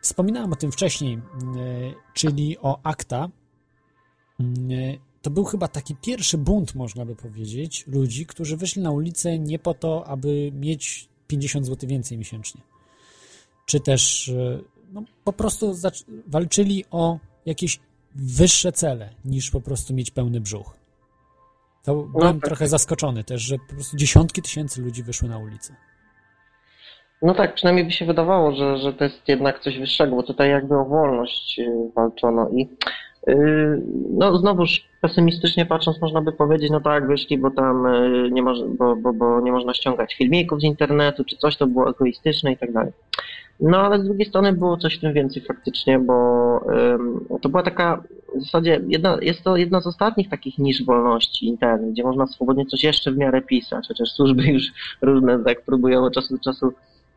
Wspominałem 0.01 0.53
o 0.53 0.55
tym 0.55 0.71
wcześniej, 0.71 1.13
mm, 1.13 1.93
czyli 2.13 2.57
o 2.57 2.79
akta. 2.83 3.29
Mm, 4.39 4.97
To 5.21 5.29
był 5.29 5.43
chyba 5.43 5.67
taki 5.67 5.95
pierwszy 5.95 6.37
bunt, 6.37 6.75
można 6.75 7.05
by 7.05 7.15
powiedzieć, 7.15 7.87
ludzi, 7.87 8.25
którzy 8.25 8.57
wyszli 8.57 8.81
na 8.81 8.91
ulicę 8.91 9.39
nie 9.39 9.59
po 9.59 9.73
to, 9.73 10.07
aby 10.07 10.51
mieć 10.53 11.09
50 11.27 11.65
zł 11.65 11.89
więcej 11.89 12.17
miesięcznie. 12.17 12.61
Czy 13.65 13.79
też 13.79 14.29
e, 14.29 14.59
no, 14.91 15.03
po 15.23 15.33
prostu 15.33 15.75
walczyli 16.27 16.85
o 16.91 17.19
jakieś 17.45 17.79
wyższe 18.15 18.71
cele, 18.71 19.15
niż 19.25 19.51
po 19.51 19.61
prostu 19.61 19.93
mieć 19.93 20.11
pełny 20.11 20.41
brzuch. 20.41 20.82
To 21.85 21.95
byłem 21.95 22.39
tak. 22.39 22.49
trochę 22.49 22.67
zaskoczony 22.67 23.23
też, 23.23 23.41
że 23.41 23.55
po 23.69 23.73
prostu 23.73 23.97
dziesiątki 23.97 24.41
tysięcy 24.41 24.81
ludzi 24.81 25.03
wyszły 25.03 25.29
na 25.29 25.37
ulicę. 25.37 25.75
No 27.21 27.33
tak, 27.33 27.53
przynajmniej 27.53 27.85
by 27.85 27.91
się 27.91 28.05
wydawało, 28.05 28.55
że, 28.55 28.77
że 28.77 28.93
to 28.93 29.03
jest 29.03 29.27
jednak 29.27 29.59
coś 29.59 29.79
wyższego, 29.79 30.15
bo 30.15 30.23
tutaj 30.23 30.49
jakby 30.49 30.77
o 30.77 30.85
wolność 30.85 31.59
y, 31.59 31.91
walczono 31.95 32.49
i 32.49 32.69
y, 33.29 33.81
no 34.09 34.37
znowuż 34.37 34.89
pesymistycznie 35.01 35.65
patrząc 35.65 36.01
można 36.01 36.21
by 36.21 36.31
powiedzieć, 36.31 36.71
no 36.71 36.81
tak, 36.81 37.07
wyszli, 37.07 37.37
bo 37.37 37.51
tam 37.51 37.85
y, 37.85 38.29
nie, 38.31 38.43
moż, 38.43 38.57
bo, 38.77 38.95
bo, 38.95 39.13
bo 39.13 39.41
nie 39.41 39.51
można 39.51 39.73
ściągać 39.73 40.15
filmików 40.15 40.61
z 40.61 40.63
internetu, 40.63 41.23
czy 41.23 41.37
coś 41.37 41.57
to 41.57 41.67
było 41.67 41.89
egoistyczne 41.89 42.51
i 42.51 42.57
tak 42.57 42.71
dalej. 42.71 42.91
No 43.59 43.77
ale 43.77 43.99
z 43.99 44.03
drugiej 44.03 44.25
strony 44.25 44.53
było 44.53 44.77
coś 44.77 44.97
w 44.97 45.01
tym 45.01 45.13
więcej 45.13 45.43
faktycznie, 45.43 45.99
bo 45.99 46.15
ym, 46.93 47.25
to 47.41 47.49
była 47.49 47.63
taka 47.63 48.03
w 48.35 48.41
zasadzie 48.41 48.81
jedna, 48.87 49.17
jest 49.21 49.43
to 49.43 49.57
jedna 49.57 49.81
z 49.81 49.87
ostatnich 49.87 50.29
takich 50.29 50.57
nisz 50.57 50.85
wolności 50.85 51.47
internet, 51.47 51.91
gdzie 51.91 52.03
można 52.03 52.27
swobodnie 52.27 52.65
coś 52.65 52.83
jeszcze 52.83 53.11
w 53.11 53.17
miarę 53.17 53.41
pisać, 53.41 53.87
chociaż 53.87 54.09
służby 54.09 54.43
już 54.43 54.63
różne 55.01 55.43
tak 55.43 55.61
próbują 55.61 56.03
od 56.03 56.13
czasu 56.13 56.37
do 56.37 56.43
czasu 56.43 56.73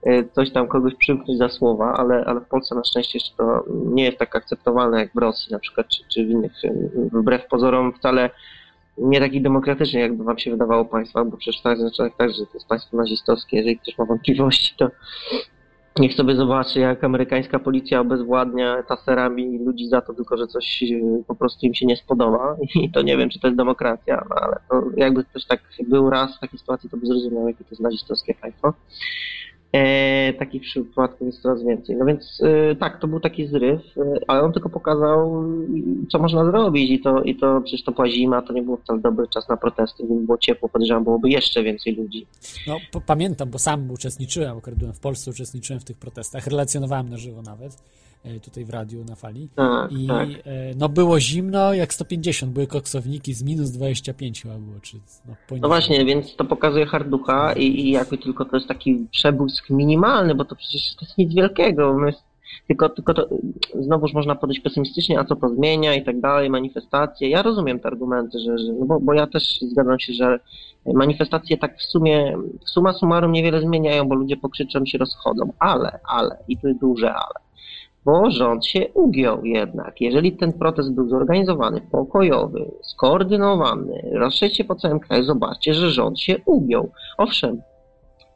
y, 0.07 0.29
coś 0.33 0.51
tam 0.51 0.69
kogoś 0.69 0.95
przymknąć 0.95 1.39
za 1.39 1.49
słowa, 1.49 1.95
ale, 1.97 2.25
ale 2.25 2.41
w 2.41 2.49
Polsce 2.49 2.75
na 2.75 2.85
szczęście 2.85 3.19
jeszcze 3.19 3.37
to 3.37 3.65
nie 3.69 4.05
jest 4.05 4.19
tak 4.19 4.37
akceptowalne 4.37 4.99
jak 4.99 5.13
w 5.15 5.19
Rosji 5.19 5.53
na 5.53 5.59
przykład, 5.59 5.89
czy, 5.89 6.03
czy 6.09 6.27
w 6.27 6.31
innych, 6.31 6.53
wbrew 7.13 7.47
pozorom 7.47 7.93
wcale 7.93 8.31
nie 8.99 9.21
taki 9.21 9.43
demokratyczny, 9.43 10.01
jakby 10.01 10.25
wam 10.25 10.39
się 10.39 10.51
wydawało 10.51 10.85
państwa, 10.85 11.25
bo 11.25 11.37
przecież 11.37 11.63
tak, 11.63 11.79
znaczy 11.79 12.11
tak, 12.19 12.31
że 12.31 12.47
to 12.47 12.53
jest 12.55 12.69
państwo 12.69 12.97
nazistowskie, 12.97 13.57
jeżeli 13.57 13.79
ktoś 13.79 13.99
ma 13.99 14.05
wątpliwości, 14.05 14.75
to 14.79 14.91
niech 15.99 16.15
sobie 16.15 16.37
zobaczy, 16.37 16.81
jak 16.81 17.05
amerykańska 17.05 17.59
policja 17.59 18.01
obezwładnia 18.01 18.83
taserami 18.83 19.59
ludzi 19.59 19.89
za 19.89 20.01
to 20.01 20.15
tylko, 20.15 20.37
że 20.37 20.47
coś 20.47 20.83
y, 20.83 21.25
po 21.27 21.35
prostu 21.35 21.67
im 21.67 21.75
się 21.75 21.87
nie 21.87 21.97
spodoba 21.97 22.57
i 22.83 22.91
to 22.91 23.03
nie 23.03 23.17
wiem, 23.17 23.31
czy 23.31 23.41
to 23.41 23.47
jest 23.47 23.59
demokracja, 23.59 24.27
no 24.31 24.37
ale 24.37 24.57
to 24.71 24.83
jakby 24.97 25.25
ktoś 25.25 25.45
tak 25.45 25.61
był 25.89 26.11
raz 26.11 26.37
w 26.37 26.41
takiej 26.41 26.59
sytuacji, 26.59 26.91
to 26.91 26.97
by 26.97 27.07
zrozumiał, 27.07 27.49
jakie 27.49 27.65
to 27.65 27.71
jest 27.71 27.83
nazistowskie 27.83 28.35
państwo. 28.35 28.73
E, 29.77 30.33
takich 30.33 30.63
przypadków 30.63 31.27
jest 31.27 31.43
coraz 31.43 31.63
więcej. 31.63 31.97
No 31.97 32.05
więc 32.05 32.41
e, 32.43 32.77
tak, 32.77 33.01
to 33.01 33.09
był 33.09 33.21
taki 33.21 33.47
zryw, 33.47 33.81
e, 33.99 34.03
ale 34.27 34.43
on 34.43 34.53
tylko 34.53 34.69
pokazał, 34.69 35.45
co 36.13 36.19
można 36.19 36.45
zrobić 36.45 36.91
i 36.91 37.01
to, 37.01 37.23
i 37.23 37.37
to 37.37 37.61
przecież 37.61 37.85
to 37.85 37.93
była 37.93 38.09
zima, 38.09 38.43
to 38.43 38.53
nie 38.53 38.63
było 38.63 38.77
wcale 38.77 39.01
dobry 39.01 39.29
czas 39.29 39.49
na 39.49 39.57
protesty, 39.57 40.05
gdyby 40.05 40.21
było 40.21 40.39
ciepło, 40.39 40.69
podejrzewam, 40.69 41.05
byłoby 41.05 41.31
jeszcze 41.31 41.63
więcej 41.63 41.95
ludzi. 41.95 42.27
No, 42.67 42.77
pamiętam, 43.07 43.51
bo 43.51 43.59
sam 43.59 43.91
uczestniczyłem, 43.91 44.59
akurat 44.59 44.79
byłem 44.79 44.95
w 44.95 45.01
Polsce, 45.01 45.31
uczestniczyłem 45.31 45.81
w 45.81 45.85
tych 45.85 45.97
protestach, 45.97 46.47
relacjonowałem 46.47 47.09
na 47.09 47.17
żywo 47.17 47.43
nawet, 47.43 47.77
tutaj 48.45 48.65
w 48.65 48.71
radiu 48.71 49.05
na 49.05 49.15
fali. 49.15 49.49
Tak, 49.55 49.93
I 49.93 50.07
tak. 50.07 50.29
e, 50.29 50.75
no 50.77 50.89
było 50.89 51.21
zimno 51.21 51.75
jak 51.75 51.95
150, 51.95 52.53
były 52.53 52.67
koksowniki 52.67 53.35
z 53.35 53.43
minus 53.43 53.71
25 53.71 54.43
chyba 54.43 54.55
było, 54.55 54.81
czy 54.83 54.97
no. 55.29 55.35
No 55.61 55.69
właśnie, 55.69 56.05
więc 56.05 56.37
to 56.37 56.45
pokazuje 56.45 56.87
harducha 56.87 57.53
i, 57.53 57.65
i 57.65 57.91
jakby 57.91 58.19
tylko 58.19 58.45
to 58.45 58.57
jest 58.57 58.69
taki 58.69 59.07
przebłysk 59.11 59.71
minimalny, 59.71 60.35
bo 60.35 60.45
to 60.45 60.57
przecież 60.57 60.95
to 60.97 61.05
jest 61.05 61.19
nic 61.19 61.35
wielkiego. 61.35 61.95
My, 61.95 62.13
tylko, 62.67 62.89
tylko 62.89 63.15
to 63.15 63.29
znowuż 63.81 64.13
można 64.13 64.35
podejść 64.35 64.61
pesymistycznie, 64.61 65.21
a 65.21 65.25
co 65.25 65.37
to 65.37 65.49
zmienia 65.49 65.95
i 65.95 66.05
tak 66.05 66.21
dalej, 66.21 66.51
manifestacje. 66.51 67.29
Ja 67.29 67.43
rozumiem 67.43 67.81
te 67.81 67.89
argumenty, 67.89 68.39
że, 68.39 68.59
że 68.59 68.73
no 68.73 68.87
bo, 68.87 69.01
bo 69.01 69.15
ja 69.15 69.27
też 69.27 69.61
zgadzam 69.61 69.99
się, 69.99 70.13
że 70.13 70.41
manifestacje 70.95 71.57
tak 71.57 71.79
w 71.79 71.83
sumie, 71.83 72.39
suma 72.65 72.93
summarum 72.93 73.33
niewiele 73.33 73.61
zmieniają, 73.61 74.09
bo 74.09 74.15
ludzie 74.15 74.37
pokrzyczą 74.37 74.87
się 74.87 74.99
rozchodzą, 74.99 75.53
ale, 75.59 75.99
ale, 76.09 76.39
i 76.49 76.57
tu 76.57 76.69
jest 76.69 76.81
duże 76.81 77.15
ale. 77.15 77.46
Bo 78.07 78.31
rząd 78.31 78.67
się 78.67 78.87
ugiął 78.95 79.45
jednak. 79.45 80.01
Jeżeli 80.01 80.33
ten 80.33 80.53
protest 80.53 80.95
był 80.95 81.09
zorganizowany, 81.09 81.81
pokojowy, 81.81 82.71
skoordynowany, 82.83 84.11
rozszerzcie 84.13 84.65
po 84.65 84.75
całym 84.75 85.01
kraju, 85.01 85.25
zobaczcie, 85.25 85.75
że 85.75 85.91
rząd 85.91 86.21
się 86.21 86.37
ugiął. 86.47 86.91
Owszem, 87.19 87.63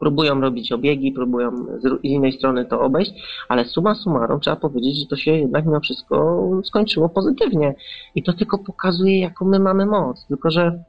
próbują 0.00 0.40
robić 0.40 0.72
obiegi, 0.72 1.12
próbują 1.12 1.50
z 1.50 2.04
innej 2.04 2.32
strony 2.32 2.64
to 2.64 2.80
obejść, 2.80 3.12
ale 3.48 3.64
suma 3.64 3.94
summarum 3.94 4.40
trzeba 4.40 4.56
powiedzieć, 4.56 4.98
że 4.98 5.06
to 5.06 5.16
się 5.16 5.32
jednak 5.32 5.66
mimo 5.66 5.80
wszystko 5.80 6.46
skończyło 6.64 7.08
pozytywnie. 7.08 7.74
I 8.14 8.22
to 8.22 8.32
tylko 8.32 8.58
pokazuje, 8.58 9.20
jaką 9.20 9.44
my 9.44 9.58
mamy 9.58 9.86
moc. 9.86 10.26
Tylko, 10.26 10.50
że 10.50 10.84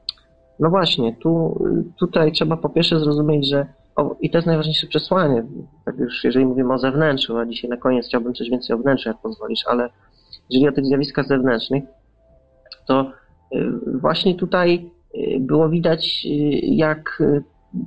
no 0.60 0.70
właśnie, 0.70 1.16
tu, 1.22 1.64
tutaj 1.98 2.32
trzeba 2.32 2.56
po 2.56 2.68
pierwsze 2.68 3.00
zrozumieć, 3.00 3.48
że 3.48 3.66
o, 3.96 4.16
i 4.20 4.30
to 4.30 4.38
jest 4.38 4.46
najważniejsze 4.46 4.86
przesłanie, 4.86 5.44
tak 5.84 5.98
już 5.98 6.24
jeżeli 6.24 6.46
mówimy 6.46 6.74
o 6.74 6.78
zewnętrzu, 6.78 7.38
a 7.38 7.46
dzisiaj 7.46 7.70
na 7.70 7.76
koniec 7.76 8.06
chciałbym 8.06 8.34
coś 8.34 8.50
więcej 8.50 8.76
o 8.76 8.78
wnętrzu, 8.78 9.08
jak 9.08 9.18
pozwolisz, 9.18 9.66
ale 9.66 9.88
jeżeli 10.50 10.68
o 10.68 10.72
tych 10.72 10.84
zjawiskach 10.84 11.26
zewnętrznych, 11.26 11.84
to 12.86 13.12
y, 13.54 13.72
właśnie 14.00 14.34
tutaj 14.34 14.90
y, 15.14 15.40
było 15.40 15.68
widać, 15.68 16.26
y, 16.26 16.30
jak 16.62 17.22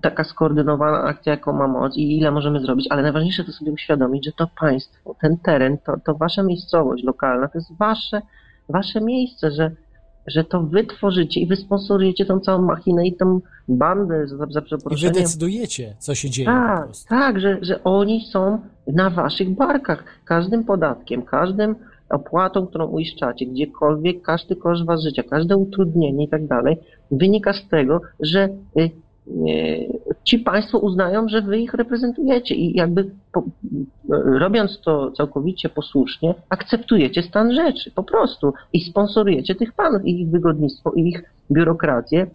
taka 0.02 0.24
skoordynowana 0.24 1.04
akcja, 1.04 1.32
jaką 1.32 1.54
ma 1.54 1.68
moc 1.68 1.98
i 1.98 2.18
ile 2.18 2.32
możemy 2.32 2.60
zrobić, 2.60 2.88
ale 2.90 3.02
najważniejsze 3.02 3.44
to 3.44 3.52
sobie 3.52 3.72
uświadomić, 3.72 4.26
że 4.26 4.32
to 4.32 4.48
państwo, 4.60 5.16
ten 5.22 5.38
teren, 5.38 5.78
to, 5.78 6.00
to 6.06 6.16
wasza 6.16 6.44
miejscowość 6.44 7.04
lokalna, 7.04 7.48
to 7.48 7.58
jest 7.58 7.78
wasze, 7.78 8.22
wasze 8.70 9.02
miejsce, 9.02 9.52
że, 9.52 9.72
że 10.28 10.44
to 10.44 10.64
wy 10.64 10.84
tworzycie 10.84 11.40
i 11.40 11.48
wy 11.48 11.56
sponsorujecie 11.56 12.26
tą 12.26 12.40
całą 12.40 12.62
machinę 12.62 13.08
i 13.08 13.16
tą 13.16 13.42
bandę, 13.68 14.28
za, 14.28 14.38
za 14.38 14.44
I 14.46 14.54
wy 14.54 14.62
przeproszeniem. 14.62 15.14
decydujecie, 15.14 15.96
co 16.00 16.16
się 16.16 16.30
dzieje 16.30 16.46
Tak, 16.46 16.90
tak, 17.10 17.40
że, 17.40 17.58
że 17.62 17.84
oni 17.84 18.28
są 18.32 18.60
na 18.88 19.10
waszych 19.10 19.50
barkach. 19.50 20.04
Każdym 20.26 20.64
podatkiem, 20.64 21.22
każdym 21.22 21.76
opłatą, 22.10 22.68
którą 22.68 22.88
uiszczacie, 22.88 23.46
gdziekolwiek, 23.46 24.22
każdy 24.22 24.56
koszt 24.56 24.86
was 24.86 25.04
życia, 25.04 25.24
każde 25.24 25.58
utrudnienie 25.58 26.26
i 26.26 26.30
tak 26.30 26.48
dalej, 26.48 26.78
wynika 27.12 27.54
z 27.54 27.68
tego, 27.68 28.02
że 28.20 28.50
y, 28.78 28.92
ci 30.24 30.40
państwo 30.40 30.80
uznają, 30.80 31.28
że 31.28 31.42
wy 31.42 31.60
ich 31.60 31.74
reprezentujecie 31.74 32.56
i 32.56 32.78
jakby 32.78 33.12
po, 33.32 33.44
robiąc 34.40 34.82
to 34.82 35.12
całkowicie 35.12 35.70
posłusznie, 35.70 36.34
akceptujecie 36.50 37.24
stan 37.24 37.54
rzeczy, 37.54 37.92
po 37.92 38.04
prostu 38.04 38.54
i 38.74 38.82
sponsorujecie 38.82 39.56
tych 39.56 39.74
panów 39.74 40.06
i 40.06 40.22
ich 40.22 40.30
wygodnictwo, 40.30 40.92
i 40.92 41.10
ich 41.10 41.24
biurokrację, 41.52 42.28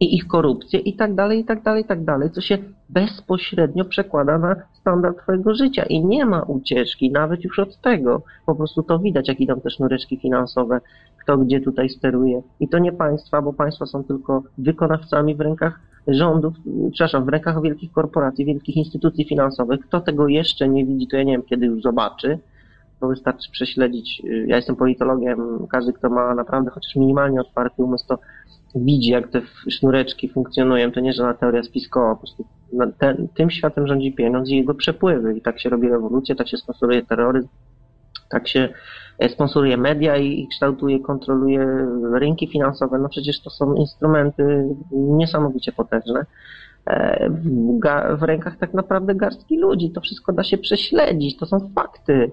i 0.00 0.16
ich 0.16 0.26
korupcję 0.26 0.80
i 0.80 0.96
tak 0.96 1.14
dalej, 1.14 1.40
i 1.40 1.44
tak 1.44 1.62
dalej, 1.62 1.82
i 1.82 1.86
tak 1.86 2.04
dalej, 2.04 2.30
co 2.30 2.40
się 2.40 2.58
bezpośrednio 2.88 3.84
przekłada 3.84 4.38
na 4.38 4.56
standard 4.80 5.18
twojego 5.22 5.54
życia 5.54 5.82
i 5.82 6.04
nie 6.04 6.26
ma 6.26 6.42
ucieczki, 6.42 7.10
nawet 7.10 7.44
już 7.44 7.58
od 7.58 7.80
tego. 7.80 8.22
Po 8.46 8.54
prostu 8.54 8.82
to 8.82 8.98
widać, 8.98 9.28
jak 9.28 9.40
idą 9.40 9.60
te 9.60 9.70
sznureczki 9.70 10.16
finansowe, 10.16 10.80
kto 11.22 11.38
gdzie 11.38 11.60
tutaj 11.60 11.88
steruje. 11.88 12.42
I 12.60 12.68
to 12.68 12.78
nie 12.78 12.92
państwa, 12.92 13.42
bo 13.42 13.52
państwa 13.52 13.86
są 13.86 14.04
tylko 14.04 14.42
wykonawcami 14.58 15.34
w 15.34 15.40
rękach 15.40 15.80
rządów, 16.08 16.54
przepraszam, 16.92 17.24
w 17.24 17.28
rękach 17.28 17.62
wielkich 17.62 17.92
korporacji, 17.92 18.44
wielkich 18.44 18.76
instytucji 18.76 19.24
finansowych. 19.24 19.80
Kto 19.80 20.00
tego 20.00 20.28
jeszcze 20.28 20.68
nie 20.68 20.86
widzi, 20.86 21.06
to 21.06 21.16
ja 21.16 21.22
nie 21.22 21.32
wiem, 21.32 21.42
kiedy 21.42 21.66
już 21.66 21.82
zobaczy, 21.82 22.38
bo 23.00 23.08
wystarczy 23.08 23.50
prześledzić. 23.50 24.22
Ja 24.46 24.56
jestem 24.56 24.76
politologiem, 24.76 25.66
każdy, 25.70 25.92
kto 25.92 26.10
ma 26.10 26.34
naprawdę 26.34 26.70
chociaż 26.70 26.96
minimalnie 26.96 27.40
otwarty 27.40 27.82
umysł, 27.82 28.06
to 28.08 28.18
widzi, 28.76 29.10
jak 29.10 29.28
te 29.28 29.40
sznureczki 29.68 30.28
funkcjonują. 30.28 30.92
To 30.92 31.00
nie 31.00 31.12
żadna 31.12 31.34
teoria 31.34 31.62
spiskowa, 31.62 32.14
po 32.14 32.20
prostu 32.20 32.44
ten, 32.98 33.28
tym 33.34 33.50
światem 33.50 33.86
rządzi 33.86 34.12
pieniądz 34.12 34.48
i 34.48 34.56
jego 34.56 34.74
przepływy. 34.74 35.34
I 35.38 35.42
tak 35.42 35.60
się 35.60 35.68
robi 35.68 35.88
rewolucja, 35.88 36.34
tak 36.34 36.48
się 36.48 36.56
sponsoruje 36.56 37.02
terroryzm, 37.02 37.48
tak 38.30 38.48
się 38.48 38.68
e, 39.18 39.28
sponsoruje 39.28 39.76
media 39.76 40.16
i, 40.16 40.48
kształtuje, 40.48 41.00
kontroluje 41.00 41.86
rynki 42.12 42.46
finansowe. 42.46 42.98
No 42.98 43.08
przecież 43.08 43.40
to 43.40 43.50
są 43.50 43.74
instrumenty 43.74 44.68
niesamowicie 44.92 45.72
potężne. 45.72 46.26
E, 46.86 47.30
W, 47.30 48.18
w 48.18 48.22
rękach 48.22 48.56
tak 48.56 48.74
naprawdę 48.74 49.14
garstki 49.14 49.58
ludzi. 49.58 49.90
To 49.90 50.00
wszystko 50.00 50.32
da 50.32 50.42
się 50.42 50.58
prześledzić. 50.58 51.36
To 51.36 51.46
są 51.46 51.70
fakty. 51.74 52.30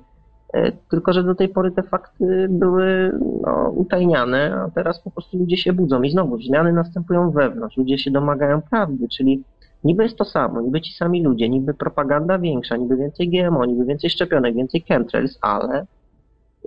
E, 0.53 0.71
Tylko, 0.71 1.13
że 1.13 1.23
do 1.23 1.35
tej 1.35 1.49
pory 1.49 1.71
te 1.71 1.83
fakty 1.83 2.47
były 2.49 3.11
no, 3.41 3.69
utajniane, 3.69 4.55
a 4.55 4.71
teraz 4.71 4.99
po 4.99 5.11
prostu 5.11 5.37
ludzie 5.37 5.57
się 5.57 5.73
budzą 5.73 6.01
i 6.01 6.11
znowu 6.11 6.41
zmiany 6.41 6.73
następują 6.73 7.31
wewnątrz. 7.31 7.77
Ludzie 7.77 7.97
się 7.97 8.11
domagają 8.11 8.61
prawdy, 8.61 9.07
czyli 9.07 9.43
niby 9.83 10.03
jest 10.03 10.17
to 10.17 10.25
samo, 10.25 10.61
niby 10.61 10.81
ci 10.81 10.93
sami 10.93 11.23
ludzie, 11.23 11.49
niby 11.49 11.73
propaganda 11.73 12.39
większa, 12.39 12.77
niby 12.77 12.97
więcej 12.97 13.29
GMO, 13.29 13.65
niby 13.65 13.85
więcej 13.85 14.09
szczepionek, 14.09 14.55
więcej 14.55 14.81
chemtrails, 14.87 15.37
ale 15.41 15.85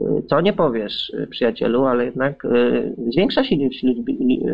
y, 0.02 0.22
co 0.26 0.40
nie 0.40 0.52
powiesz, 0.52 1.10
y, 1.10 1.26
przyjacielu, 1.26 1.84
ale 1.84 2.04
jednak 2.04 2.44
y, 2.44 2.94
zwiększa 3.12 3.44
się 3.44 3.54
ilość 3.54 3.82
ludzi, 3.82 4.04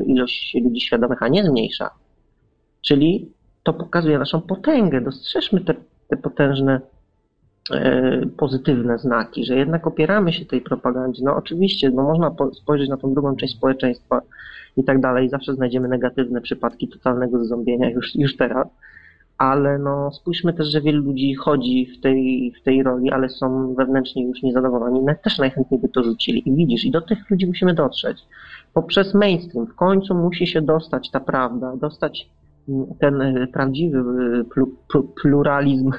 ilość 0.06 0.56
ludzi 0.64 0.80
świadomych, 0.80 1.22
a 1.22 1.28
nie 1.28 1.44
zmniejsza. 1.44 1.90
Czyli 2.82 3.32
to 3.62 3.72
pokazuje 3.72 4.18
naszą 4.18 4.40
potęgę. 4.40 5.00
Dostrzeżmy 5.00 5.60
te, 5.60 5.74
te 6.08 6.16
potężne 6.16 6.80
pozytywne 8.36 8.98
znaki, 8.98 9.44
że 9.44 9.56
jednak 9.56 9.86
opieramy 9.86 10.32
się 10.32 10.44
tej 10.44 10.60
propagandzie. 10.60 11.22
No 11.24 11.36
oczywiście, 11.36 11.90
no 11.90 12.02
można 12.02 12.30
po- 12.30 12.54
spojrzeć 12.54 12.88
na 12.88 12.96
tą 12.96 13.14
drugą 13.14 13.36
część 13.36 13.56
społeczeństwa 13.56 14.20
i 14.76 14.84
tak 14.84 15.00
dalej, 15.00 15.28
zawsze 15.28 15.54
znajdziemy 15.54 15.88
negatywne 15.88 16.40
przypadki 16.40 16.88
totalnego 16.88 17.38
zazombienia 17.38 17.90
już, 17.90 18.14
już 18.14 18.36
teraz, 18.36 18.68
ale 19.38 19.78
no 19.78 20.10
spójrzmy 20.12 20.52
też, 20.52 20.68
że 20.68 20.80
wielu 20.80 21.02
ludzi 21.02 21.34
chodzi 21.34 21.86
w 21.86 22.00
tej, 22.00 22.52
w 22.60 22.62
tej 22.62 22.82
roli, 22.82 23.10
ale 23.10 23.28
są 23.28 23.74
wewnętrznie 23.74 24.26
już 24.26 24.42
niezadowoleni, 24.42 25.00
no, 25.00 25.14
też 25.24 25.38
najchętniej 25.38 25.80
by 25.80 25.88
to 25.88 26.02
rzucili 26.02 26.48
i 26.48 26.52
widzisz, 26.52 26.84
i 26.84 26.90
do 26.90 27.00
tych 27.00 27.30
ludzi 27.30 27.46
musimy 27.46 27.74
dotrzeć. 27.74 28.18
Poprzez 28.74 29.14
mainstream 29.14 29.66
w 29.66 29.74
końcu 29.74 30.14
musi 30.14 30.46
się 30.46 30.62
dostać 30.62 31.10
ta 31.10 31.20
prawda, 31.20 31.76
dostać 31.76 32.28
ten 33.00 33.22
e, 33.22 33.46
prawdziwy 33.46 33.98
e, 33.98 34.44
plu, 34.44 34.76
plu, 34.88 35.02
pluralizm, 35.22 35.92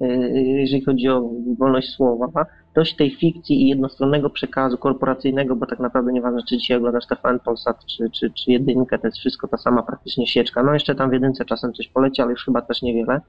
e, 0.00 0.06
jeżeli 0.40 0.84
chodzi 0.84 1.08
o 1.08 1.30
wolność 1.58 1.90
słowa, 1.90 2.46
dość 2.74 2.96
tej 2.96 3.10
fikcji 3.10 3.62
i 3.62 3.68
jednostronnego 3.68 4.30
przekazu 4.30 4.78
korporacyjnego, 4.78 5.56
bo 5.56 5.66
tak 5.66 5.80
naprawdę 5.80 6.12
nieważne, 6.12 6.40
czy 6.48 6.56
dzisiaj 6.56 6.76
oglądasz 6.76 7.06
TVN, 7.06 7.40
Polsat, 7.44 7.86
czy, 7.86 8.10
czy, 8.10 8.30
czy 8.30 8.52
jedynkę, 8.52 8.98
to 8.98 9.06
jest 9.06 9.18
wszystko 9.18 9.48
ta 9.48 9.56
sama 9.56 9.82
praktycznie 9.82 10.26
sieczka. 10.26 10.62
No 10.62 10.72
jeszcze 10.72 10.94
tam 10.94 11.10
w 11.10 11.12
jedynce 11.12 11.44
czasem 11.44 11.72
coś 11.72 11.88
poleci, 11.88 12.22
ale 12.22 12.30
już 12.30 12.44
chyba 12.44 12.62
też 12.62 12.82
niewiele. 12.82 13.20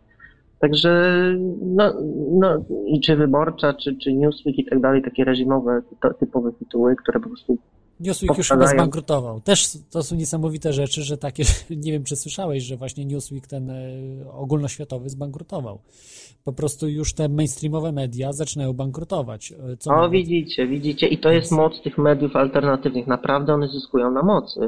Także, 0.59 1.15
no, 1.61 1.93
no 2.31 2.63
i 2.85 3.01
czy 3.01 3.15
wyborcza, 3.15 3.73
czy, 3.73 3.97
czy 3.97 4.13
Newsweek 4.13 4.57
i 4.57 4.65
tak 4.65 4.81
dalej, 4.81 5.01
takie 5.01 5.23
reżimowe, 5.23 5.81
typowe 6.19 6.51
tytuły, 6.51 6.95
które 6.95 7.19
po 7.19 7.27
prostu 7.29 7.57
Newsweek 8.01 8.37
już 8.37 8.49
chyba 8.49 8.67
zbankrutował. 8.67 9.41
Też 9.41 9.77
to 9.89 10.03
są 10.03 10.15
niesamowite 10.15 10.73
rzeczy, 10.73 11.03
że 11.03 11.17
takie, 11.17 11.43
nie 11.85 11.91
wiem 11.91 12.03
czy 12.03 12.15
słyszałeś, 12.15 12.63
że 12.63 12.77
właśnie 12.77 13.05
Newsweek 13.05 13.47
ten 13.47 13.69
e, 13.69 13.75
ogólnoświatowy 14.31 15.09
zbankrutował. 15.09 15.79
Po 16.43 16.53
prostu 16.53 16.87
już 16.87 17.13
te 17.13 17.29
mainstreamowe 17.29 17.91
media 17.91 18.33
zaczynają 18.33 18.73
bankrutować. 18.73 19.51
E, 19.73 19.77
Co 19.77 19.91
O, 19.91 19.95
nawet- 19.95 20.11
widzicie, 20.11 20.67
widzicie. 20.67 21.07
I 21.07 21.17
to 21.17 21.31
jest 21.31 21.51
moc 21.51 21.81
tych 21.81 21.97
mediów 21.97 22.35
alternatywnych. 22.35 23.07
Naprawdę 23.07 23.53
one 23.53 23.67
zyskują 23.67 24.11
na 24.11 24.23
mocy. 24.23 24.59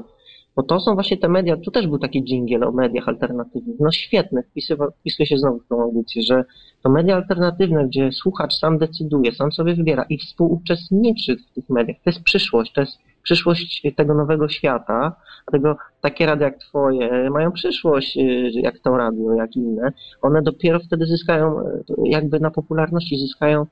Bo 0.55 0.63
to 0.63 0.79
są 0.79 0.93
właśnie 0.93 1.17
te 1.17 1.29
media, 1.29 1.57
tu 1.57 1.71
też 1.71 1.87
był 1.87 1.99
taki 1.99 2.23
dżingiel 2.23 2.63
o 2.63 2.71
mediach 2.71 3.07
alternatywnych. 3.07 3.75
No 3.79 3.91
świetne, 3.91 4.43
wpisywa- 4.43 4.91
wpisuje 4.99 5.27
się 5.27 5.37
znowu 5.37 5.59
w 5.59 5.67
tą 5.67 5.81
audycję, 5.81 6.23
że 6.23 6.43
to 6.83 6.89
media 6.89 7.15
alternatywne, 7.15 7.87
gdzie 7.87 8.11
słuchacz 8.11 8.53
sam 8.53 8.77
decyduje, 8.77 9.31
sam 9.31 9.51
sobie 9.51 9.75
wybiera 9.75 10.05
i 10.09 10.17
współuczestniczy 10.17 11.37
w 11.37 11.53
tych 11.55 11.69
mediach. 11.69 11.97
To 12.03 12.09
jest 12.09 12.23
przyszłość, 12.23 12.73
to 12.73 12.81
jest 12.81 12.97
przyszłość 13.23 13.81
tego 13.95 14.13
nowego 14.13 14.49
świata, 14.49 15.15
dlatego 15.47 15.77
takie 16.01 16.25
radia 16.25 16.45
jak 16.45 16.57
twoje 16.57 17.29
mają 17.29 17.51
przyszłość, 17.51 18.17
y, 18.17 18.51
jak 18.53 18.79
to 18.79 18.97
radio, 18.97 19.33
jak 19.33 19.55
inne. 19.55 19.91
One 20.21 20.41
dopiero 20.41 20.79
wtedy 20.79 21.05
zyskają, 21.05 21.59
y, 21.59 21.83
jakby 22.03 22.39
na 22.39 22.51
popularności 22.51 23.17
zyskają 23.17 23.65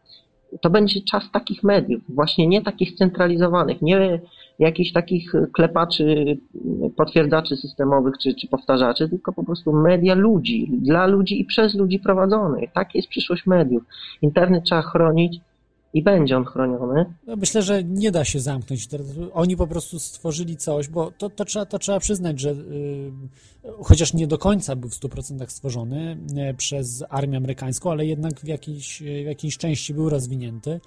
to 0.61 0.69
będzie 0.69 1.01
czas 1.01 1.31
takich 1.31 1.63
mediów, 1.63 2.01
właśnie 2.09 2.47
nie 2.47 2.61
takich 2.61 2.95
centralizowanych, 2.95 3.81
nie 3.81 4.19
jakichś 4.59 4.91
takich 4.91 5.33
klepaczy, 5.53 6.37
potwierdzaczy 6.95 7.57
systemowych 7.57 8.17
czy, 8.17 8.33
czy 8.35 8.47
powtarzaczy, 8.47 9.09
tylko 9.09 9.33
po 9.33 9.43
prostu 9.43 9.73
media 9.73 10.15
ludzi, 10.15 10.71
dla 10.71 11.07
ludzi 11.07 11.41
i 11.41 11.45
przez 11.45 11.75
ludzi 11.75 11.99
prowadzonych. 11.99 12.71
Tak 12.73 12.95
jest 12.95 13.07
przyszłość 13.07 13.45
mediów. 13.45 13.83
Internet 14.21 14.63
trzeba 14.63 14.81
chronić 14.81 15.41
i 15.93 16.03
będzie 16.03 16.37
on 16.37 16.45
chroniony. 16.45 17.05
No, 17.27 17.35
Myślę, 17.35 17.61
że 17.61 17.83
nie 17.83 18.11
da 18.11 18.25
się 18.25 18.39
zamknąć. 18.39 18.87
Oni 19.33 19.57
po 19.57 19.67
prostu 19.67 19.99
stworzyli 19.99 20.57
coś, 20.57 20.87
bo 20.87 21.11
to, 21.11 21.29
to, 21.29 21.45
trzeba, 21.45 21.65
to 21.65 21.79
trzeba 21.79 21.99
przyznać, 21.99 22.39
że 22.39 22.49
y, 22.49 23.11
chociaż 23.83 24.13
nie 24.13 24.27
do 24.27 24.37
końca 24.37 24.75
był 24.75 24.89
w 24.89 24.93
100% 24.93 25.47
stworzony 25.47 26.17
y, 26.51 26.53
przez 26.53 27.03
armię 27.09 27.37
amerykańską, 27.37 27.91
ale 27.91 28.05
jednak 28.05 28.39
w 28.39 28.47
jakiejś, 28.47 29.03
w 29.03 29.25
jakiejś 29.25 29.57
części 29.57 29.93
był 29.93 30.09
rozwinięty. 30.09 30.79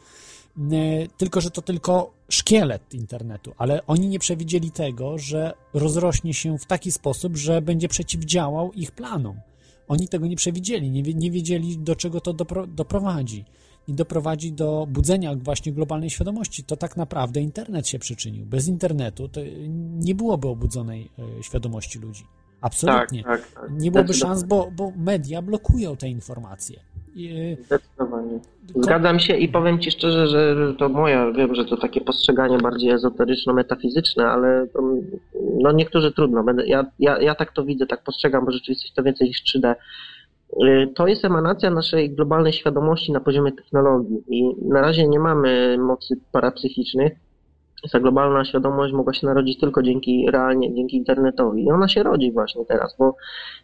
Y, 0.59 1.09
Tylko, 1.17 1.41
że 1.41 1.51
to 1.51 1.63
tylko 1.63 2.13
szkielet 2.29 2.95
internetu, 2.95 3.53
ale 3.59 3.87
oni 3.87 4.09
nie 4.09 4.19
przewidzieli 4.19 4.71
tego, 4.71 5.19
że 5.19 5.53
rozrośnie 5.75 6.35
się 6.35 6.59
w 6.59 6.67
taki 6.67 6.93
sposób, 6.93 7.37
że 7.37 7.63
będzie 7.63 7.89
przeciwdziałał 7.89 8.73
ich 8.73 8.93
planom. 8.93 9.41
Oni 9.89 10.09
tego 10.09 10.27
nie 10.27 10.37
przewidzieli, 10.37 10.91
nie, 10.91 11.03
nie 11.03 11.31
wiedzieli, 11.31 11.79
do 11.79 11.97
czego 11.97 12.21
to 12.21 12.33
dopro, 12.33 12.67
doprowadzi. 12.67 13.45
I 13.89 13.95
doprowadzi 13.95 14.53
do 14.53 14.87
budzenia 14.91 15.35
właśnie 15.35 15.73
globalnej 15.73 16.11
świadomości. 16.11 16.65
To 16.65 16.77
tak 16.77 16.97
naprawdę 16.97 17.41
internet 17.41 17.89
się 17.89 17.99
przyczynił. 17.99 18.47
Bez 18.47 18.69
internetu 18.69 19.29
to 19.29 19.41
nie 19.99 20.15
byłoby 20.15 20.49
obudzonej 20.49 21.11
e, 21.39 21.43
świadomości 21.43 21.99
ludzi. 21.99 22.25
Absolutnie. 22.61 23.25
tak, 23.25 23.53
tak. 23.53 23.71
Nie 23.71 23.91
byłoby 23.91 24.15
szans, 24.15 24.43
bo, 24.43 24.71
bo 24.77 24.93
media 24.97 25.43
blokują 25.43 25.97
te 25.97 26.09
informacje. 26.09 26.81
I, 27.15 27.29
e, 27.29 27.65
Zdecydowanie. 27.65 28.39
Zgadzam 28.77 29.19
się 29.19 29.37
i 29.37 29.49
powiem 29.49 29.79
Ci 29.79 29.91
szczerze, 29.91 30.27
że 30.27 30.75
to 30.79 30.89
moja, 30.89 31.33
wiem, 31.33 31.55
że 31.55 31.65
to 31.65 31.77
takie 31.77 32.01
postrzeganie 32.01 32.59
bardziej 32.59 32.91
ezoteryczno-metafizyczne, 32.91 34.27
ale 34.27 34.67
to, 34.67 34.81
no 35.63 35.73
niektórzy 35.73 36.13
trudno. 36.13 36.45
Ja, 36.67 36.87
ja, 36.99 37.19
ja 37.19 37.35
tak 37.35 37.53
to 37.53 37.65
widzę, 37.65 37.87
tak 37.87 38.03
postrzegam, 38.03 38.45
bo 38.45 38.53
rzeczywiście 38.53 38.89
to 38.97 39.03
więcej 39.03 39.29
niż 39.29 39.43
3D. 39.43 39.75
Y, 40.63 40.93
To 40.95 41.07
jest 41.07 41.25
emanacja 41.25 41.71
naszej 41.71 42.11
globalnej 42.11 42.53
świadomości 42.53 43.13
na 43.13 43.21
poziomie 43.21 43.53
technologii 43.53 44.25
i 44.29 44.69
na 44.69 44.81
razie 44.81 45.09
nie 45.09 45.19
mamy 45.19 45.79
mocy 45.79 46.17
parapsychicznych. 46.33 47.13
Ta 47.93 48.01
globalna 48.01 48.45
świadomość 48.45 48.93
mogła 48.93 49.15
się 49.15 49.27
narodzić 49.27 49.61
tylko 49.61 49.83
dzięki 49.83 50.27
realnie, 50.31 50.75
dzięki 50.75 50.97
internetowi. 50.97 51.65
I 51.65 51.71
ona 51.71 51.89
się 51.89 52.03
rodzi 52.03 52.33
właśnie 52.33 52.65
teraz, 52.65 52.97
bo 52.99 53.17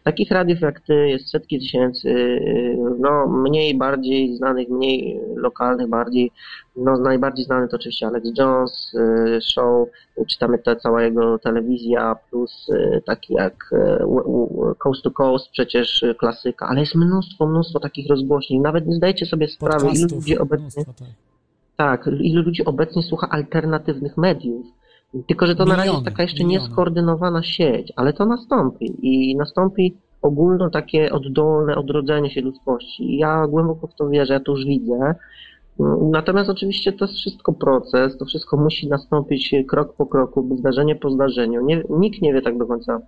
takich 0.03 0.31
radiów 0.31 0.61
jak 0.61 0.79
ty 0.79 1.09
jest 1.09 1.29
setki 1.29 1.59
tysięcy, 1.59 2.09
yy, 2.09 2.77
no 2.99 3.27
mniej, 3.27 3.77
bardziej 3.77 4.35
znanych, 4.35 4.69
mniej 4.69 5.19
lokalnych, 5.35 5.87
bardziej, 5.87 6.31
no 6.75 6.97
najbardziej 6.97 7.45
znany 7.45 7.67
to 7.67 7.75
oczywiście 7.75 8.07
Alex 8.07 8.27
Jones, 8.37 8.91
yy, 8.93 9.39
show, 9.41 9.87
czytamy 10.27 10.57
ta 10.59 10.75
cała 10.75 11.03
jego 11.03 11.39
telewizja, 11.39 12.15
plus 12.29 12.67
yy, 12.69 13.01
taki 13.05 13.33
jak 13.33 13.69
yy, 13.71 14.75
Coast 14.77 15.03
to 15.03 15.11
Coast, 15.11 15.49
przecież 15.51 16.01
yy, 16.01 16.15
klasyka, 16.15 16.67
ale 16.67 16.79
jest 16.79 16.95
mnóstwo, 16.95 17.47
mnóstwo 17.47 17.79
takich 17.79 18.09
rozgłośni, 18.09 18.59
nawet 18.59 18.87
nie 18.87 18.95
zdajecie 18.95 19.25
sobie 19.25 19.47
sprawy, 19.47 19.87
ilu 19.87 20.07
ludzi 20.15 20.37
obecnie 20.37 20.63
mnóstwo, 20.63 20.93
tak. 21.05 21.30
Tak, 21.77 22.09
ilu 22.21 22.41
ludzi 22.43 22.65
obecnie 22.65 23.03
słucha 23.03 23.29
alternatywnych 23.29 24.17
mediów. 24.17 24.65
Tylko, 25.27 25.47
że 25.47 25.55
to 25.55 25.65
na 25.65 25.75
razie 25.75 25.81
jest 25.81 25.93
Miliony, 25.93 26.11
taka 26.11 26.23
jeszcze 26.23 26.43
miliony. 26.43 26.63
nieskoordynowana 26.63 27.43
sieć, 27.43 27.93
ale 27.95 28.13
to 28.13 28.25
nastąpi 28.25 28.95
i 29.01 29.35
nastąpi 29.35 29.97
ogólno 30.21 30.69
takie 30.69 31.11
oddolne 31.11 31.75
odrodzenie 31.75 32.31
się 32.31 32.41
ludzkości. 32.41 33.17
Ja 33.17 33.47
głęboko 33.47 33.87
w 33.87 33.95
to 33.95 34.09
wierzę, 34.09 34.33
ja 34.33 34.39
to 34.39 34.51
już 34.51 34.65
widzę. 34.65 35.15
Natomiast 36.11 36.49
oczywiście 36.49 36.93
to 36.93 37.05
jest 37.05 37.17
wszystko 37.17 37.53
proces, 37.53 38.17
to 38.17 38.25
wszystko 38.25 38.57
musi 38.57 38.87
nastąpić 38.87 39.55
krok 39.67 39.95
po 39.95 40.05
kroku, 40.05 40.55
zdarzenie 40.57 40.95
po 40.95 41.09
zdarzeniu. 41.09 41.65
Nie, 41.65 41.83
nikt 41.89 42.21
nie 42.21 42.33
wie 42.33 42.41
tak 42.41 42.57
do 42.57 42.65
końca, 42.65 43.01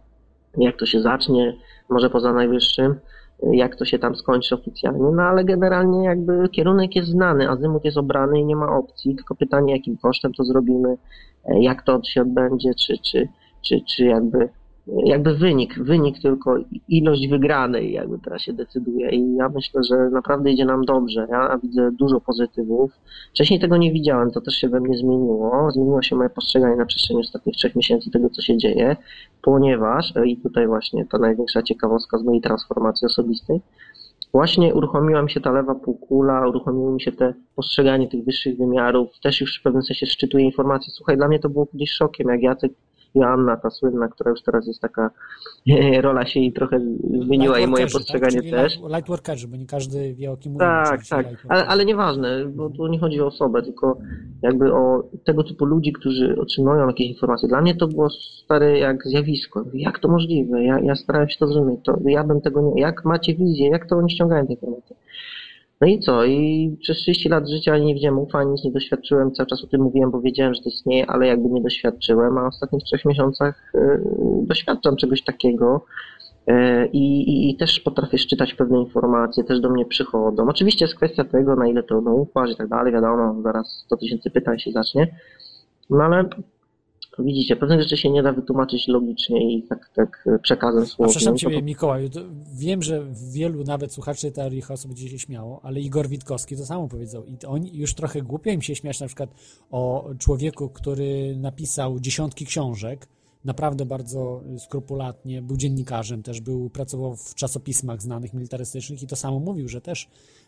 jak 0.58 0.78
to 0.78 0.86
się 0.86 1.02
zacznie, 1.02 1.58
może 1.90 2.10
poza 2.10 2.34
najwyższym, 2.34 2.96
jak 3.52 3.76
to 3.76 3.86
się 3.86 4.00
tam 4.00 4.16
skończy 4.16 4.56
oficjalnie, 4.56 5.12
no 5.12 5.24
ale 5.24 5.44
generalnie 5.44 6.04
jakby 6.04 6.50
kierunek 6.50 6.96
jest 6.96 7.10
znany, 7.10 7.50
azymut 7.50 7.86
jest 7.86 7.98
obrany 7.98 8.40
i 8.40 8.46
nie 8.46 8.56
ma 8.56 8.78
opcji, 8.78 9.16
tylko 9.16 9.36
pytanie, 9.36 9.74
jakim 9.74 9.98
kosztem 9.98 10.34
to 10.34 10.44
zrobimy, 10.44 10.98
e, 11.46 11.64
jak 11.64 11.84
to 11.84 12.04
się 12.04 12.22
odbędzie, 12.22 12.72
czy, 12.74 12.98
czy, 12.98 13.28
czy, 13.62 13.82
czy 13.90 14.06
jakby, 14.06 14.50
jakby 14.88 15.34
wynik, 15.34 15.80
wynik 15.80 16.22
tylko 16.22 16.56
ilość 16.88 17.28
wygranej 17.28 17.94
jakby 17.94 18.20
teraz 18.20 18.42
się 18.42 18.54
decyduje 18.54 19.10
i 19.10 19.36
ja 19.36 19.50
myślę, 19.50 19.84
że 19.84 19.96
naprawdę 19.96 20.52
idzie 20.52 20.66
nam 20.66 20.86
dobrze, 20.86 21.28
ja 21.30 21.60
widzę 21.64 21.92
dużo 21.92 22.22
pozytywów. 22.22 22.92
Wcześniej 23.30 23.60
tego 23.60 23.78
nie 23.78 23.92
widziałem, 23.92 24.32
to 24.32 24.42
też 24.42 24.56
się 24.56 24.70
we 24.70 24.80
mnie 24.80 24.98
zmieniło, 24.98 25.72
zmieniło 25.72 26.02
się 26.02 26.16
moje 26.16 26.30
postrzeganie 26.30 26.76
na 26.76 26.86
przestrzeni 26.86 27.20
ostatnich 27.20 27.56
trzech 27.56 27.76
miesięcy 27.76 28.12
tego, 28.12 28.30
co 28.30 28.42
się 28.42 28.58
dzieje, 28.58 28.96
ponieważ, 29.42 30.18
e, 30.18 30.28
i 30.28 30.38
tutaj 30.38 30.68
właśnie 30.68 31.06
to 31.06 31.18
największa 31.18 31.62
ciekawostka 31.62 32.18
z 32.18 32.24
mojej 32.24 32.42
transformacji 32.42 33.06
osobistej, 33.06 33.62
właśnie 34.32 34.74
uruchomiła 34.74 35.22
mi 35.22 35.32
się 35.32 35.42
ta 35.42 35.52
lewa 35.52 35.76
półkula, 35.76 36.48
uruchomiło 36.48 36.92
mi 36.92 37.02
się 37.02 37.12
te 37.12 37.34
postrzeganie 37.56 38.08
tych 38.08 38.26
wyższych 38.26 38.58
wymiarów, 38.58 39.20
też 39.20 39.42
już 39.42 39.60
w 39.60 39.64
pewnym 39.64 39.84
sensie 39.84 40.06
szczytuje 40.06 40.46
informacje. 40.46 40.94
Słuchaj, 40.94 41.18
dla 41.18 41.28
mnie 41.28 41.40
to 41.40 41.50
było 41.50 41.66
kiedyś 41.66 41.92
szokiem, 41.92 42.28
jak 42.30 42.42
Jacek 42.42 42.72
Joanna, 43.16 43.58
ta 43.58 43.70
słynna, 43.70 44.08
która 44.08 44.32
już 44.32 44.42
teraz 44.42 44.68
jest 44.68 44.82
taka, 44.82 45.10
rola 46.02 46.26
się 46.26 46.40
jej 46.40 46.54
trochę 46.54 46.80
zmieniła 47.26 47.60
i 47.60 47.68
moje 47.68 47.84
Lightworkerzy, 47.86 47.94
postrzeganie 47.98 48.52
tak? 48.52 48.60
Też. 48.62 48.80
light- 48.80 48.96
Lightworkerzy, 48.96 49.48
bo 49.48 49.58
nie 49.58 49.66
każdy 49.66 50.14
wie 50.14 50.32
o 50.32 50.38
kim 50.38 50.52
mówię. 50.52 50.66
Tak, 50.66 51.02
tak, 51.10 51.26
ale, 51.50 51.66
ale 51.66 51.86
nieważne, 51.86 52.46
bo 52.46 52.70
tu 52.70 52.88
nie 52.88 53.00
chodzi 53.00 53.22
o 53.22 53.26
osobę, 53.28 53.62
tylko 53.64 53.98
jakby 54.42 54.74
o 54.74 55.04
tego 55.26 55.44
typu 55.44 55.66
ludzi, 55.66 55.94
którzy 55.94 56.36
otrzymują 56.40 56.88
jakieś 56.88 57.08
informacje. 57.08 57.50
Dla 57.50 57.62
mnie 57.62 57.76
to 57.76 57.88
było 57.88 58.10
stare 58.10 58.80
jak 58.80 59.04
zjawisko. 59.08 59.64
Jak 59.74 60.00
to 60.00 60.08
możliwe? 60.08 60.64
Ja, 60.64 60.80
ja 60.80 60.96
starałem 60.96 61.30
się 61.30 61.38
to 61.40 61.48
zrozumieć. 61.48 61.80
To 61.84 61.98
ja 62.06 62.24
bym 62.24 62.42
tego 62.42 62.62
nie... 62.62 62.82
Jak 62.82 63.06
macie 63.06 63.36
wizję? 63.36 63.70
Jak 63.70 63.90
to 63.90 63.96
oni 63.98 64.10
ściągają 64.10 64.48
te 64.48 64.54
informacje? 64.54 64.96
No 65.82 65.88
i 65.88 66.00
co? 66.00 66.26
I 66.26 66.78
przez 66.82 66.98
30 66.98 67.30
lat 67.30 67.50
życia 67.50 67.78
nie 67.78 67.96
wziąłem 67.96 68.20
ufa, 68.20 68.44
nic 68.44 68.64
nie 68.64 68.72
doświadczyłem, 68.72 69.32
cały 69.32 69.48
czas 69.48 69.64
o 69.64 69.68
tym 69.68 69.82
mówiłem, 69.82 70.12
bo 70.12 70.22
wiedziałem, 70.22 70.54
że 70.54 70.62
to 70.62 70.70
istnieje, 70.70 71.06
ale 71.08 71.28
jakby 71.28 71.50
nie 71.50 71.62
doświadczyłem, 71.62 72.38
a 72.38 72.44
w 72.44 72.48
ostatnich 72.48 72.84
trzech 72.84 73.06
miesiącach 73.06 73.74
y, 73.76 74.00
doświadczam 74.48 74.96
czegoś 74.96 75.24
takiego. 75.24 75.86
E, 76.48 76.86
I, 76.88 77.30
i, 77.30 77.50
I 77.50 77.58
też 77.58 77.80
potrafię 77.80 78.18
szczytać 78.18 78.54
pewne 78.54 78.80
informacje, 78.80 79.44
też 79.44 79.60
do 79.60 79.70
mnie 79.70 79.86
przychodzą. 79.86 80.50
Oczywiście 80.50 80.86
jest 80.86 80.96
kwestia 80.96 81.24
tego, 81.24 81.56
na 81.56 81.68
ile 81.68 81.84
to 81.84 82.02
no, 82.02 82.14
ufasz 82.14 82.52
i 82.52 82.56
tak 82.56 82.68
dalej, 82.68 82.94
wiadomo, 82.94 83.42
zaraz 83.42 83.84
100 83.86 83.98
tysięcy 83.98 84.30
pytań 84.30 84.60
się 84.60 84.72
zacznie. 84.72 85.16
No 85.90 86.04
ale 86.04 86.30
widzicie, 87.20 87.56
pewne 87.56 87.84
rzeczy 87.84 87.98
się 87.98 88.10
nie 88.10 88.24
da 88.24 88.34
wytłumaczyć 88.34 88.88
logicznie 88.88 89.58
i 89.58 89.64
tak, 89.64 89.90
tak 89.96 90.26
przekazem 90.42 90.84
A 90.84 90.86
słownym. 90.86 91.10
przepraszam 91.10 91.34
To 91.34 91.40
Ciebie, 91.40 91.62
Mikołaju, 91.62 92.10
to 92.10 92.20
wiem, 92.56 92.84
że 92.84 93.06
wielu 93.32 93.64
nawet 93.64 93.94
słuchaczy 93.94 94.32
teorii 94.32 94.62
chaosu 94.62 94.88
będzie 94.88 95.10
się 95.10 95.20
śmiało, 95.20 95.60
ale 95.64 95.80
Igor 95.80 96.08
Witkowski 96.08 96.58
to 96.58 96.66
samo 96.66 96.88
powiedział. 96.88 97.26
I 97.26 97.38
to 97.38 97.50
oni 97.50 97.78
już 97.78 97.94
trochę 97.94 98.22
głupio 98.22 98.52
im 98.52 98.62
się 98.62 98.76
śmiać 98.76 99.00
na 99.00 99.08
przykład 99.08 99.30
o 99.72 100.10
człowieku, 100.20 100.70
który 100.70 101.36
napisał 101.38 102.00
dziesiątki 102.00 102.46
książek, 102.46 103.08
naprawdę 103.46 103.86
bardzo 103.86 104.42
skrupulatnie, 104.58 105.42
był 105.42 105.58
dziennikarzem, 105.58 106.24
też 106.24 106.42
był, 106.42 106.70
pracował 106.70 107.16
w 107.16 107.36
czasopismach 107.36 108.02
znanych 108.02 108.34
militarystycznych 108.34 109.04
i 109.04 109.08
to 109.08 109.16
samo 109.16 109.40
mówił, 109.40 109.70
że 109.70 109.82
też 109.82 110.08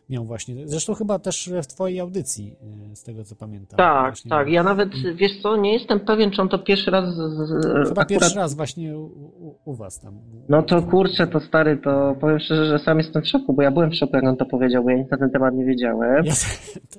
miał 0.10 0.26
właśnie, 0.26 0.68
zresztą 0.68 0.94
chyba 0.94 1.20
też 1.20 1.50
w 1.64 1.68
Twojej 1.68 2.00
audycji, 2.00 2.56
e, 2.92 2.96
z 2.96 3.04
tego 3.04 3.24
co 3.24 3.36
pamiętam. 3.36 3.78
Tak, 3.78 4.12
właśnie. 4.14 4.30
tak. 4.30 4.50
Ja 4.50 4.64
nawet, 4.64 4.90
wiesz 5.16 5.42
co, 5.42 5.58
nie 5.58 5.74
jestem 5.74 6.00
pewien, 6.00 6.32
czy 6.32 6.42
on 6.42 6.50
to 6.50 6.60
pierwszy 6.60 6.92
raz... 6.92 7.16
Z, 7.16 7.18
z, 7.18 7.64
Chyba 7.66 8.02
akurat- 8.02 8.08
pierwszy 8.08 8.36
raz 8.36 8.54
właśnie 8.56 8.98
u, 8.98 9.04
u, 9.06 9.56
u 9.66 9.74
Was 9.74 10.00
tam. 10.00 10.20
No 10.50 10.64
to 10.64 10.82
kurczę, 10.82 11.28
to 11.28 11.40
stary, 11.40 11.78
to 11.78 12.16
powiem 12.22 12.40
szczerze, 12.40 12.66
że 12.66 12.80
sam 12.80 12.98
jestem 12.98 13.22
w 13.22 13.28
szoku, 13.28 13.54
bo 13.54 13.62
ja 13.62 13.72
byłem 13.72 13.92
w 13.92 13.96
szoku, 13.96 14.16
jak 14.16 14.26
on 14.26 14.38
to 14.38 14.46
powiedział, 14.46 14.84
bo 14.84 14.90
ja 14.90 14.98
nic 14.98 15.12
na 15.12 15.18
ten 15.18 15.30
temat 15.30 15.56
nie 15.56 15.66
wiedziałem. 15.66 16.26
Ja 16.26 16.34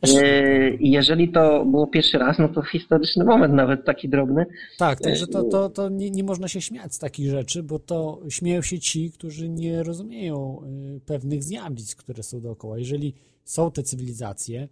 też, 0.01 0.13
Yy, 0.15 0.71
I 0.81 0.91
jeżeli 0.91 1.33
to 1.33 1.65
było 1.65 1.87
pierwszy 1.87 2.19
raz, 2.19 2.39
no 2.39 2.49
to 2.49 2.63
historyczny 2.63 3.25
moment 3.25 3.55
nawet 3.55 3.85
taki 3.85 4.09
drobny. 4.09 4.47
Tak, 4.79 5.01
także 5.01 5.27
to, 5.27 5.43
to, 5.45 5.71
to 5.71 5.89
nie, 5.89 6.11
nie 6.11 6.25
można 6.25 6.49
się 6.49 6.61
śmiać 6.61 6.95
z 6.95 6.99
takich 6.99 7.31
rzeczy, 7.31 7.63
bo 7.63 7.79
to 7.79 8.21
śmieją 8.29 8.63
się 8.63 8.79
ci, 8.79 9.11
którzy 9.11 9.49
nie 9.49 9.83
rozumieją 9.83 10.63
pewnych 11.07 11.43
zjawisk, 11.45 11.99
które 11.99 12.23
są 12.23 12.41
dookoła. 12.41 12.79
Jeżeli 12.79 12.96
są 13.45 13.71
te 13.71 13.83
cywilizacje, 13.83 14.69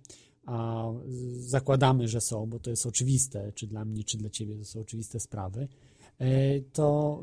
a 0.46 0.86
zakładamy, 1.36 2.08
że 2.08 2.20
są, 2.20 2.46
bo 2.46 2.58
to 2.58 2.70
jest 2.70 2.86
oczywiste, 2.86 3.52
czy 3.54 3.66
dla 3.66 3.84
mnie, 3.84 4.04
czy 4.04 4.18
dla 4.18 4.30
ciebie 4.30 4.56
to 4.56 4.64
są 4.64 4.80
oczywiste 4.80 5.20
sprawy, 5.20 5.68
to 6.72 7.20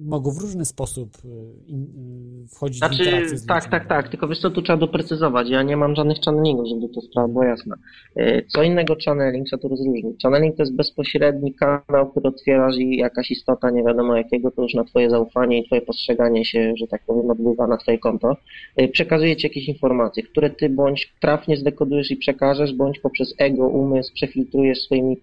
y, 0.00 0.04
mogą 0.04 0.30
w 0.30 0.38
różny 0.38 0.64
sposób 0.64 1.08
y, 1.24 1.28
y, 1.28 2.48
wchodzić 2.48 2.76
w 2.76 2.78
Znaczy, 2.78 3.04
interakcję 3.04 3.38
z 3.38 3.46
tak, 3.46 3.70
tak, 3.70 3.88
tak, 3.88 4.08
tylko 4.08 4.28
wiesz 4.28 4.38
co, 4.38 4.50
tu 4.50 4.62
trzeba 4.62 4.76
doprecyzować. 4.76 5.50
Ja 5.50 5.62
nie 5.62 5.76
mam 5.76 5.94
żadnych 5.94 6.18
channelingów, 6.24 6.68
żeby 6.68 6.88
to 6.88 7.00
sprawa 7.00 7.28
była 7.28 7.46
jasna. 7.46 7.76
Yy, 8.16 8.44
Co 8.48 8.62
innego 8.62 8.96
channeling, 9.04 9.46
trzeba 9.46 9.62
to 9.62 9.68
rozróżnić. 9.68 10.22
Channeling 10.22 10.56
to 10.56 10.62
jest 10.62 10.74
bezpośredni 10.74 11.54
kanał, 11.54 12.10
który 12.10 12.28
otwierasz 12.28 12.76
i 12.76 12.96
jakaś 12.96 13.30
istota, 13.30 13.70
nie 13.70 13.84
wiadomo 13.84 14.16
jakiego, 14.16 14.50
to 14.50 14.62
już 14.62 14.74
na 14.74 14.84
twoje 14.84 15.10
zaufanie 15.10 15.60
i 15.60 15.66
twoje 15.66 15.82
postrzeganie 15.82 16.44
się, 16.44 16.72
że 16.76 16.86
tak 16.86 17.02
powiem, 17.06 17.30
odbywa 17.30 17.66
na 17.66 17.76
twoje 17.76 17.98
konto. 17.98 18.36
Yy, 18.76 18.88
Przekazuje 18.88 19.36
ci 19.36 19.46
jakieś 19.46 19.68
informacje, 19.68 20.22
które 20.22 20.50
ty 20.50 20.68
bądź 20.68 21.14
trafnie 21.20 21.56
zdekodujesz 21.56 22.10
i 22.10 22.16
przekażesz, 22.16 22.74
bądź 22.74 22.98
poprzez 22.98 23.34
ego, 23.38 23.68
umysł 23.68 24.14
przefiltrujesz 24.14 24.82
swoimi, 24.82 25.16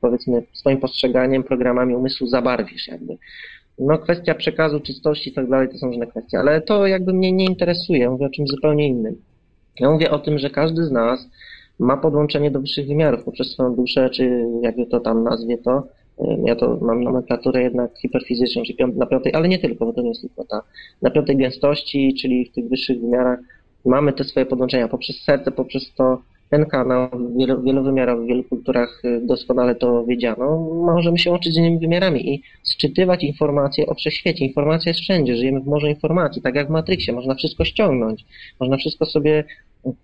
powiedzmy, 0.00 0.42
swoim 0.52 0.78
postrzeganiem, 0.80 1.42
programami 1.42 1.94
umysłu 1.94 2.26
zabarwisz 2.26 2.88
jakby. 2.88 3.16
No 3.78 3.98
kwestia 3.98 4.34
przekazu, 4.34 4.80
czystości 4.80 5.30
i 5.30 5.32
tak 5.32 5.48
dalej, 5.48 5.68
to 5.68 5.78
są 5.78 5.86
różne 5.86 6.06
kwestie, 6.06 6.38
ale 6.38 6.60
to 6.60 6.86
jakby 6.86 7.12
mnie 7.12 7.32
nie 7.32 7.44
interesuje, 7.44 8.10
mówię 8.10 8.26
o 8.26 8.30
czymś 8.30 8.50
zupełnie 8.50 8.88
innym. 8.88 9.16
Ja 9.80 9.90
mówię 9.90 10.10
o 10.10 10.18
tym, 10.18 10.38
że 10.38 10.50
każdy 10.50 10.84
z 10.84 10.90
nas 10.90 11.28
ma 11.78 11.96
podłączenie 11.96 12.50
do 12.50 12.60
wyższych 12.60 12.86
wymiarów 12.86 13.24
poprzez 13.24 13.52
swoją 13.52 13.74
duszę, 13.74 14.10
czy 14.10 14.46
jakby 14.62 14.86
to 14.86 15.00
tam 15.00 15.24
nazwie 15.24 15.58
to. 15.58 15.88
Ym, 16.20 16.46
Ja 16.46 16.56
to 16.56 16.78
mam 16.82 17.02
nomenklaturę 17.02 17.62
jednak 17.62 17.98
hiperfizyczną, 17.98 18.62
czyli 18.62 18.78
na 18.96 19.06
piątej, 19.06 19.34
ale 19.34 19.48
nie 19.48 19.58
tylko, 19.58 19.86
bo 19.86 19.92
to 19.92 20.02
nie 20.02 20.08
jest 20.08 20.20
tylko 20.20 20.44
ta. 20.44 20.62
Na 21.02 21.10
piątej 21.10 21.36
gęstości, 21.36 22.14
czyli 22.20 22.44
w 22.44 22.52
tych 22.52 22.68
wyższych 22.68 23.00
wymiarach 23.00 23.38
mamy 23.84 24.12
te 24.12 24.24
swoje 24.24 24.46
podłączenia 24.46 24.88
poprzez 24.88 25.16
serce, 25.22 25.50
poprzez 25.52 25.94
to 25.94 26.22
ten 26.50 26.66
kanał 26.66 27.08
wielo, 27.38 27.62
wielowymiarowy, 27.62 28.24
w 28.24 28.26
wielu 28.26 28.44
kulturach 28.44 29.02
y, 29.04 29.20
doskonale 29.20 29.74
to 29.74 30.04
wiedziano, 30.04 30.58
możemy 30.86 31.18
się 31.18 31.30
łączyć 31.30 31.54
z 31.54 31.56
innymi 31.56 31.78
wymiarami 31.78 32.34
i 32.34 32.42
sczytywać 32.62 33.24
informacje 33.24 33.86
o 33.86 33.94
wszechświecie. 33.94 34.44
Informacja 34.44 34.90
jest 34.90 35.00
wszędzie, 35.00 35.36
żyjemy 35.36 35.60
w 35.60 35.66
morzu 35.66 35.86
informacji, 35.86 36.42
tak 36.42 36.54
jak 36.54 36.66
w 36.66 36.70
Matrixie, 36.70 37.14
można 37.14 37.34
wszystko 37.34 37.64
ściągnąć, 37.64 38.24
można 38.60 38.76
wszystko 38.76 39.06
sobie, 39.06 39.44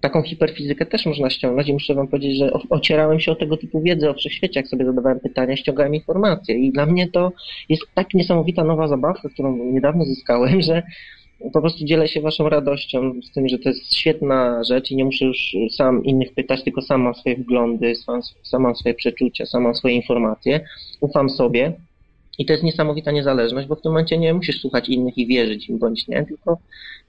taką 0.00 0.22
hiperfizykę 0.22 0.86
też 0.86 1.06
można 1.06 1.30
ściągnąć 1.30 1.68
i 1.68 1.72
muszę 1.72 1.94
wam 1.94 2.08
powiedzieć, 2.08 2.38
że 2.38 2.50
ocierałem 2.70 3.20
się 3.20 3.32
o 3.32 3.34
tego 3.34 3.56
typu 3.56 3.80
wiedzę 3.80 4.10
o 4.10 4.14
wszechświecie, 4.14 4.60
jak 4.60 4.68
sobie 4.68 4.84
zadawałem 4.84 5.20
pytania, 5.20 5.56
ściągałem 5.56 5.94
informacje. 5.94 6.54
I 6.54 6.72
dla 6.72 6.86
mnie 6.86 7.08
to 7.08 7.32
jest 7.68 7.82
tak 7.94 8.14
niesamowita 8.14 8.64
nowa 8.64 8.88
zabawka, 8.88 9.28
którą 9.28 9.56
niedawno 9.56 10.04
zyskałem, 10.04 10.62
że 10.68 10.82
po 11.52 11.60
prostu 11.60 11.84
dzielę 11.84 12.08
się 12.08 12.20
waszą 12.20 12.48
radością 12.48 13.12
z 13.22 13.32
tym, 13.32 13.48
że 13.48 13.58
to 13.58 13.68
jest 13.68 13.94
świetna 13.94 14.64
rzecz 14.64 14.90
i 14.90 14.96
nie 14.96 15.04
muszę 15.04 15.24
już 15.24 15.56
sam 15.70 16.04
innych 16.04 16.34
pytać, 16.34 16.64
tylko 16.64 16.82
sam 16.82 17.00
mam 17.00 17.14
swoje 17.14 17.36
wglądy, 17.36 17.94
sam, 18.42 18.62
mam 18.62 18.76
swoje 18.76 18.94
przeczucia, 18.94 19.46
sam 19.46 19.62
mam 19.62 19.74
swoje 19.74 19.94
informacje, 19.94 20.60
ufam 21.00 21.30
sobie 21.30 21.72
i 22.38 22.46
to 22.46 22.52
jest 22.52 22.64
niesamowita 22.64 23.10
niezależność, 23.10 23.68
bo 23.68 23.74
w 23.74 23.82
tym 23.82 23.92
momencie 23.92 24.18
nie 24.18 24.34
musisz 24.34 24.60
słuchać 24.60 24.88
innych 24.88 25.18
i 25.18 25.26
wierzyć 25.26 25.68
im 25.68 25.78
bądź 25.78 26.08
nie, 26.08 26.26
tylko 26.26 26.58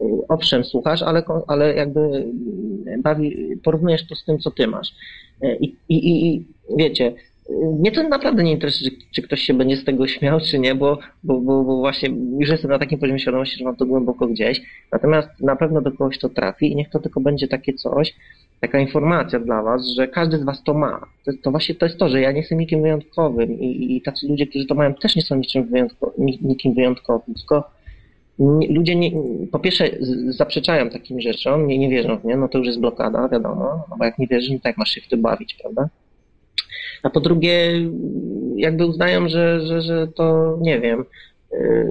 y, 0.02 0.06
owszem 0.30 0.64
słuchasz, 0.64 1.02
ale, 1.02 1.24
ale 1.48 1.74
jakby 1.74 2.00
y, 2.00 3.02
bawi, 3.04 3.38
porównujesz 3.64 4.08
to 4.08 4.16
z 4.16 4.26
tym, 4.26 4.40
co 4.40 4.52
ty 4.52 4.68
masz. 4.68 4.94
Y, 5.44 5.58
I, 5.62 5.76
i, 5.90 6.28
i 6.28 6.46
wiecie, 6.78 7.14
mnie 7.50 7.92
to 7.92 8.10
naprawdę 8.10 8.44
nie 8.44 8.52
interesuje, 8.52 8.92
czy, 8.92 8.98
czy 9.12 9.22
ktoś 9.22 9.42
się 9.42 9.54
będzie 9.54 9.78
z 9.78 9.84
tego 9.84 10.08
śmiał, 10.08 10.40
czy 10.40 10.60
nie, 10.60 10.76
bo, 10.76 11.00
bo, 11.24 11.42
bo, 11.42 11.64
bo 11.64 11.78
właśnie 11.78 12.10
już 12.40 12.50
jestem 12.50 12.72
na 12.72 12.80
takim 12.80 13.00
poziomie 13.00 13.20
świadomości, 13.20 13.58
że 13.58 13.66
mam 13.66 13.76
to 13.76 13.86
głęboko 13.86 14.28
gdzieś. 14.28 14.62
Natomiast 14.92 15.30
na 15.40 15.56
pewno 15.56 15.82
do 15.82 15.92
kogoś 15.92 16.18
to 16.20 16.30
trafi 16.30 16.72
i 16.72 16.76
niech 16.76 16.90
to 16.90 17.00
tylko 17.00 17.22
będzie 17.22 17.48
takie 17.48 17.74
coś, 17.74 18.16
taka 18.62 18.80
informacja 18.80 19.40
dla 19.40 19.64
was, 19.64 19.88
że 19.88 20.08
każdy 20.08 20.38
z 20.38 20.44
was 20.44 20.64
to 20.64 20.74
ma. 20.74 21.06
To, 21.26 21.32
to 21.44 21.52
właśnie 21.52 21.76
to 21.76 21.86
jest 21.86 21.98
to, 21.98 22.10
że 22.10 22.22
ja 22.22 22.32
nie 22.32 22.40
jestem 22.40 22.60
nikim 22.60 22.82
wyjątkowym 22.82 23.60
i, 23.60 23.96
i 23.96 24.02
tacy 24.02 24.28
ludzie, 24.28 24.48
którzy 24.48 24.66
to 24.66 24.76
mają, 24.76 24.94
też 24.94 25.16
nie 25.16 25.22
są 25.22 25.36
niczym 25.36 25.64
wyjątko, 25.64 26.14
ni- 26.18 26.40
nikim 26.42 26.74
wyjątkowym, 26.74 27.36
tylko 27.36 27.70
ludzie 28.70 28.96
nie, 28.96 29.12
po 29.52 29.60
pierwsze 29.60 29.90
zaprzeczają 30.30 30.90
takim 30.90 31.22
rzeczom, 31.22 31.68
nie, 31.68 31.78
nie 31.78 31.90
wierzą 31.90 32.18
w 32.18 32.26
nie, 32.26 32.38
no 32.38 32.48
to 32.48 32.58
już 32.58 32.68
jest 32.68 32.80
blokada, 32.80 33.30
wiadomo, 33.30 33.86
no 33.90 33.98
bo 33.98 34.06
jak 34.06 34.20
nie 34.20 34.28
wierzysz, 34.28 34.50
no 34.50 34.60
to 34.60 34.70
jak 34.70 34.78
masz 34.78 34.90
się 34.90 35.02
w 35.02 35.08
to 35.08 35.18
bawić, 35.18 35.54
prawda? 35.62 35.90
A 37.04 37.10
po 37.10 37.20
drugie, 37.20 37.72
jakby 38.56 38.86
uznają, 38.86 39.30
że, 39.30 39.68
że, 39.68 39.82
że 39.82 40.08
to, 40.08 40.58
nie 40.62 40.80
wiem, 40.80 41.06
yy, 41.52 41.90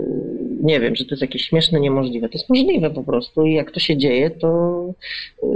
nie 0.63 0.81
wiem, 0.81 0.97
że 0.97 1.05
to 1.05 1.11
jest 1.11 1.23
jakieś 1.23 1.43
śmieszne, 1.43 1.81
niemożliwe. 1.81 2.29
To 2.29 2.39
jest 2.39 2.49
możliwe 2.49 2.91
po 2.91 3.05
prostu 3.05 3.47
i 3.47 3.55
jak 3.55 3.71
to 3.71 3.81
się 3.81 3.97
dzieje, 3.97 4.31
to 4.31 4.85
yy, 5.43 5.49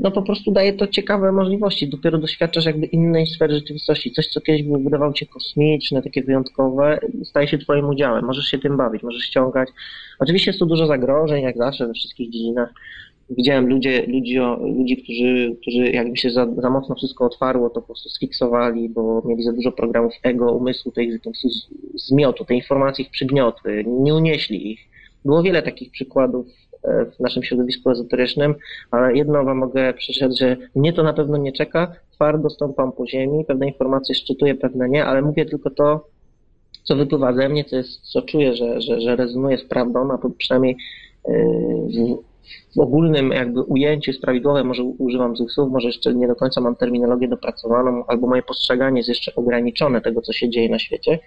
no 0.00 0.10
po 0.10 0.22
prostu 0.22 0.52
daje 0.52 0.72
to 0.72 0.86
ciekawe 0.86 1.32
możliwości. 1.32 1.88
Dopiero 1.88 2.18
doświadczasz 2.18 2.64
jakby 2.64 2.86
innej 2.86 3.26
sfery 3.26 3.54
rzeczywistości. 3.54 4.12
Coś, 4.12 4.26
co 4.26 4.40
kiedyś 4.40 4.62
wydawało 4.62 5.12
ci 5.12 5.24
się 5.24 5.26
kosmiczne, 5.26 6.02
takie 6.02 6.22
wyjątkowe, 6.22 6.98
staje 7.24 7.48
się 7.48 7.58
twoim 7.58 7.88
udziałem. 7.88 8.24
Możesz 8.24 8.44
się 8.44 8.58
tym 8.58 8.76
bawić, 8.76 9.02
możesz 9.02 9.22
ściągać. 9.22 9.68
Oczywiście 10.18 10.50
jest 10.50 10.58
tu 10.58 10.66
dużo 10.66 10.86
zagrożeń, 10.86 11.42
jak 11.42 11.56
zawsze 11.56 11.86
we 11.86 11.92
wszystkich 11.92 12.30
dziedzinach. 12.30 12.70
Widziałem 13.30 13.68
ludzie, 13.68 14.06
ludzi, 14.06 14.38
ludzi 14.76 14.96
którzy, 14.96 15.56
którzy 15.62 15.90
jakby 15.90 16.16
się 16.16 16.30
za, 16.30 16.46
za 16.56 16.70
mocno 16.70 16.94
wszystko 16.94 17.24
otwarło, 17.24 17.70
to 17.70 17.80
po 17.80 17.86
prostu 17.86 18.08
sfiksowali, 18.08 18.88
bo 18.88 19.22
mieli 19.24 19.42
za 19.42 19.52
dużo 19.52 19.72
programów 19.72 20.12
ego, 20.22 20.52
umysłu, 20.52 20.92
tej, 20.92 21.12
z- 21.12 21.68
zmiotu, 22.06 22.44
te 22.44 22.54
informacje 22.54 23.04
ich 23.04 23.10
przygniotły, 23.10 23.84
nie 23.86 24.14
unieśli 24.14 24.72
ich. 24.72 24.80
Było 25.24 25.42
wiele 25.42 25.62
takich 25.62 25.90
przykładów 25.90 26.46
e, 26.84 27.06
w 27.16 27.20
naszym 27.20 27.42
środowisku 27.42 27.90
ezoterycznym, 27.90 28.54
ale 28.90 29.16
jedno 29.16 29.44
wam 29.44 29.58
mogę 29.58 29.94
przeczytać, 29.94 30.38
że 30.38 30.56
mnie 30.74 30.92
to 30.92 31.02
na 31.02 31.12
pewno 31.12 31.36
nie 31.36 31.52
czeka, 31.52 31.92
twardo 32.12 32.50
stąpam 32.50 32.92
po 32.92 33.06
ziemi, 33.06 33.44
pewne 33.44 33.66
informacje 33.66 34.14
szczytuję, 34.14 34.54
pewne 34.54 34.88
nie, 34.88 35.04
ale 35.04 35.22
mówię 35.22 35.46
tylko 35.46 35.70
to, 35.70 36.08
co 36.84 36.96
wypływa 36.96 37.32
ze 37.32 37.48
mnie, 37.48 37.64
co, 37.64 37.76
jest, 37.76 38.00
co 38.00 38.22
czuję, 38.22 38.54
że, 38.56 38.80
że, 38.80 39.00
że 39.00 39.16
rezonuje 39.16 39.58
z 39.58 39.64
prawdą, 39.64 40.10
a 40.12 40.18
przynajmniej 40.38 40.76
yy, 41.28 42.16
w, 42.76 42.80
ogólnym 42.80 43.30
jakby 43.30 43.62
ujęciu 43.62 44.10
jest 44.10 44.22
prawidłowe, 44.22 44.64
może 44.64 44.82
używam 44.84 45.36
złych 45.36 45.52
słów, 45.52 45.72
może 45.72 45.86
jeszcze 45.86 46.14
nie 46.14 46.28
do 46.28 46.36
końca 46.36 46.60
mam 46.60 46.76
terminologię 46.76 47.28
dopracowaną, 47.28 48.04
albo 48.06 48.26
moje 48.26 48.42
postrzeganie 48.42 48.98
jest 48.98 49.08
jeszcze 49.08 49.34
ograniczone 49.34 50.00
tego, 50.00 50.22
co 50.22 50.32
się 50.32 50.48
dzieje 50.48 50.68
na 50.68 50.78
świecie, 50.78 51.18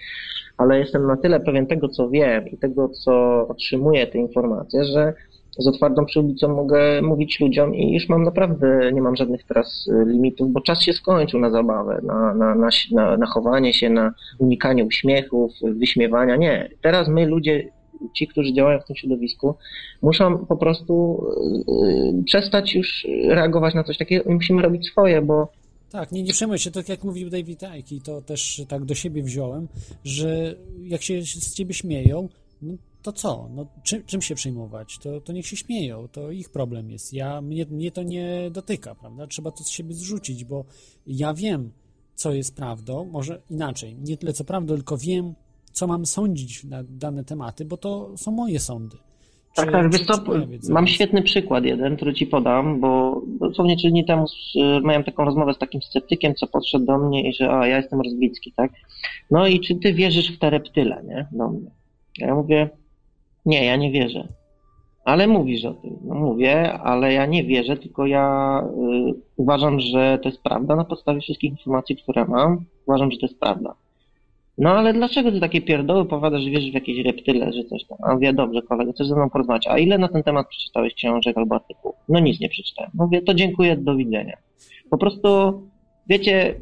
ale 0.58 0.80
jestem 0.80 1.08
na 1.08 1.18
tyle 1.18 1.40
pewien 1.40 1.68
tego, 1.68 1.90
co 1.90 2.10
wiem 2.10 2.48
i 2.48 2.58
tego, 2.58 2.90
co 2.90 3.46
otrzymuję 3.48 4.08
te 4.08 4.18
informacje, 4.18 4.84
że 4.84 5.14
z 5.60 5.68
otwartą 5.68 6.06
przyłbicą 6.06 6.56
mogę 6.56 7.02
mówić 7.02 7.40
ludziom 7.40 7.76
i 7.76 7.94
już 7.94 8.10
mam 8.10 8.24
naprawdę, 8.24 8.92
nie 8.94 9.02
mam 9.02 9.16
żadnych 9.16 9.44
teraz 9.44 9.88
y, 9.88 10.06
limitów, 10.12 10.52
bo 10.52 10.62
czas 10.62 10.82
się 10.82 10.94
skończył 10.94 11.40
na 11.40 11.50
zabawę, 11.50 12.02
na, 12.04 12.34
na, 12.34 12.56
na, 12.56 13.18
na 13.18 13.26
chowanie 13.26 13.74
się, 13.74 13.90
na 13.90 14.14
unikanie 14.40 14.86
uśmiechów, 14.86 15.52
wyśmiewania. 15.62 16.36
Nie. 16.36 16.70
Teraz 16.82 17.08
my 17.08 17.26
ludzie, 17.26 17.70
ci, 18.16 18.28
którzy 18.28 18.54
działają 18.54 18.80
w 18.80 18.86
tym 18.86 18.96
środowisku, 18.96 19.56
muszą 20.02 20.46
po 20.46 20.58
prostu 20.58 21.26
y, 22.20 22.24
przestać 22.24 22.76
już 22.76 23.08
reagować 23.28 23.74
na 23.74 23.84
coś 23.84 23.98
takiego 23.98 24.30
i 24.30 24.34
musimy 24.34 24.62
robić 24.62 24.88
swoje, 24.88 25.22
bo 25.22 25.52
Tak, 25.92 26.12
nie, 26.12 26.24
nie 26.24 26.34
przejmuj 26.34 26.60
się, 26.60 26.72
tak 26.72 26.90
jak 26.90 27.04
mówił 27.04 27.30
David 27.30 27.64
Icke 27.64 27.96
i 27.96 28.02
to 28.02 28.22
też 28.22 28.62
tak 28.68 28.86
do 28.86 28.96
siebie 28.96 29.24
wziąłem, 29.24 29.68
że 30.04 30.56
jak 30.84 31.02
się 31.02 31.22
z 31.22 31.54
ciebie 31.54 31.74
śmieją, 31.74 32.30
no 32.62 32.74
to 33.02 33.14
co? 33.14 33.50
No, 33.56 33.66
czym, 33.84 34.04
czym 34.06 34.22
się 34.22 34.36
przejmować? 34.36 34.98
To, 34.98 35.22
to 35.22 35.34
niech 35.34 35.48
się 35.48 35.56
śmieją, 35.56 36.08
to 36.08 36.32
ich 36.32 36.50
problem 36.50 36.92
jest. 36.92 37.14
Ja, 37.14 37.42
mnie, 37.42 37.66
mnie 37.66 37.92
to 37.92 38.04
nie 38.04 38.50
dotyka, 38.52 38.96
prawda? 38.96 39.28
Trzeba 39.28 39.52
to 39.52 39.64
z 39.64 39.70
siebie 39.70 39.94
zrzucić, 39.94 40.46
bo 40.46 40.66
ja 41.08 41.34
wiem, 41.34 41.72
co 42.16 42.34
jest 42.34 42.56
prawdą, 42.56 43.06
może 43.06 43.42
inaczej, 43.50 43.96
nie 43.96 44.18
tyle 44.18 44.34
co 44.34 44.44
prawdą, 44.44 44.76
tylko 44.76 44.98
wiem, 44.98 45.34
co 45.80 45.88
mam 45.88 46.06
sądzić 46.06 46.64
na 46.64 46.84
dane 46.90 47.24
tematy, 47.24 47.66
bo 47.66 47.78
to 47.78 48.18
są 48.18 48.32
moje 48.32 48.60
sądy. 48.60 48.98
Tak, 49.56 49.66
Czy- 49.66 49.72
tak, 49.72 49.84
czy- 49.84 49.90
wiesz 49.90 50.08
co, 50.08 50.24
mam 50.74 50.88
świetny 50.88 51.22
przykład 51.22 51.64
jeden, 51.64 51.96
który 51.96 52.14
ci 52.14 52.28
podam, 52.28 52.80
bo 52.80 53.22
dosłownie 53.40 53.78
trzy 53.78 53.90
dni 53.90 54.06
temu 54.06 54.28
z, 54.28 54.54
miałem 54.84 55.04
taką 55.04 55.26
rozmowę 55.26 55.54
z 55.54 55.58
takim 55.58 55.82
sceptykiem, 55.82 56.36
co 56.36 56.48
podszedł 56.48 56.86
do 56.86 56.98
mnie 56.98 57.30
i 57.30 57.34
że 57.34 57.52
a, 57.52 57.68
ja 57.68 57.78
jestem 57.78 58.02
rozbicki, 58.02 58.54
tak? 58.56 58.72
No 59.32 59.48
i 59.48 59.60
czy 59.60 59.76
ty 59.76 59.94
wierzysz 59.94 60.36
w 60.36 60.40
te 60.40 60.50
reptyle, 60.50 61.04
nie? 61.08 61.28
Do 61.32 61.48
mnie. 61.48 61.72
Ja 62.18 62.36
mówię, 62.36 62.70
nie, 63.46 63.66
ja 63.66 63.76
nie 63.76 63.92
wierzę. 63.92 64.28
Ale 65.06 65.28
mówisz 65.28 65.66
o 65.66 65.74
tym. 65.74 65.98
No 66.04 66.16
mówię, 66.16 66.74
ale 66.74 67.14
ja 67.14 67.26
nie 67.26 67.44
wierzę, 67.44 67.78
tylko 67.78 68.06
ja 68.06 68.62
y, 69.10 69.14
uważam, 69.38 69.80
że 69.80 70.20
to 70.24 70.30
jest 70.30 70.42
prawda 70.44 70.76
na 70.76 70.84
podstawie 70.86 71.22
wszystkich 71.22 71.52
informacji, 71.52 71.96
które 71.98 72.26
mam. 72.26 72.66
Uważam, 72.86 73.12
że 73.12 73.18
to 73.18 73.26
jest 73.26 73.40
prawda. 73.40 73.76
No 74.60 74.70
ale 74.70 74.94
dlaczego 74.94 75.32
ty 75.32 75.40
takie 75.40 75.62
pierdoły 75.62 76.06
powiadasz, 76.06 76.44
że 76.44 76.50
wierzysz 76.50 76.72
w 76.72 76.74
jakieś 76.74 77.06
reptyle, 77.06 77.54
że 77.54 77.64
coś 77.64 77.86
tam? 77.86 77.98
A 78.04 78.14
mówię, 78.14 78.34
dobrze 78.34 78.62
kolego, 78.62 78.94
chcesz 78.94 79.08
ze 79.08 79.16
mną 79.16 79.30
porozmawiać. 79.30 79.68
A 79.68 79.78
ile 79.78 79.98
na 79.98 80.08
ten 80.08 80.24
temat 80.24 80.48
przeczytałeś 80.50 80.94
książek 80.94 81.38
albo 81.38 81.56
artykułów? 81.56 81.96
No 82.10 82.20
nic 82.20 82.40
nie 82.40 82.50
przeczytałem. 82.50 82.92
Mówię, 82.94 83.22
to 83.22 83.34
dziękuję, 83.34 83.78
do 83.78 83.96
widzenia. 83.96 84.38
Po 84.90 84.98
prostu, 84.98 85.28
wiecie, 86.08 86.62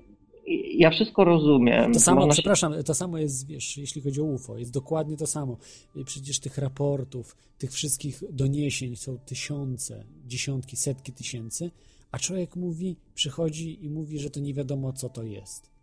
ja 0.77 0.89
wszystko 0.89 1.23
rozumiem. 1.23 1.93
To 1.93 1.99
samo, 1.99 2.15
Można 2.19 2.33
się- 2.33 2.41
przepraszam, 2.41 2.73
to 2.85 2.93
samo 2.93 3.17
jest, 3.17 3.47
wiesz, 3.47 3.77
jeśli 3.77 4.01
chodzi 4.01 4.21
o 4.21 4.23
UFO, 4.23 4.57
jest 4.57 4.73
dokładnie 4.73 5.17
to 5.17 5.27
samo. 5.27 5.57
Przecież 6.05 6.39
tych 6.39 6.57
raportów, 6.57 7.35
tych 7.57 7.71
wszystkich 7.71 8.23
doniesień 8.31 8.95
są 8.95 9.17
tysiące, 9.17 10.03
dziesiątki, 10.27 10.75
setki 10.75 11.11
tysięcy, 11.11 11.71
a 12.11 12.19
człowiek 12.19 12.55
mówi, 12.55 12.95
przychodzi 13.15 13.85
i 13.85 13.89
mówi, 13.89 14.19
że 14.19 14.29
to 14.29 14.39
nie 14.39 14.53
wiadomo, 14.53 14.93
co 14.93 15.09
to 15.09 15.23
jest. 15.23 15.76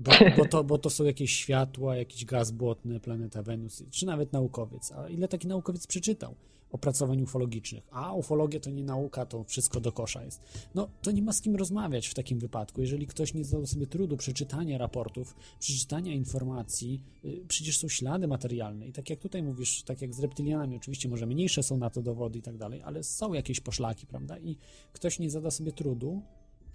Bo, 0.00 0.12
bo, 0.36 0.44
to, 0.44 0.64
bo 0.64 0.78
to 0.78 0.90
są 0.90 1.04
jakieś 1.04 1.34
światła, 1.34 1.96
jakiś 1.96 2.24
gaz 2.24 2.50
błotny, 2.50 3.00
planeta 3.00 3.42
Wenus, 3.42 3.84
czy 3.90 4.06
nawet 4.06 4.32
naukowiec. 4.32 4.92
A 4.92 5.08
ile 5.08 5.28
taki 5.28 5.48
naukowiec 5.48 5.86
przeczytał 5.86 6.34
opracowań 6.72 7.22
ufologicznych? 7.22 7.84
A 7.90 8.12
ufologia 8.12 8.60
to 8.60 8.70
nie 8.70 8.84
nauka, 8.84 9.26
to 9.26 9.44
wszystko 9.44 9.80
do 9.80 9.92
kosza 9.92 10.24
jest. 10.24 10.40
No, 10.74 10.88
to 11.02 11.10
nie 11.10 11.22
ma 11.22 11.32
z 11.32 11.40
kim 11.40 11.56
rozmawiać 11.56 12.08
w 12.08 12.14
takim 12.14 12.38
wypadku. 12.38 12.80
Jeżeli 12.80 13.06
ktoś 13.06 13.34
nie 13.34 13.44
zadał 13.44 13.66
sobie 13.66 13.86
trudu 13.86 14.16
przeczytania 14.16 14.78
raportów, 14.78 15.36
przeczytania 15.58 16.12
informacji, 16.12 17.02
y, 17.24 17.44
przecież 17.48 17.78
są 17.78 17.88
ślady 17.88 18.28
materialne. 18.28 18.86
I 18.88 18.92
tak 18.92 19.10
jak 19.10 19.18
tutaj 19.18 19.42
mówisz, 19.42 19.82
tak 19.82 20.02
jak 20.02 20.14
z 20.14 20.20
reptilianami, 20.20 20.76
oczywiście 20.76 21.08
może 21.08 21.26
mniejsze 21.26 21.62
są 21.62 21.76
na 21.76 21.90
to 21.90 22.02
dowody 22.02 22.38
i 22.38 22.42
tak 22.42 22.56
dalej, 22.56 22.82
ale 22.82 23.02
są 23.02 23.32
jakieś 23.32 23.60
poszlaki, 23.60 24.06
prawda? 24.06 24.38
I 24.38 24.56
ktoś 24.92 25.18
nie 25.18 25.30
zada 25.30 25.50
sobie 25.50 25.72
trudu 25.72 26.22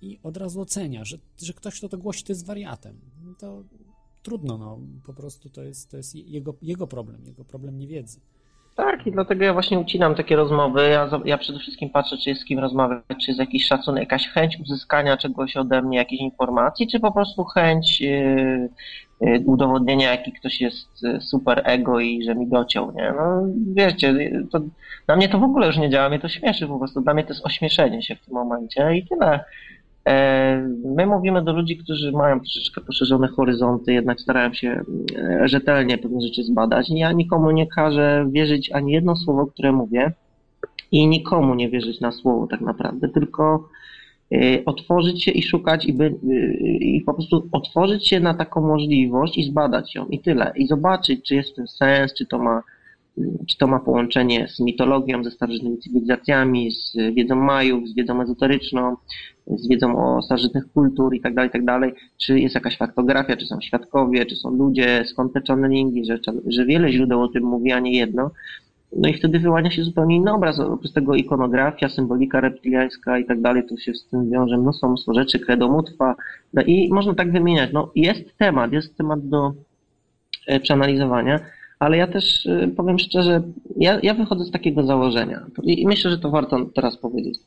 i 0.05 0.19
od 0.23 0.37
razu 0.37 0.61
ocenia, 0.61 1.05
że, 1.05 1.17
że 1.41 1.53
ktoś, 1.53 1.77
kto 1.77 1.89
to 1.89 1.97
głosi, 1.97 2.23
to 2.23 2.31
jest 2.31 2.45
wariatem. 2.45 2.99
To 3.39 3.63
trudno, 4.23 4.57
no. 4.57 4.79
Po 5.05 5.13
prostu 5.13 5.49
to 5.49 5.63
jest, 5.63 5.91
to 5.91 5.97
jest 5.97 6.15
jego, 6.15 6.55
jego 6.61 6.87
problem, 6.87 7.25
jego 7.25 7.45
problem 7.45 7.77
niewiedzy. 7.77 8.19
Tak, 8.75 9.07
i 9.07 9.11
dlatego 9.11 9.45
ja 9.45 9.53
właśnie 9.53 9.79
ucinam 9.79 10.15
takie 10.15 10.35
rozmowy. 10.35 10.89
Ja, 10.89 11.09
ja 11.25 11.37
przede 11.37 11.59
wszystkim 11.59 11.89
patrzę, 11.89 12.17
czy 12.17 12.29
jest 12.29 12.41
z 12.41 12.45
kim 12.45 12.59
rozmawiać, 12.59 13.01
czy 13.21 13.31
jest 13.31 13.39
jakiś 13.39 13.65
szacunek, 13.65 14.01
jakaś 14.01 14.27
chęć 14.27 14.59
uzyskania 14.59 15.17
czegoś 15.17 15.57
ode 15.57 15.81
mnie, 15.81 15.97
jakiejś 15.97 16.21
informacji, 16.21 16.87
czy 16.87 16.99
po 16.99 17.11
prostu 17.11 17.43
chęć 17.43 18.01
yy, 18.01 18.69
yy, 19.21 19.43
udowodnienia, 19.45 20.11
jaki 20.11 20.31
ktoś 20.31 20.61
jest 20.61 21.03
yy, 21.03 21.21
super 21.21 21.61
ego 21.65 21.99
i 21.99 22.23
że 22.23 22.35
mi 22.35 22.47
dociął, 22.47 22.91
nie? 22.91 23.13
No 23.17 23.43
wiecie, 23.73 24.31
to, 24.51 24.59
dla 25.05 25.15
mnie 25.15 25.29
to 25.29 25.39
w 25.39 25.43
ogóle 25.43 25.67
już 25.67 25.77
nie 25.77 25.89
działa, 25.89 26.09
mnie 26.09 26.19
to 26.19 26.29
śmieszy 26.29 26.67
po 26.67 26.77
prostu. 26.77 27.01
Dla 27.01 27.13
mnie 27.13 27.23
to 27.23 27.33
jest 27.33 27.45
ośmieszenie 27.45 28.01
się 28.01 28.15
w 28.15 28.21
tym 28.21 28.33
momencie 28.33 28.95
i 28.95 29.07
tyle. 29.07 29.39
E, 30.07 30.69
My 30.95 31.05
mówimy 31.05 31.43
do 31.43 31.53
ludzi, 31.53 31.77
którzy 31.77 32.11
mają 32.11 32.39
troszeczkę 32.39 32.81
poszerzone 32.81 33.27
horyzonty, 33.27 33.93
jednak 33.93 34.21
starają 34.21 34.53
się 34.53 34.83
e, 35.17 35.47
rzetelnie 35.47 35.97
pewne 35.97 36.21
rzeczy 36.21 36.43
zbadać. 36.43 36.89
Ja 36.89 37.11
nikomu 37.11 37.51
nie 37.51 37.67
każę 37.67 38.27
wierzyć 38.31 38.71
ani 38.71 38.91
jedno 38.91 39.15
słowo, 39.15 39.45
które 39.45 39.71
mówię 39.71 40.11
i 40.91 41.07
nikomu 41.07 41.55
nie 41.55 41.69
wierzyć 41.69 41.99
na 41.99 42.11
słowo 42.11 42.47
tak 42.47 42.61
naprawdę, 42.61 43.09
tylko 43.09 43.69
e, 44.33 44.65
otworzyć 44.65 45.23
się 45.23 45.31
i 45.31 45.43
szukać 45.43 45.85
i, 45.85 45.93
by, 45.93 46.15
i 46.79 47.01
po 47.05 47.13
prostu 47.13 47.49
otworzyć 47.51 48.07
się 48.07 48.19
na 48.19 48.33
taką 48.33 48.61
możliwość 48.61 49.37
i 49.37 49.43
zbadać 49.43 49.95
ją 49.95 50.05
i 50.05 50.19
tyle. 50.19 50.53
I 50.55 50.67
zobaczyć, 50.67 51.25
czy 51.27 51.35
jest 51.35 51.51
w 51.51 51.55
tym 51.55 51.67
sens, 51.67 52.13
czy 52.13 52.25
to 52.25 52.39
ma 52.39 52.61
czy 53.47 53.57
to 53.57 53.67
ma 53.67 53.79
połączenie 53.79 54.47
z 54.47 54.59
mitologią, 54.59 55.23
ze 55.23 55.31
starożytnymi 55.31 55.77
cywilizacjami, 55.77 56.71
z 56.71 56.93
wiedzą 57.15 57.35
Majów, 57.35 57.89
z 57.89 57.95
wiedzą 57.95 58.21
ezoteryczną, 58.21 58.95
z 59.47 59.67
wiedzą 59.67 59.97
o 59.97 60.21
starożytnych 60.21 60.71
kultur 60.73 61.15
i 61.15 61.21
tak 61.21 61.35
tak 61.51 61.65
dalej, 61.65 61.93
czy 62.17 62.39
jest 62.39 62.55
jakaś 62.55 62.77
faktografia, 62.77 63.37
czy 63.37 63.45
są 63.45 63.61
świadkowie, 63.61 64.25
czy 64.25 64.35
są 64.35 64.49
ludzie, 64.49 65.03
skąd 65.05 65.33
te 65.33 65.41
channelingi, 65.47 66.05
że, 66.05 66.19
że 66.47 66.65
wiele 66.65 66.91
źródeł 66.91 67.21
o 67.21 67.27
tym 67.27 67.43
mówi, 67.43 67.71
a 67.71 67.79
nie 67.79 67.97
jedno. 67.97 68.31
No 68.95 69.09
i 69.09 69.13
wtedy 69.13 69.39
wyłania 69.39 69.71
się 69.71 69.83
zupełnie 69.83 70.15
inny 70.15 70.33
obraz, 70.33 70.59
oprócz 70.59 70.91
tego 70.91 71.15
ikonografia, 71.15 71.89
symbolika 71.89 72.41
reptiliańska 72.41 73.19
i 73.19 73.25
tak 73.25 73.41
dalej, 73.41 73.63
tu 73.67 73.77
się 73.77 73.93
z 73.93 74.05
tym 74.07 74.29
wiąże. 74.29 74.57
Mnóstwo, 74.57 74.87
mnóstwo 74.87 75.13
rzeczy, 75.13 75.39
kredomótwa, 75.39 76.15
no 76.53 76.61
i 76.61 76.89
można 76.93 77.13
tak 77.13 77.31
wymieniać, 77.31 77.69
no 77.73 77.91
jest 77.95 78.37
temat, 78.37 78.71
jest 78.71 78.97
temat 78.97 79.29
do 79.29 79.53
e, 80.47 80.59
przeanalizowania, 80.59 81.39
ale 81.79 81.97
ja 81.97 82.07
też 82.07 82.45
e, 82.45 82.67
powiem 82.67 82.99
szczerze, 82.99 83.41
ja, 83.77 83.99
ja 84.03 84.13
wychodzę 84.13 84.45
z 84.45 84.51
takiego 84.51 84.83
założenia 84.83 85.45
i 85.63 85.87
myślę, 85.87 86.11
że 86.11 86.17
to 86.17 86.29
warto 86.29 86.65
teraz 86.65 86.97
powiedzieć. 86.97 87.39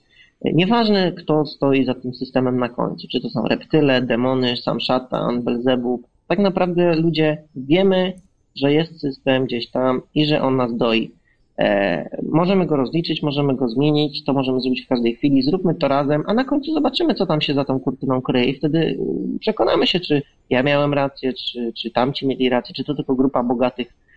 Nieważne, 0.45 1.13
kto 1.13 1.47
stoi 1.47 1.85
za 1.85 1.95
tym 1.95 2.15
systemem 2.15 2.59
na 2.59 2.69
końcu, 2.69 3.09
czy 3.09 3.21
to 3.21 3.31
są 3.31 3.49
reptyle, 3.49 4.03
demony, 4.03 4.57
sam 4.57 4.81
szatan, 4.81 5.43
Belzebub. 5.43 6.07
Tak 6.29 6.39
naprawdę 6.39 6.97
ludzie 6.97 7.43
wiemy, 7.57 8.13
że 8.57 8.73
jest 8.73 9.01
system 9.01 9.45
gdzieś 9.45 9.71
tam 9.71 10.03
i 10.15 10.27
że 10.27 10.43
on 10.43 10.57
nas 10.57 10.77
doi. 10.77 11.11
E, 11.59 12.19
możemy 12.29 12.67
go 12.67 12.77
rozliczyć, 12.77 13.23
możemy 13.23 13.57
go 13.57 13.69
zmienić, 13.69 14.25
to 14.25 14.33
możemy 14.33 14.61
zrobić 14.61 14.85
w 14.85 14.89
każdej 14.89 15.15
chwili, 15.15 15.43
zróbmy 15.43 15.75
to 15.75 15.89
razem, 15.89 16.25
a 16.27 16.35
na 16.35 16.45
końcu 16.45 16.75
zobaczymy, 16.75 17.15
co 17.15 17.27
tam 17.27 17.41
się 17.41 17.55
za 17.55 17.65
tą 17.65 17.81
kurtyną 17.81 18.23
kryje 18.23 18.45
i 18.45 18.55
wtedy 18.55 18.79
y, 18.79 18.99
przekonamy 19.41 19.87
się, 19.87 20.01
czy 20.01 20.23
ja 20.51 20.63
miałem 20.63 20.95
rację, 20.95 21.33
czy, 21.33 21.73
czy 21.73 21.91
tamci 21.91 22.27
mieli 22.27 22.49
rację, 22.49 22.75
czy 22.75 22.85
to 22.85 22.95
tylko 22.95 23.15
grupa 23.15 23.43
bogatych 23.43 23.89
y, 23.89 24.08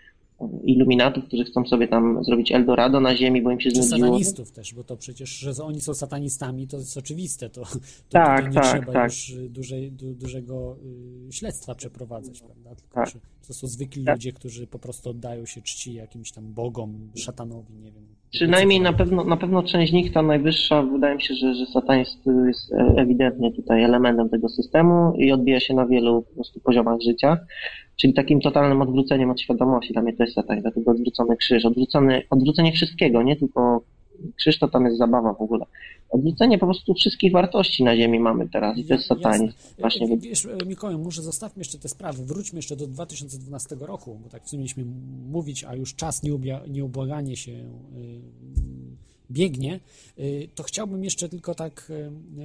iluminatów, 0.64 1.26
którzy 1.26 1.44
chcą 1.44 1.66
sobie 1.66 1.88
tam 1.88 2.24
zrobić 2.24 2.52
Eldorado 2.52 3.00
na 3.00 3.16
ziemi, 3.16 3.42
bo 3.42 3.52
im 3.52 3.60
się 3.60 3.70
znudziło. 3.72 4.08
satanistów 4.08 4.52
też, 4.52 4.74
bo 4.74 4.84
to 4.84 4.98
przecież, 4.98 5.30
że 5.30 5.52
oni 5.64 5.82
są 5.82 5.94
satanistami, 5.94 6.68
to 6.68 6.78
jest 6.78 6.98
oczywiste. 6.98 7.50
To, 7.50 7.62
to 7.62 7.70
Tak, 8.10 8.48
nie 8.48 8.54
tak, 8.54 8.66
trzeba 8.66 8.94
tak. 8.94 9.12
już 9.12 9.34
dużej, 9.50 9.92
du, 9.92 10.14
dużego 10.14 10.78
y, 11.30 11.32
śledztwa 11.34 11.76
przeprowadzać, 11.76 12.42
prawda? 12.42 12.76
Tylko, 12.76 12.94
Tak. 12.96 13.10
to 13.48 13.54
są 13.54 13.68
zwykli 13.68 14.04
Tak. 14.06 14.16
ludzie, 14.16 14.32
którzy 14.32 14.68
po 14.68 14.80
prostu 14.80 15.10
oddają 15.10 15.46
się 15.46 15.62
czci 15.62 15.94
jakimś 15.94 16.32
tam 16.32 16.54
bogom, 16.54 17.12
szatanowi, 17.16 17.74
nie 17.74 17.92
wiem. 17.92 18.04
Przynajmniej 18.32 18.82
na 18.82 18.94
pewno, 18.94 19.24
na 19.24 19.38
pewno 19.38 19.64
część 19.64 19.94
nich, 19.94 20.14
ta 20.14 20.22
najwyższa, 20.22 20.84
wydaje 20.84 21.16
mi 21.16 21.22
się, 21.22 21.34
że, 21.34 21.56
że 21.56 21.66
satanizm 21.66 22.48
jest 22.48 22.74
e, 22.74 22.76
ewidentnie 22.98 23.52
tutaj 23.54 23.84
elementem 23.84 24.30
tego 24.30 24.50
systemu 24.50 25.14
i 25.16 25.32
odbija 25.32 25.60
się 25.60 25.74
na 25.74 25.86
wielu 25.86 26.22
po 26.22 26.34
prostu 26.34 26.60
poziomach 26.60 27.02
życia. 27.02 27.38
Czyli 28.02 28.14
takim 28.14 28.42
totalnym 28.42 28.82
odwróceniem 28.82 29.30
od 29.30 29.42
świadomości. 29.42 29.94
Dla 29.94 30.02
mnie 30.02 30.14
to 30.14 30.24
jest 30.24 30.36
satanizm, 30.36 30.62
dlatego 30.62 30.92
odwrócony 30.92 31.38
krzyż, 31.38 31.66
odwrócony, 31.66 32.24
odwrócenie 32.30 32.72
wszystkiego, 32.72 33.24
nie 33.24 33.36
tylko 33.36 33.82
krzyż 34.36 34.60
to 34.60 34.68
tam 34.68 34.86
jest 34.86 34.98
zabawa 34.98 35.34
w 35.34 35.42
ogóle. 35.42 35.66
Odwrócenie 36.10 36.58
po 36.58 36.66
prostu 36.66 36.94
wszystkich 36.94 37.32
wartości 37.32 37.84
na 37.84 37.96
ziemi 37.96 38.20
mamy 38.20 38.50
teraz 38.50 38.78
i 38.78 38.86
to 38.86 38.94
jest 38.94 39.06
satanizm. 39.06 39.54
Właśnie 39.80 40.18
Wiesz, 40.18 40.48
Mikołaj, 40.68 40.98
może 40.98 41.22
zostawmy 41.22 41.62
jeszcze 41.62 41.78
te 41.78 41.90
sprawy, 41.90 42.26
wróćmy 42.26 42.58
jeszcze 42.60 42.76
do 42.76 42.88
2012 42.88 43.76
roku, 43.80 44.20
bo 44.24 44.30
tak 44.30 44.44
w 44.44 44.50
sumie 44.50 44.60
mieliśmy 44.60 44.86
mówić, 45.32 45.64
a 45.64 45.76
już 45.76 45.96
czas 45.96 46.24
nieubia- 46.24 46.70
nieubłaganie 46.70 47.36
się 47.36 47.52
y, 47.52 47.62
biegnie, 49.32 49.80
y, 50.20 50.50
to 50.56 50.64
chciałbym 50.64 51.04
jeszcze 51.04 51.30
tylko 51.30 51.56
tak 51.56 51.92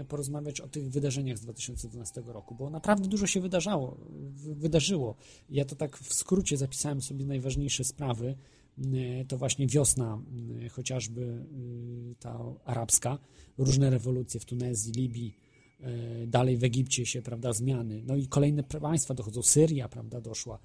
y, 0.01 0.05
porozmawiać 0.05 0.61
o 0.61 0.69
tych 0.69 0.91
wydarzeniach 0.91 1.39
z 1.39 1.41
2012 1.41 2.23
roku, 2.27 2.55
bo 2.55 2.71
naprawdę 2.71 3.09
dużo 3.09 3.27
się 3.27 3.41
wydarzało, 3.41 3.97
wy- 4.11 4.55
wydarzyło. 4.55 5.17
Ja 5.51 5.65
to 5.65 5.77
tak 5.77 5.99
w 5.99 6.15
skrócie 6.15 6.57
zapisałem 6.57 7.03
sobie 7.03 7.25
najważniejsze 7.25 7.85
sprawy. 7.85 8.37
Y, 8.95 9.25
To 9.29 9.39
właśnie 9.39 9.67
wiosna, 9.67 10.23
chociażby 10.71 11.45
ta 12.21 12.39
arabska, 12.65 13.19
różne 13.59 13.91
rewolucje 13.91 14.41
w 14.41 14.45
Tunezji, 14.45 14.93
Libii, 14.93 15.37
dalej 16.27 16.57
w 16.57 16.65
Egipcie 16.65 17.07
się, 17.07 17.23
prawda, 17.23 17.53
zmiany. 17.53 18.03
No 18.07 18.17
i 18.17 18.27
kolejne 18.27 18.63
państwa 18.63 19.15
dochodzą, 19.15 19.43
Syria, 19.43 19.89
prawda, 19.89 20.21
doszła. 20.21 20.59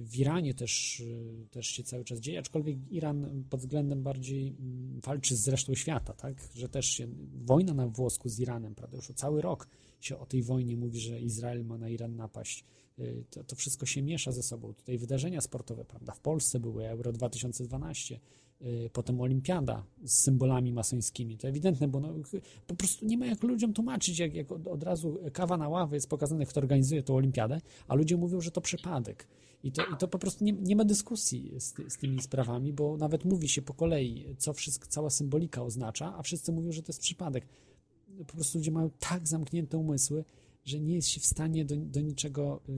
W 0.00 0.16
Iranie 0.16 0.54
też, 0.54 1.02
też 1.50 1.66
się 1.66 1.82
cały 1.82 2.04
czas 2.04 2.20
dzieje, 2.20 2.38
aczkolwiek 2.38 2.76
Iran 2.90 3.44
pod 3.50 3.60
względem 3.60 4.02
bardziej 4.02 4.48
mm, 4.48 5.00
walczy 5.00 5.36
z 5.36 5.48
resztą 5.48 5.74
świata, 5.74 6.12
tak? 6.12 6.48
Że 6.54 6.68
też 6.68 6.86
się 6.86 7.08
wojna 7.44 7.74
na 7.74 7.88
włosku 7.88 8.28
z 8.28 8.40
Iranem, 8.40 8.74
prawda? 8.74 8.96
Już 8.96 9.12
cały 9.14 9.42
rok 9.42 9.68
się 10.00 10.18
o 10.18 10.26
tej 10.26 10.42
wojnie 10.42 10.76
mówi, 10.76 11.00
że 11.00 11.20
Izrael 11.20 11.64
ma 11.64 11.78
na 11.78 11.88
Iran 11.88 12.16
napaść. 12.16 12.64
Y, 12.98 13.24
To, 13.30 13.44
to 13.44 13.56
wszystko 13.56 13.86
się 13.86 14.02
miesza 14.02 14.32
ze 14.32 14.42
sobą. 14.42 14.74
Tutaj 14.74 14.98
wydarzenia 14.98 15.40
sportowe, 15.40 15.84
prawda? 15.84 16.12
W 16.12 16.20
Polsce 16.20 16.60
były 16.60 16.88
Euro 16.88 17.12
2012, 17.12 18.14
y, 18.14 18.18
potem 18.92 19.20
Olimpiada 19.20 19.86
z 20.04 20.18
symbolami 20.18 20.72
masońskimi. 20.72 21.38
To 21.38 21.48
ewidentne, 21.48 21.88
bo 21.88 22.00
no, 22.00 22.14
po 22.66 22.74
prostu 22.74 23.06
nie 23.06 23.18
ma 23.18 23.26
jak 23.26 23.42
ludziom 23.42 23.72
tłumaczyć, 23.72 24.18
jak, 24.18 24.34
jak 24.34 24.52
od, 24.52 24.66
od 24.66 24.82
razu 24.82 25.18
kawa 25.32 25.56
na 25.56 25.68
ławy 25.68 25.96
jest 25.96 26.08
pokazane, 26.08 26.46
kto 26.46 26.60
organizuje 26.60 27.02
tą 27.02 27.14
Olimpiadę, 27.14 27.60
a 27.88 27.94
ludzie 27.94 28.16
mówią, 28.16 28.40
że 28.40 28.50
to 28.50 28.60
przypadek. 28.60 29.28
I 29.62 29.72
to, 29.72 29.82
i 29.82 29.96
to 29.98 30.08
po 30.08 30.18
prostu 30.18 30.44
nie, 30.44 30.52
nie 30.52 30.76
ma 30.76 30.84
dyskusji 30.84 31.52
z, 31.58 31.74
z 31.88 31.96
tymi 31.98 32.22
sprawami, 32.22 32.72
bo 32.72 32.96
nawet 32.96 33.24
mówi 33.24 33.48
się 33.48 33.62
po 33.62 33.74
kolei, 33.74 34.36
co 34.38 34.52
wszystko, 34.52 34.86
cała 34.88 35.10
symbolika 35.10 35.62
oznacza, 35.62 36.14
a 36.16 36.22
wszyscy 36.22 36.52
mówią, 36.52 36.72
że 36.72 36.82
to 36.82 36.92
jest 36.92 37.00
przypadek. 37.00 37.46
Po 38.26 38.34
prostu 38.34 38.58
ludzie 38.58 38.70
mają 38.70 38.90
tak 38.98 39.28
zamknięte 39.28 39.78
umysły, 39.78 40.24
że 40.64 40.80
nie 40.80 40.94
jest 40.94 41.08
się 41.08 41.20
w 41.20 41.26
stanie 41.26 41.64
do, 41.64 41.76
do 41.76 42.00
niczego 42.00 42.60
y, 42.68 42.72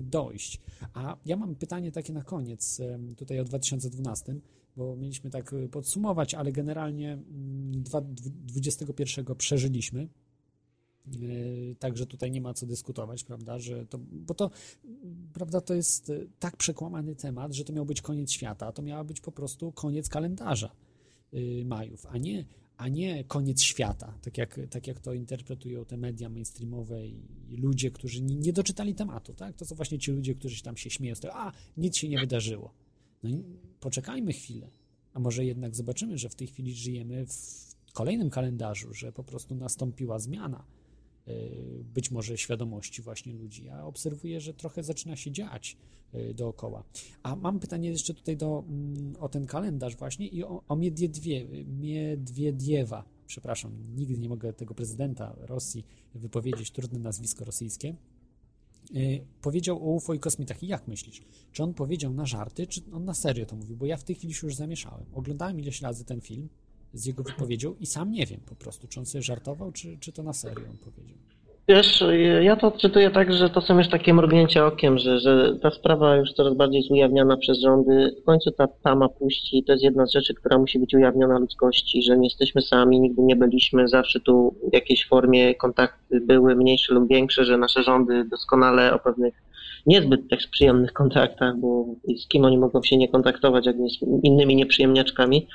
dojść. 0.00 0.60
A 0.94 1.16
ja 1.26 1.36
mam 1.36 1.54
pytanie 1.54 1.92
takie 1.92 2.12
na 2.12 2.22
koniec, 2.22 2.80
em, 2.80 3.14
tutaj 3.14 3.40
o 3.40 3.44
2012, 3.44 4.36
bo 4.76 4.96
mieliśmy 4.96 5.30
tak 5.30 5.52
y, 5.52 5.68
podsumować, 5.68 6.34
ale 6.34 6.52
generalnie 6.52 7.12
mm, 7.12 7.72
dwa- 7.82 8.14
dwu- 8.14 8.30
21 8.30 9.36
przeżyliśmy. 9.36 10.08
Yy, 11.12 11.76
Także 11.78 12.06
tutaj 12.06 12.30
nie 12.30 12.40
ma 12.40 12.54
co 12.54 12.66
dyskutować, 12.66 13.24
prawda, 13.24 13.58
że 13.58 13.86
to, 13.86 13.98
bo 13.98 14.34
to, 14.34 14.50
prawda, 15.32 15.60
to 15.60 15.74
jest 15.74 16.10
y, 16.10 16.28
tak 16.38 16.56
przekłamany 16.56 17.14
temat, 17.14 17.54
że 17.54 17.64
to 17.64 17.72
miał 17.72 17.86
być 17.86 18.02
koniec 18.02 18.32
świata, 18.32 18.72
to 18.72 18.82
miała 18.82 19.04
być 19.04 19.20
po 19.20 19.32
prostu 19.32 19.72
koniec 19.72 20.08
kalendarza 20.08 20.70
y, 21.34 21.64
Majów, 21.66 22.06
a 22.06 22.18
nie, 22.18 22.44
a 22.76 22.88
nie 22.88 23.24
koniec 23.24 23.62
świata, 23.62 24.18
tak 24.22 24.38
jak, 24.38 24.60
tak 24.70 24.86
jak 24.86 25.00
to 25.00 25.12
interpretują 25.12 25.84
te 25.84 25.96
media 25.96 26.28
mainstreamowe 26.28 27.06
i, 27.06 27.20
i 27.48 27.56
ludzie, 27.56 27.90
którzy 27.90 28.22
nie, 28.22 28.36
nie 28.36 28.52
doczytali 28.52 28.94
tematu, 28.94 29.34
tak? 29.34 29.56
To 29.56 29.64
są 29.64 29.74
właśnie 29.74 29.98
ci 29.98 30.12
ludzie, 30.12 30.34
którzy 30.34 30.62
tam 30.62 30.76
się 30.76 30.90
śmieją 30.90 31.14
z 31.14 31.20
tego, 31.20 31.34
a 31.34 31.52
nic 31.76 31.96
się 31.96 32.08
nie 32.08 32.18
wydarzyło. 32.18 32.85
No 33.26 33.42
poczekajmy 33.80 34.32
chwilę, 34.32 34.70
a 35.14 35.18
może 35.18 35.44
jednak 35.44 35.74
zobaczymy, 35.76 36.18
że 36.18 36.28
w 36.28 36.34
tej 36.34 36.46
chwili 36.46 36.74
żyjemy 36.74 37.26
w 37.26 37.92
kolejnym 37.92 38.30
kalendarzu, 38.30 38.94
że 38.94 39.12
po 39.12 39.24
prostu 39.24 39.54
nastąpiła 39.54 40.18
zmiana 40.18 40.64
y, 41.28 41.84
być 41.94 42.10
może 42.10 42.38
świadomości 42.38 43.02
właśnie 43.02 43.32
ludzi. 43.32 43.64
Ja 43.64 43.84
obserwuję, 43.84 44.40
że 44.40 44.54
trochę 44.54 44.82
zaczyna 44.82 45.16
się 45.16 45.30
dziać 45.30 45.76
y, 46.14 46.34
dookoła. 46.34 46.84
A 47.22 47.36
mam 47.36 47.60
pytanie 47.60 47.88
jeszcze 47.88 48.14
tutaj 48.14 48.36
do, 48.36 48.64
mm, 48.68 49.16
o 49.20 49.28
ten 49.28 49.46
kalendarz 49.46 49.96
właśnie 49.96 50.28
i 50.28 50.44
o, 50.44 50.62
o 50.68 50.76
Miedwiedwie, 50.76 51.64
Miedwiediewa. 51.64 53.04
Przepraszam, 53.26 53.72
nigdy 53.96 54.18
nie 54.18 54.28
mogę 54.28 54.52
tego 54.52 54.74
prezydenta 54.74 55.36
Rosji 55.38 55.84
wypowiedzieć, 56.14 56.70
trudne 56.70 56.98
nazwisko 56.98 57.44
rosyjskie. 57.44 57.96
Y, 58.96 59.24
Powiedział 59.42 59.76
o 59.76 59.94
UFO 59.94 60.14
i 60.14 60.18
kosmitach. 60.18 60.62
I 60.62 60.66
jak 60.66 60.88
myślisz? 60.88 61.22
Czy 61.52 61.62
on 61.62 61.74
powiedział 61.74 62.12
na 62.12 62.26
żarty, 62.26 62.66
czy 62.66 62.80
on 62.92 63.04
na 63.04 63.14
serio 63.14 63.46
to 63.46 63.56
mówił? 63.56 63.76
Bo 63.76 63.86
ja 63.86 63.96
w 63.96 64.04
tej 64.04 64.16
chwili 64.16 64.34
się 64.34 64.46
już 64.46 64.56
zamieszałem. 64.56 65.06
Oglądałem 65.14 65.60
ileś 65.60 65.82
razy 65.82 66.04
ten 66.04 66.20
film 66.20 66.48
z 66.92 67.06
jego 67.06 67.22
wypowiedzią 67.22 67.74
i 67.74 67.86
sam 67.86 68.10
nie 68.10 68.26
wiem 68.26 68.40
po 68.40 68.54
prostu, 68.54 68.88
czy 68.88 69.00
on 69.00 69.06
sobie 69.06 69.22
żartował, 69.22 69.72
czy, 69.72 69.98
czy 69.98 70.12
to 70.12 70.22
na 70.22 70.32
serio 70.32 70.70
on 70.70 70.78
powiedział. 70.78 71.18
Wiesz, 71.68 72.04
ja 72.42 72.56
to 72.56 72.66
odczytuję 72.66 73.10
tak, 73.10 73.32
że 73.32 73.50
to 73.50 73.60
są 73.60 73.78
już 73.78 73.88
takie 73.88 74.14
mrugnięcia 74.14 74.66
okiem, 74.66 74.98
że, 74.98 75.20
że 75.20 75.58
ta 75.62 75.70
sprawa 75.70 76.16
już 76.16 76.32
coraz 76.32 76.54
bardziej 76.54 76.78
jest 76.78 76.90
ujawniana 76.90 77.36
przez 77.36 77.60
rządy. 77.60 78.16
W 78.22 78.24
końcu 78.24 78.50
ta 78.50 78.68
tama 78.68 79.08
puści. 79.08 79.64
To 79.64 79.72
jest 79.72 79.84
jedna 79.84 80.06
z 80.06 80.12
rzeczy, 80.12 80.34
która 80.34 80.58
musi 80.58 80.78
być 80.78 80.94
ujawniona 80.94 81.38
ludzkości, 81.38 82.02
że 82.02 82.18
nie 82.18 82.26
jesteśmy 82.26 82.62
sami, 82.62 83.00
nigdy 83.00 83.22
nie 83.22 83.36
byliśmy, 83.36 83.88
zawsze 83.88 84.20
tu 84.20 84.54
w 84.70 84.74
jakiejś 84.74 85.06
formie 85.06 85.54
kontakty 85.54 86.20
były 86.20 86.56
mniejsze 86.56 86.94
lub 86.94 87.08
większe, 87.08 87.44
że 87.44 87.58
nasze 87.58 87.82
rządy 87.82 88.24
doskonale 88.24 88.94
o 88.94 88.98
pewnych 88.98 89.34
niezbyt 89.86 90.28
też 90.30 90.46
przyjemnych 90.46 90.92
kontaktach, 90.92 91.56
bo 91.56 91.84
z 92.18 92.28
kim 92.28 92.44
oni 92.44 92.58
mogą 92.58 92.82
się 92.82 92.96
nie 92.96 93.08
kontaktować, 93.08 93.66
jak 93.66 93.76
nie 93.76 93.90
z 93.90 93.98
innymi 94.22 94.56
nieprzyjemniaczkami, 94.56 95.46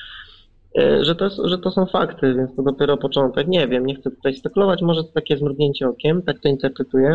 że 1.01 1.15
to, 1.15 1.47
że 1.47 1.57
to 1.57 1.71
są 1.71 1.85
fakty, 1.85 2.33
więc 2.33 2.55
to 2.55 2.63
dopiero 2.63 2.97
początek. 2.97 3.47
Nie 3.47 3.67
wiem, 3.67 3.85
nie 3.85 3.95
chcę 3.95 4.11
tutaj 4.11 4.35
spekulować, 4.35 4.81
może 4.81 5.03
to 5.03 5.09
takie 5.13 5.37
zmrugnięcie 5.37 5.87
okiem, 5.87 6.21
tak 6.21 6.39
to 6.39 6.49
interpretuję. 6.49 7.13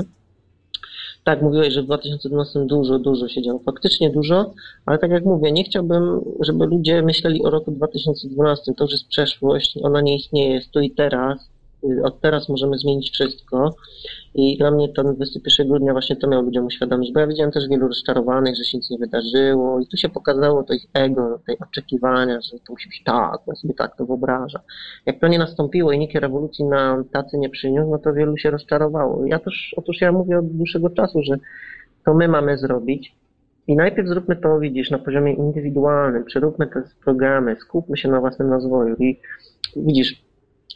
Tak, 1.24 1.42
mówiłeś, 1.42 1.74
że 1.74 1.82
w 1.82 1.84
2012 1.84 2.66
dużo, 2.66 2.98
dużo 2.98 3.28
się 3.28 3.42
działo. 3.42 3.58
Faktycznie 3.58 4.10
dużo, 4.10 4.54
ale 4.86 4.98
tak 4.98 5.10
jak 5.10 5.24
mówię, 5.24 5.52
nie 5.52 5.64
chciałbym, 5.64 6.20
żeby 6.40 6.66
ludzie 6.66 7.02
myśleli 7.02 7.44
o 7.44 7.50
roku 7.50 7.70
2012. 7.70 8.74
To 8.74 8.84
już 8.84 8.92
jest 8.92 9.08
przeszłość, 9.08 9.78
ona 9.82 10.00
nie 10.00 10.16
istnieje, 10.16 10.54
jest 10.54 10.70
tu 10.70 10.80
i 10.80 10.90
teraz. 10.90 11.50
Y, 11.84 12.02
Od 12.04 12.20
teraz 12.20 12.48
możemy 12.48 12.78
zmienić 12.78 13.10
wszystko. 13.10 13.74
I 14.34 14.58
dla 14.58 14.70
mnie 14.70 14.88
ten 14.88 15.14
21 15.14 15.68
grudnia 15.68 15.92
właśnie 15.92 16.16
to 16.16 16.28
miał 16.28 16.42
ludziom 16.42 16.66
uświadomić, 16.66 17.12
bo 17.12 17.20
ja 17.20 17.26
widziałem 17.26 17.52
też 17.52 17.68
wielu 17.68 17.88
rozczarowanych, 17.88 18.56
że 18.56 18.64
się 18.64 18.78
nic 18.78 18.90
nie 18.90 18.98
wydarzyło 18.98 19.80
i 19.80 19.86
tu 19.86 19.96
się 19.96 20.08
pokazało 20.08 20.62
to 20.62 20.74
ich 20.74 20.86
ego, 20.94 21.40
te 21.46 21.54
oczekiwania, 21.68 22.40
że 22.40 22.58
to 22.66 22.72
musi 22.72 22.88
być 22.88 23.02
tak, 23.04 23.40
ja 23.46 23.54
sobie 23.54 23.74
tak 23.74 23.96
to 23.96 24.06
wyobraża. 24.06 24.60
Jak 25.06 25.20
to 25.20 25.28
nie 25.28 25.38
nastąpiło 25.38 25.92
i 25.92 25.98
nikt 25.98 26.14
rewolucji 26.14 26.64
na 26.64 27.04
tacy 27.12 27.38
nie 27.38 27.50
przyniósł, 27.50 27.90
no 27.90 27.98
to 27.98 28.12
wielu 28.12 28.36
się 28.36 28.50
rozczarowało. 28.50 29.26
Ja 29.26 29.38
też, 29.38 29.74
otóż 29.76 30.00
ja 30.00 30.12
mówię 30.12 30.38
od 30.38 30.46
dłuższego 30.46 30.90
czasu, 30.90 31.22
że 31.22 31.36
to 32.04 32.14
my 32.14 32.28
mamy 32.28 32.58
zrobić. 32.58 33.16
I 33.66 33.76
najpierw 33.76 34.08
zróbmy 34.08 34.36
to, 34.36 34.58
widzisz, 34.58 34.90
na 34.90 34.98
poziomie 34.98 35.32
indywidualnym, 35.32 36.24
przeróbmy 36.24 36.66
te 36.66 36.82
programy, 37.04 37.56
skupmy 37.56 37.96
się 37.96 38.08
na 38.08 38.20
własnym 38.20 38.52
rozwoju. 38.52 38.96
I 38.98 39.20
widzisz, 39.76 40.25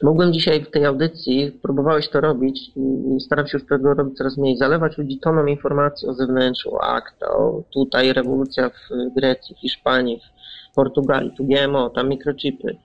Mogłem 0.03 0.33
dzisiaj 0.33 0.65
w 0.65 0.71
tej 0.71 0.85
audycji, 0.85 1.59
próbowałeś 1.63 2.09
to 2.09 2.21
robić 2.21 2.71
i 3.17 3.21
staram 3.21 3.47
się 3.47 3.59
już 3.59 3.69
tego 3.69 3.95
robić 3.95 4.17
coraz 4.17 4.37
mniej, 4.39 4.57
zalewać 4.57 4.99
ludzi 4.99 5.19
toną 5.19 5.47
informacji 5.47 6.09
o 6.09 6.15
zewnętrzu, 6.15 6.75
o 6.75 6.81
akta, 6.81 7.31
o 7.31 7.63
tutaj 7.73 8.13
rewolucja 8.13 8.71
w 8.71 9.15
Grecji, 9.17 9.57
Hiszpanii, 9.57 10.21
w 10.73 10.75
Portugalii, 10.75 11.33
tu 11.37 11.45
GMO, 11.45 11.91
tam 11.91 12.09
mikrochipy, 12.09 12.77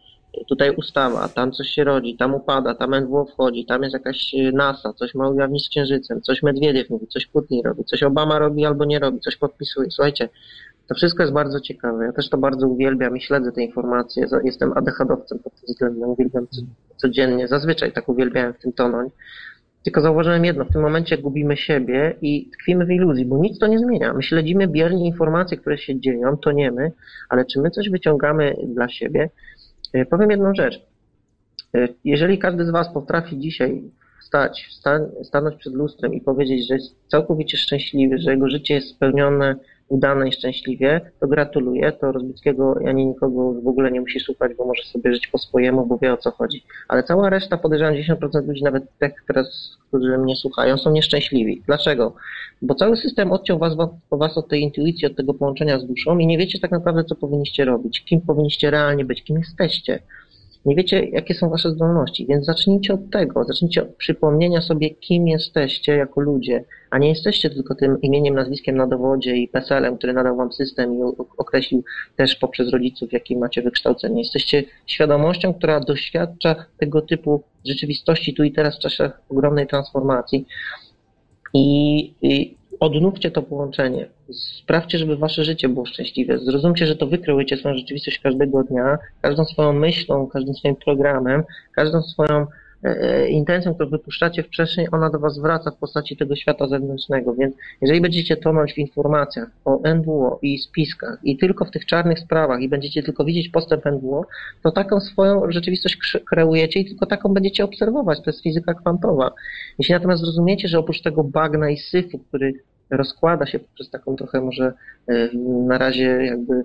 tutaj 0.50 0.76
ustawa, 0.76 1.30
tam 1.30 1.52
coś 1.52 1.68
się 1.68 1.84
rodzi, 1.84 2.18
tam 2.18 2.36
upada, 2.36 2.76
tam 2.76 2.96
NWO 2.96 3.26
wchodzi, 3.26 3.66
tam 3.66 3.84
jest 3.84 3.94
jakaś 3.94 4.36
NASA, 4.54 4.94
coś 4.94 5.16
ma 5.16 5.30
ujawnić 5.30 5.66
z 5.66 5.70
księżycem, 5.70 6.22
coś 6.22 6.44
Medwiediew 6.44 6.90
mówi, 6.90 7.08
coś 7.08 7.28
Putin 7.28 7.62
robi, 7.66 7.84
coś 7.84 8.04
Obama 8.04 8.40
robi 8.40 8.66
albo 8.66 8.86
nie 8.86 9.00
robi, 9.00 9.20
coś 9.20 9.36
podpisuje. 9.38 9.92
Słuchajcie, 9.92 10.30
to 10.88 10.95
wszystko 10.95 11.24
jest 11.24 11.34
bardzo 11.34 11.60
ciekawe. 11.60 12.06
Ja 12.06 12.12
też 12.14 12.30
to 12.30 12.38
bardzo 12.38 12.68
uwielbiam 12.68 13.18
i 13.18 13.22
śledzę 13.22 13.52
te 13.52 13.62
informacje. 13.64 14.26
Jestem 14.44 14.72
ADHD-owcem 14.74 15.40
pod 15.40 15.53
tym 15.53 15.64
względem. 15.68 16.10
Uwielbiam 16.10 16.48
co- 16.48 16.62
codziennie. 16.95 17.48
Zazwyczaj 17.48 17.91
tak 17.91 18.10
uwielbiałem 18.10 18.53
w 18.53 18.57
tym 18.60 18.74
tonąć. 18.74 19.14
Tylko 19.84 20.02
zauważyłem 20.02 20.45
jedno, 20.45 20.66
w 20.66 20.72
tym 20.74 20.82
momencie 20.82 21.18
gubimy 21.18 21.57
siebie 21.57 22.16
i 22.22 22.49
tkwimy 22.49 22.86
w 22.86 22.91
iluzji, 22.91 23.26
bo 23.26 23.38
nic 23.38 23.60
to 23.60 23.68
nie 23.68 23.80
zmienia. 23.80 24.14
My 24.14 24.24
śledzimy 24.24 24.68
biernie 24.68 25.06
informacje, 25.07 25.57
które 25.57 25.78
się 25.78 25.99
dzieją, 25.99 26.38
toniemy, 26.38 26.91
ale 27.30 27.45
czy 27.45 27.62
my 27.62 27.70
coś 27.72 27.90
wyciągamy 27.90 28.56
dla 28.68 28.90
siebie? 28.90 29.30
E, 29.94 30.06
Powiem 30.06 30.32
jedną 30.32 30.53
rzecz. 30.56 30.82
E, 31.76 31.88
Jeżeli 32.03 32.40
każdy 32.40 32.66
z 32.66 32.70
Was 32.70 32.94
potrafi 32.94 33.40
dzisiaj 33.40 33.84
wstać, 34.26 34.68
wsta- 34.72 35.23
stanąć 35.23 35.56
przed 35.56 35.73
lustrem 35.73 36.14
i 36.14 36.22
powiedzieć, 36.22 36.68
że 36.68 36.73
jest 36.73 36.95
całkowicie 37.07 37.57
szczęśliwy, 37.57 38.18
że 38.18 38.31
jego 38.31 38.49
życie 38.49 38.73
jest 38.73 38.88
spełnione, 38.88 39.56
udane 39.88 40.30
i 40.30 40.31
szczęśliwie, 40.31 41.02
to 41.19 41.27
gratuluję. 41.27 41.91
To 41.91 42.11
Rozbickiego 42.11 42.76
ani 42.88 43.06
nikogo 43.06 43.53
w 43.53 43.68
ogóle 43.68 43.91
nie 43.91 44.02
musi 44.02 44.19
słuchać, 44.19 44.52
bo 44.57 44.65
może 44.65 44.84
sobie 44.84 45.14
żyć 45.14 45.27
po 45.27 45.38
swojemu, 45.38 45.85
bo 45.85 45.97
wie 45.97 46.14
o 46.14 46.18
co 46.18 46.31
chodzi. 46.31 46.64
Ale 46.88 47.03
cała 47.03 47.30
reszta, 47.30 47.57
podejrzewam 47.57 47.93
10% 47.93 48.47
ludzi, 48.47 48.64
nawet 48.64 48.84
tych 48.99 49.14
teraz, 49.27 49.77
którzy 49.88 50.18
mnie 50.18 50.35
słuchają, 50.35 50.77
są 50.77 50.91
nieszczęśliwi. 50.91 51.61
Dlaczego? 51.65 52.15
Bo 52.61 52.76
cały 52.76 52.97
system 52.97 53.31
odciął 53.31 53.60
was, 53.60 53.73
was 54.11 54.38
od 54.38 54.47
tej 54.47 54.61
intuicji, 54.61 55.07
od 55.07 55.15
tego 55.15 55.34
połączenia 55.34 55.80
z 55.80 55.85
duszą 55.85 56.18
i 56.18 56.27
nie 56.27 56.38
wiecie 56.38 56.60
tak 56.60 56.72
naprawdę, 56.72 57.03
co 57.03 57.15
powinniście 57.15 57.65
robić, 57.65 58.03
kim 58.06 58.22
powinniście 58.22 58.72
realnie 58.72 59.06
być, 59.06 59.23
kim 59.23 59.38
jesteście. 59.38 59.99
Nie 60.66 60.76
wiecie, 60.76 61.06
jakie 61.06 61.34
są 61.34 61.50
wasze 61.50 61.72
zdolności, 61.72 62.26
więc 62.30 62.46
zacznijcie 62.46 62.94
od 62.94 63.10
tego. 63.12 63.44
Zacznijcie 63.44 63.84
od 63.84 63.96
przypomnienia 63.96 64.62
sobie, 64.62 64.90
kim 64.90 65.28
jesteście 65.28 65.96
jako 65.96 66.22
ludzie, 66.22 66.64
a 66.90 66.98
nie 66.98 67.10
jesteście 67.10 67.50
tylko 67.50 67.76
tym 67.76 68.02
imieniem, 68.02 68.36
nazwiskiem 68.36 68.76
na 68.78 68.88
dowodzie 68.88 69.36
i 69.36 69.48
PESEL-em, 69.48 69.98
który 69.98 70.14
nadał 70.14 70.36
wam 70.36 70.52
system 70.52 70.96
i 70.96 71.02
określił 71.38 71.84
też 72.16 72.36
poprzez 72.36 72.70
rodziców, 72.70 73.14
jakie 73.14 73.38
macie 73.38 73.62
wykształcenie. 73.62 74.22
Jesteście 74.22 74.64
świadomością, 74.88 75.54
która 75.54 75.80
doświadcza 75.80 76.66
tego 76.78 77.02
typu 77.02 77.44
rzeczywistości 77.66 78.34
tu 78.34 78.44
i 78.44 78.52
teraz 78.52 78.78
w 78.78 78.80
czasach 78.80 79.22
ogromnej 79.30 79.68
transformacji. 79.68 80.46
I, 81.54 82.00
i 82.22 82.58
odnówcie 82.80 83.31
to 83.31 83.41
połączenie. 83.41 84.10
Sprawdźcie, 84.31 84.97
żeby 84.97 85.18
wasze 85.18 85.43
życie 85.43 85.69
było 85.69 85.85
szczęśliwe. 85.85 86.39
Zrozumcie, 86.39 86.88
że 86.88 86.95
to 86.95 87.07
wy 87.07 87.18
kreujecie 87.18 87.57
swoją 87.57 87.76
rzeczywistość 87.76 88.19
każdego 88.19 88.64
dnia, 88.64 88.97
każdą 89.22 89.45
swoją 89.45 89.73
myślą, 89.73 90.27
każdym 90.27 90.53
swoim 90.53 90.76
programem, 90.76 91.43
każdą 91.76 92.02
swoją 92.02 92.47
intencją, 93.30 93.74
którą 93.74 93.90
wypuszczacie 93.90 94.44
w 94.44 94.48
przestrzeń, 94.48 94.86
ona 94.91 95.10
do 95.10 95.20
was 95.20 95.40
wraca 95.40 95.72
w 95.72 95.78
postaci 95.78 96.18
tego 96.18 96.36
świata 96.36 96.68
zewnętrznego. 96.68 97.34
Więc 97.34 97.56
jeżeli 97.82 98.02
będziecie 98.02 98.38
tonąć 98.38 98.74
w 98.74 98.78
informacjach 98.78 99.48
o 99.66 99.82
NWO 99.95 100.40
i 100.41 100.57
spiskach 100.57 101.20
i 101.24 101.38
tylko 101.38 101.66
w 101.66 101.72
tych 101.72 101.86
czarnych 101.86 102.20
sprawach 102.20 102.62
i 102.62 102.70
będziecie 102.70 103.03
tylko 103.03 103.26
widzieć 103.26 103.49
postęp 103.49 103.86
NWO, 103.86 104.26
to 104.64 104.72
taką 104.72 104.99
swoją 104.99 105.52
rzeczywistość 105.52 106.18
kreujecie 106.30 106.80
i 106.80 106.86
tylko 106.86 107.06
taką 107.06 107.34
będziecie 107.34 107.64
obserwować. 107.64 108.22
To 108.22 108.30
jest 108.30 108.44
fizyka 108.44 108.74
kwantowa. 108.74 109.32
Jeśli 109.80 109.94
natomiast 109.94 110.22
zrozumiecie, 110.22 110.68
że 110.68 110.80
oprócz 110.80 111.02
tego 111.02 111.24
bagna 111.24 111.70
i 111.70 111.78
syfu, 111.78 112.20
który 112.20 112.53
rozkłada 112.90 113.45
się 113.45 113.60
poprzez 113.60 113.90
taką 113.90 114.16
trochę 114.16 114.41
może 114.41 114.74
e, 115.07 115.30
na 115.68 115.78
razie 115.78 116.06
jakby 116.06 116.53
e, 116.53 116.64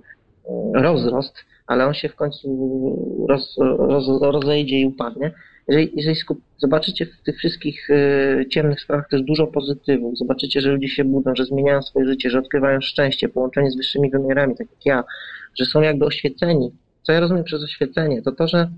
rozrost, 0.74 1.34
ale 1.70 1.86
on 1.86 1.94
się 1.94 2.08
w 2.08 2.16
końcu 2.16 2.46
roz, 3.28 3.56
roz, 3.78 4.08
rozejdzie 4.20 4.80
i 4.80 4.86
upadnie. 4.86 5.32
Jeżeli, 5.68 5.92
jeżeli 5.94 6.16
skup, 6.16 6.40
zobaczycie 6.58 7.06
w 7.06 7.22
tych 7.22 7.38
wszystkich 7.38 7.90
e, 7.90 8.48
ciemnych 8.48 8.80
sprawach 8.80 9.08
też 9.08 9.22
dużo 9.22 9.46
pozytywów, 9.46 10.18
zobaczycie, 10.18 10.60
że 10.60 10.72
ludzie 10.72 10.88
się 10.88 11.04
budzą, 11.04 11.34
że 11.34 11.44
zmieniają 11.44 11.82
swoje 11.82 12.06
życie, 12.06 12.30
że 12.30 12.38
odkrywają 12.38 12.80
szczęście, 12.80 13.28
połączenie 13.28 13.70
z 13.70 13.76
wyższymi 13.76 14.10
wymiarami, 14.10 14.56
tak 14.56 14.66
jak 14.70 14.86
ja, 14.86 15.04
że 15.58 15.64
są 15.64 15.80
jakby 15.80 16.06
oświeceni. 16.06 16.70
Co 17.02 17.12
ja 17.12 17.20
rozumiem 17.20 17.44
przez 17.44 17.64
oświecenie? 17.64 18.22
To 18.22 18.32
to, 18.32 18.48
że 18.48 18.70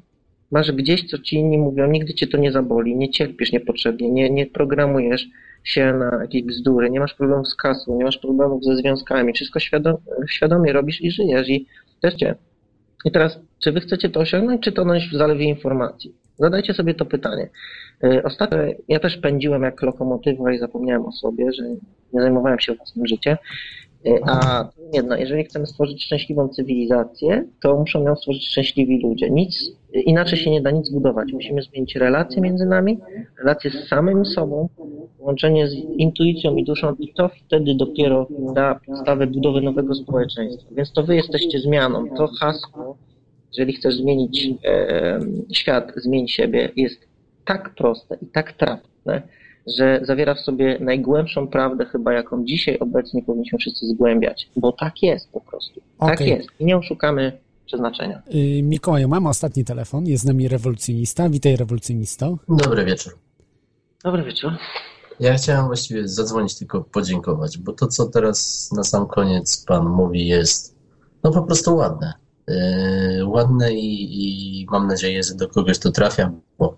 masz 0.51 0.73
gdzieś, 0.73 1.11
co 1.11 1.19
ci 1.19 1.37
inni 1.37 1.59
mówią, 1.59 1.91
nigdy 1.91 2.15
cię 2.15 2.27
to 2.27 2.39
nie 2.39 2.53
zaboli, 2.53 2.97
nie 2.97 3.11
cierpisz 3.11 3.53
niepotrzebnie, 3.53 4.11
nie, 4.11 4.31
nie 4.31 4.47
programujesz 4.47 5.29
się 5.65 5.93
na 5.93 6.19
jakieś 6.23 6.43
bzdury, 6.43 6.91
nie 6.91 7.01
masz 7.01 7.15
problemów 7.15 7.49
z 7.49 7.55
kasą, 7.55 7.99
nie 7.99 8.05
masz 8.05 8.19
problemów 8.19 8.65
ze 8.65 8.77
związkami, 8.77 9.33
wszystko 9.33 9.61
świadom, 9.61 9.97
świadomie 10.29 10.73
robisz 10.73 11.01
i 11.01 11.11
żyjesz 11.11 11.49
i 11.49 11.67
wreszcie. 12.03 12.35
I 13.05 13.11
teraz, 13.11 13.41
czy 13.63 13.73
wy 13.73 13.81
chcecie 13.81 14.09
to 14.09 14.21
osiągnąć, 14.21 14.63
czy 14.63 14.73
tonąć 14.73 15.09
w 15.09 15.17
zalewie 15.17 15.45
informacji? 15.45 16.15
Zadajcie 16.39 16.75
sobie 16.75 16.95
to 16.95 17.05
pytanie. 17.05 17.49
Yy, 18.03 18.23
Ostatnio 18.23 18.59
ja 18.89 19.01
też 19.01 19.17
pędziłem 19.17 19.63
jak 19.63 19.83
lokomotywa 19.83 20.53
i 20.53 20.59
zapomniałem 20.59 21.07
o 21.07 21.13
sobie, 21.13 21.53
że 21.53 21.63
nie 22.13 22.21
zajmowałem 22.21 22.61
się 22.61 22.75
własnym 22.75 23.07
życiem. 23.07 23.37
Yy, 24.05 24.21
A 24.27 24.69
jedno, 24.93 25.17
jeżeli 25.17 25.45
chcemy 25.45 25.67
stworzyć 25.67 26.05
szczęśliwą 26.05 26.49
cywilizację, 26.49 27.45
to 27.63 27.77
muszą 27.77 28.05
ją 28.05 28.17
stworzyć 28.17 28.49
szczęśliwi 28.49 29.03
ludzie. 29.03 29.31
Nic 29.31 29.73
inaczej 29.93 30.39
się 30.39 30.51
nie 30.51 30.61
da 30.61 30.71
nic 30.71 30.87
zbudować. 30.87 31.33
Musimy 31.33 31.63
zmienić 31.63 31.97
relacje 31.97 32.43
między 32.43 32.67
nami, 32.67 32.99
relacje 33.39 33.71
z 33.71 33.89
samym 33.89 34.25
sobą, 34.25 34.69
łączenie 35.19 35.69
z 35.69 35.75
intuicją 35.75 36.57
i 36.57 36.65
duszą 36.65 36.95
i 36.99 37.15
to 37.15 37.31
wtedy 37.47 37.75
dopiero 37.75 38.27
da 38.55 38.81
podstawę 38.87 39.27
budowy 39.27 39.61
nowego 39.61 39.95
społeczeństwa. 39.95 40.69
Więc 40.77 40.93
to 40.93 41.03
wy 41.03 41.17
jesteście 41.17 41.59
zmianą. 41.59 42.09
To 42.17 42.27
hasło, 42.41 42.97
jeżeli 43.53 43.73
chcesz 43.73 43.97
zmienić 43.97 44.49
e, 44.65 45.21
świat, 45.53 45.93
zmień 45.97 46.29
siebie, 46.29 46.71
jest 46.77 47.01
tak 47.45 47.75
proste 47.75 48.19
i 48.23 48.27
tak 48.27 48.53
trafne, 48.53 49.23
że 49.67 50.01
zawiera 50.03 50.35
w 50.35 50.41
sobie 50.41 50.79
najgłębszą 50.81 51.49
prawdę 51.49 51.87
chyba, 51.87 52.13
jaką 52.13 52.45
dzisiaj 52.45 52.79
obecnie 52.79 53.23
powinniśmy 53.23 53.59
wszyscy 53.59 53.87
zgłębiać. 53.87 54.49
Bo 54.57 54.73
tak 54.73 55.03
jest 55.03 55.33
po 55.33 55.41
prostu. 55.41 55.81
Tak 56.01 56.15
Okej. 56.15 56.31
jest. 56.31 56.49
I 56.61 56.65
nie 56.65 56.77
oszukamy 56.77 57.33
przeznaczenia. 57.67 58.23
Y, 58.35 58.63
Mikołaju, 58.63 59.09
mamy 59.09 59.29
ostatni 59.29 59.65
telefon. 59.65 60.07
Jest 60.07 60.23
z 60.23 60.27
nami 60.27 60.49
rewolucjonista. 60.49 61.29
Witaj, 61.29 61.57
rewolucjonisto. 61.57 62.39
Dobry 62.49 62.85
wieczór. 62.85 63.19
Dobry 64.05 64.23
wieczór. 64.23 64.53
Ja 65.21 65.35
chciałem 65.35 65.67
właściwie 65.67 66.09
zadzwonić, 66.09 66.59
tylko 66.59 66.81
podziękować, 66.81 67.59
bo 67.59 67.73
to, 67.73 67.87
co 67.87 68.07
teraz 68.07 68.71
na 68.77 68.85
sam 68.85 69.07
koniec 69.07 69.65
Pan 69.65 69.89
mówi, 69.89 70.27
jest 70.27 70.77
no 71.25 71.31
po 71.31 71.43
prostu 71.43 71.77
ładne. 71.77 72.13
Yy, 72.49 73.27
ładne 73.27 73.73
i, 73.75 74.63
i 74.63 74.67
mam 74.71 74.87
nadzieję, 74.87 75.23
że 75.23 75.35
do 75.35 75.49
kogoś 75.49 75.79
to 75.79 75.91
trafia, 75.91 76.33
bo 76.59 76.77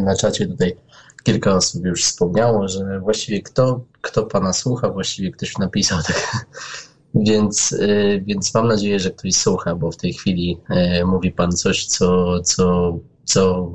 na 0.00 0.16
czacie 0.16 0.46
tutaj 0.46 0.76
kilka 1.24 1.54
osób 1.54 1.84
już 1.84 2.04
wspomniało, 2.04 2.68
że 2.68 3.00
właściwie 3.00 3.42
kto, 3.42 3.84
kto 4.00 4.26
Pana 4.26 4.52
słucha, 4.52 4.90
właściwie 4.90 5.30
ktoś 5.30 5.58
napisał 5.58 5.98
tak. 6.06 6.46
Więc, 7.14 7.70
yy, 7.70 8.22
więc 8.26 8.54
mam 8.54 8.68
nadzieję, 8.68 8.98
że 9.00 9.10
ktoś 9.10 9.34
słucha, 9.34 9.74
bo 9.74 9.90
w 9.90 9.96
tej 9.96 10.12
chwili 10.12 10.58
yy, 10.70 11.04
mówi 11.04 11.32
Pan 11.32 11.52
coś, 11.52 11.86
co, 11.86 12.40
co, 12.40 12.98
co 13.24 13.70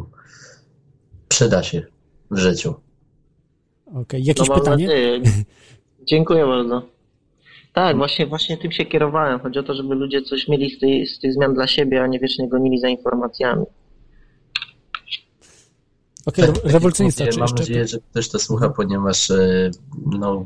przyda 1.28 1.64
się 1.64 1.86
w 2.32 2.38
życiu. 2.38 2.74
Okej, 3.96 4.24
jakieś 4.24 4.50
No 4.50 4.56
pytanie? 4.56 4.88
nadzieję. 4.88 5.22
Dziękuję 6.10 6.46
bardzo. 6.46 6.82
Tak, 7.74 7.98
właśnie, 7.98 8.28
właśnie 8.28 8.58
tym 8.58 8.72
się 8.72 8.86
kierowałem. 8.86 9.40
Chodzi 9.40 9.60
o 9.60 9.64
to, 9.64 9.74
żeby 9.74 9.96
ludzie 9.96 10.22
coś 10.22 10.48
mieli 10.48 10.70
z, 10.70 10.80
tej, 10.80 11.08
z 11.08 11.20
tych 11.20 11.34
zmian 11.34 11.54
dla 11.54 11.68
siebie, 11.68 12.04
a 12.04 12.08
nie 12.08 12.20
wiecznie 12.20 12.50
gonili 12.50 12.80
za 12.80 12.90
informacjami. 12.90 13.66
Okej, 16.30 16.46
tak 16.46 16.56
jak 16.56 16.74
rewolucjonista, 16.74 17.24
mówię, 17.24 17.34
czy 17.34 17.40
Mam 17.40 17.50
nadzieję, 17.56 17.88
że 17.88 17.98
ktoś 18.12 18.30
to 18.30 18.40
słucha, 18.40 18.70
ponieważ 18.70 19.32
e, 19.32 19.72
no, 20.06 20.46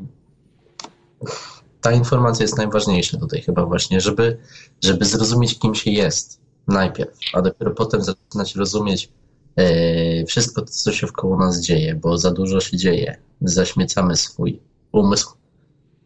ta 1.82 1.92
informacja 1.92 2.44
jest 2.44 2.58
najważniejsza 2.58 3.18
tutaj 3.18 3.42
chyba 3.42 3.66
właśnie, 3.66 4.02
żeby, 4.02 4.38
żeby 4.84 5.06
zrozumieć, 5.06 5.60
kim 5.60 5.76
się 5.76 5.92
jest 5.92 6.42
najpierw, 6.68 7.18
a 7.34 7.42
dopiero 7.42 7.72
potem 7.72 8.02
zaczynać 8.04 8.56
rozumieć 8.56 9.10
e, 9.56 10.26
wszystko, 10.26 10.62
to, 10.62 10.68
co 10.68 10.92
się 10.92 11.08
wkoło 11.08 11.38
nas 11.38 11.62
dzieje, 11.62 11.96
bo 11.96 12.18
za 12.18 12.32
dużo 12.32 12.60
się 12.60 12.78
dzieje. 12.78 13.18
Zaśmiecamy 13.42 14.16
swój 14.16 14.60
umysł 14.92 15.34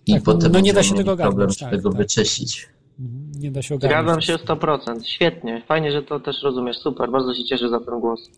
i 0.05 0.13
Tak, 0.13 0.23
potem 0.23 0.51
no 0.51 0.59
nie 0.59 0.73
da 0.73 0.79
będziemy 0.79 0.97
się 0.97 1.03
tego 1.03 1.17
problem, 1.17 1.49
tak, 1.59 1.71
tego 1.71 1.89
tak. 1.89 1.97
wyczyścić. 1.97 2.69
Mhm, 2.99 3.31
Nie 3.35 3.51
da 3.51 3.61
się 3.61 3.75
ogarnąć. 3.75 4.25
Zgadzam 4.25 4.39
się 4.39 4.45
100%. 4.45 5.03
Świetnie. 5.03 5.63
Fajnie, 5.67 5.91
że 5.91 6.03
to 6.03 6.19
też 6.19 6.43
rozumiesz. 6.43 6.77
Super. 6.77 7.11
Bardzo 7.11 7.33
się 7.33 7.43
cieszę 7.45 7.69
za 7.69 7.79
ten 7.79 7.99
głos. 7.99 8.29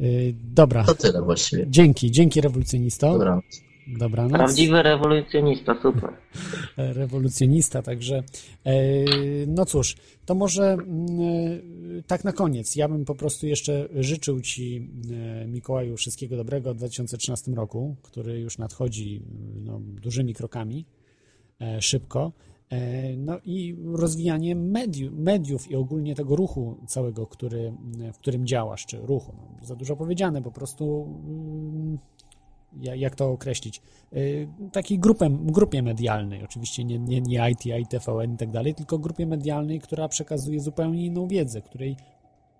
Y, 0.00 0.34
Dobra, 0.54 0.84
To 0.84 0.94
tyle 0.94 1.22
właściwie. 1.22 1.66
dzięki, 1.68 2.10
dzięki 2.10 2.40
rewolucjonisto. 2.40 3.12
Dobra. 3.12 3.40
Dobranoc. 3.86 4.32
Prawdziwy 4.32 4.82
rewolucjonista. 4.82 5.76
Super. 5.82 6.10
E, 6.78 6.92
rewolucjonista, 6.92 7.82
także 7.82 8.22
e, 8.64 8.74
no 9.46 9.66
cóż, 9.66 9.96
to 10.26 10.34
może 10.34 10.72
mm, 10.72 11.20
e, 11.98 12.02
tak 12.06 12.24
na 12.24 12.32
koniec, 12.32 12.76
ja 12.76 12.88
bym 12.88 13.04
po 13.04 13.14
prostu 13.14 13.46
jeszcze 13.46 13.88
życzył 13.94 14.40
Ci 14.40 14.90
Mikołaju 15.46 15.96
wszystkiego 15.96 16.36
dobrego 16.36 16.74
w 16.74 16.76
2013 16.76 17.52
roku, 17.52 17.96
który 18.02 18.40
już 18.40 18.58
nadchodzi 18.58 19.22
no, 19.64 19.80
dużymi 19.80 20.34
krokami, 20.34 20.84
szybko, 21.80 22.32
no 23.16 23.38
i 23.44 23.76
rozwijanie 23.84 24.56
mediów, 25.12 25.70
i 25.70 25.76
ogólnie 25.76 26.14
tego 26.14 26.36
ruchu 26.36 26.76
całego, 26.86 27.26
który, 27.26 27.72
w 28.12 28.18
którym 28.18 28.46
działasz, 28.46 28.86
czy 28.86 28.98
ruchu, 28.98 29.32
no, 29.36 29.66
za 29.66 29.76
dużo 29.76 29.96
powiedziane, 29.96 30.42
po 30.42 30.50
prostu 30.50 31.08
mm, 31.26 31.98
ja- 32.80 32.94
jak 32.94 33.14
to 33.14 33.30
określić, 33.30 33.82
y, 34.12 34.48
takiej 34.72 34.98
grupie 35.46 35.82
medialnej, 35.82 36.44
oczywiście 36.44 36.84
nie, 36.84 36.98
nie, 36.98 37.20
nie 37.20 37.50
ITI, 37.50 37.86
TVN 37.90 38.34
i 38.34 38.36
tak 38.36 38.50
dalej, 38.50 38.74
tylko 38.74 38.98
grupie 38.98 39.26
medialnej, 39.26 39.80
która 39.80 40.08
przekazuje 40.08 40.60
zupełnie 40.60 41.06
inną 41.06 41.28
wiedzę, 41.28 41.62
której 41.62 41.96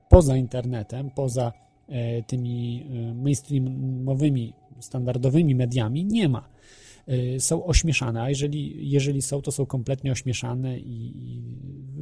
poza 0.08 0.36
internetem, 0.36 1.10
poza 1.10 1.52
e, 1.88 2.22
tymi 2.22 2.86
e, 3.10 3.14
mainstreamowymi, 3.14 4.52
standardowymi 4.80 5.54
mediami 5.54 6.04
nie 6.04 6.28
ma. 6.28 6.51
E, 7.06 7.40
Są 7.40 7.64
ośmieszane, 7.64 8.22
a 8.22 8.28
jeżeli, 8.28 8.90
jeżeli 8.90 9.22
są, 9.22 9.42
to 9.42 9.52
są 9.52 9.66
kompletnie 9.66 10.12
ośmieszane 10.12 10.78
i, 10.78 11.12
i 11.16 11.42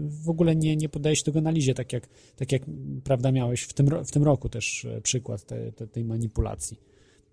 w 0.09 0.29
ogóle 0.29 0.57
nie, 0.57 0.77
nie 0.77 0.89
podaje 0.89 1.17
się 1.17 1.25
tego 1.25 1.39
analizie, 1.39 1.75
tak 1.75 1.93
jak, 1.93 2.09
tak 2.37 2.53
jak 2.53 2.63
prawda 3.05 3.33
miałeś 3.33 3.63
w 3.63 3.73
tym, 3.73 4.05
w 4.05 4.11
tym 4.11 4.23
roku 4.23 4.49
też 4.49 4.85
e, 4.85 5.01
przykład 5.01 5.45
te, 5.45 5.73
te, 5.73 5.87
tej 5.87 6.05
manipulacji 6.05 6.81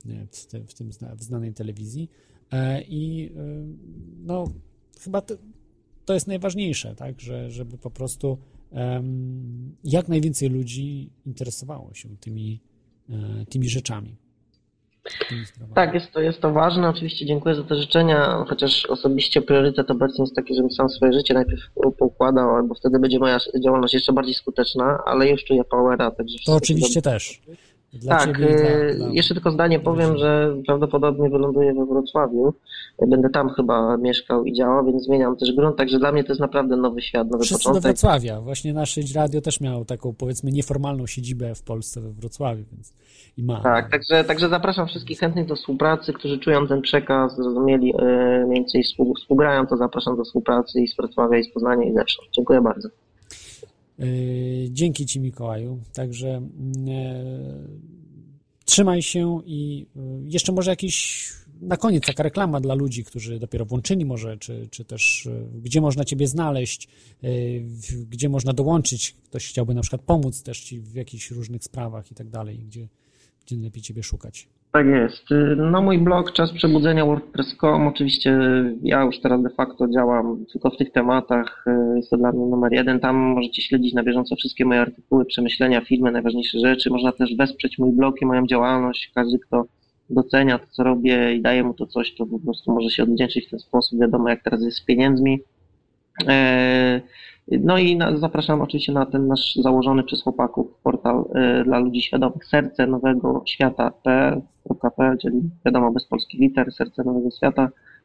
e, 0.06 0.27
w, 0.31 0.45
te, 0.45 0.64
w 0.64 0.73
tym 0.73 0.89
w 1.18 1.23
znanej 1.23 1.53
telewizji. 1.53 2.10
E, 2.52 2.81
I 2.81 3.31
no, 4.23 4.45
chyba 4.99 5.22
to, 5.22 5.35
to 6.06 6.14
jest 6.14 6.27
najważniejsze, 6.27 6.95
tak, 6.95 7.22
że, 7.22 7.52
żeby 7.52 7.77
po 7.77 7.91
prostu 7.91 8.38
jak 9.84 10.07
najwięcej 10.07 10.49
ludzi 10.49 11.10
interesowało 11.26 11.94
się 11.94 12.18
tymi, 12.18 12.61
tymi 13.49 13.69
rzeczami. 13.69 14.15
Tak, 15.76 15.94
jest 15.94 16.12
to, 16.12 16.22
jest 16.22 16.42
to 16.42 16.52
ważne. 16.52 16.90
Oczywiście 16.90 17.26
dziękuję 17.26 17.56
za 17.56 17.64
te 17.64 17.76
życzenia, 17.76 18.46
chociaż 18.48 18.86
osobiście 18.86 19.42
priorytet 19.42 19.92
obecnie 19.92 20.24
jest 20.24 20.36
taki, 20.36 20.56
żebym 20.56 20.72
sam 20.72 20.90
swoje 20.90 21.14
życie 21.14 21.34
najpierw 21.34 21.62
poukładał, 22.00 22.56
albo 22.56 22.76
wtedy 22.76 23.00
będzie 23.00 23.20
moja 23.20 23.38
działalność 23.64 23.94
jeszcze 23.94 24.14
bardziej 24.14 24.34
skuteczna, 24.34 25.00
ale 25.06 25.30
już 25.30 25.44
czuję 25.44 25.64
powera, 25.64 26.12
także 26.12 26.38
To 26.46 26.54
oczywiście 26.54 27.02
też. 27.02 27.42
Dla 27.94 28.18
tak, 28.18 28.38
ciebie 28.38 28.48
dla, 28.48 29.06
dla... 29.06 29.14
jeszcze 29.14 29.34
tylko 29.34 29.52
zdanie 29.52 29.80
powiem, 29.80 30.18
że 30.18 30.56
prawdopodobnie 30.66 31.30
wyląduję 31.30 31.74
we 31.74 31.86
Wrocławiu. 31.86 32.54
Będę 33.07 33.30
tam 33.30 33.49
chyba 33.49 33.98
mieszkał 33.98 34.45
i 34.45 34.53
działał, 34.53 34.86
więc 34.86 35.03
zmieniam 35.03 35.38
też 35.38 35.52
grunt, 35.52 35.78
także 35.78 35.99
dla 35.99 36.11
mnie 36.11 36.24
to 36.24 36.32
jest 36.32 36.41
naprawdę 36.41 36.76
nowy 36.76 37.02
świat, 37.02 37.32
nowy 37.32 37.44
Wszyscy 37.44 37.64
do 37.64 37.69
początek. 37.69 37.84
Wrocławia. 37.84 38.41
Właśnie 38.41 38.74
nasze 38.74 39.02
radio 39.15 39.41
też 39.41 39.61
miało 39.61 39.86
taką, 39.86 40.14
powiedzmy, 40.14 40.52
nieformalną 40.52 41.07
siedzibę 41.07 41.56
w 41.56 41.64
Polsce, 41.64 42.02
we 42.02 42.11
Wrocławiu, 42.11 42.64
więc 42.72 42.94
i 43.38 43.44
ma. 43.44 43.61
Tak, 43.61 43.91
także, 43.91 44.24
także 44.24 44.49
zapraszam 44.49 44.88
wszystkich 44.88 45.19
chętnych 45.19 45.45
do 45.48 45.56
współpracy, 45.56 46.14
którzy 46.14 46.40
czują 46.40 46.68
ten 46.68 46.82
przekaz, 46.82 47.36
zrozumieli 47.36 47.94
e, 47.99 48.45
mniej 48.48 48.60
więcej 48.60 48.84
współ- 48.84 49.14
współgrają, 49.22 49.68
to 49.68 49.78
zapraszam 49.78 50.18
do 50.18 50.24
współpracy 50.24 50.82
i 50.82 50.88
z 50.88 50.95
Wrocławia, 50.95 51.38
i 51.38 51.44
z 51.44 51.53
Poznania, 51.53 51.90
i 51.90 51.94
zewsząd. 51.94 52.28
Dziękuję 52.32 52.61
bardzo. 52.61 52.90
Yy, 53.99 54.07
Dzięki 54.72 55.06
Ci, 55.06 55.19
Mikołaju. 55.19 55.80
Także 55.94 56.28
e, 56.28 56.41
trzymaj 58.65 59.02
się 59.02 59.41
i 59.45 59.86
jeszcze 60.28 60.52
może 60.52 60.72
jakiś 60.72 61.28
na 61.62 61.78
koniec 61.78 62.06
taka 62.06 62.24
reklama 62.24 62.60
dla 62.60 62.74
ludzi, 62.76 63.04
którzy 63.04 63.40
dopiero 63.40 63.66
włączyli 63.66 64.06
może, 64.06 64.38
czy, 64.38 64.68
czy 64.72 64.86
też 64.86 65.26
y, 65.26 65.46
gdzie 65.64 65.82
można 65.82 66.04
Ciebie 66.06 66.28
znaleźć, 66.28 66.88
w- 67.64 68.06
gdzie 68.10 68.30
można 68.30 68.54
dołączyć, 68.54 69.16
ktoś 69.26 69.50
chciałby 69.50 69.74
na 69.74 69.82
przykład 69.82 70.02
pomóc 70.02 70.44
też 70.44 70.60
Ci 70.62 70.80
w 70.80 70.96
jakichś 70.96 71.32
różnych 71.32 71.64
sprawach 71.64 72.12
i 72.12 72.16
tak 72.16 72.30
dalej, 72.30 72.58
gdzie, 72.60 72.88
gdzie 73.46 73.56
lepiej 73.56 73.82
Ciebie 73.84 74.04
szukać. 74.04 74.48
Tak 74.72 74.88
jest. 74.88 75.24
No 75.72 75.82
mój 75.82 76.00
blog 76.00 76.32
Czas 76.32 76.52
Przebudzenia 76.54 77.06
WordPress.com, 77.06 77.88
oczywiście 77.88 78.40
ja 78.84 79.04
już 79.04 79.20
teraz 79.20 79.44
de 79.44 79.50
facto 79.50 79.88
działam 79.88 80.46
tylko 80.52 80.70
w 80.70 80.78
tych 80.78 80.92
tematach, 80.92 81.66
y, 81.68 81.98
jest 81.98 82.10
to 82.10 82.18
dla 82.18 82.32
mnie 82.32 82.46
numer 82.46 82.74
jeden. 82.74 83.00
Tam 83.00 83.16
możecie 83.16 83.62
śledzić 83.62 83.94
na 83.94 84.04
bieżąco 84.04 84.36
wszystkie 84.36 84.66
moje 84.66 84.82
artykuły, 84.82 85.26
przemyślenia, 85.26 85.82
filmy, 85.82 86.12
najważniejsze 86.12 86.60
rzeczy. 86.60 86.90
Można 86.90 87.12
też 87.12 87.36
wesprzeć 87.36 87.78
mój 87.78 87.92
blog 87.92 88.22
i 88.22 88.26
moją 88.26 88.48
działalność. 88.48 89.12
Każdy, 89.16 89.40
kto 89.40 89.66
docenia 90.10 90.60
to, 90.60 90.66
co 90.72 90.84
robię 90.84 91.36
i 91.36 91.42
daje 91.42 91.64
mu 91.64 91.74
to 91.74 91.88
coś, 91.88 92.16
to 92.16 92.26
po 92.26 92.40
prostu 92.40 92.72
może 92.72 92.90
się 92.90 93.04
odwdzięczyć 93.04 93.48
w 93.48 93.50
ten 93.50 93.60
sposób. 93.60 94.00
Wiadomo, 94.00 94.30
jak 94.30 94.44
teraz 94.44 94.62
jest 94.62 94.78
z 94.78 94.86
pieniędzmi. 94.86 95.40
E, 96.28 97.02
No 97.52 97.78
i 97.78 97.96
na, 97.96 98.18
zapraszam 98.18 98.62
oczywiście 98.62 98.92
na 98.92 99.06
ten 99.06 99.28
nasz 99.28 99.56
założony 99.56 100.04
przez 100.04 100.24
chłopaków 100.24 100.68
portal 100.84 101.26
e, 101.36 101.64
dla 101.64 101.80
ludzi 101.80 102.02
świadomych 102.02 102.46
serce 102.46 102.88
nowego 102.88 103.44
świata.pl, 103.46 105.18
czyli 105.22 105.42
wiadomo 105.66 105.92
bez 105.92 106.06
polskich 106.06 106.40
liter, 106.40 106.72
serce 106.72 107.04
nowego 107.04 107.32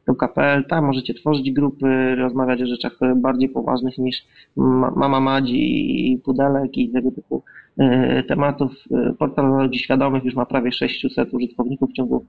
świata.pl. 0.03 0.65
Tam 0.65 0.85
możecie 0.85 1.13
tworzyć 1.13 1.51
grupy, 1.51 2.15
rozmawiać 2.15 2.61
o 2.61 2.65
rzeczach 2.65 2.99
bardziej 3.15 3.49
poważnych 3.49 3.97
niż 3.97 4.25
ma- 4.55 4.91
Mama 4.91 5.19
Madzi 5.19 6.11
i 6.11 6.17
Pudelek 6.17 6.77
i 6.77 6.89
tego 6.89 7.11
typu 7.11 7.43
e, 7.77 8.23
tematów. 8.23 8.71
E, 8.91 9.13
Portal 9.13 9.63
ludzi 9.63 9.79
świadomych 9.79 10.23
już 10.23 10.35
ma 10.35 10.45
prawie 10.45 10.71
600 10.71 11.33
użytkowników 11.33 11.89
w 11.89 11.93
ciągu 11.93 12.25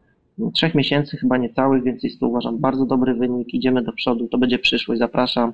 trzech 0.54 0.74
miesięcy, 0.74 1.16
chyba 1.16 1.36
niecałych, 1.36 1.82
więc 1.82 2.02
jest 2.02 2.20
to 2.20 2.28
uważam 2.28 2.58
bardzo 2.58 2.86
dobry 2.86 3.14
wynik. 3.14 3.54
Idziemy 3.54 3.82
do 3.82 3.92
przodu, 3.92 4.28
to 4.28 4.38
będzie 4.38 4.58
przyszłość, 4.58 4.98
zapraszam. 4.98 5.52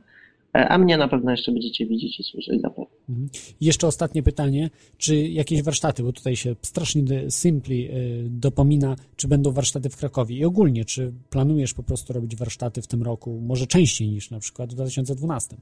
E, 0.56 0.68
A 0.68 0.78
mnie 0.78 0.96
na 0.96 1.08
pewno 1.08 1.30
jeszcze 1.30 1.52
będziecie 1.52 1.86
widzieć 1.86 2.20
i 2.20 2.22
słyszeć 2.22 2.60
zapewne. 2.60 2.89
Mhm. 3.10 3.28
Jeszcze 3.60 3.86
ostatnie 3.86 4.22
pytanie, 4.22 4.70
czy 4.98 5.16
jakieś 5.16 5.62
warsztaty, 5.62 6.02
bo 6.02 6.12
tutaj 6.12 6.36
się 6.36 6.54
strasznie 6.62 7.02
Simply 7.30 7.74
y, 7.74 8.26
dopomina, 8.30 8.96
czy 9.16 9.28
będą 9.28 9.52
warsztaty 9.52 9.88
w 9.90 9.96
Krakowie 9.96 10.36
i 10.36 10.44
ogólnie, 10.44 10.84
czy 10.84 11.12
planujesz 11.30 11.74
po 11.74 11.82
prostu 11.82 12.12
robić 12.12 12.36
warsztaty 12.36 12.82
w 12.82 12.86
tym 12.86 13.02
roku, 13.02 13.40
może 13.40 13.66
częściej 13.66 14.08
niż 14.08 14.30
na 14.30 14.38
przykład 14.38 14.70
w 14.70 14.74
2012? 14.74 15.56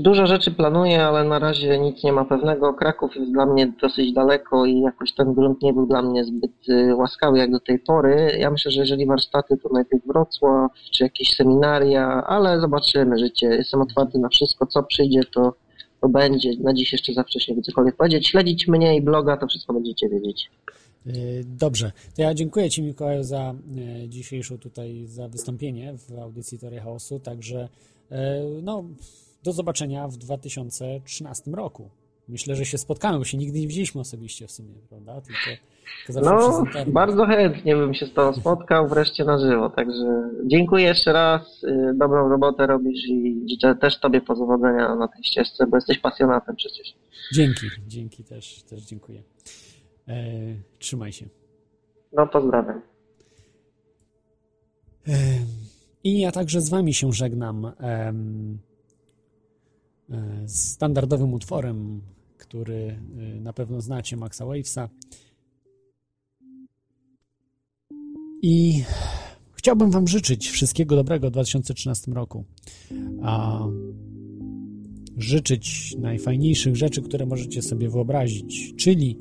Dużo 0.00 0.26
rzeczy 0.26 0.50
planuję, 0.50 1.04
ale 1.04 1.24
na 1.24 1.38
razie 1.38 1.78
nic 1.78 2.04
nie 2.04 2.12
ma 2.12 2.24
pewnego. 2.24 2.74
Kraków 2.74 3.16
jest 3.16 3.32
dla 3.32 3.46
mnie 3.46 3.72
dosyć 3.82 4.12
daleko 4.12 4.66
i 4.66 4.80
jakoś 4.80 5.14
ten 5.14 5.34
grunt 5.34 5.62
nie 5.62 5.72
był 5.72 5.86
dla 5.86 6.02
mnie 6.02 6.24
zbyt 6.24 6.68
y, 6.68 6.94
łaskawy 6.94 7.38
jak 7.38 7.50
do 7.50 7.60
tej 7.60 7.78
pory. 7.78 8.36
Ja 8.38 8.50
myślę, 8.50 8.70
że 8.70 8.80
jeżeli 8.80 9.06
warsztaty, 9.06 9.56
to 9.56 9.68
najpierw 9.72 10.06
Wrocław, 10.06 10.72
czy 10.92 11.04
jakieś 11.04 11.36
seminaria, 11.36 12.24
ale 12.26 12.60
zobaczymy 12.60 13.18
życie. 13.18 13.46
Jestem 13.46 13.82
otwarty 13.82 14.18
na 14.18 14.28
wszystko, 14.28 14.66
co 14.66 14.82
przyjdzie, 14.82 15.24
to, 15.24 15.52
to 16.00 16.08
będzie. 16.08 16.56
Na 16.56 16.74
dziś 16.74 16.92
jeszcze 16.92 17.12
za 17.12 17.22
wcześnie, 17.22 17.54
by 17.54 17.62
cokolwiek 17.62 17.96
powiedzieć. 17.96 18.28
Śledzić 18.28 18.68
mnie 18.68 18.96
i 18.96 19.02
bloga, 19.02 19.36
to 19.36 19.46
wszystko 19.46 19.72
będziecie 19.72 20.08
wiedzieć. 20.08 20.50
Y, 21.06 21.44
Dobrze, 21.44 21.92
to 22.16 22.22
ja 22.22 22.34
dziękuję 22.34 22.70
Ci 22.70 22.82
Mikołaju 22.82 23.22
za 23.22 23.54
y, 24.04 24.08
dzisiejszą 24.08 24.58
tutaj, 24.58 25.06
za 25.06 25.28
wystąpienie 25.28 25.94
w 25.96 26.18
audycji 26.18 26.58
Teoria 26.58 26.82
Chaosu, 26.82 27.20
także 27.20 27.68
y, 28.12 28.14
no, 28.62 28.84
do 29.42 29.52
zobaczenia 29.52 30.08
w 30.08 30.16
2013 30.16 31.50
roku. 31.50 31.90
Myślę, 32.28 32.56
że 32.56 32.64
się 32.64 32.78
spotkamy, 32.78 33.18
bo 33.18 33.24
się 33.24 33.38
nigdy 33.38 33.60
nie 33.60 33.66
widzieliśmy 33.66 34.00
osobiście 34.00 34.46
w 34.46 34.50
sumie, 34.52 34.74
prawda? 34.88 35.20
Tylko, 35.20 35.62
tylko 36.06 36.20
No, 36.20 36.64
bardzo 36.86 37.26
chętnie 37.26 37.76
bym 37.76 37.94
się 37.94 38.06
z 38.06 38.12
Tobą 38.12 38.40
spotkał, 38.40 38.88
wreszcie 38.88 39.24
na 39.24 39.38
żywo. 39.38 39.70
Także 39.70 40.30
dziękuję 40.46 40.84
jeszcze 40.84 41.12
raz. 41.12 41.64
y, 41.64 41.94
Dobrą 41.94 42.28
robotę 42.28 42.66
robisz 42.66 43.04
i 43.08 43.46
życzę 43.50 43.74
też 43.74 44.00
Tobie 44.00 44.20
powodzenia 44.20 44.94
na 44.94 45.08
tej 45.08 45.24
ścieżce, 45.24 45.66
bo 45.66 45.76
jesteś 45.76 45.98
pasjonatem 45.98 46.56
przecież. 46.56 46.94
Dzięki, 47.32 47.66
dzięki 47.86 48.24
też, 48.24 48.62
też 48.62 48.82
dziękuję. 48.82 49.22
E, 50.08 50.14
trzymaj 50.78 51.12
się. 51.12 51.26
No, 52.12 52.26
pozdrawiam. 52.26 52.82
E, 55.08 55.12
I 56.04 56.20
ja 56.20 56.32
także 56.32 56.60
z 56.60 56.68
Wami 56.68 56.94
się 56.94 57.12
żegnam 57.12 57.64
e, 57.80 58.12
z 60.44 60.72
standardowym 60.72 61.34
utworem, 61.34 62.00
który 62.38 62.98
e, 63.18 63.40
na 63.40 63.52
pewno 63.52 63.80
znacie, 63.80 64.16
Maxa 64.16 64.46
Wavesa. 64.46 64.88
I 68.42 68.82
chciałbym 69.54 69.90
Wam 69.90 70.08
życzyć 70.08 70.48
wszystkiego 70.48 70.96
dobrego 70.96 71.28
w 71.28 71.32
2013 71.32 72.12
roku. 72.12 72.44
A 73.22 73.64
życzyć 75.16 75.96
najfajniejszych 75.98 76.76
rzeczy, 76.76 77.02
które 77.02 77.26
możecie 77.26 77.62
sobie 77.62 77.88
wyobrazić, 77.88 78.74
czyli 78.76 79.18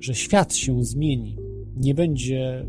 że 0.00 0.14
świat 0.14 0.54
się 0.54 0.84
zmieni, 0.84 1.36
nie 1.76 1.94
będzie 1.94 2.66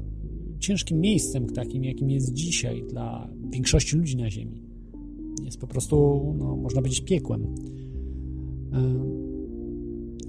ciężkim 0.60 1.00
miejscem 1.00 1.50
takim, 1.50 1.84
jakim 1.84 2.10
jest 2.10 2.34
dzisiaj 2.34 2.84
dla 2.90 3.30
większości 3.50 3.98
ludzi 3.98 4.18
na 4.18 4.30
Ziemi. 4.30 4.64
Jest 5.46 5.60
po 5.60 5.68
prostu, 5.68 5.96
no, 6.38 6.56
można 6.56 6.82
powiedzieć, 6.82 7.02
piekłem. 7.02 7.56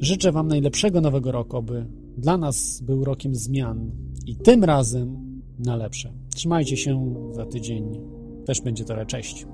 Życzę 0.01 0.33
Wam 0.33 0.49
najlepszego 0.49 1.01
nowego 1.01 1.33
roku, 1.33 1.57
aby 1.57 1.87
dla 2.17 2.37
nas 2.37 2.81
był 2.81 3.05
rokiem 3.05 3.35
zmian 3.35 3.91
i 4.27 4.37
tym 4.37 4.65
razem 4.65 5.17
na 5.59 5.77
lepsze. 5.77 6.13
Trzymajcie 6.35 6.77
się 6.77 7.15
za 7.33 7.47
tydzień. 7.47 8.01
Też 8.47 8.61
będzie 8.61 8.85
to 8.85 9.07
cześć. 9.07 9.47